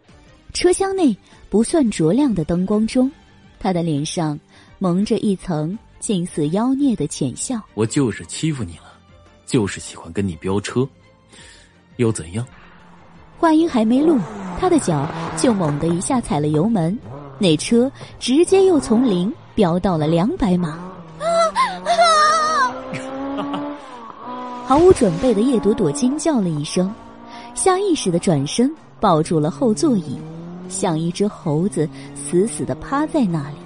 [0.53, 1.17] 车厢内
[1.49, 3.11] 不算着亮的灯光中，
[3.59, 4.39] 他的脸上
[4.79, 7.59] 蒙着一层近似妖孽的浅笑。
[7.73, 8.88] 我就是欺负你了，
[9.49, 10.87] 就是喜欢跟你飙车，
[11.97, 12.47] 又怎样？
[13.39, 14.19] 话音还没落，
[14.61, 16.97] 他的脚就猛地一下踩了油门，
[17.39, 20.79] 那车直接又从零飙到了两百码。
[24.67, 26.93] 毫无准备的叶朵朵惊叫了一声。
[27.55, 28.71] 下意识的转身
[29.01, 30.19] 抱住了后座椅，
[30.69, 33.57] 像一只猴子死死的趴在那里。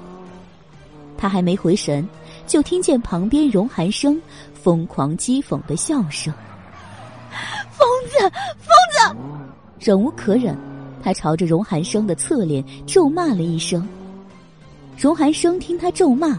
[1.19, 2.09] 他还没回神，
[2.47, 4.21] 就听见旁边荣寒生
[4.63, 6.33] 疯狂讥讽的笑声
[7.73, 8.19] ：“疯子，
[8.59, 9.17] 疯子！”
[9.81, 10.57] 忍无可忍，
[11.03, 13.87] 他朝着荣寒生的侧脸咒骂了一声。
[14.97, 16.39] 荣寒生听他咒骂，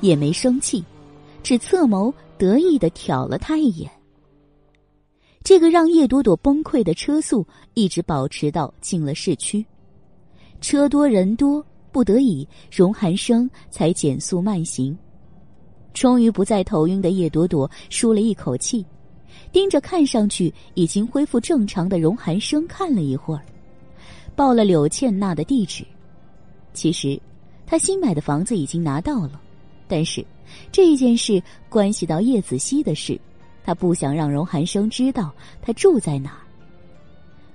[0.00, 0.84] 也没生气，
[1.42, 3.90] 只侧眸得意的瞟了他一眼。
[5.42, 7.44] 这个让叶朵朵崩溃的车速
[7.74, 9.66] 一直保持到进了市区。
[10.60, 14.96] 车多人多，不得已，荣寒生才减速慢行。
[15.94, 18.84] 终于不再头晕的叶朵朵舒了一口气，
[19.52, 23.42] 盯着看上去已经恢复正常的荣寒生看了一会儿，
[24.36, 25.84] 报了柳倩娜的地址。
[26.72, 27.18] 其实，
[27.64, 29.40] 他新买的房子已经拿到了，
[29.86, 30.22] 但是
[30.72, 33.18] 这一件事关系到叶子熙的事，
[33.64, 35.32] 他不想让荣寒生知道
[35.62, 36.36] 他住在哪。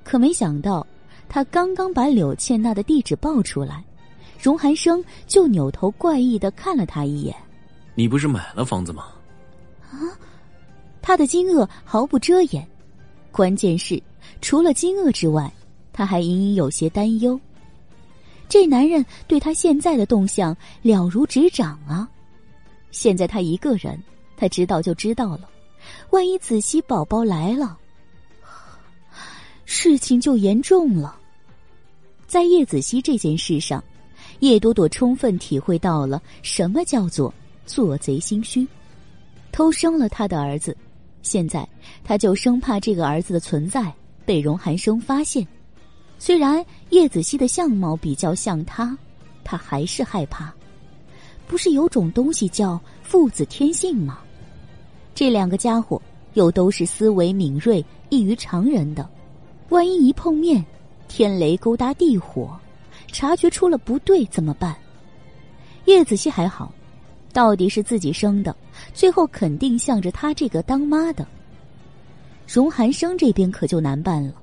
[0.03, 0.87] 可没想到，
[1.27, 3.83] 他刚刚把柳倩娜的地址报出来，
[4.41, 7.35] 荣寒生就扭头怪异的看了他一眼。
[7.99, 9.07] 你不是买了房子吗？
[9.91, 9.99] 啊！
[11.01, 12.65] 他的惊愕毫不遮掩，
[13.29, 14.01] 关键是
[14.39, 15.51] 除了惊愕之外，
[15.91, 17.37] 他还隐隐有些担忧。
[18.47, 22.09] 这男人对他现在的动向了如指掌啊！
[22.89, 24.01] 现在他一个人，
[24.37, 25.49] 他知道就知道了。
[26.11, 27.77] 万一子熙宝宝来了，
[29.65, 31.17] 事情就严重了。
[32.27, 33.83] 在叶子熙这件事上，
[34.39, 37.33] 叶朵朵充分体会到了什么叫做
[37.69, 38.67] 做贼心虚。
[39.51, 40.75] 偷生了他的儿子，
[41.21, 41.67] 现在
[42.03, 43.93] 他就生怕这个儿子的存在
[44.25, 45.47] 被荣寒生发现。
[46.17, 48.97] 虽然叶子熙的相貌比较像他，
[49.43, 50.51] 他还是害怕。
[51.47, 54.19] 不是有种东西叫父子天性吗？
[55.13, 56.01] 这两个家伙
[56.33, 59.07] 又都是思维敏锐、异于常人的，
[59.69, 60.65] 万一一碰面，
[61.07, 62.59] 天雷勾搭地火，
[63.11, 64.75] 察觉出了不对怎么办？
[65.85, 66.71] 叶子熙还好，
[67.31, 68.55] 到底是自己生的，
[68.93, 71.27] 最后肯定向着他这个当妈的。
[72.47, 74.33] 荣寒生这边可就难办了。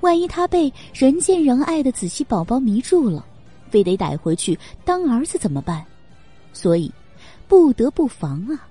[0.00, 3.24] 万一他被人见人爱的子熙宝宝迷住了，
[3.70, 5.84] 非得逮回去当儿子怎么办？
[6.52, 6.92] 所以
[7.48, 8.68] 不得不防啊！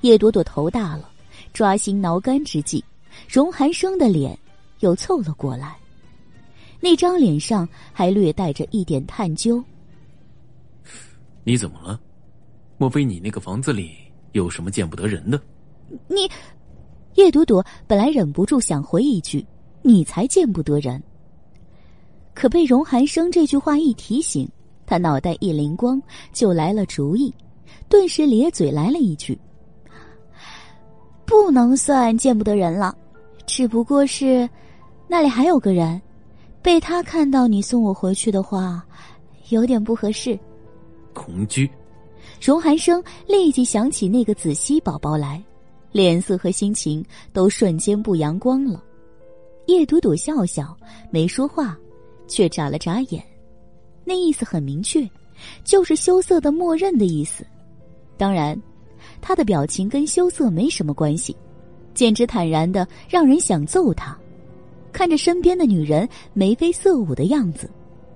[0.00, 1.10] 叶朵朵头大了，
[1.52, 2.82] 抓心挠肝之际，
[3.28, 4.38] 荣寒生的脸
[4.80, 5.76] 又凑了过来，
[6.80, 9.62] 那张脸上还略带着一点探究。
[11.44, 12.00] 你怎么了？
[12.78, 13.92] 莫非你那个房子里
[14.32, 15.40] 有什么见不得人的？
[16.08, 16.30] 你，
[17.14, 19.46] 叶朵朵本来忍不住想回一句。
[19.82, 21.00] 你才见不得人。
[22.34, 24.50] 可被荣寒生这句话一提醒，
[24.84, 27.32] 他脑袋一灵光，就来了主意，
[27.88, 29.38] 顿时咧嘴来了一句
[31.24, 32.98] ：“不能算见不得人了，
[33.46, 34.50] 只不过是
[35.06, 36.02] 那里还有个人，
[36.60, 38.84] 被他看到你送我回去的话，
[39.50, 40.36] 有点不合适。”
[41.14, 41.70] 恐惧。
[42.40, 45.42] 荣寒生立即想起那个子熙宝宝来，
[45.90, 48.82] 脸色和心情都瞬间不阳光了。
[49.66, 50.76] 叶朵朵笑笑，
[51.10, 51.76] 没说话，
[52.28, 53.22] 却眨了眨眼，
[54.04, 55.08] 那意思很明确，
[55.64, 57.44] 就是羞涩的默认的意思。
[58.16, 58.56] 当然，
[59.20, 61.36] 他的表情跟羞涩没什么关系，
[61.94, 64.16] 简直坦然的让人想揍他。
[64.92, 67.68] 看着身边的女人眉飞色舞的样子，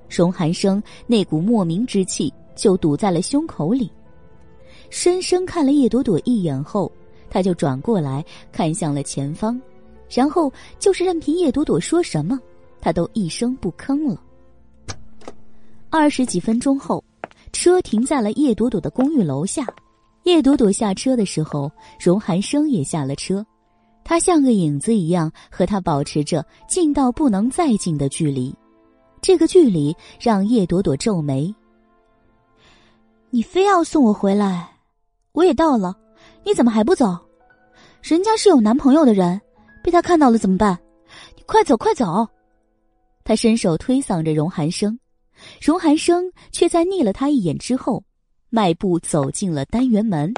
[0.09, 3.91] 荣寒生那股莫名之气就堵在了胸口里。
[4.91, 6.91] 深深看了叶朵朵一眼后，
[7.31, 9.61] 他就转过来看向了前方。
[10.09, 12.39] 然后就是任凭叶朵朵说什么，
[12.81, 14.21] 他都一声不吭了。
[15.89, 17.03] 二十几分钟后，
[17.53, 19.65] 车停在了叶朵朵的公寓楼下。
[20.25, 23.47] 叶朵朵下车的时候，荣寒生也下了车，
[24.05, 28.55] 他像个影子一样和他保持着近到不能再近的距离。
[29.23, 31.55] 这个距离让叶朵朵皱眉
[33.31, 34.69] ：“你非要送我回来？
[35.33, 35.97] 我也到了，
[36.45, 37.19] 你怎么还不走？
[38.03, 39.41] 人家是有男朋友的人。”
[39.83, 40.79] 被他看到了怎么办？
[41.35, 42.29] 你快走，快走！
[43.25, 44.99] 他伸手推搡着荣寒生，
[45.59, 48.05] 荣寒生却在睨了他一眼之后，
[48.51, 50.35] 迈步走进了单元门。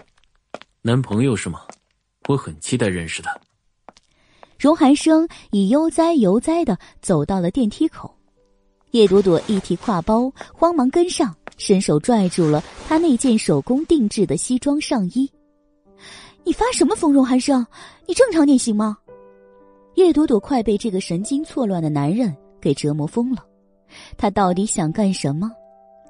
[0.80, 1.62] 男朋友是吗？
[2.28, 3.36] 我很期待认识他。
[4.60, 8.16] 荣寒生已悠哉悠哉的走到了电梯口，
[8.92, 15.30] 叶朵朵一提挎包，慌忙跟上，伸手拽住了他那件手工定制的西装上衣。
[16.42, 17.64] 你发什么疯，荣寒生？
[18.04, 18.98] 你正常点行吗？
[19.94, 23.44] 叶朵朵快被这个神经错乱的男人给折磨疯了，
[24.16, 25.50] 他到底想干什么？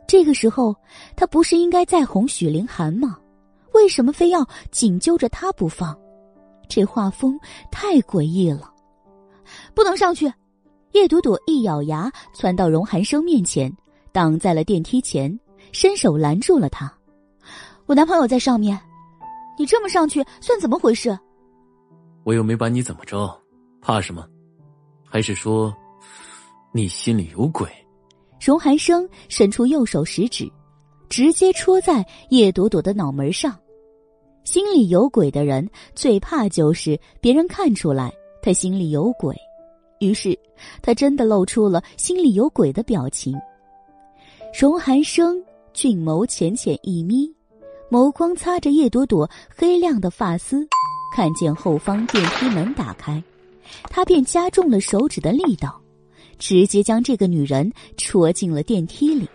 [0.07, 0.75] 这个时候，
[1.15, 3.19] 他不是应该在哄许凌寒吗？
[3.75, 5.95] 为什么非要紧揪着他不放？
[6.69, 7.39] 这画风
[7.71, 8.73] 太诡异了！
[9.75, 10.33] 不能上去！
[10.93, 13.71] 叶朵朵一咬牙，窜到荣寒生面前，
[14.13, 15.39] 挡在了电梯前，
[15.73, 16.93] 伸手拦住了他。
[17.87, 18.79] 我男朋友在上面，
[19.59, 21.19] 你这么上去算怎么回事？
[22.25, 23.37] 我又没把你怎么着。
[23.81, 24.25] 怕什么？
[25.05, 25.75] 还是说
[26.71, 27.69] 你心里有鬼？
[28.41, 30.51] 荣寒生伸出右手食指，
[31.09, 33.59] 直接戳在叶朵朵的脑门上。
[34.45, 39.37] 心里有鬼的人最怕就是别人看出来他心里有鬼。
[40.01, 40.37] 于是，
[40.81, 43.39] 他真的露出了心里有鬼的表情。
[44.59, 45.41] 荣寒生
[45.73, 47.33] 俊眸浅浅一眯，
[47.91, 50.67] 眸光擦着叶朵朵黑亮的发丝，
[51.15, 53.23] 看见后方电梯门打开，
[53.85, 55.81] 他便加重了手指的力道，
[56.39, 59.27] 直接将这个女人戳进了电梯里。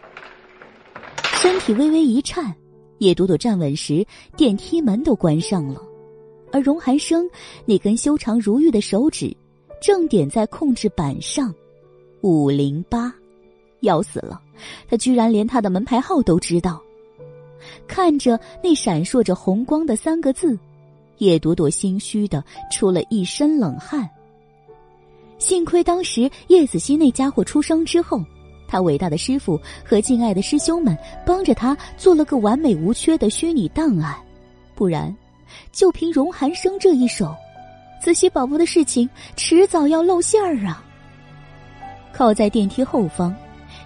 [1.34, 2.56] 身体微微一颤，
[3.00, 5.82] 叶朵朵站稳时，电梯门都关上了，
[6.52, 7.28] 而荣寒生
[7.66, 9.36] 那根修长如玉的手指，
[9.82, 11.54] 正点在控制板上，
[12.22, 13.14] 五零八。
[13.82, 14.42] 要死了！
[14.90, 16.82] 他居然连他的门牌号都知道。
[17.88, 20.58] 看着那闪烁着红光的三个字，
[21.18, 24.10] 叶朵朵心虚的出了一身冷汗。
[25.38, 28.22] 幸亏当时叶子熙那家伙出生之后，
[28.68, 34.16] 他伟大的师傅和敬爱的师兄们帮着他做了个完美无缺的虚拟档案，
[34.76, 35.16] 不然，
[35.72, 37.36] 就凭荣寒生这一手，
[38.02, 40.84] 子熙宝宝的事情迟早要露馅儿啊！
[42.14, 43.36] 靠在电梯后方。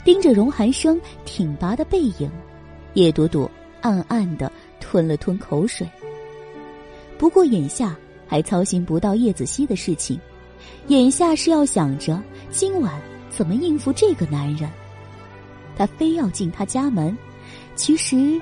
[0.03, 2.29] 盯着荣寒生挺拔的背影，
[2.95, 3.49] 叶朵朵
[3.81, 5.87] 暗暗的吞了吞口水。
[7.17, 7.95] 不过眼下
[8.27, 10.19] 还操心不到叶子熙的事情，
[10.87, 12.99] 眼下是要想着今晚
[13.29, 14.69] 怎么应付这个男人。
[15.77, 17.15] 他非要进他家门，
[17.75, 18.41] 其实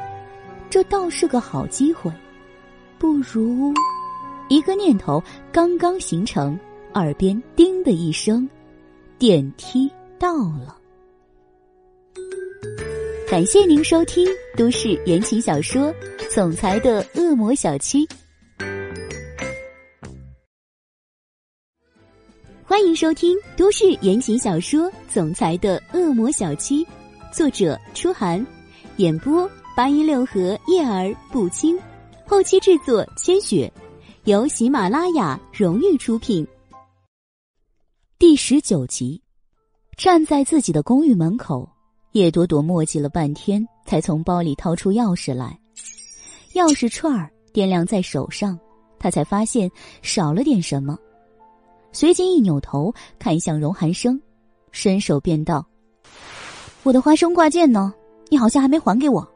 [0.70, 2.12] 这倒是个好机会。
[2.98, 3.74] 不如，
[4.48, 5.22] 一个念头
[5.52, 6.58] 刚刚形成，
[6.94, 8.50] 耳边叮的一声，
[9.18, 10.79] 电梯到了。
[13.30, 14.28] 感谢您收听
[14.58, 15.94] 都市言情小说
[16.34, 18.04] 《总裁的恶魔小七》，
[22.64, 26.84] 欢迎收听都市言情小说《总裁的恶魔小七》，
[27.32, 28.44] 作者：初寒，
[28.98, 31.80] 演播：八一六和叶儿不轻，
[32.26, 33.72] 后期制作：千雪，
[34.24, 36.48] 由喜马拉雅荣誉出品。
[38.18, 39.22] 第十九集，
[39.96, 41.70] 站在自己的公寓门口。
[42.14, 45.60] 叶朵朵磨叽了半天，才从包里掏出钥匙来。
[46.54, 48.60] 钥匙串儿掂量在手上，
[48.98, 49.70] 她才发现
[50.02, 50.98] 少了点什么。
[51.92, 54.20] 随即一扭头看向荣寒生，
[54.72, 55.66] 伸手便道
[56.84, 57.94] ：“我的花生挂件呢？
[58.30, 59.28] 你好像还没还给我。”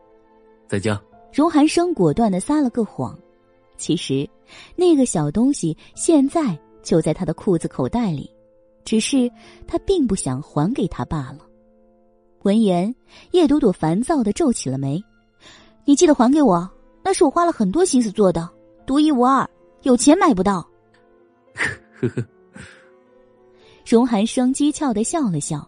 [0.67, 0.99] 在家。
[1.31, 3.17] 荣寒生果断的撒了个谎，
[3.75, 4.29] 其实
[4.75, 8.29] 那个小东西现在就在他的裤子口袋里，
[8.85, 9.31] 只是
[9.67, 11.39] 他并不想还给他罢了。
[12.43, 12.93] 闻言，
[13.31, 15.01] 叶朵朵烦躁的皱起了眉
[15.85, 16.69] ：“你记得还给我，
[17.01, 18.49] 那是我花了很多心思做的，
[18.85, 19.49] 独一无二，
[19.83, 20.67] 有钱买不到。”
[21.99, 22.23] 呵呵。
[23.85, 25.65] 荣寒生讥诮的笑了笑，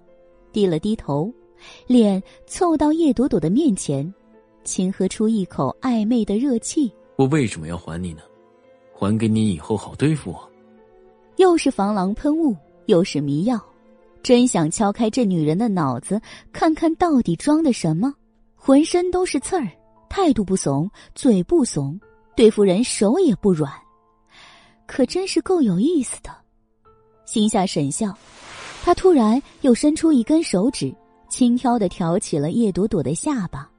[0.52, 1.34] 低了低头，
[1.88, 4.14] 脸凑到叶朵朵的面前，
[4.64, 8.22] 轻喝出一口暧昧的热气：“我为什么要还你呢？
[8.94, 10.50] 还给你以后好对付我。”
[11.38, 12.56] 又是防狼喷雾，
[12.86, 13.62] 又是迷药。
[14.26, 16.20] 真想敲开这女人的脑子，
[16.52, 18.12] 看看到底装的什么。
[18.56, 19.70] 浑身都是刺儿，
[20.10, 22.00] 态度不怂，嘴不怂，
[22.36, 23.72] 对付人手也不软，
[24.88, 26.36] 可真是够有意思的。
[27.28, 28.18] 心下沈笑，
[28.84, 30.92] 他突然又伸出一根手指，
[31.30, 33.70] 轻挑的挑起了叶朵朵的下巴。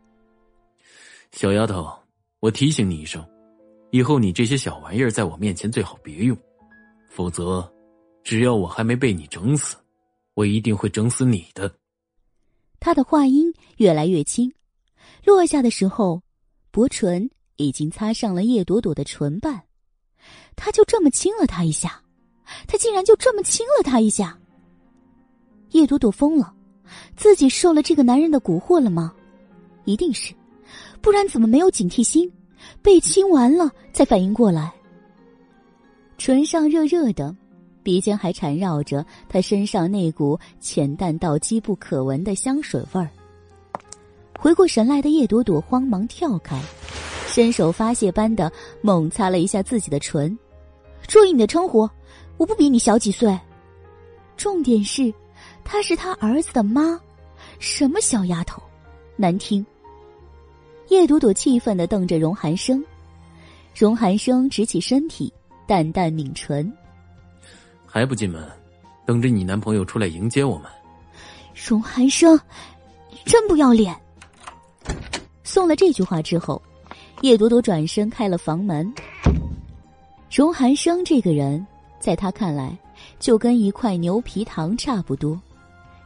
[1.33, 1.93] 小丫头，
[2.39, 3.21] 我提醒你一声，
[3.91, 6.39] 以后你这些小玩意儿在我面前最好别用，
[7.09, 7.69] 否则，
[8.23, 9.77] 只要我还没被你整死。
[10.37, 11.75] 我一定会整死你的。
[12.79, 14.53] 他的话音越来越轻，
[15.25, 16.23] 落下的时候，
[16.71, 19.63] 薄唇已经擦上了叶朵朵的唇瓣。
[20.55, 22.03] 他就这么亲了她一下，
[22.69, 24.39] 他竟然就这么亲了她一下。
[25.71, 26.55] 叶朵朵疯了，
[27.17, 29.15] 自己受了这个男人的蛊惑了吗？
[29.87, 30.35] 一定是，
[31.01, 32.31] 不然怎么没有警惕心？
[32.83, 34.71] 被亲完了才反应过来。
[36.19, 37.35] 唇上热热的。
[37.87, 43.09] 鼻尖还缠绕着他身上那股浅淡到几不可闻的香水味儿。
[44.37, 46.61] 回过神来的叶朵朵慌忙跳开，
[47.29, 48.51] 伸手发泄般的
[48.81, 50.37] 猛擦了一下自己的唇。
[51.07, 51.89] 注意你的称呼，
[52.39, 53.39] 我不比你小几岁。
[54.37, 55.15] 重点是，
[55.63, 57.01] 她是他儿子的妈，
[57.61, 58.61] 什么小丫头，
[59.15, 59.65] 难听。
[60.89, 62.85] 叶朵朵气愤的瞪着荣寒生，
[63.77, 65.33] 荣寒生直起身体，
[65.69, 66.77] 淡淡抿唇。
[67.97, 68.47] 还不进门，
[69.07, 70.71] 等着你男朋友出来迎接我们。
[71.55, 72.39] 荣寒生，
[73.25, 73.97] 真不要脸！
[75.45, 76.61] 送了这句话之后，
[77.23, 78.93] 叶朵朵转身开了房门。
[80.31, 81.67] 荣寒生这个人，
[81.99, 82.77] 在他看来，
[83.19, 85.41] 就跟一块牛皮糖差不多，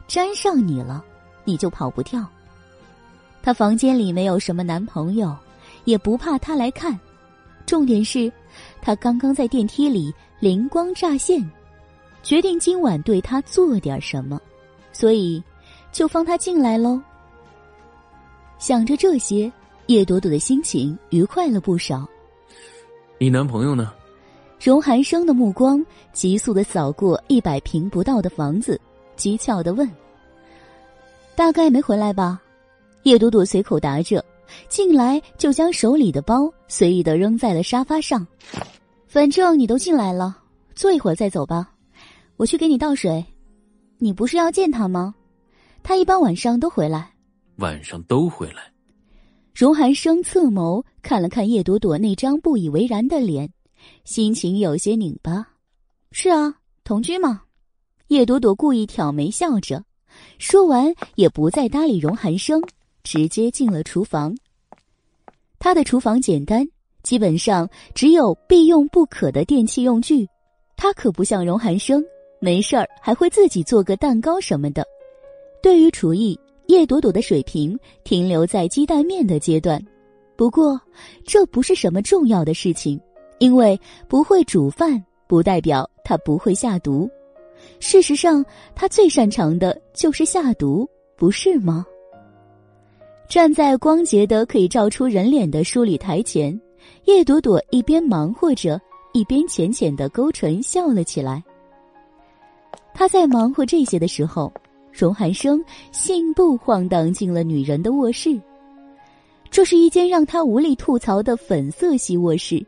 [0.07, 1.03] 粘上你了，
[1.43, 2.25] 你就跑不掉。
[3.43, 5.35] 他房间里没有什么男朋友，
[5.83, 6.97] 也不怕他来看。
[7.65, 8.31] 重点是，
[8.81, 11.45] 他刚刚在电梯里灵光乍现。
[12.23, 14.39] 决定今晚对他做点什么，
[14.93, 15.43] 所以
[15.91, 17.01] 就放他进来喽。
[18.57, 19.51] 想着这些，
[19.87, 22.07] 叶朵朵的心情愉快了不少。
[23.17, 23.93] 你男朋友呢？
[24.63, 25.83] 荣寒生的目光
[26.13, 28.79] 急速的扫过一百平不到的房子，
[29.17, 29.89] 讥诮的问
[31.35, 32.39] ：“大概没回来吧？”
[33.01, 34.23] 叶朵朵随口答着，
[34.69, 38.25] 进来就将手里的包随意的扔在了沙发上。
[39.07, 40.37] 反正你都进来了，
[40.75, 41.70] 坐一会儿再走吧。
[42.37, 43.23] 我去给你倒水。
[43.97, 45.13] 你不是要见他吗？
[45.83, 47.11] 他一般晚上都回来。
[47.57, 48.71] 晚上都回来。
[49.53, 53.51] 荣寒生侧眸看了看叶朵朵那张不以为然的脸，
[54.05, 55.47] 心情有些拧巴。
[56.11, 57.43] 是啊，同居嘛。
[58.07, 59.83] 叶朵朵故意挑眉笑着，
[60.39, 62.61] 说完也不再搭理荣寒生，
[63.03, 64.35] 直接进了厨房。
[65.59, 66.67] 他的厨房简单，
[67.03, 70.27] 基本上只有必用不可的电器用具。
[70.75, 72.03] 他可不像荣寒生，
[72.41, 74.85] 没事儿还会自己做个蛋糕什么的。
[75.63, 76.37] 对于厨艺。
[76.67, 79.83] 叶朵朵的水平停留在鸡蛋面的阶段，
[80.37, 80.79] 不过
[81.25, 82.97] 这不是什么重要的事情，
[83.39, 87.09] 因为不会煮饭不代表她不会下毒。
[87.81, 91.85] 事实上，她最擅长的就是下毒，不是吗？
[93.27, 96.57] 站在光洁的可以照出人脸的梳理台前，
[97.03, 98.79] 叶朵朵一边忙活着，
[99.11, 101.43] 一边浅浅的勾唇笑了起来。
[102.93, 104.51] 他在忙活这些的时候。
[104.93, 105.63] 荣寒生
[105.93, 108.37] 信步晃荡进了女人的卧室。
[109.49, 112.61] 这是一间让他无力吐槽的粉色系卧室，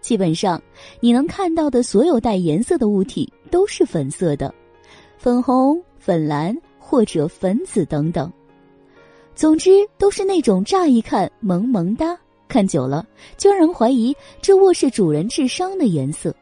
[0.00, 0.58] 基本上
[1.00, 4.54] 你能看到的所有带颜色的物体都是粉色的，
[5.18, 8.32] 粉红、粉蓝或者粉紫等等。
[9.34, 13.06] 总之都是那种乍一看萌萌哒，看久了
[13.36, 16.34] 就让人怀疑这卧室主人智商的颜色。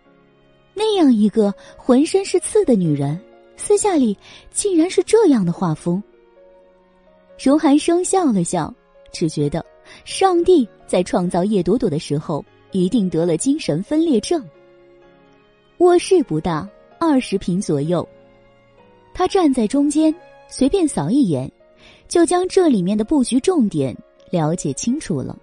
[0.75, 3.19] 那样一个浑身是刺的女人。
[3.57, 4.17] 私下里
[4.51, 6.03] 竟然是这样的画风。
[7.43, 8.73] 荣寒生笑了笑，
[9.13, 9.65] 只觉得
[10.05, 14.45] 上帝在创造叶朵朵的时候一定得了精神分裂症。
[15.79, 18.07] 卧室不大，二十平左右，
[19.15, 20.15] 他站在中间，
[20.49, 21.51] 随便扫一眼，
[22.09, 23.97] 就将这里面的布局重点
[24.31, 25.39] 了解清楚了。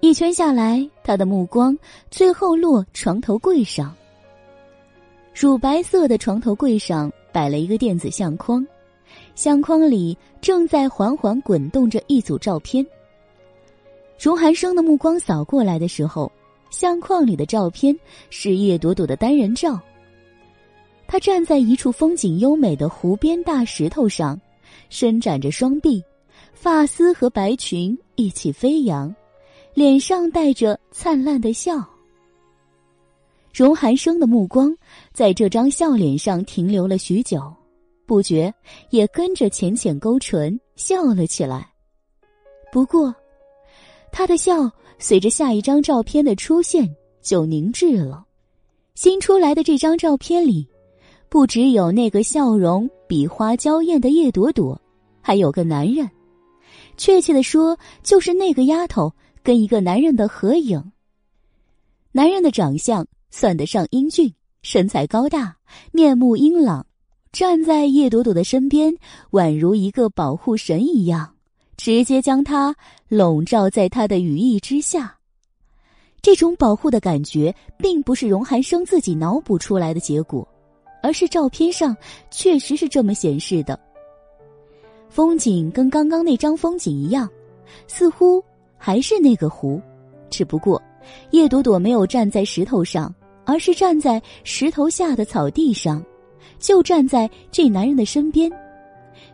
[0.00, 1.76] 一圈下来，他的目光
[2.10, 3.94] 最后落床头柜上。
[5.34, 8.64] 乳白色的床头柜上摆了一个电子相框，
[9.34, 12.86] 相框里正在缓缓滚动着一组照片。
[14.16, 16.30] 荣寒生的目光扫过来的时候，
[16.70, 17.98] 相框里的照片
[18.30, 19.80] 是叶朵朵的单人照。
[21.08, 24.40] 她站在一处风景优美的湖边大石头上，
[24.88, 26.00] 伸展着双臂，
[26.52, 29.12] 发丝和白裙一起飞扬，
[29.74, 31.84] 脸上带着灿烂的笑。
[33.52, 34.76] 荣寒生的目光
[35.14, 37.40] 在这张笑脸上停留了许久，
[38.04, 38.52] 不觉
[38.90, 41.70] 也跟着浅浅勾唇笑了起来。
[42.72, 43.14] 不过，
[44.10, 44.68] 他的笑
[44.98, 48.26] 随着下一张照片的出现就凝滞了。
[48.96, 50.66] 新出来的这张照片里，
[51.28, 54.80] 不只有那个笑容比花娇艳的叶朵朵，
[55.20, 56.10] 还有个男人，
[56.96, 59.12] 确切的说，就是那个丫头
[59.44, 60.92] 跟一个男人的合影。
[62.10, 63.06] 男人的长相。
[63.30, 64.32] 算得上英俊，
[64.64, 65.54] 身材高大，
[65.92, 66.86] 面目英朗，
[67.32, 68.94] 站在叶朵朵的身边，
[69.32, 71.34] 宛如一个保护神一样，
[71.76, 72.74] 直接将她
[73.08, 75.14] 笼罩在他的羽翼之下。
[76.22, 80.48] 这种保护的感觉，并不是荣寒生自己脑补出来的结果，
[81.02, 81.94] 而是照片上
[82.30, 83.78] 确实是这么显示的。
[85.10, 87.28] 风景跟刚刚那张风景一样，
[87.86, 88.42] 似乎
[88.78, 89.78] 还是那个湖，
[90.30, 90.82] 只不过
[91.32, 93.14] 叶朵朵没有站在石头上。
[93.44, 96.04] 而是站在石头下的草地上，
[96.58, 98.50] 就站在这男人的身边，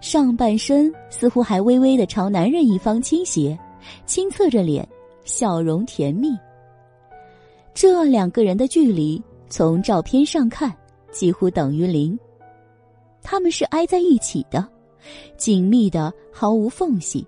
[0.00, 3.58] 上半身似乎还微微的朝男人一方倾斜，
[4.06, 4.86] 轻侧着脸，
[5.24, 6.36] 笑容甜蜜。
[7.72, 10.74] 这两个人的距离从照片上看
[11.10, 12.18] 几乎等于零，
[13.22, 14.66] 他们是挨在一起的，
[15.36, 17.26] 紧密的毫无缝隙。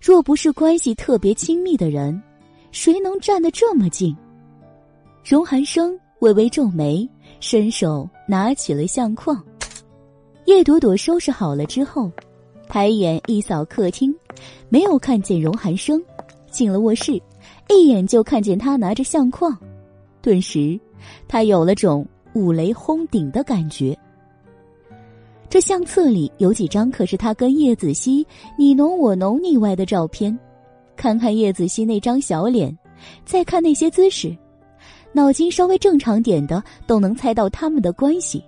[0.00, 2.20] 若不是关系特别亲密的人，
[2.72, 4.16] 谁能站得这么近？
[5.24, 9.40] 荣寒生微微皱眉，伸手拿起了相框。
[10.46, 12.10] 叶朵朵收拾好了之后，
[12.68, 14.12] 抬眼一扫客厅，
[14.68, 16.02] 没有看见荣寒生，
[16.50, 17.22] 进了卧室，
[17.68, 19.56] 一眼就看见他拿着相框，
[20.20, 20.78] 顿时，
[21.28, 23.96] 他有了种五雷轰顶的感觉。
[25.48, 28.26] 这相册里有几张可是他跟叶子熙
[28.58, 30.36] 你侬我侬腻歪的照片，
[30.96, 32.76] 看看叶子熙那张小脸，
[33.24, 34.36] 再看那些姿势。
[35.12, 38.42] 脑筋稍微正常点的都能猜到他们的关系。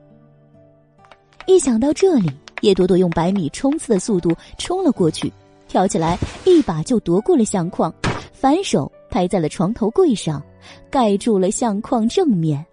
[1.46, 2.30] 一想到这里，
[2.62, 5.30] 叶朵朵用百米冲刺的速度冲了过去，
[5.68, 7.92] 跳起来一把就夺过了相框，
[8.32, 10.42] 反手拍在了床头柜上，
[10.90, 12.64] 盖住了相框正面。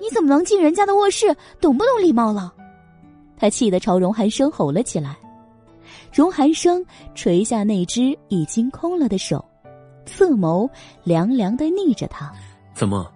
[0.00, 1.36] 你怎么能进人家的卧室？
[1.60, 2.54] 懂不懂礼貌了？
[3.36, 5.18] 他气得朝荣寒生吼了起来。
[6.12, 6.84] 荣寒生
[7.14, 9.44] 垂下那只已经空了的手，
[10.06, 10.68] 侧眸
[11.04, 12.32] 凉凉的睨着他。
[12.80, 13.12] 怎么，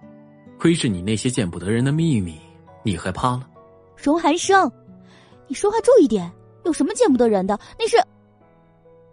[0.59, 2.39] 窥视你那些见不得人的秘密，
[2.83, 3.49] 你害怕了？
[3.97, 4.71] 荣寒生，
[5.47, 6.31] 你说话注意点，
[6.65, 7.59] 有什么见不得人的？
[7.79, 7.97] 那是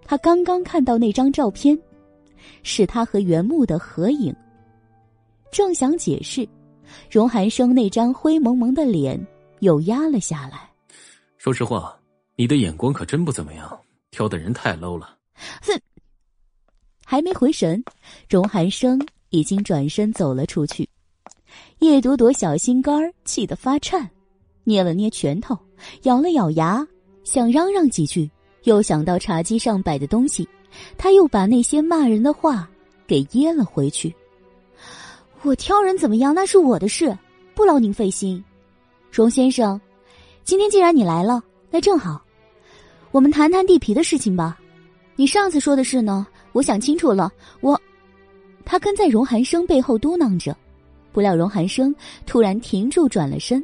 [0.04, 1.74] 他刚刚看到那张照片，
[2.62, 4.36] 是他和袁木的合影。
[5.50, 6.46] 正想解释。
[7.10, 9.18] 荣寒生那张灰蒙蒙的脸
[9.60, 10.68] 又压了下来。
[11.38, 11.98] 说实话，
[12.36, 15.16] 你的眼光可真不怎么样，挑的人太 low 了。
[15.62, 15.80] 哼！
[17.06, 17.82] 还没回神，
[18.28, 19.00] 荣寒生
[19.32, 20.88] 已经转身走了出去。
[21.80, 24.08] 叶朵朵小心肝气得发颤，
[24.62, 25.58] 捏了捏拳头，
[26.04, 26.86] 咬了咬牙，
[27.24, 28.30] 想嚷嚷几句，
[28.62, 30.48] 又想到茶几上摆的东西，
[30.96, 32.68] 他又把那些骂人的话
[33.06, 34.14] 给噎了回去。
[35.42, 36.32] 我挑人怎么样？
[36.32, 37.16] 那是我的事，
[37.54, 38.42] 不劳您费心。
[39.10, 39.78] 荣先生，
[40.44, 42.22] 今天既然你来了，那正好，
[43.10, 44.58] 我们谈谈地皮的事情吧。
[45.16, 46.26] 你上次说的事呢？
[46.52, 47.30] 我想清楚了。
[47.60, 47.78] 我，
[48.64, 50.56] 他跟在荣寒生背后嘟囔着，
[51.12, 51.94] 不料荣寒生
[52.26, 53.62] 突然停住，转了身。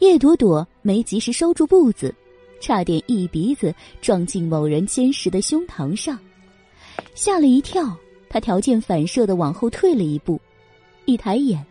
[0.00, 2.14] 叶朵朵没及时收住步子，
[2.60, 6.18] 差点一鼻子撞进某人坚实的胸膛上，
[7.14, 7.96] 吓了一跳。
[8.28, 10.40] 他条件反射的往后退了一步。
[11.04, 11.62] 一抬眼，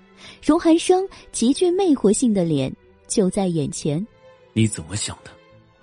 [0.43, 2.71] 荣寒生极具魅惑性的脸
[3.07, 4.05] 就在眼前。
[4.53, 5.31] 你怎么想的？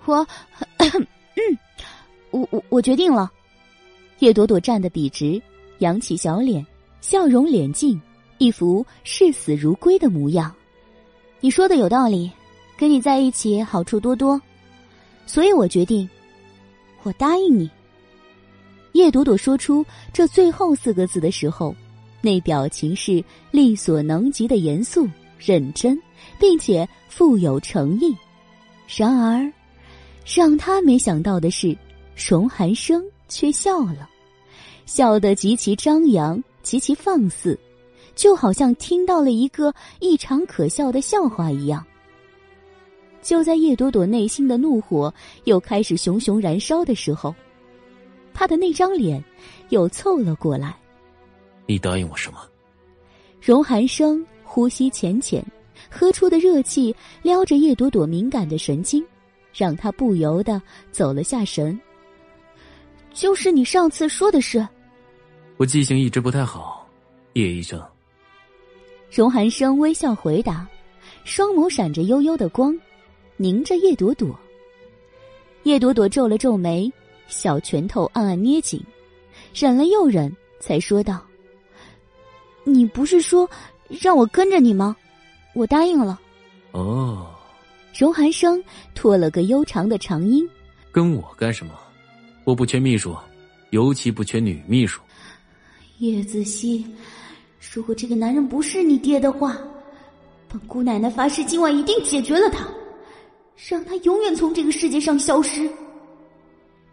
[0.05, 0.25] 我，
[0.77, 1.57] 嗯，
[2.31, 3.29] 我我我决定了。
[4.19, 5.41] 叶朵朵站得笔直，
[5.79, 6.65] 扬起小脸，
[7.01, 7.99] 笑容脸净，
[8.37, 10.53] 一副视死如归的模样。
[11.41, 12.31] 你说的有道理，
[12.77, 14.39] 跟你在一起好处多多，
[15.25, 16.09] 所以我决定，
[17.03, 17.69] 我答应你。
[18.93, 21.75] 叶朵朵说出这最后四个字的时候。
[22.21, 25.97] 那表情是力所能及的严肃认真，
[26.37, 28.13] 并且富有诚意。
[28.93, 29.49] 然而，
[30.25, 31.77] 让他没想到的是，
[32.17, 34.08] 熊寒生却笑了，
[34.89, 37.57] 笑得极其张扬，极其放肆，
[38.15, 41.85] 就好像听到了一个异常可笑的笑话一样。
[43.21, 47.35] 就在叶朵朵内心的怒火又开始熊熊燃烧的时候，
[48.33, 49.23] 他的那张脸
[49.69, 50.75] 又凑了过来。
[51.67, 52.39] 你答应我什么？
[53.39, 55.45] 荣寒生呼吸浅浅，
[55.87, 59.05] 喝出的热气撩着叶朵朵敏感的神经，
[59.53, 60.59] 让她不由得
[60.91, 61.79] 走了下神。
[63.13, 64.67] 就是你上次说的是。
[65.59, 66.87] 我记性一直不太好，
[67.33, 67.77] 叶医生。
[69.11, 70.65] 荣寒生微笑回答，
[71.25, 72.73] 双眸闪着幽幽的光，
[73.35, 74.39] 凝着叶朵朵。
[75.63, 76.89] 叶朵朵皱了皱眉，
[77.27, 78.81] 小拳头暗暗捏紧，
[79.53, 81.21] 忍了又忍，才说道。
[82.63, 83.49] 你不是说
[83.89, 84.95] 让我跟着你吗？
[85.55, 86.17] 我答应了。
[86.71, 87.35] 哦，
[87.93, 88.63] 荣寒生
[88.95, 90.49] 拖了个悠长的长音。
[90.89, 91.73] 跟我干什么？
[92.45, 93.13] 我不缺秘书，
[93.71, 95.01] 尤其不缺女秘书。
[95.99, 96.85] 叶子熙，
[97.73, 99.57] 如果这个男人不是你爹的话，
[100.47, 102.65] 本姑奶奶发誓今晚一定解决了他，
[103.69, 105.69] 让他永远从这个世界上消失。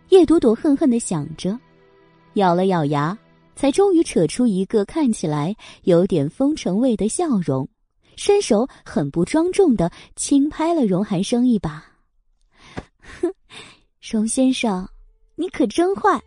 [0.08, 1.58] 叶朵朵恨恨的想着，
[2.34, 3.16] 咬了咬牙。
[3.54, 7.66] 才终于扯出一个看起来有点风尘味的笑容，
[8.14, 11.82] 伸手很不庄重的轻拍了荣寒生一把。
[13.00, 13.32] 哼，
[14.02, 14.86] 荣先生，
[15.36, 16.22] 你可真坏！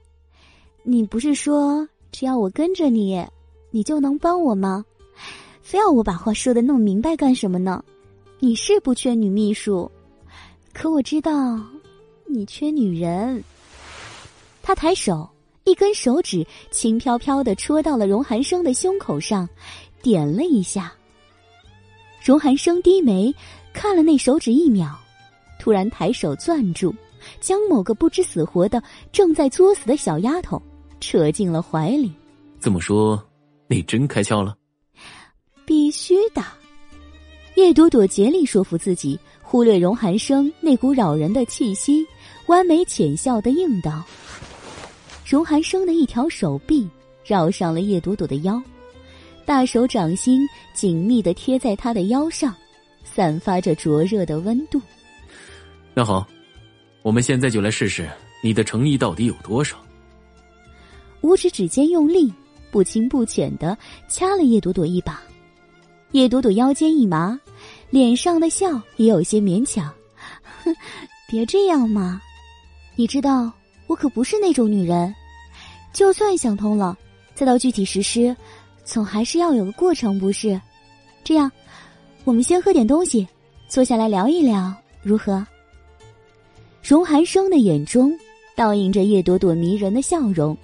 [0.82, 3.26] 你不是说只要我跟着你，
[3.72, 4.84] 你就能帮我吗？
[5.62, 7.84] 非要我把话说的那么明白干什么呢？
[8.40, 9.90] 你是不缺女秘书，
[10.74, 11.60] 可我知道，
[12.26, 13.44] 你缺女人。
[14.62, 15.30] 他抬手。
[15.66, 19.48] 一根手指轻飘飘的戳到了荣寒生的胸口上，
[20.02, 20.92] 点了一下。
[22.24, 23.32] 荣寒生低眉
[23.72, 24.98] 看了那手指一秒，
[25.60, 26.92] 突然抬手攥住，
[27.40, 28.82] 将某个不知死活的
[29.12, 30.60] 正在作死的小丫头
[31.00, 32.12] 扯进了怀里。
[32.60, 33.22] 这么说，
[33.68, 34.56] 你真开窍了？
[35.66, 36.44] 必须的。
[37.56, 42.06] 叶朵朵竭力说服自己，忽略荣寒生那股扰人的气息，
[42.48, 44.04] 弯眉浅笑的应道。
[45.26, 46.90] 荣寒生的一条手臂
[47.24, 48.62] 绕上了叶朵朵的腰，
[49.46, 52.56] 大手掌心紧密的贴在她的腰上，
[53.04, 54.82] 散发着灼热的温度。
[55.94, 56.26] 那好，
[57.02, 58.10] 我们现在就来试试
[58.42, 59.78] 你的诚意到底有多少。
[61.22, 62.34] 五指指尖用力，
[62.72, 65.22] 不轻不浅的掐了叶朵朵一把。
[66.12, 67.40] 叶朵朵腰间一麻，
[67.90, 69.94] 脸上的笑也有些勉强。
[70.64, 70.76] 哼，
[71.30, 72.22] 别这样嘛，
[72.96, 73.52] 你知道
[73.88, 75.14] 我可不是那种女人。
[75.94, 76.98] 就算想通了，
[77.36, 78.36] 再到具体实施，
[78.84, 80.60] 总还是要有个过程，不是？
[81.24, 81.52] 这样，
[82.24, 83.28] 我们先喝点东西，
[83.68, 84.74] 坐下来聊一聊，
[85.04, 85.46] 如何？
[86.82, 88.12] 荣寒生的眼中
[88.56, 90.58] 倒映着叶朵朵迷人的笑容，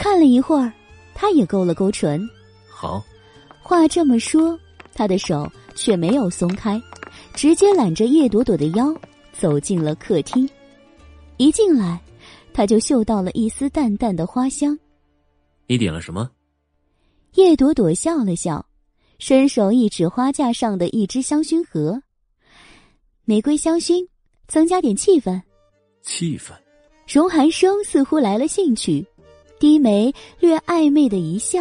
[0.00, 0.72] 看了一会儿，
[1.14, 2.26] 他也勾了勾唇。
[2.66, 3.04] 好，
[3.60, 4.58] 话这么说，
[4.94, 6.80] 他的手却没有松开，
[7.34, 8.94] 直接揽着叶朵朵的腰
[9.30, 10.48] 走进了客厅。
[11.36, 12.00] 一进来，
[12.54, 14.74] 他就嗅到了一丝淡淡的花香。
[15.66, 16.30] 你点了什么？
[17.34, 18.64] 叶朵朵笑了笑，
[19.18, 22.02] 伸手一指花架上的一只香薰盒。
[23.26, 24.08] 玫瑰香薰。
[24.48, 25.40] 增加点气氛，
[26.02, 26.50] 气氛。
[27.06, 29.06] 荣寒生似乎来了兴趣，
[29.60, 31.60] 低眉略暧昧的一笑，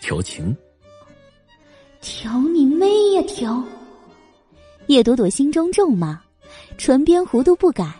[0.00, 0.56] 调情。
[2.00, 3.62] 调你妹呀调！
[4.86, 6.18] 叶朵朵心中咒骂，
[6.78, 7.92] 唇边弧度不改。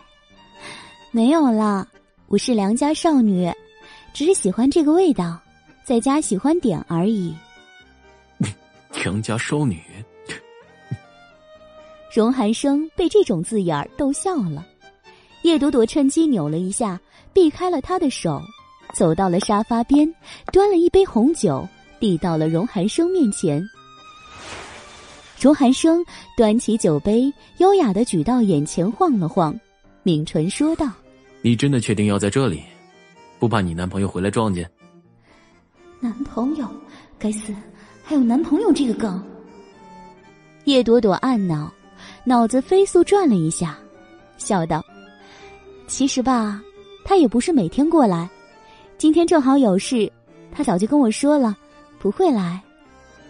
[1.11, 1.87] 没有了，
[2.25, 3.53] 我是良家少女，
[4.15, 5.39] 只是喜欢这个味道，
[5.83, 7.31] 在家喜欢点而已。
[9.03, 9.79] 良家少女。
[12.11, 14.65] 荣寒生被这种字眼儿逗笑了，
[15.43, 16.99] 叶朵朵趁机扭了一下，
[17.31, 18.41] 避开了他的手，
[18.95, 20.11] 走到了沙发边，
[20.53, 21.67] 端了一杯红酒，
[21.99, 23.61] 递到了荣寒生面前。
[25.39, 26.03] 荣寒生
[26.37, 29.53] 端起酒杯，优雅的举到眼前晃了晃，
[30.03, 30.89] 抿唇说道
[31.43, 32.63] ：“你真的确定要在这里？
[33.37, 34.69] 不怕你男朋友回来撞见？”
[35.99, 36.65] 男朋友，
[37.19, 37.53] 该死，
[38.03, 39.21] 还有男朋友这个梗。
[40.63, 41.71] 叶朵朵暗恼。
[42.23, 43.77] 脑子飞速转了一下，
[44.37, 44.83] 笑道
[45.85, 46.59] ：“其实吧，
[47.03, 48.27] 他也不是每天过来，
[48.97, 50.11] 今天正好有事，
[50.51, 51.55] 他早就跟我说了，
[51.99, 52.61] 不会来，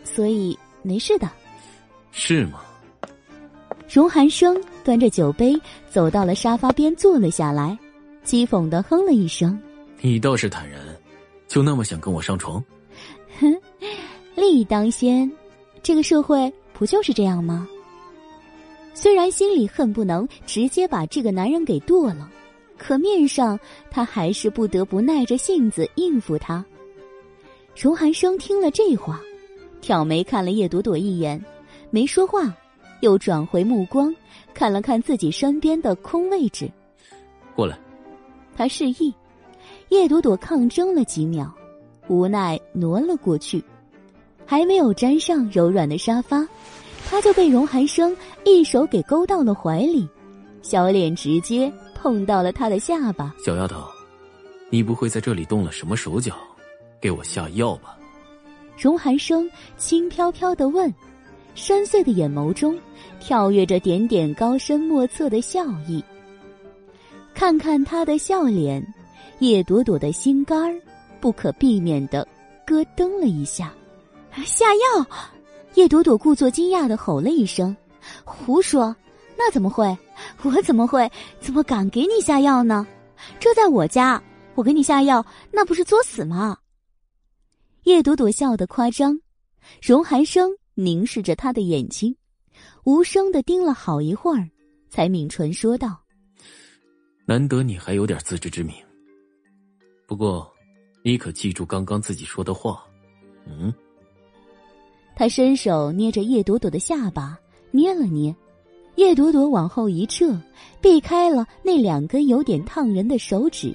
[0.04, 1.30] 所以没事的。”
[2.12, 2.62] 是吗？
[3.90, 7.78] 荣寒生端着酒杯走到了沙发边坐了下来，
[8.26, 9.60] 讥讽的哼了一声
[10.02, 10.80] ：“你倒是坦然，
[11.48, 12.64] 就那么想跟我上床？”
[13.40, 13.54] 哼，
[14.36, 15.30] 利益当先，
[15.84, 17.68] 这个社会不就是这样吗？
[18.94, 22.32] 虽然心里恨不能直接把这个男人给剁了，
[22.86, 26.64] 可面上他还是不得不耐着性子应付他。
[27.76, 29.20] 荣寒生听了这话，
[29.82, 31.44] 挑眉看了叶朵朵一眼，
[31.90, 32.56] 没说话，
[33.00, 34.16] 又转回目光
[34.54, 36.70] 看了看自己身边的空位置。
[37.56, 37.76] 过来，
[38.56, 39.12] 他示意，
[39.90, 41.52] 叶朵朵抗争了几秒，
[42.08, 43.64] 无奈挪了过去，
[44.46, 46.48] 还没有沾上柔软的沙发。
[47.08, 50.08] 他就被荣寒生一手给勾到了怀里，
[50.62, 51.74] 小脸直接
[52.06, 53.34] 碰到了他的下巴。
[53.44, 53.84] 小丫头，
[54.70, 56.36] 你不会在这里动了什么手脚，
[57.02, 57.98] 给我下药吧？
[58.78, 60.94] 荣寒生轻飘飘的问，
[61.56, 62.78] 深邃的眼眸中
[63.20, 66.04] 跳跃着点点高深莫测的笑意。
[67.34, 68.86] 看看他的笑脸，
[69.40, 70.80] 叶朵朵的心肝儿
[71.20, 72.28] 不可避免的
[72.68, 73.74] 咯噔了一下。
[74.46, 75.08] 下药。
[75.74, 77.76] 叶朵朵故作惊讶的吼了一声
[78.24, 78.96] ：“胡说！
[79.36, 79.98] 那怎么会？
[80.44, 81.10] 我怎么会？
[81.40, 82.86] 怎么敢给你下药呢？
[83.40, 84.22] 这在我家，
[84.56, 86.58] 我给你下药，那不是作死吗？”
[87.84, 89.20] 叶朵朵笑得夸张，
[89.82, 92.16] 荣寒生凝视着她的眼睛，
[92.84, 94.50] 无声的盯了好一会儿，
[94.90, 96.02] 才抿唇说道
[97.26, 98.76] ：“难得你还有点自知之明。
[100.08, 100.52] 不过，
[101.04, 102.84] 你可记住刚刚自己说的话，
[103.46, 103.74] 嗯？”
[105.16, 107.40] 他伸手捏着叶朵朵的下巴，
[107.72, 108.36] 捏了捏，
[108.96, 110.38] 叶朵朵往后一撤，
[110.82, 113.74] 避开了那两根有点烫人的手指，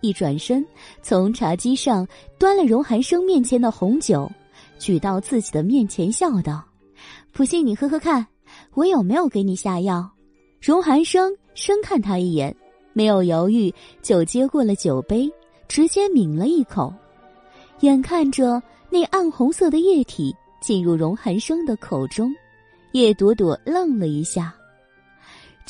[0.00, 0.64] 一转身，
[1.02, 2.06] 从茶几上
[2.38, 4.30] 端了荣寒生面前的红酒，
[4.78, 6.64] 举到自己的面前，笑道
[7.32, 8.26] ：“不信你喝喝看，
[8.74, 10.08] 我有没有给你下药？”
[10.60, 12.54] 荣寒生深看他一眼，
[12.92, 15.30] 没有犹豫，就接过了酒杯，
[15.66, 16.92] 直接抿了一口，
[17.80, 20.34] 眼看着那暗红色的液体。
[20.60, 22.30] 进入荣寒生的口中，
[22.92, 24.54] 叶朵朵愣了一下，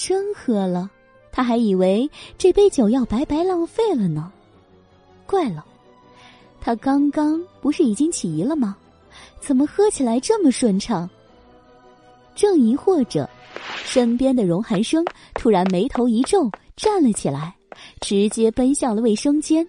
[0.02, 0.90] 真喝了，
[1.30, 4.32] 他还以为这杯酒要白白浪费了呢。
[5.26, 5.62] 怪了，
[6.58, 8.74] 他刚刚不是已经起疑了吗？
[9.40, 11.06] 怎么喝起来这么顺畅？
[12.34, 13.28] 正疑惑着，
[13.84, 15.04] 身边的荣寒生
[15.34, 17.54] 突然眉头一皱，站了起来，
[18.00, 19.68] 直接奔向了卫生间。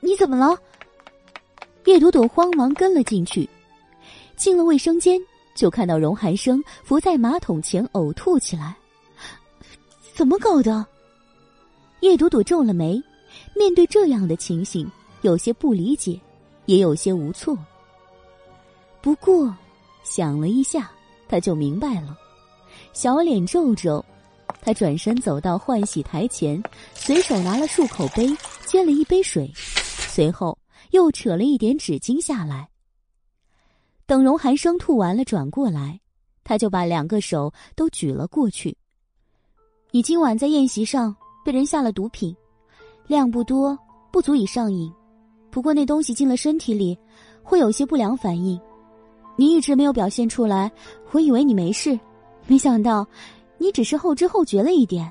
[0.00, 0.58] 你怎么了？
[1.84, 3.48] 叶朵朵慌忙跟了进去。
[4.34, 5.16] 进了卫生间，
[5.54, 8.76] 就看到荣寒生伏在马桶前呕吐起来。
[10.16, 10.86] 怎么搞的？
[12.00, 12.98] 叶朵朵皱了眉，
[13.54, 16.18] 面对这样的情形，有些不理解，
[16.64, 17.54] 也有些无措。
[19.02, 19.54] 不过，
[20.04, 20.90] 想了一下，
[21.28, 22.16] 他就明白了，
[22.94, 24.02] 小脸皱皱。
[24.62, 26.62] 他转身走到换洗台前，
[26.94, 28.26] 随手拿了漱口杯，
[28.64, 30.56] 接了一杯水，随后
[30.92, 32.66] 又扯了一点纸巾下来。
[34.06, 36.00] 等荣寒生吐完了，转过来，
[36.42, 38.74] 他就把两个手都举了过去。
[39.96, 42.36] 你今晚在宴席上被人下了毒品，
[43.06, 43.74] 量不多，
[44.12, 44.92] 不足以上瘾。
[45.50, 46.98] 不过那东西进了身体里，
[47.42, 48.60] 会有些不良反应。
[49.36, 50.70] 你一直没有表现出来，
[51.12, 51.98] 我以为你没事，
[52.46, 53.06] 没想到。
[53.56, 55.10] 你只是后知后觉了一点。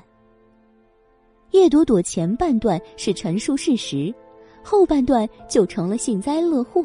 [1.50, 4.14] 叶朵朵前半段是陈述事实，
[4.62, 6.84] 后半段就成了幸灾乐祸。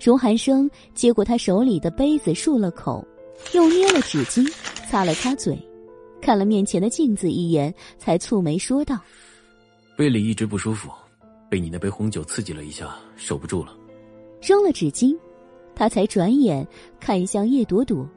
[0.00, 3.04] 荣寒生接过他手里的杯子，漱了口，
[3.54, 4.48] 又捏了纸巾
[4.88, 5.58] 擦了擦嘴，
[6.22, 8.96] 看了面前的镜子一眼，才蹙眉说道
[9.98, 10.88] ：“胃里一直不舒服，
[11.50, 13.76] 被你那杯红酒刺激了一下，守不住了。”
[14.40, 15.18] 扔了纸巾，
[15.74, 16.66] 他才转眼
[17.00, 18.08] 看向叶朵朵。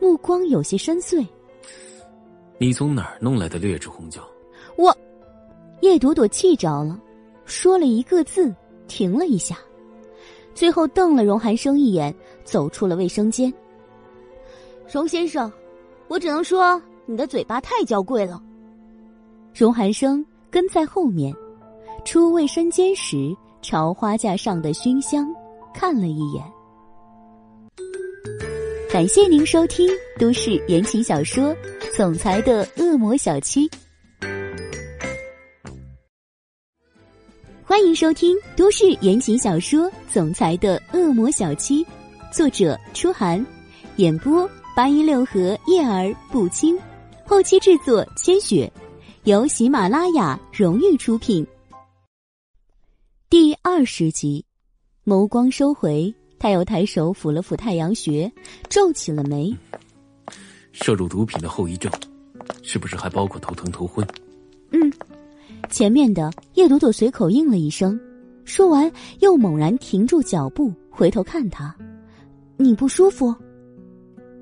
[0.00, 1.24] 目光有些深邃。
[2.58, 4.20] 你从哪儿弄来的劣质红酒？
[4.76, 4.96] 我，
[5.80, 7.00] 叶朵朵气着了，
[7.44, 8.52] 说了一个字，
[8.88, 9.56] 停了一下，
[10.54, 13.52] 最后瞪了荣寒生一眼，走出了卫生间。
[14.92, 15.52] 荣先生，
[16.08, 16.80] 我只能说
[17.10, 18.38] 你的嘴巴太娇贵了。
[19.54, 21.34] 荣寒生跟在后面，
[22.04, 25.26] 出卫生间时，朝花架上的熏香
[25.72, 26.44] 看了一眼。
[28.92, 29.88] 感谢您收听
[30.18, 31.44] 都市言情小说
[31.96, 33.66] 《总裁的恶魔小七》，
[37.64, 41.82] 欢迎收听都市言情小说《总裁的恶魔小七》，
[42.30, 43.44] 作者：初寒，
[43.96, 44.46] 演播：
[44.76, 46.78] 八一六和叶儿不轻，
[47.28, 48.72] 后期制作：千雪，
[49.24, 51.46] 由喜马拉雅荣誉出品。
[53.28, 54.42] 第二十集，
[55.04, 56.12] 眸光收回。
[56.38, 58.32] 他又抬手抚了抚太阳穴，
[58.70, 59.54] 皱起了眉。
[60.72, 61.92] 摄入毒品的后遗症，
[62.62, 64.08] 是不是还包括头疼头昏？
[64.70, 64.90] 嗯，
[65.68, 68.00] 前面的叶朵朵随口应了一声，
[68.46, 68.90] 说完
[69.20, 71.76] 又猛然停住脚步，回头看他
[72.56, 73.34] ：“你不舒服？”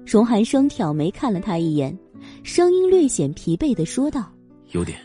[0.07, 1.99] 荣寒生挑眉看了他一眼，
[2.43, 4.33] 声音略显疲惫的说道
[4.73, 4.99] ：“有点。”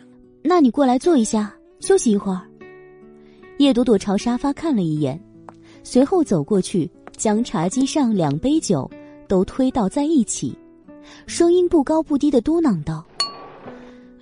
[0.43, 2.41] 那你过来坐一下，休息一会儿。
[3.57, 5.21] 叶朵朵朝沙发看了一眼。
[5.83, 8.89] 随后走过去，将茶几上两杯酒
[9.27, 10.57] 都推倒在一起，
[11.25, 13.05] 声音不高不低的嘟囔道：“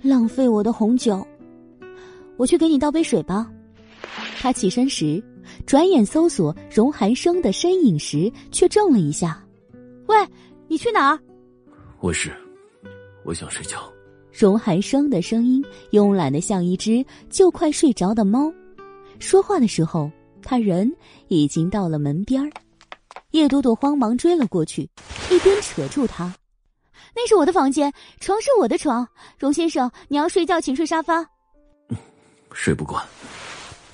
[0.02, 1.26] 浪费我的红酒，
[2.36, 3.50] 我去给你倒杯水吧。”
[4.40, 5.22] 他起身时，
[5.66, 9.42] 转眼搜索荣寒生的身影时，却怔了一下
[10.08, 10.16] ：“喂，
[10.66, 11.18] 你去哪儿
[12.00, 12.32] ？”“我是，
[13.24, 13.78] 我想睡觉。”
[14.32, 18.52] 荣寒生的声音慵懒的像一只就快睡着的猫，
[19.18, 20.10] 说话的时候。
[20.42, 20.90] 他人
[21.28, 22.50] 已经到了门边儿，
[23.32, 24.88] 叶朵朵慌忙追了过去，
[25.30, 26.34] 一边扯住他
[27.14, 29.06] ：“那是我的房间，床是我的床，
[29.38, 31.24] 荣先生，你要睡觉请睡沙发。
[32.52, 33.04] ”“睡不惯。”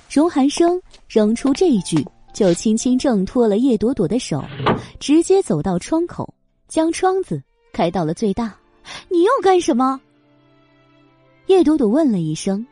[0.09, 4.41] 荣寒生扔出这一句，就轻轻挣脱了叶朵朵的手，
[5.01, 6.33] 直接走到窗口，
[6.69, 8.55] 将窗子开到了最大。
[9.09, 9.99] “你要干什么？”
[11.47, 12.65] 叶朵朵问了一声，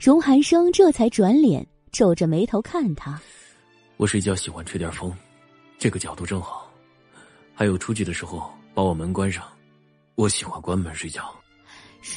[0.00, 1.66] 荣寒生这才转脸。
[1.90, 3.18] 皱着眉头看他，
[3.96, 5.10] 我睡觉喜欢吹点风，
[5.78, 6.70] 这个角度正好。
[7.54, 9.42] 还有出去的时候把我门关上，
[10.14, 11.34] 我喜欢关门睡觉。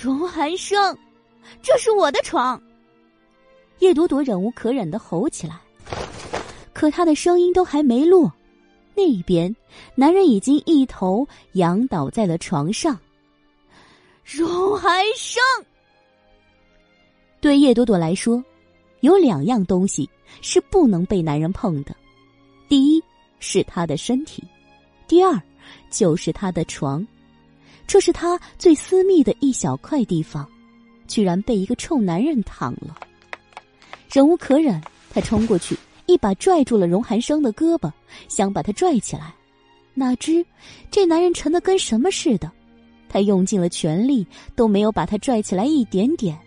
[0.03, 0.95] 荣寒生，
[1.63, 2.61] 这是我的床。
[3.79, 5.57] 叶朵朵忍无可忍的吼起来，
[6.73, 8.31] 可她的声音都还没落，
[8.93, 9.55] 那边
[9.95, 12.99] 男人已经一头仰倒在了床上。
[14.23, 15.41] 荣寒生，
[17.39, 18.43] 对叶朵朵来说。
[19.01, 20.07] 有两样东西
[20.43, 21.95] 是不能被男人碰的，
[22.69, 23.03] 第一
[23.39, 24.43] 是他的身体，
[25.07, 25.41] 第二
[25.89, 27.05] 就是他的床。
[27.87, 30.47] 这是他最私密的一小块地方，
[31.07, 32.95] 居然被一个臭男人躺了。
[34.13, 35.75] 忍无可忍，他冲过去，
[36.05, 37.91] 一把拽住了荣寒生的胳膊，
[38.29, 39.33] 想把他拽起来。
[39.95, 40.45] 哪知
[40.91, 42.51] 这男人沉的跟什么似的，
[43.11, 44.25] 他用尽了全力
[44.55, 46.39] 都没有把他拽起来一点点。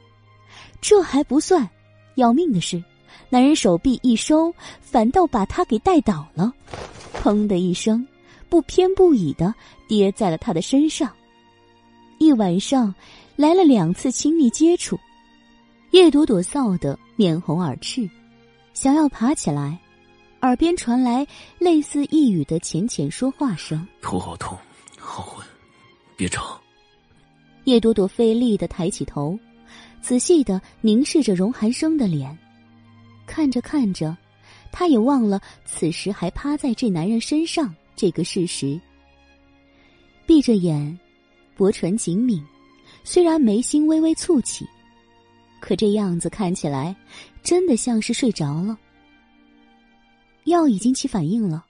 [0.80, 1.68] 这还不算。
[2.14, 2.82] 要命的是，
[3.28, 6.52] 男人手臂一收，反倒把他给带倒了，
[7.20, 8.06] 砰的一声，
[8.48, 9.54] 不偏不倚的
[9.88, 11.12] 跌在了他的身上。
[12.18, 12.94] 一晚上
[13.36, 14.98] 来了两次亲密接触，
[15.90, 18.08] 叶朵朵臊得面红耳赤，
[18.72, 19.76] 想要爬起来，
[20.42, 21.26] 耳边传来
[21.58, 24.56] 类似一语的浅浅说话声：“头好痛，
[24.96, 25.43] 好昏，
[26.16, 26.60] 别吵。”
[27.64, 29.38] 叶朵朵费力的抬起头。
[30.00, 32.36] 仔细的凝视着荣寒生的脸，
[33.26, 34.14] 看着看着，
[34.70, 38.78] 她也忘了此时还趴在这男人身上这个事实。
[40.26, 40.98] 闭着眼，
[41.56, 42.44] 薄唇紧抿，
[43.02, 44.66] 虽然眉心微微蹙起，
[45.58, 46.94] 可这样子看起来
[47.42, 48.78] 真的像是睡着了。
[50.44, 51.64] 药已经起反应了，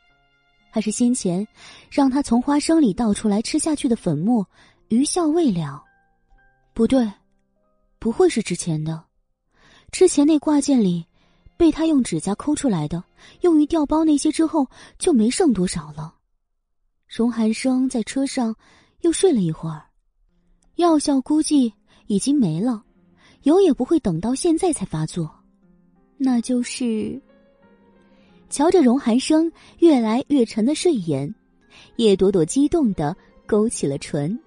[0.74, 1.46] 还是先前
[1.88, 4.44] 让他从花生里倒出来吃下去的粉末
[4.88, 5.84] 余效未了？
[6.72, 7.08] 不对，
[8.00, 9.04] 不会是之前的。
[9.92, 11.06] 之前那挂件里，
[11.56, 13.04] 被他用指甲抠出来的，
[13.42, 14.66] 用于调包那些之后
[14.98, 16.12] 就没剩多少了。
[17.06, 18.52] 荣寒生在车上
[19.02, 19.86] 又睡了一会儿，
[20.74, 21.72] 药效估计
[22.08, 22.82] 已经没了，
[23.44, 25.32] 有也不会等到现在才发作。
[26.16, 27.22] 那就是，
[28.54, 29.50] 瞧着荣寒生
[29.80, 31.34] 越来越沉的睡颜，
[31.96, 33.16] 叶朵朵激动的
[33.46, 34.38] 勾起了唇，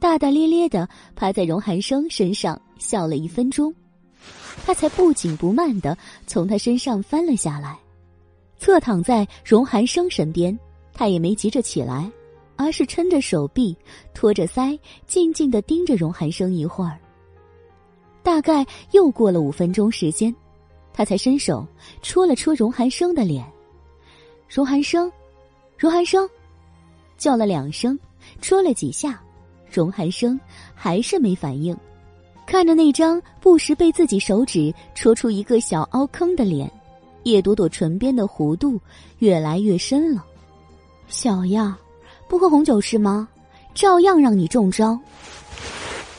[0.00, 3.70] 大大咧咧的趴在荣寒生身上笑了一分钟。
[4.64, 5.94] 他才不紧不慢的
[6.26, 7.78] 从他身上翻了下来，
[8.56, 10.58] 侧躺在荣寒生身边。
[10.94, 12.10] 他也没急着起来，
[12.56, 13.76] 而是撑着手臂，
[14.14, 16.98] 托着腮，静静的盯着荣寒生一会儿。
[18.22, 20.34] 大概又过了五分钟时间，
[20.98, 21.64] 他才伸手
[22.02, 23.46] 戳了戳荣寒生的脸。
[24.48, 25.08] 荣寒生，
[25.76, 26.28] 荣寒生，
[27.16, 27.96] 叫了两声，
[28.42, 29.22] 戳了几下，
[29.70, 30.38] 荣寒生
[30.74, 31.76] 还是没反应。
[32.46, 36.68] 看着那张不时被自己手指戳出一个小凹坑的脸，
[37.22, 38.80] 叶朵朵唇边的弧度
[39.18, 40.26] 越来越深了。
[41.06, 41.76] 小样，
[42.26, 43.28] 不喝红酒是吗？
[43.72, 44.98] 照样让你中招。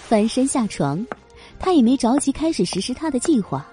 [0.07, 1.05] 翻身下床，
[1.59, 3.67] 他也没着急开始实施他的计划，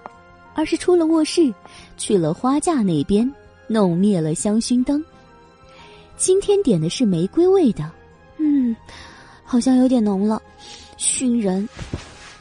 [0.57, 1.53] 而是出了卧室，
[1.97, 3.31] 去了花架那边，
[3.67, 5.05] 弄灭了香薰灯。
[6.17, 7.91] 今天点的是玫瑰味的，
[8.37, 8.75] 嗯，
[9.43, 10.41] 好像有点浓了，
[10.97, 11.69] 熏人。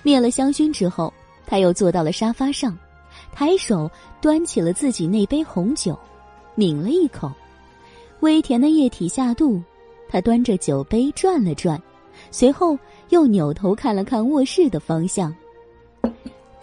[0.02, 1.12] 灭了香薰之后，
[1.46, 2.74] 他又坐到了沙发上，
[3.34, 5.94] 抬手端起了自己那杯红酒，
[6.54, 7.30] 抿了一口，
[8.20, 9.60] 微甜的液体下肚，
[10.08, 11.78] 他端着酒杯转了转，
[12.30, 12.78] 随后
[13.10, 15.34] 又扭头看了看卧室的方向，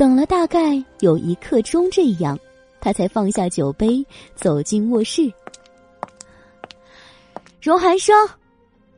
[0.04, 2.38] 等了大概有一刻钟这样，
[2.82, 5.32] 他才放下酒杯，走进卧室。
[7.62, 8.14] 荣寒生，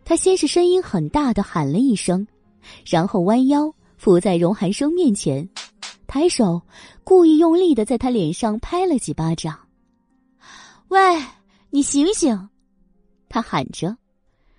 [0.04, 2.26] 他先是声音很大的喊了一声，
[2.84, 3.72] 然后弯腰。
[3.98, 5.48] 伏在荣寒生面前，
[6.08, 6.60] 抬手
[7.04, 9.56] 故意用力的在他脸上拍了几巴掌。
[10.88, 11.00] 喂，
[11.70, 12.50] 你醒醒！
[13.30, 13.96] 他喊着，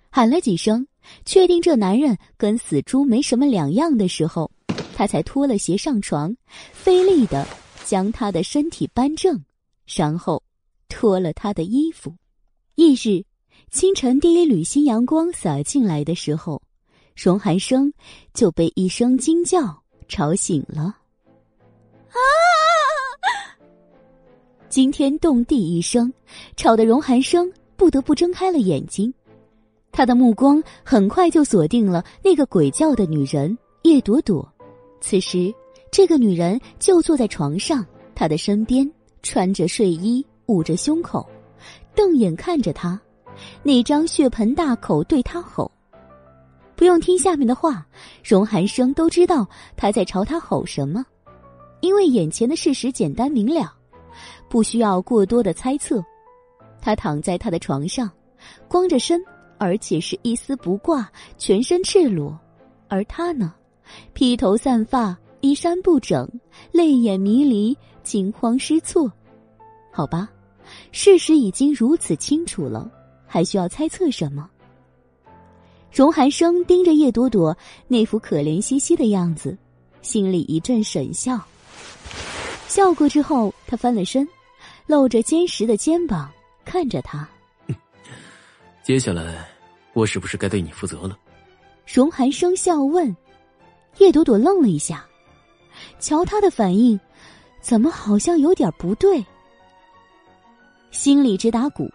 [0.09, 0.87] 喊了几声，
[1.25, 4.49] 确定这男人跟死猪没什么两样的时候，
[4.97, 6.35] 他才脱了鞋上床，
[6.73, 7.45] 费力的
[7.85, 9.39] 将他的身体扳正，
[9.85, 10.41] 然后
[10.89, 12.11] 脱了他的衣服。
[12.73, 13.23] 翌日
[13.69, 16.59] 清晨第一缕新阳光洒进来的时候。
[17.15, 17.93] 荣寒生
[18.33, 20.83] 就被一声惊叫吵醒了，
[22.09, 22.17] 啊！
[24.69, 26.11] 惊天动地一声，
[26.55, 29.13] 吵得荣寒生不得不睁开了眼睛。
[29.91, 34.47] 他的目光很快就锁定了那个鬼叫的女人叶朵朵。
[34.99, 35.53] 此时，
[35.91, 37.85] 这个女人就坐在床上，
[38.15, 38.89] 她的身边
[39.21, 41.27] 穿着睡衣，捂着胸口，
[41.95, 42.99] 瞪眼看着他，
[43.63, 45.71] 那张血盆大口对他吼。
[46.75, 47.85] 不用听下面的话，
[48.23, 51.03] 荣寒生都知道他在朝他吼什么，
[51.81, 53.73] 因为眼前的事实简单明了，
[54.47, 56.03] 不需要过多的猜测。
[56.79, 58.09] 他躺在他的床上，
[58.67, 59.19] 光着身，
[59.57, 62.39] 而且是一丝不挂，全身赤裸，
[62.87, 63.55] 而他呢，
[64.13, 66.29] 披头散发，衣衫不整，
[66.71, 69.11] 泪眼迷离，惊慌失措。
[69.91, 70.29] 好吧，
[70.91, 72.89] 事实已经如此清楚了，
[73.25, 74.49] 还需要猜测什么？
[75.91, 77.57] 荣寒生盯着叶朵朵
[77.87, 79.57] 那副可怜兮兮的样子，
[80.01, 81.39] 心里一阵沈笑。
[82.67, 84.27] 笑过之后，他翻了身，
[84.85, 86.29] 露着坚实的肩膀
[86.65, 87.27] 看着他。
[88.83, 89.47] 接下来，
[89.93, 91.17] 我是不是该对你负责了？
[91.85, 93.15] 荣寒生笑问。
[93.99, 95.05] 叶朵朵愣了一下，
[95.99, 96.99] 瞧他的反应，
[97.61, 99.23] 怎么好像有点不对？
[100.91, 101.89] 心里直打鼓。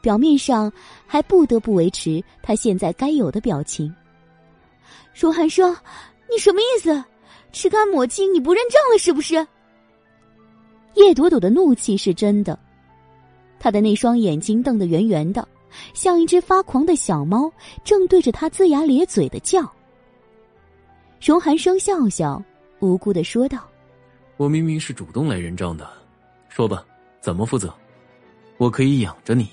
[0.00, 0.72] 表面上
[1.04, 3.92] 还不得不维持他现在该有的表情。
[5.12, 5.76] 荣寒生，
[6.30, 7.02] 你什么意思？
[7.52, 9.34] 吃干抹净，你不认账了是不是？
[10.94, 12.56] 叶朵朵的怒气是真的，
[13.58, 15.46] 他的那双眼睛瞪得圆圆的，
[15.92, 17.50] 像一只发狂的小猫，
[17.82, 19.68] 正对着他龇牙咧嘴的叫。
[21.20, 22.42] 荣寒生笑笑，
[22.78, 23.66] 无辜的说道
[24.36, 25.88] ：“我明明是主动来认账的，
[26.48, 26.84] 说吧，
[27.20, 27.72] 怎么负责？
[28.58, 29.48] 我可以养着你。”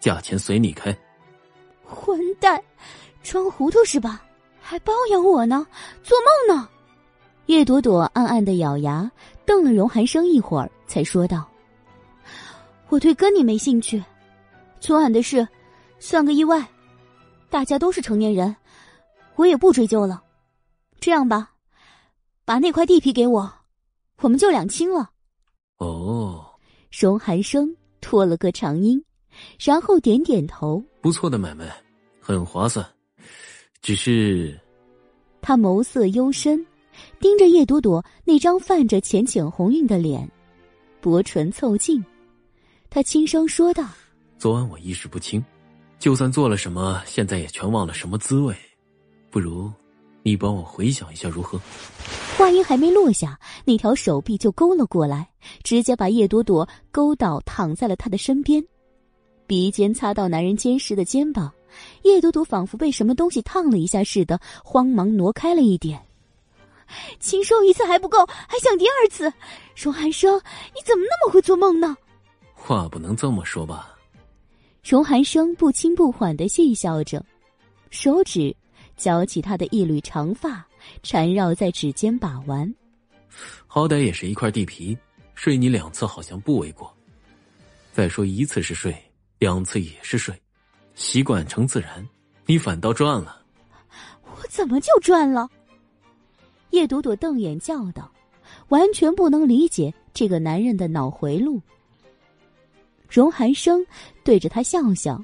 [0.00, 0.94] 价钱随你开。
[1.82, 2.62] 混蛋，
[3.22, 4.22] 装糊涂是吧？
[4.60, 5.66] 还包养我呢？
[6.02, 6.14] 做
[6.48, 6.68] 梦呢！
[7.46, 9.10] 叶朵朵暗暗的咬牙，
[9.46, 11.46] 瞪了荣寒生一会儿，才说道
[12.88, 14.02] ：“我对跟你没兴趣。
[14.80, 15.46] 昨晚的事，
[15.98, 16.62] 算个意外。
[17.48, 18.54] 大家都是成年人，
[19.36, 20.22] 我也不追究了。
[21.04, 21.50] 这样吧，
[22.46, 23.52] 把那块地皮给我，
[24.22, 25.10] 我们就两清了。
[25.76, 26.42] 哦，
[26.90, 29.04] 荣寒生拖了个长音，
[29.62, 30.82] 然后点点头。
[31.02, 31.70] 不错的买卖，
[32.18, 32.82] 很划算。
[33.82, 34.58] 只是，
[35.42, 36.66] 他眸色幽深，
[37.20, 40.26] 盯着叶朵朵那张泛着浅浅红晕的脸，
[41.02, 42.02] 薄唇凑近，
[42.88, 43.86] 他轻声说道
[44.40, 45.44] ：“昨晚我意识不清，
[45.98, 48.56] 就算做了什么，现在也全忘了什么滋味。
[49.28, 49.70] 不如……”
[50.26, 51.60] 你帮我回想一下如何？
[52.38, 55.28] 话音还没落下，那条手臂就勾了过来，
[55.62, 58.64] 直接把叶朵朵勾倒，躺在了他的身边，
[59.46, 61.52] 鼻尖擦到男人坚实的肩膀，
[62.04, 66.00] 叶朵朵仿佛被什么东西烫了一下似的，慌忙挪开了一点。
[67.20, 69.30] 禽兽一次还不够，还想第二次？
[69.76, 70.34] 荣寒生，
[70.74, 71.94] 你怎么那么会做梦呢？
[72.54, 73.94] 话不能这么说吧？
[74.82, 77.22] 荣寒生不轻不缓的戏笑着，
[77.90, 78.56] 手指。
[79.04, 80.66] 绞起他的一缕长发，
[81.02, 82.74] 缠绕在指尖把玩。
[83.66, 84.96] 好歹也是一块地皮，
[85.34, 86.90] 睡你两次好像不为过。
[87.92, 88.96] 再说一次是睡，
[89.38, 90.34] 两次也是睡，
[90.94, 92.08] 习惯成自然，
[92.46, 93.42] 你反倒赚了。
[94.22, 95.50] 我怎么就赚了？
[96.70, 98.10] 叶朵朵瞪眼叫道，
[98.68, 101.60] 完全不能理解这个男人的脑回路。
[103.06, 103.86] 荣寒生
[104.24, 105.22] 对着他笑笑，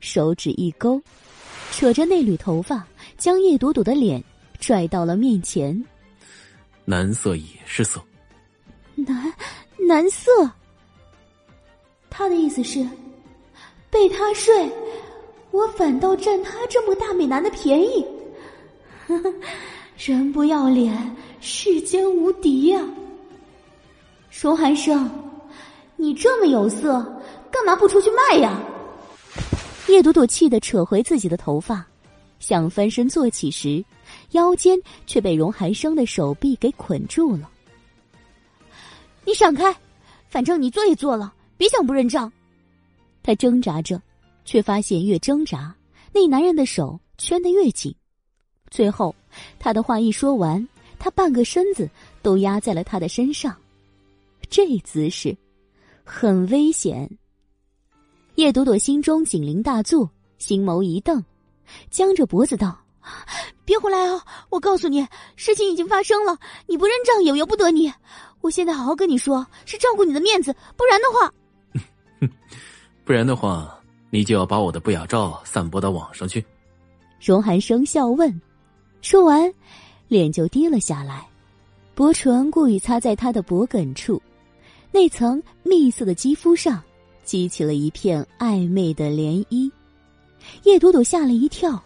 [0.00, 1.00] 手指一勾，
[1.70, 2.86] 扯着那缕头发。
[3.22, 4.20] 将叶朵朵的脸
[4.58, 5.80] 拽到了面前。
[6.84, 8.02] 男色也是色，
[8.96, 9.32] 男
[9.78, 10.50] 男色。
[12.10, 12.84] 他的意思是，
[13.88, 14.68] 被他睡，
[15.52, 18.04] 我反倒占他这么大美男的便宜。
[19.96, 22.84] 人不要脸，世间无敌呀！
[24.32, 25.08] 荣寒生，
[25.94, 26.94] 你这么有色，
[27.52, 28.60] 干嘛不出去卖呀？
[29.86, 31.86] 叶朵朵气得扯回自己的头发。
[32.42, 33.84] 想翻身坐起时，
[34.32, 37.48] 腰间却被荣寒生的手臂给捆住了。
[39.24, 39.72] 你闪开，
[40.28, 42.30] 反正你做也做了，别想不认账。
[43.22, 44.02] 他挣扎着，
[44.44, 45.72] 却发现越挣扎，
[46.12, 47.94] 那男人的手圈得越紧。
[48.72, 49.14] 最后，
[49.60, 50.66] 他的话一说完，
[50.98, 51.88] 他半个身子
[52.22, 53.56] 都压在了他的身上。
[54.50, 55.36] 这姿势
[56.02, 57.08] 很危险。
[58.34, 61.24] 叶朵朵心中警铃大作，心眸一瞪。
[61.90, 62.78] 僵着脖子道
[63.64, 64.24] ：“别回来啊！
[64.50, 67.92] 我告诉你，事情已经发生了，你不认账也由不得你。
[68.40, 72.28] 我现在好好跟你说，是照顾你的面子，不然的话，
[73.04, 73.78] 不然的话，
[74.10, 76.44] 你就要把我的不雅照散播到网上去。”
[77.20, 78.40] 荣寒生笑问，
[79.00, 79.52] 说完，
[80.08, 81.24] 脸就低了下来，
[81.94, 84.20] 薄唇故意擦在他的脖梗处，
[84.90, 86.82] 那层蜜色的肌肤上，
[87.22, 89.70] 激起了一片暧昧的涟漪。
[90.64, 91.82] 叶朵朵吓了一跳，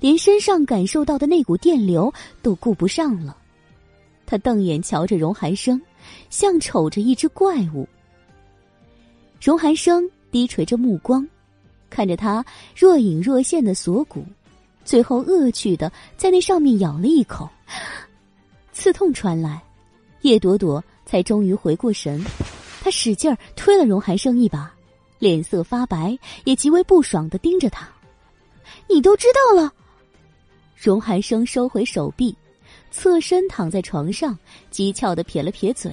[0.00, 2.12] 连身上感受到的那股电流
[2.42, 3.36] 都顾不上了。
[4.26, 5.80] 他瞪眼瞧着荣寒生，
[6.30, 7.88] 像瞅着一只怪物。
[9.40, 11.26] 荣寒生低垂着目光，
[11.88, 12.44] 看着他
[12.74, 14.24] 若隐若现的锁骨，
[14.84, 17.48] 最后恶趣的在那上面咬了一口，
[18.72, 19.62] 刺痛传来，
[20.22, 22.24] 叶朵朵才终于回过神，
[22.82, 24.74] 他使劲儿推了荣寒生一把，
[25.20, 27.88] 脸色发白，也极为不爽的盯着他。
[28.88, 29.72] 你都知道了，
[30.76, 32.36] 荣寒生收回手臂，
[32.90, 34.38] 侧身躺在床上，
[34.72, 35.92] 讥诮的撇了撇嘴。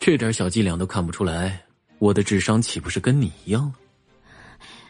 [0.00, 1.64] 这点小伎俩都看不出来，
[1.98, 3.72] 我的智商岂不是跟你一样？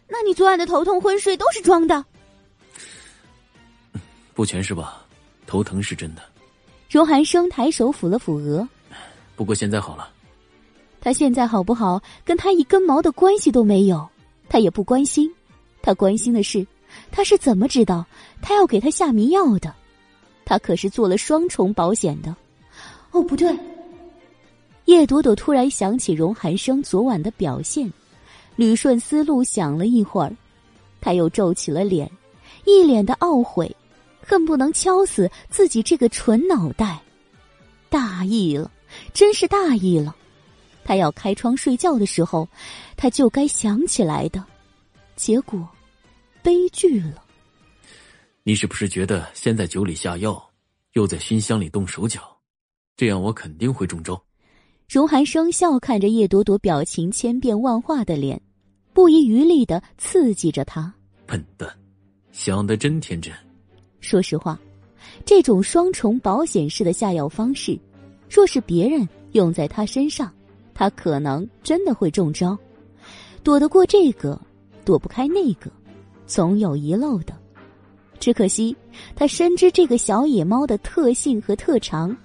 [0.09, 2.05] 那你昨晚的头痛昏睡都是装的？
[4.33, 5.05] 不全是吧？
[5.47, 6.23] 头疼是真的。
[6.91, 8.67] 荣寒生抬手抚了抚额，
[9.37, 10.11] 不过现在好了。
[11.01, 14.09] 他现在好不好，跟他一根毛的关系都没有，
[14.49, 15.31] 他也不关心。
[15.85, 16.67] 他关心的是，
[17.13, 18.07] 他是怎么知道
[18.41, 19.75] 他要给他下迷药的？
[20.47, 22.35] 他可是做了双重保险的。
[23.11, 23.55] 哦，不对！
[24.87, 27.93] 叶朵朵突然想起荣寒生昨晚的表现，
[28.57, 30.35] 捋顺思路，想了一会儿，
[31.03, 32.11] 他又皱起了脸，
[32.65, 33.71] 一脸的懊悔，
[34.27, 36.99] 恨不能敲死自己这个蠢脑袋。
[37.91, 38.71] 大意了，
[39.13, 40.17] 真是大意了！
[40.83, 42.49] 他要开窗睡觉的时候，
[42.97, 44.43] 他就该想起来的。
[45.17, 45.67] 结果，
[46.45, 47.25] 悲剧了。
[48.43, 50.51] 你是不是觉得先在酒里下药，
[50.93, 52.21] 又在熏香里动手脚，
[52.99, 54.23] 这样我肯定会中招？
[54.87, 58.39] 荣寒生笑看着叶朵朵表情千变万化的脸，
[58.93, 60.93] 不遗余力的刺激着她。
[61.25, 61.67] 笨蛋，
[62.31, 63.33] 想的真天真。
[64.01, 64.61] 说实话，
[65.25, 67.79] 这种双重保险式的下药方式，
[68.29, 70.31] 若是别人用在他身上，
[70.75, 72.59] 他可能真的会中招，
[73.43, 74.39] 躲得过这个，
[74.85, 75.73] 躲不开那个，
[76.27, 77.35] 总有遗漏的。
[78.21, 78.75] 只可惜，
[79.15, 82.17] 他深知这个小野猫的特性和特长。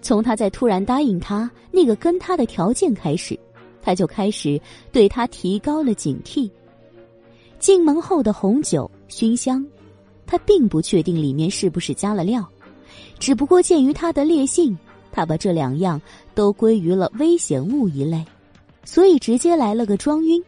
[0.00, 3.38] 从他在突然答应他那个跟他的条件开始，
[3.82, 4.60] 他就开始
[4.92, 6.48] 对他提高了警惕。
[7.58, 9.66] 进门后的红酒、熏香，
[10.24, 12.46] 他并不确定里面是不是加了料，
[13.18, 14.78] 只不过鉴于他的烈性，
[15.10, 16.00] 他把这两样
[16.32, 18.24] 都归于了危险物一类，
[18.84, 20.40] 所以直接来了个装晕。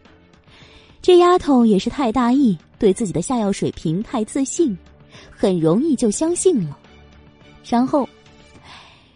[1.02, 4.76] 这丫头也是太大意，对自己的下药水平太自信，
[5.30, 6.76] 很容易就相信了。
[7.64, 8.08] 然后，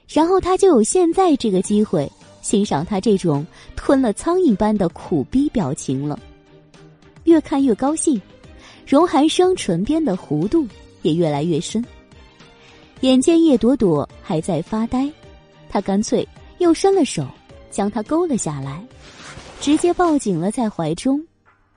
[0.09, 3.47] 然后他就有现在这个机会欣赏他这种
[3.77, 6.19] 吞了苍蝇般的苦逼表情了。
[7.25, 8.21] 越看越高兴，
[8.87, 10.67] 荣寒生唇边的弧度
[11.03, 11.85] 也越来越深。
[13.01, 15.11] 眼见叶朵朵还在发呆，
[15.69, 16.27] 他干脆
[16.59, 17.27] 又伸了手，
[17.71, 18.83] 将她勾了下来，
[19.61, 21.23] 直接抱紧了在怀中，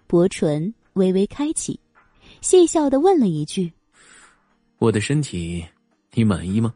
[0.07, 1.77] 薄唇微微开启，
[2.41, 3.71] 戏笑的问了一句
[4.79, 5.65] ：“我的身体，
[6.13, 6.73] 你满意吗？”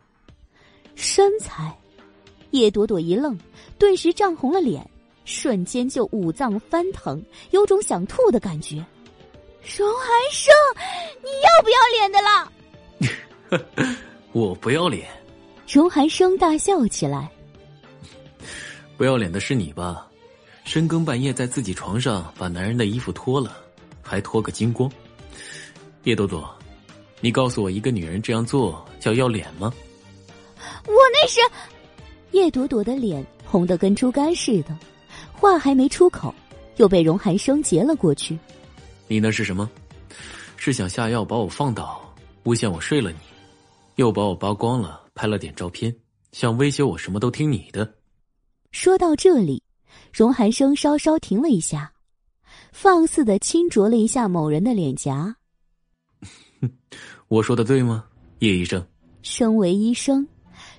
[0.96, 1.74] 身材，
[2.52, 3.40] 叶朵朵一愣，
[3.80, 4.86] 顿时涨红了脸。
[5.24, 8.76] 瞬间就五脏翻腾，有种想吐的感觉。
[9.78, 10.52] 荣寒生，
[11.24, 13.96] 你要不要脸的啦？
[14.34, 15.08] 我不要脸。
[15.72, 17.32] 荣寒生大笑起来。
[18.98, 20.11] 不要脸的是你吧？
[20.64, 23.58] 深更半夜在自己床上把男人的衣服脱了，
[24.02, 24.90] 还脱个精光。
[26.04, 26.50] 叶朵朵，
[27.20, 29.74] 你告诉我，一个女人这样做叫要脸吗？
[30.86, 31.40] 我那是……
[32.32, 34.78] 叶朵朵的脸红的跟猪肝似的。
[35.34, 36.34] 话还没出口，
[36.78, 38.38] 又被荣寒生截了过去。
[39.08, 39.70] 你那是什么？
[40.56, 42.02] 是想下药把我放倒，
[42.44, 43.18] 诬陷我睡了你，
[43.96, 45.94] 又把我扒光了，拍了点照片，
[46.32, 47.96] 想威胁我什么都听你的。
[48.72, 49.62] 说到这里，
[50.12, 51.92] 荣寒生稍稍停了一下，
[52.72, 55.36] 放肆的轻啄了一下某人的脸颊。
[57.28, 58.06] 我说的对吗，
[58.40, 58.86] 叶医生？
[59.22, 60.28] 身为医生，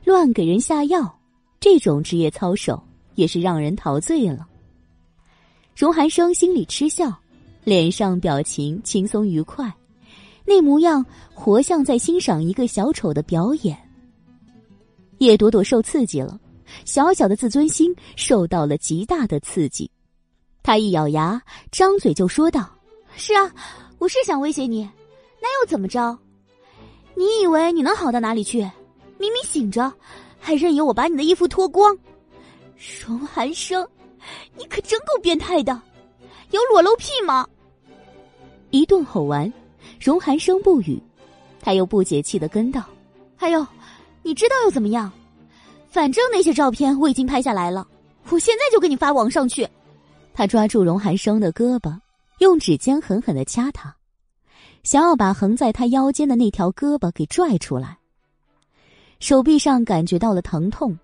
[0.04, 1.18] 乱给人下药，
[1.60, 2.82] 这种职业操守
[3.14, 4.46] 也是让人陶醉了。
[5.74, 7.12] 荣寒生心里嗤笑，
[7.64, 9.72] 脸上表情轻松愉快，
[10.44, 13.78] 那模样活像在欣赏一个小丑的表演。
[15.18, 16.38] 叶朵朵受刺激了，
[16.84, 19.90] 小小的自尊心受到了极大的刺激，
[20.62, 22.70] 他一咬牙，张嘴就说道
[23.16, 23.52] ：“是啊，
[23.98, 24.88] 我是想威胁你，
[25.40, 26.18] 那又怎么着？
[27.14, 28.60] 你以为你能好到哪里去？
[29.18, 29.92] 明明醒着，
[30.38, 31.96] 还任由我把你的衣服脱光，
[33.04, 33.86] 荣寒生。”
[34.56, 35.82] 你可真够变态的，
[36.52, 37.44] 有裸露癖吗？
[38.70, 39.52] 一顿吼完，
[40.00, 41.02] 荣寒生不语，
[41.60, 42.84] 他又不解气的跟道
[43.34, 43.66] ：“还有，
[44.22, 45.12] 你知道又怎么样？
[45.92, 47.86] 反正那些照片我已经拍下来了，
[48.30, 49.68] 我现在就给你发网上去。”
[50.32, 51.94] 他抓住荣寒生的胳膊，
[52.38, 53.94] 用指尖狠狠的掐他，
[54.82, 57.98] 想要把横在他腰间的那条胳膊给拽出来。
[59.20, 60.98] 手臂上感觉到了疼痛。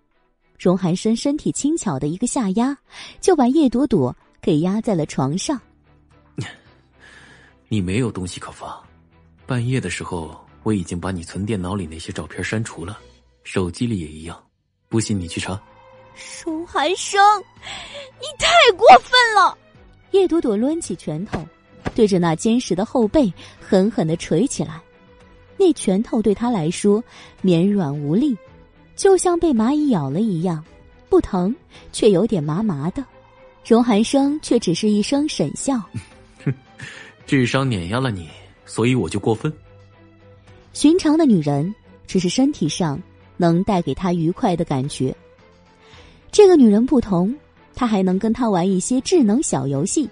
[0.59, 2.77] 荣寒生身体轻巧的一个下压，
[3.21, 5.61] 就把叶朵朵给压在了床上。
[7.69, 8.83] 你没有东西可发，
[9.47, 12.99] 半夜的时候我已经把你存电脑里那些照片删除了，
[13.45, 14.43] 手机里也一样，
[14.89, 15.61] 不信你去查。
[16.45, 17.21] 荣寒生，
[18.21, 19.57] 你太过分了！
[20.11, 21.47] 叶朵朵抡起拳头，
[21.95, 24.81] 对着那坚实的后背狠狠的捶起来。
[25.57, 27.03] 那拳头对他来说
[27.43, 28.37] 绵软无力。
[28.97, 30.65] 就像被蚂蚁咬了一样，
[31.09, 31.55] 不疼，
[31.93, 33.05] 却有点麻麻的。
[33.65, 35.81] 荣寒生却只是一声沈笑
[36.43, 36.53] ：“哼
[37.25, 38.29] 智商碾压了你，
[38.67, 39.53] 所以我就过分。
[40.73, 41.73] 寻常的女人，
[42.09, 43.01] 只是身体上
[43.39, 45.17] 能带给他愉快的感觉。
[46.31, 47.35] 这个女人不同，
[47.75, 50.07] 她还能跟他玩一些智能小游戏，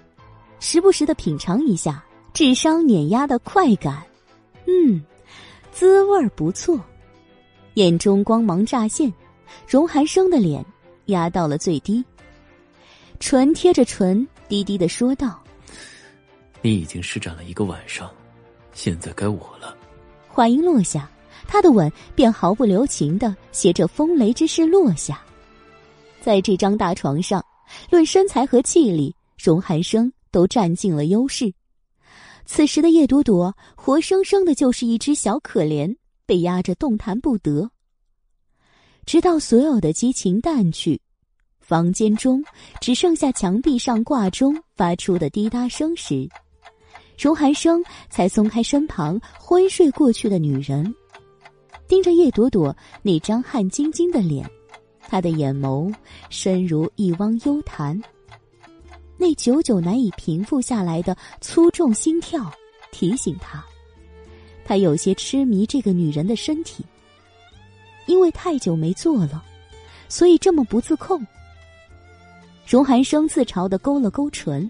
[0.59, 4.01] 时不时的品尝一下智商碾压的快感。
[4.65, 4.99] 嗯，
[5.71, 6.79] 滋味儿不错。”
[7.75, 9.13] 眼中光芒乍现，
[9.67, 10.65] 荣寒生的脸
[11.05, 12.03] 压到了最低，
[13.19, 15.39] 唇贴着唇，低低的说道
[16.63, 18.09] ：“你已经施展了一个晚上，
[18.73, 19.77] 现在该我了。”
[20.27, 21.07] 话音落下，
[21.47, 25.21] 他的吻便毫不留情的携着风雷之势落下。
[26.21, 27.43] 在这张大床上，
[27.89, 31.53] 论身材和气力，荣寒生都占尽了优势。
[32.45, 35.95] 此时的叶朵朵，活生生的就是一只小可怜。
[36.25, 37.71] 被压着动弹不得，
[39.05, 40.99] 直到所有的激情淡去，
[41.61, 42.43] 房间中
[42.81, 46.27] 只剩下墙壁上挂钟发出的滴答声时，
[47.17, 50.93] 荣寒生才松开身旁昏睡过去的女人，
[51.87, 54.49] 盯着叶朵朵那张汗津津的脸，
[55.07, 55.93] 他的眼眸
[56.29, 58.01] 深如一汪幽潭，
[59.17, 62.51] 那久久难以平复下来的粗重心跳
[62.91, 63.63] 提醒他，
[64.65, 66.83] 他有些痴迷这个女人的身体。
[68.05, 69.43] 因为太久没做了，
[70.07, 71.25] 所以这么不自控。
[72.65, 74.69] 荣寒生自嘲的勾了勾唇，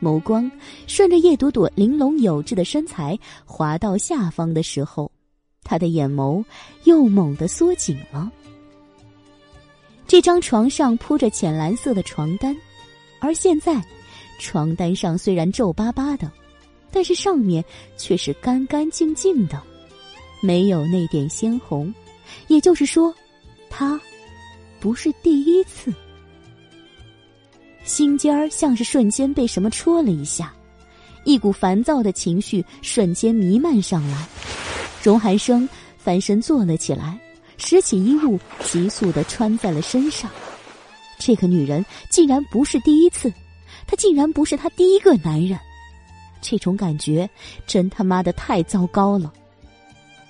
[0.00, 0.50] 眸光
[0.88, 5.10] 顺着叶朵朵玲珑有致的身材滑到下方的时候，
[5.64, 6.44] 他的眼眸
[6.84, 8.30] 又猛地缩紧了。
[10.06, 12.54] 这张床上铺着浅蓝色的床单，
[13.20, 13.82] 而现在，
[14.38, 16.30] 床单上虽然皱巴巴的，
[16.90, 17.64] 但是上面
[17.96, 19.62] 却是干干净净的，
[20.42, 21.92] 没有那点鲜红。
[22.48, 23.14] 也就是说，
[23.70, 23.98] 他
[24.80, 25.92] 不是第一次。
[27.84, 30.52] 心尖儿像是瞬间被什么戳了一下，
[31.24, 34.28] 一股烦躁的情绪瞬间弥漫上来。
[35.02, 37.18] 荣寒生翻身坐了起来，
[37.58, 40.30] 拾起衣物，急速的穿在了身上。
[41.18, 43.32] 这个女人竟然不是第一次，
[43.86, 45.58] 她竟然不是他第一个男人，
[46.40, 47.28] 这种感觉
[47.66, 49.32] 真他妈的太糟糕了。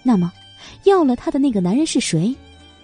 [0.02, 0.32] 那么。
[0.84, 2.34] 要了他的那个男人是谁？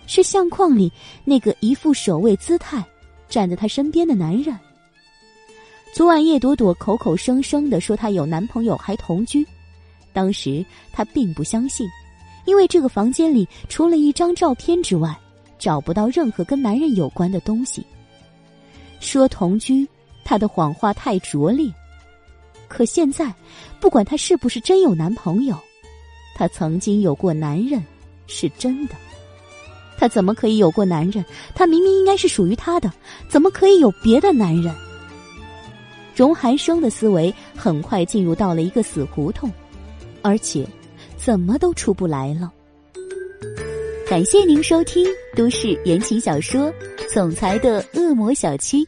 [0.06, 0.92] 是相框里
[1.24, 2.84] 那个一副守卫姿态、
[3.28, 4.56] 站在他身边的男人。
[5.92, 9.46] 昨晚叶朵朵口口声声的说她有男朋友还同居，
[10.18, 11.88] 当时她并不相信，
[12.44, 15.16] 因为这个房间里除了一张照片之外，
[15.60, 17.86] 找不到任何跟男人有关的东西。
[18.98, 19.86] 说同居，
[20.24, 21.72] 她的谎话太拙劣。
[22.66, 23.32] 可现在，
[23.78, 25.56] 不管她是不是真有男朋友。
[26.34, 27.80] 他曾经有过男人，
[28.26, 28.96] 是真的。
[29.96, 31.24] 他怎么可以有过男人？
[31.54, 32.92] 他明明应该是属于他的，
[33.28, 34.74] 怎么可以有别的男人？
[36.16, 39.48] 荣寒生的思维很快进入到了一个死胡同，
[40.22, 40.66] 而且
[41.16, 42.52] 怎么都出不来了。
[44.08, 45.06] 感谢您收听
[45.36, 46.72] 都市言情小说
[47.12, 48.84] 《总裁的恶魔小七》。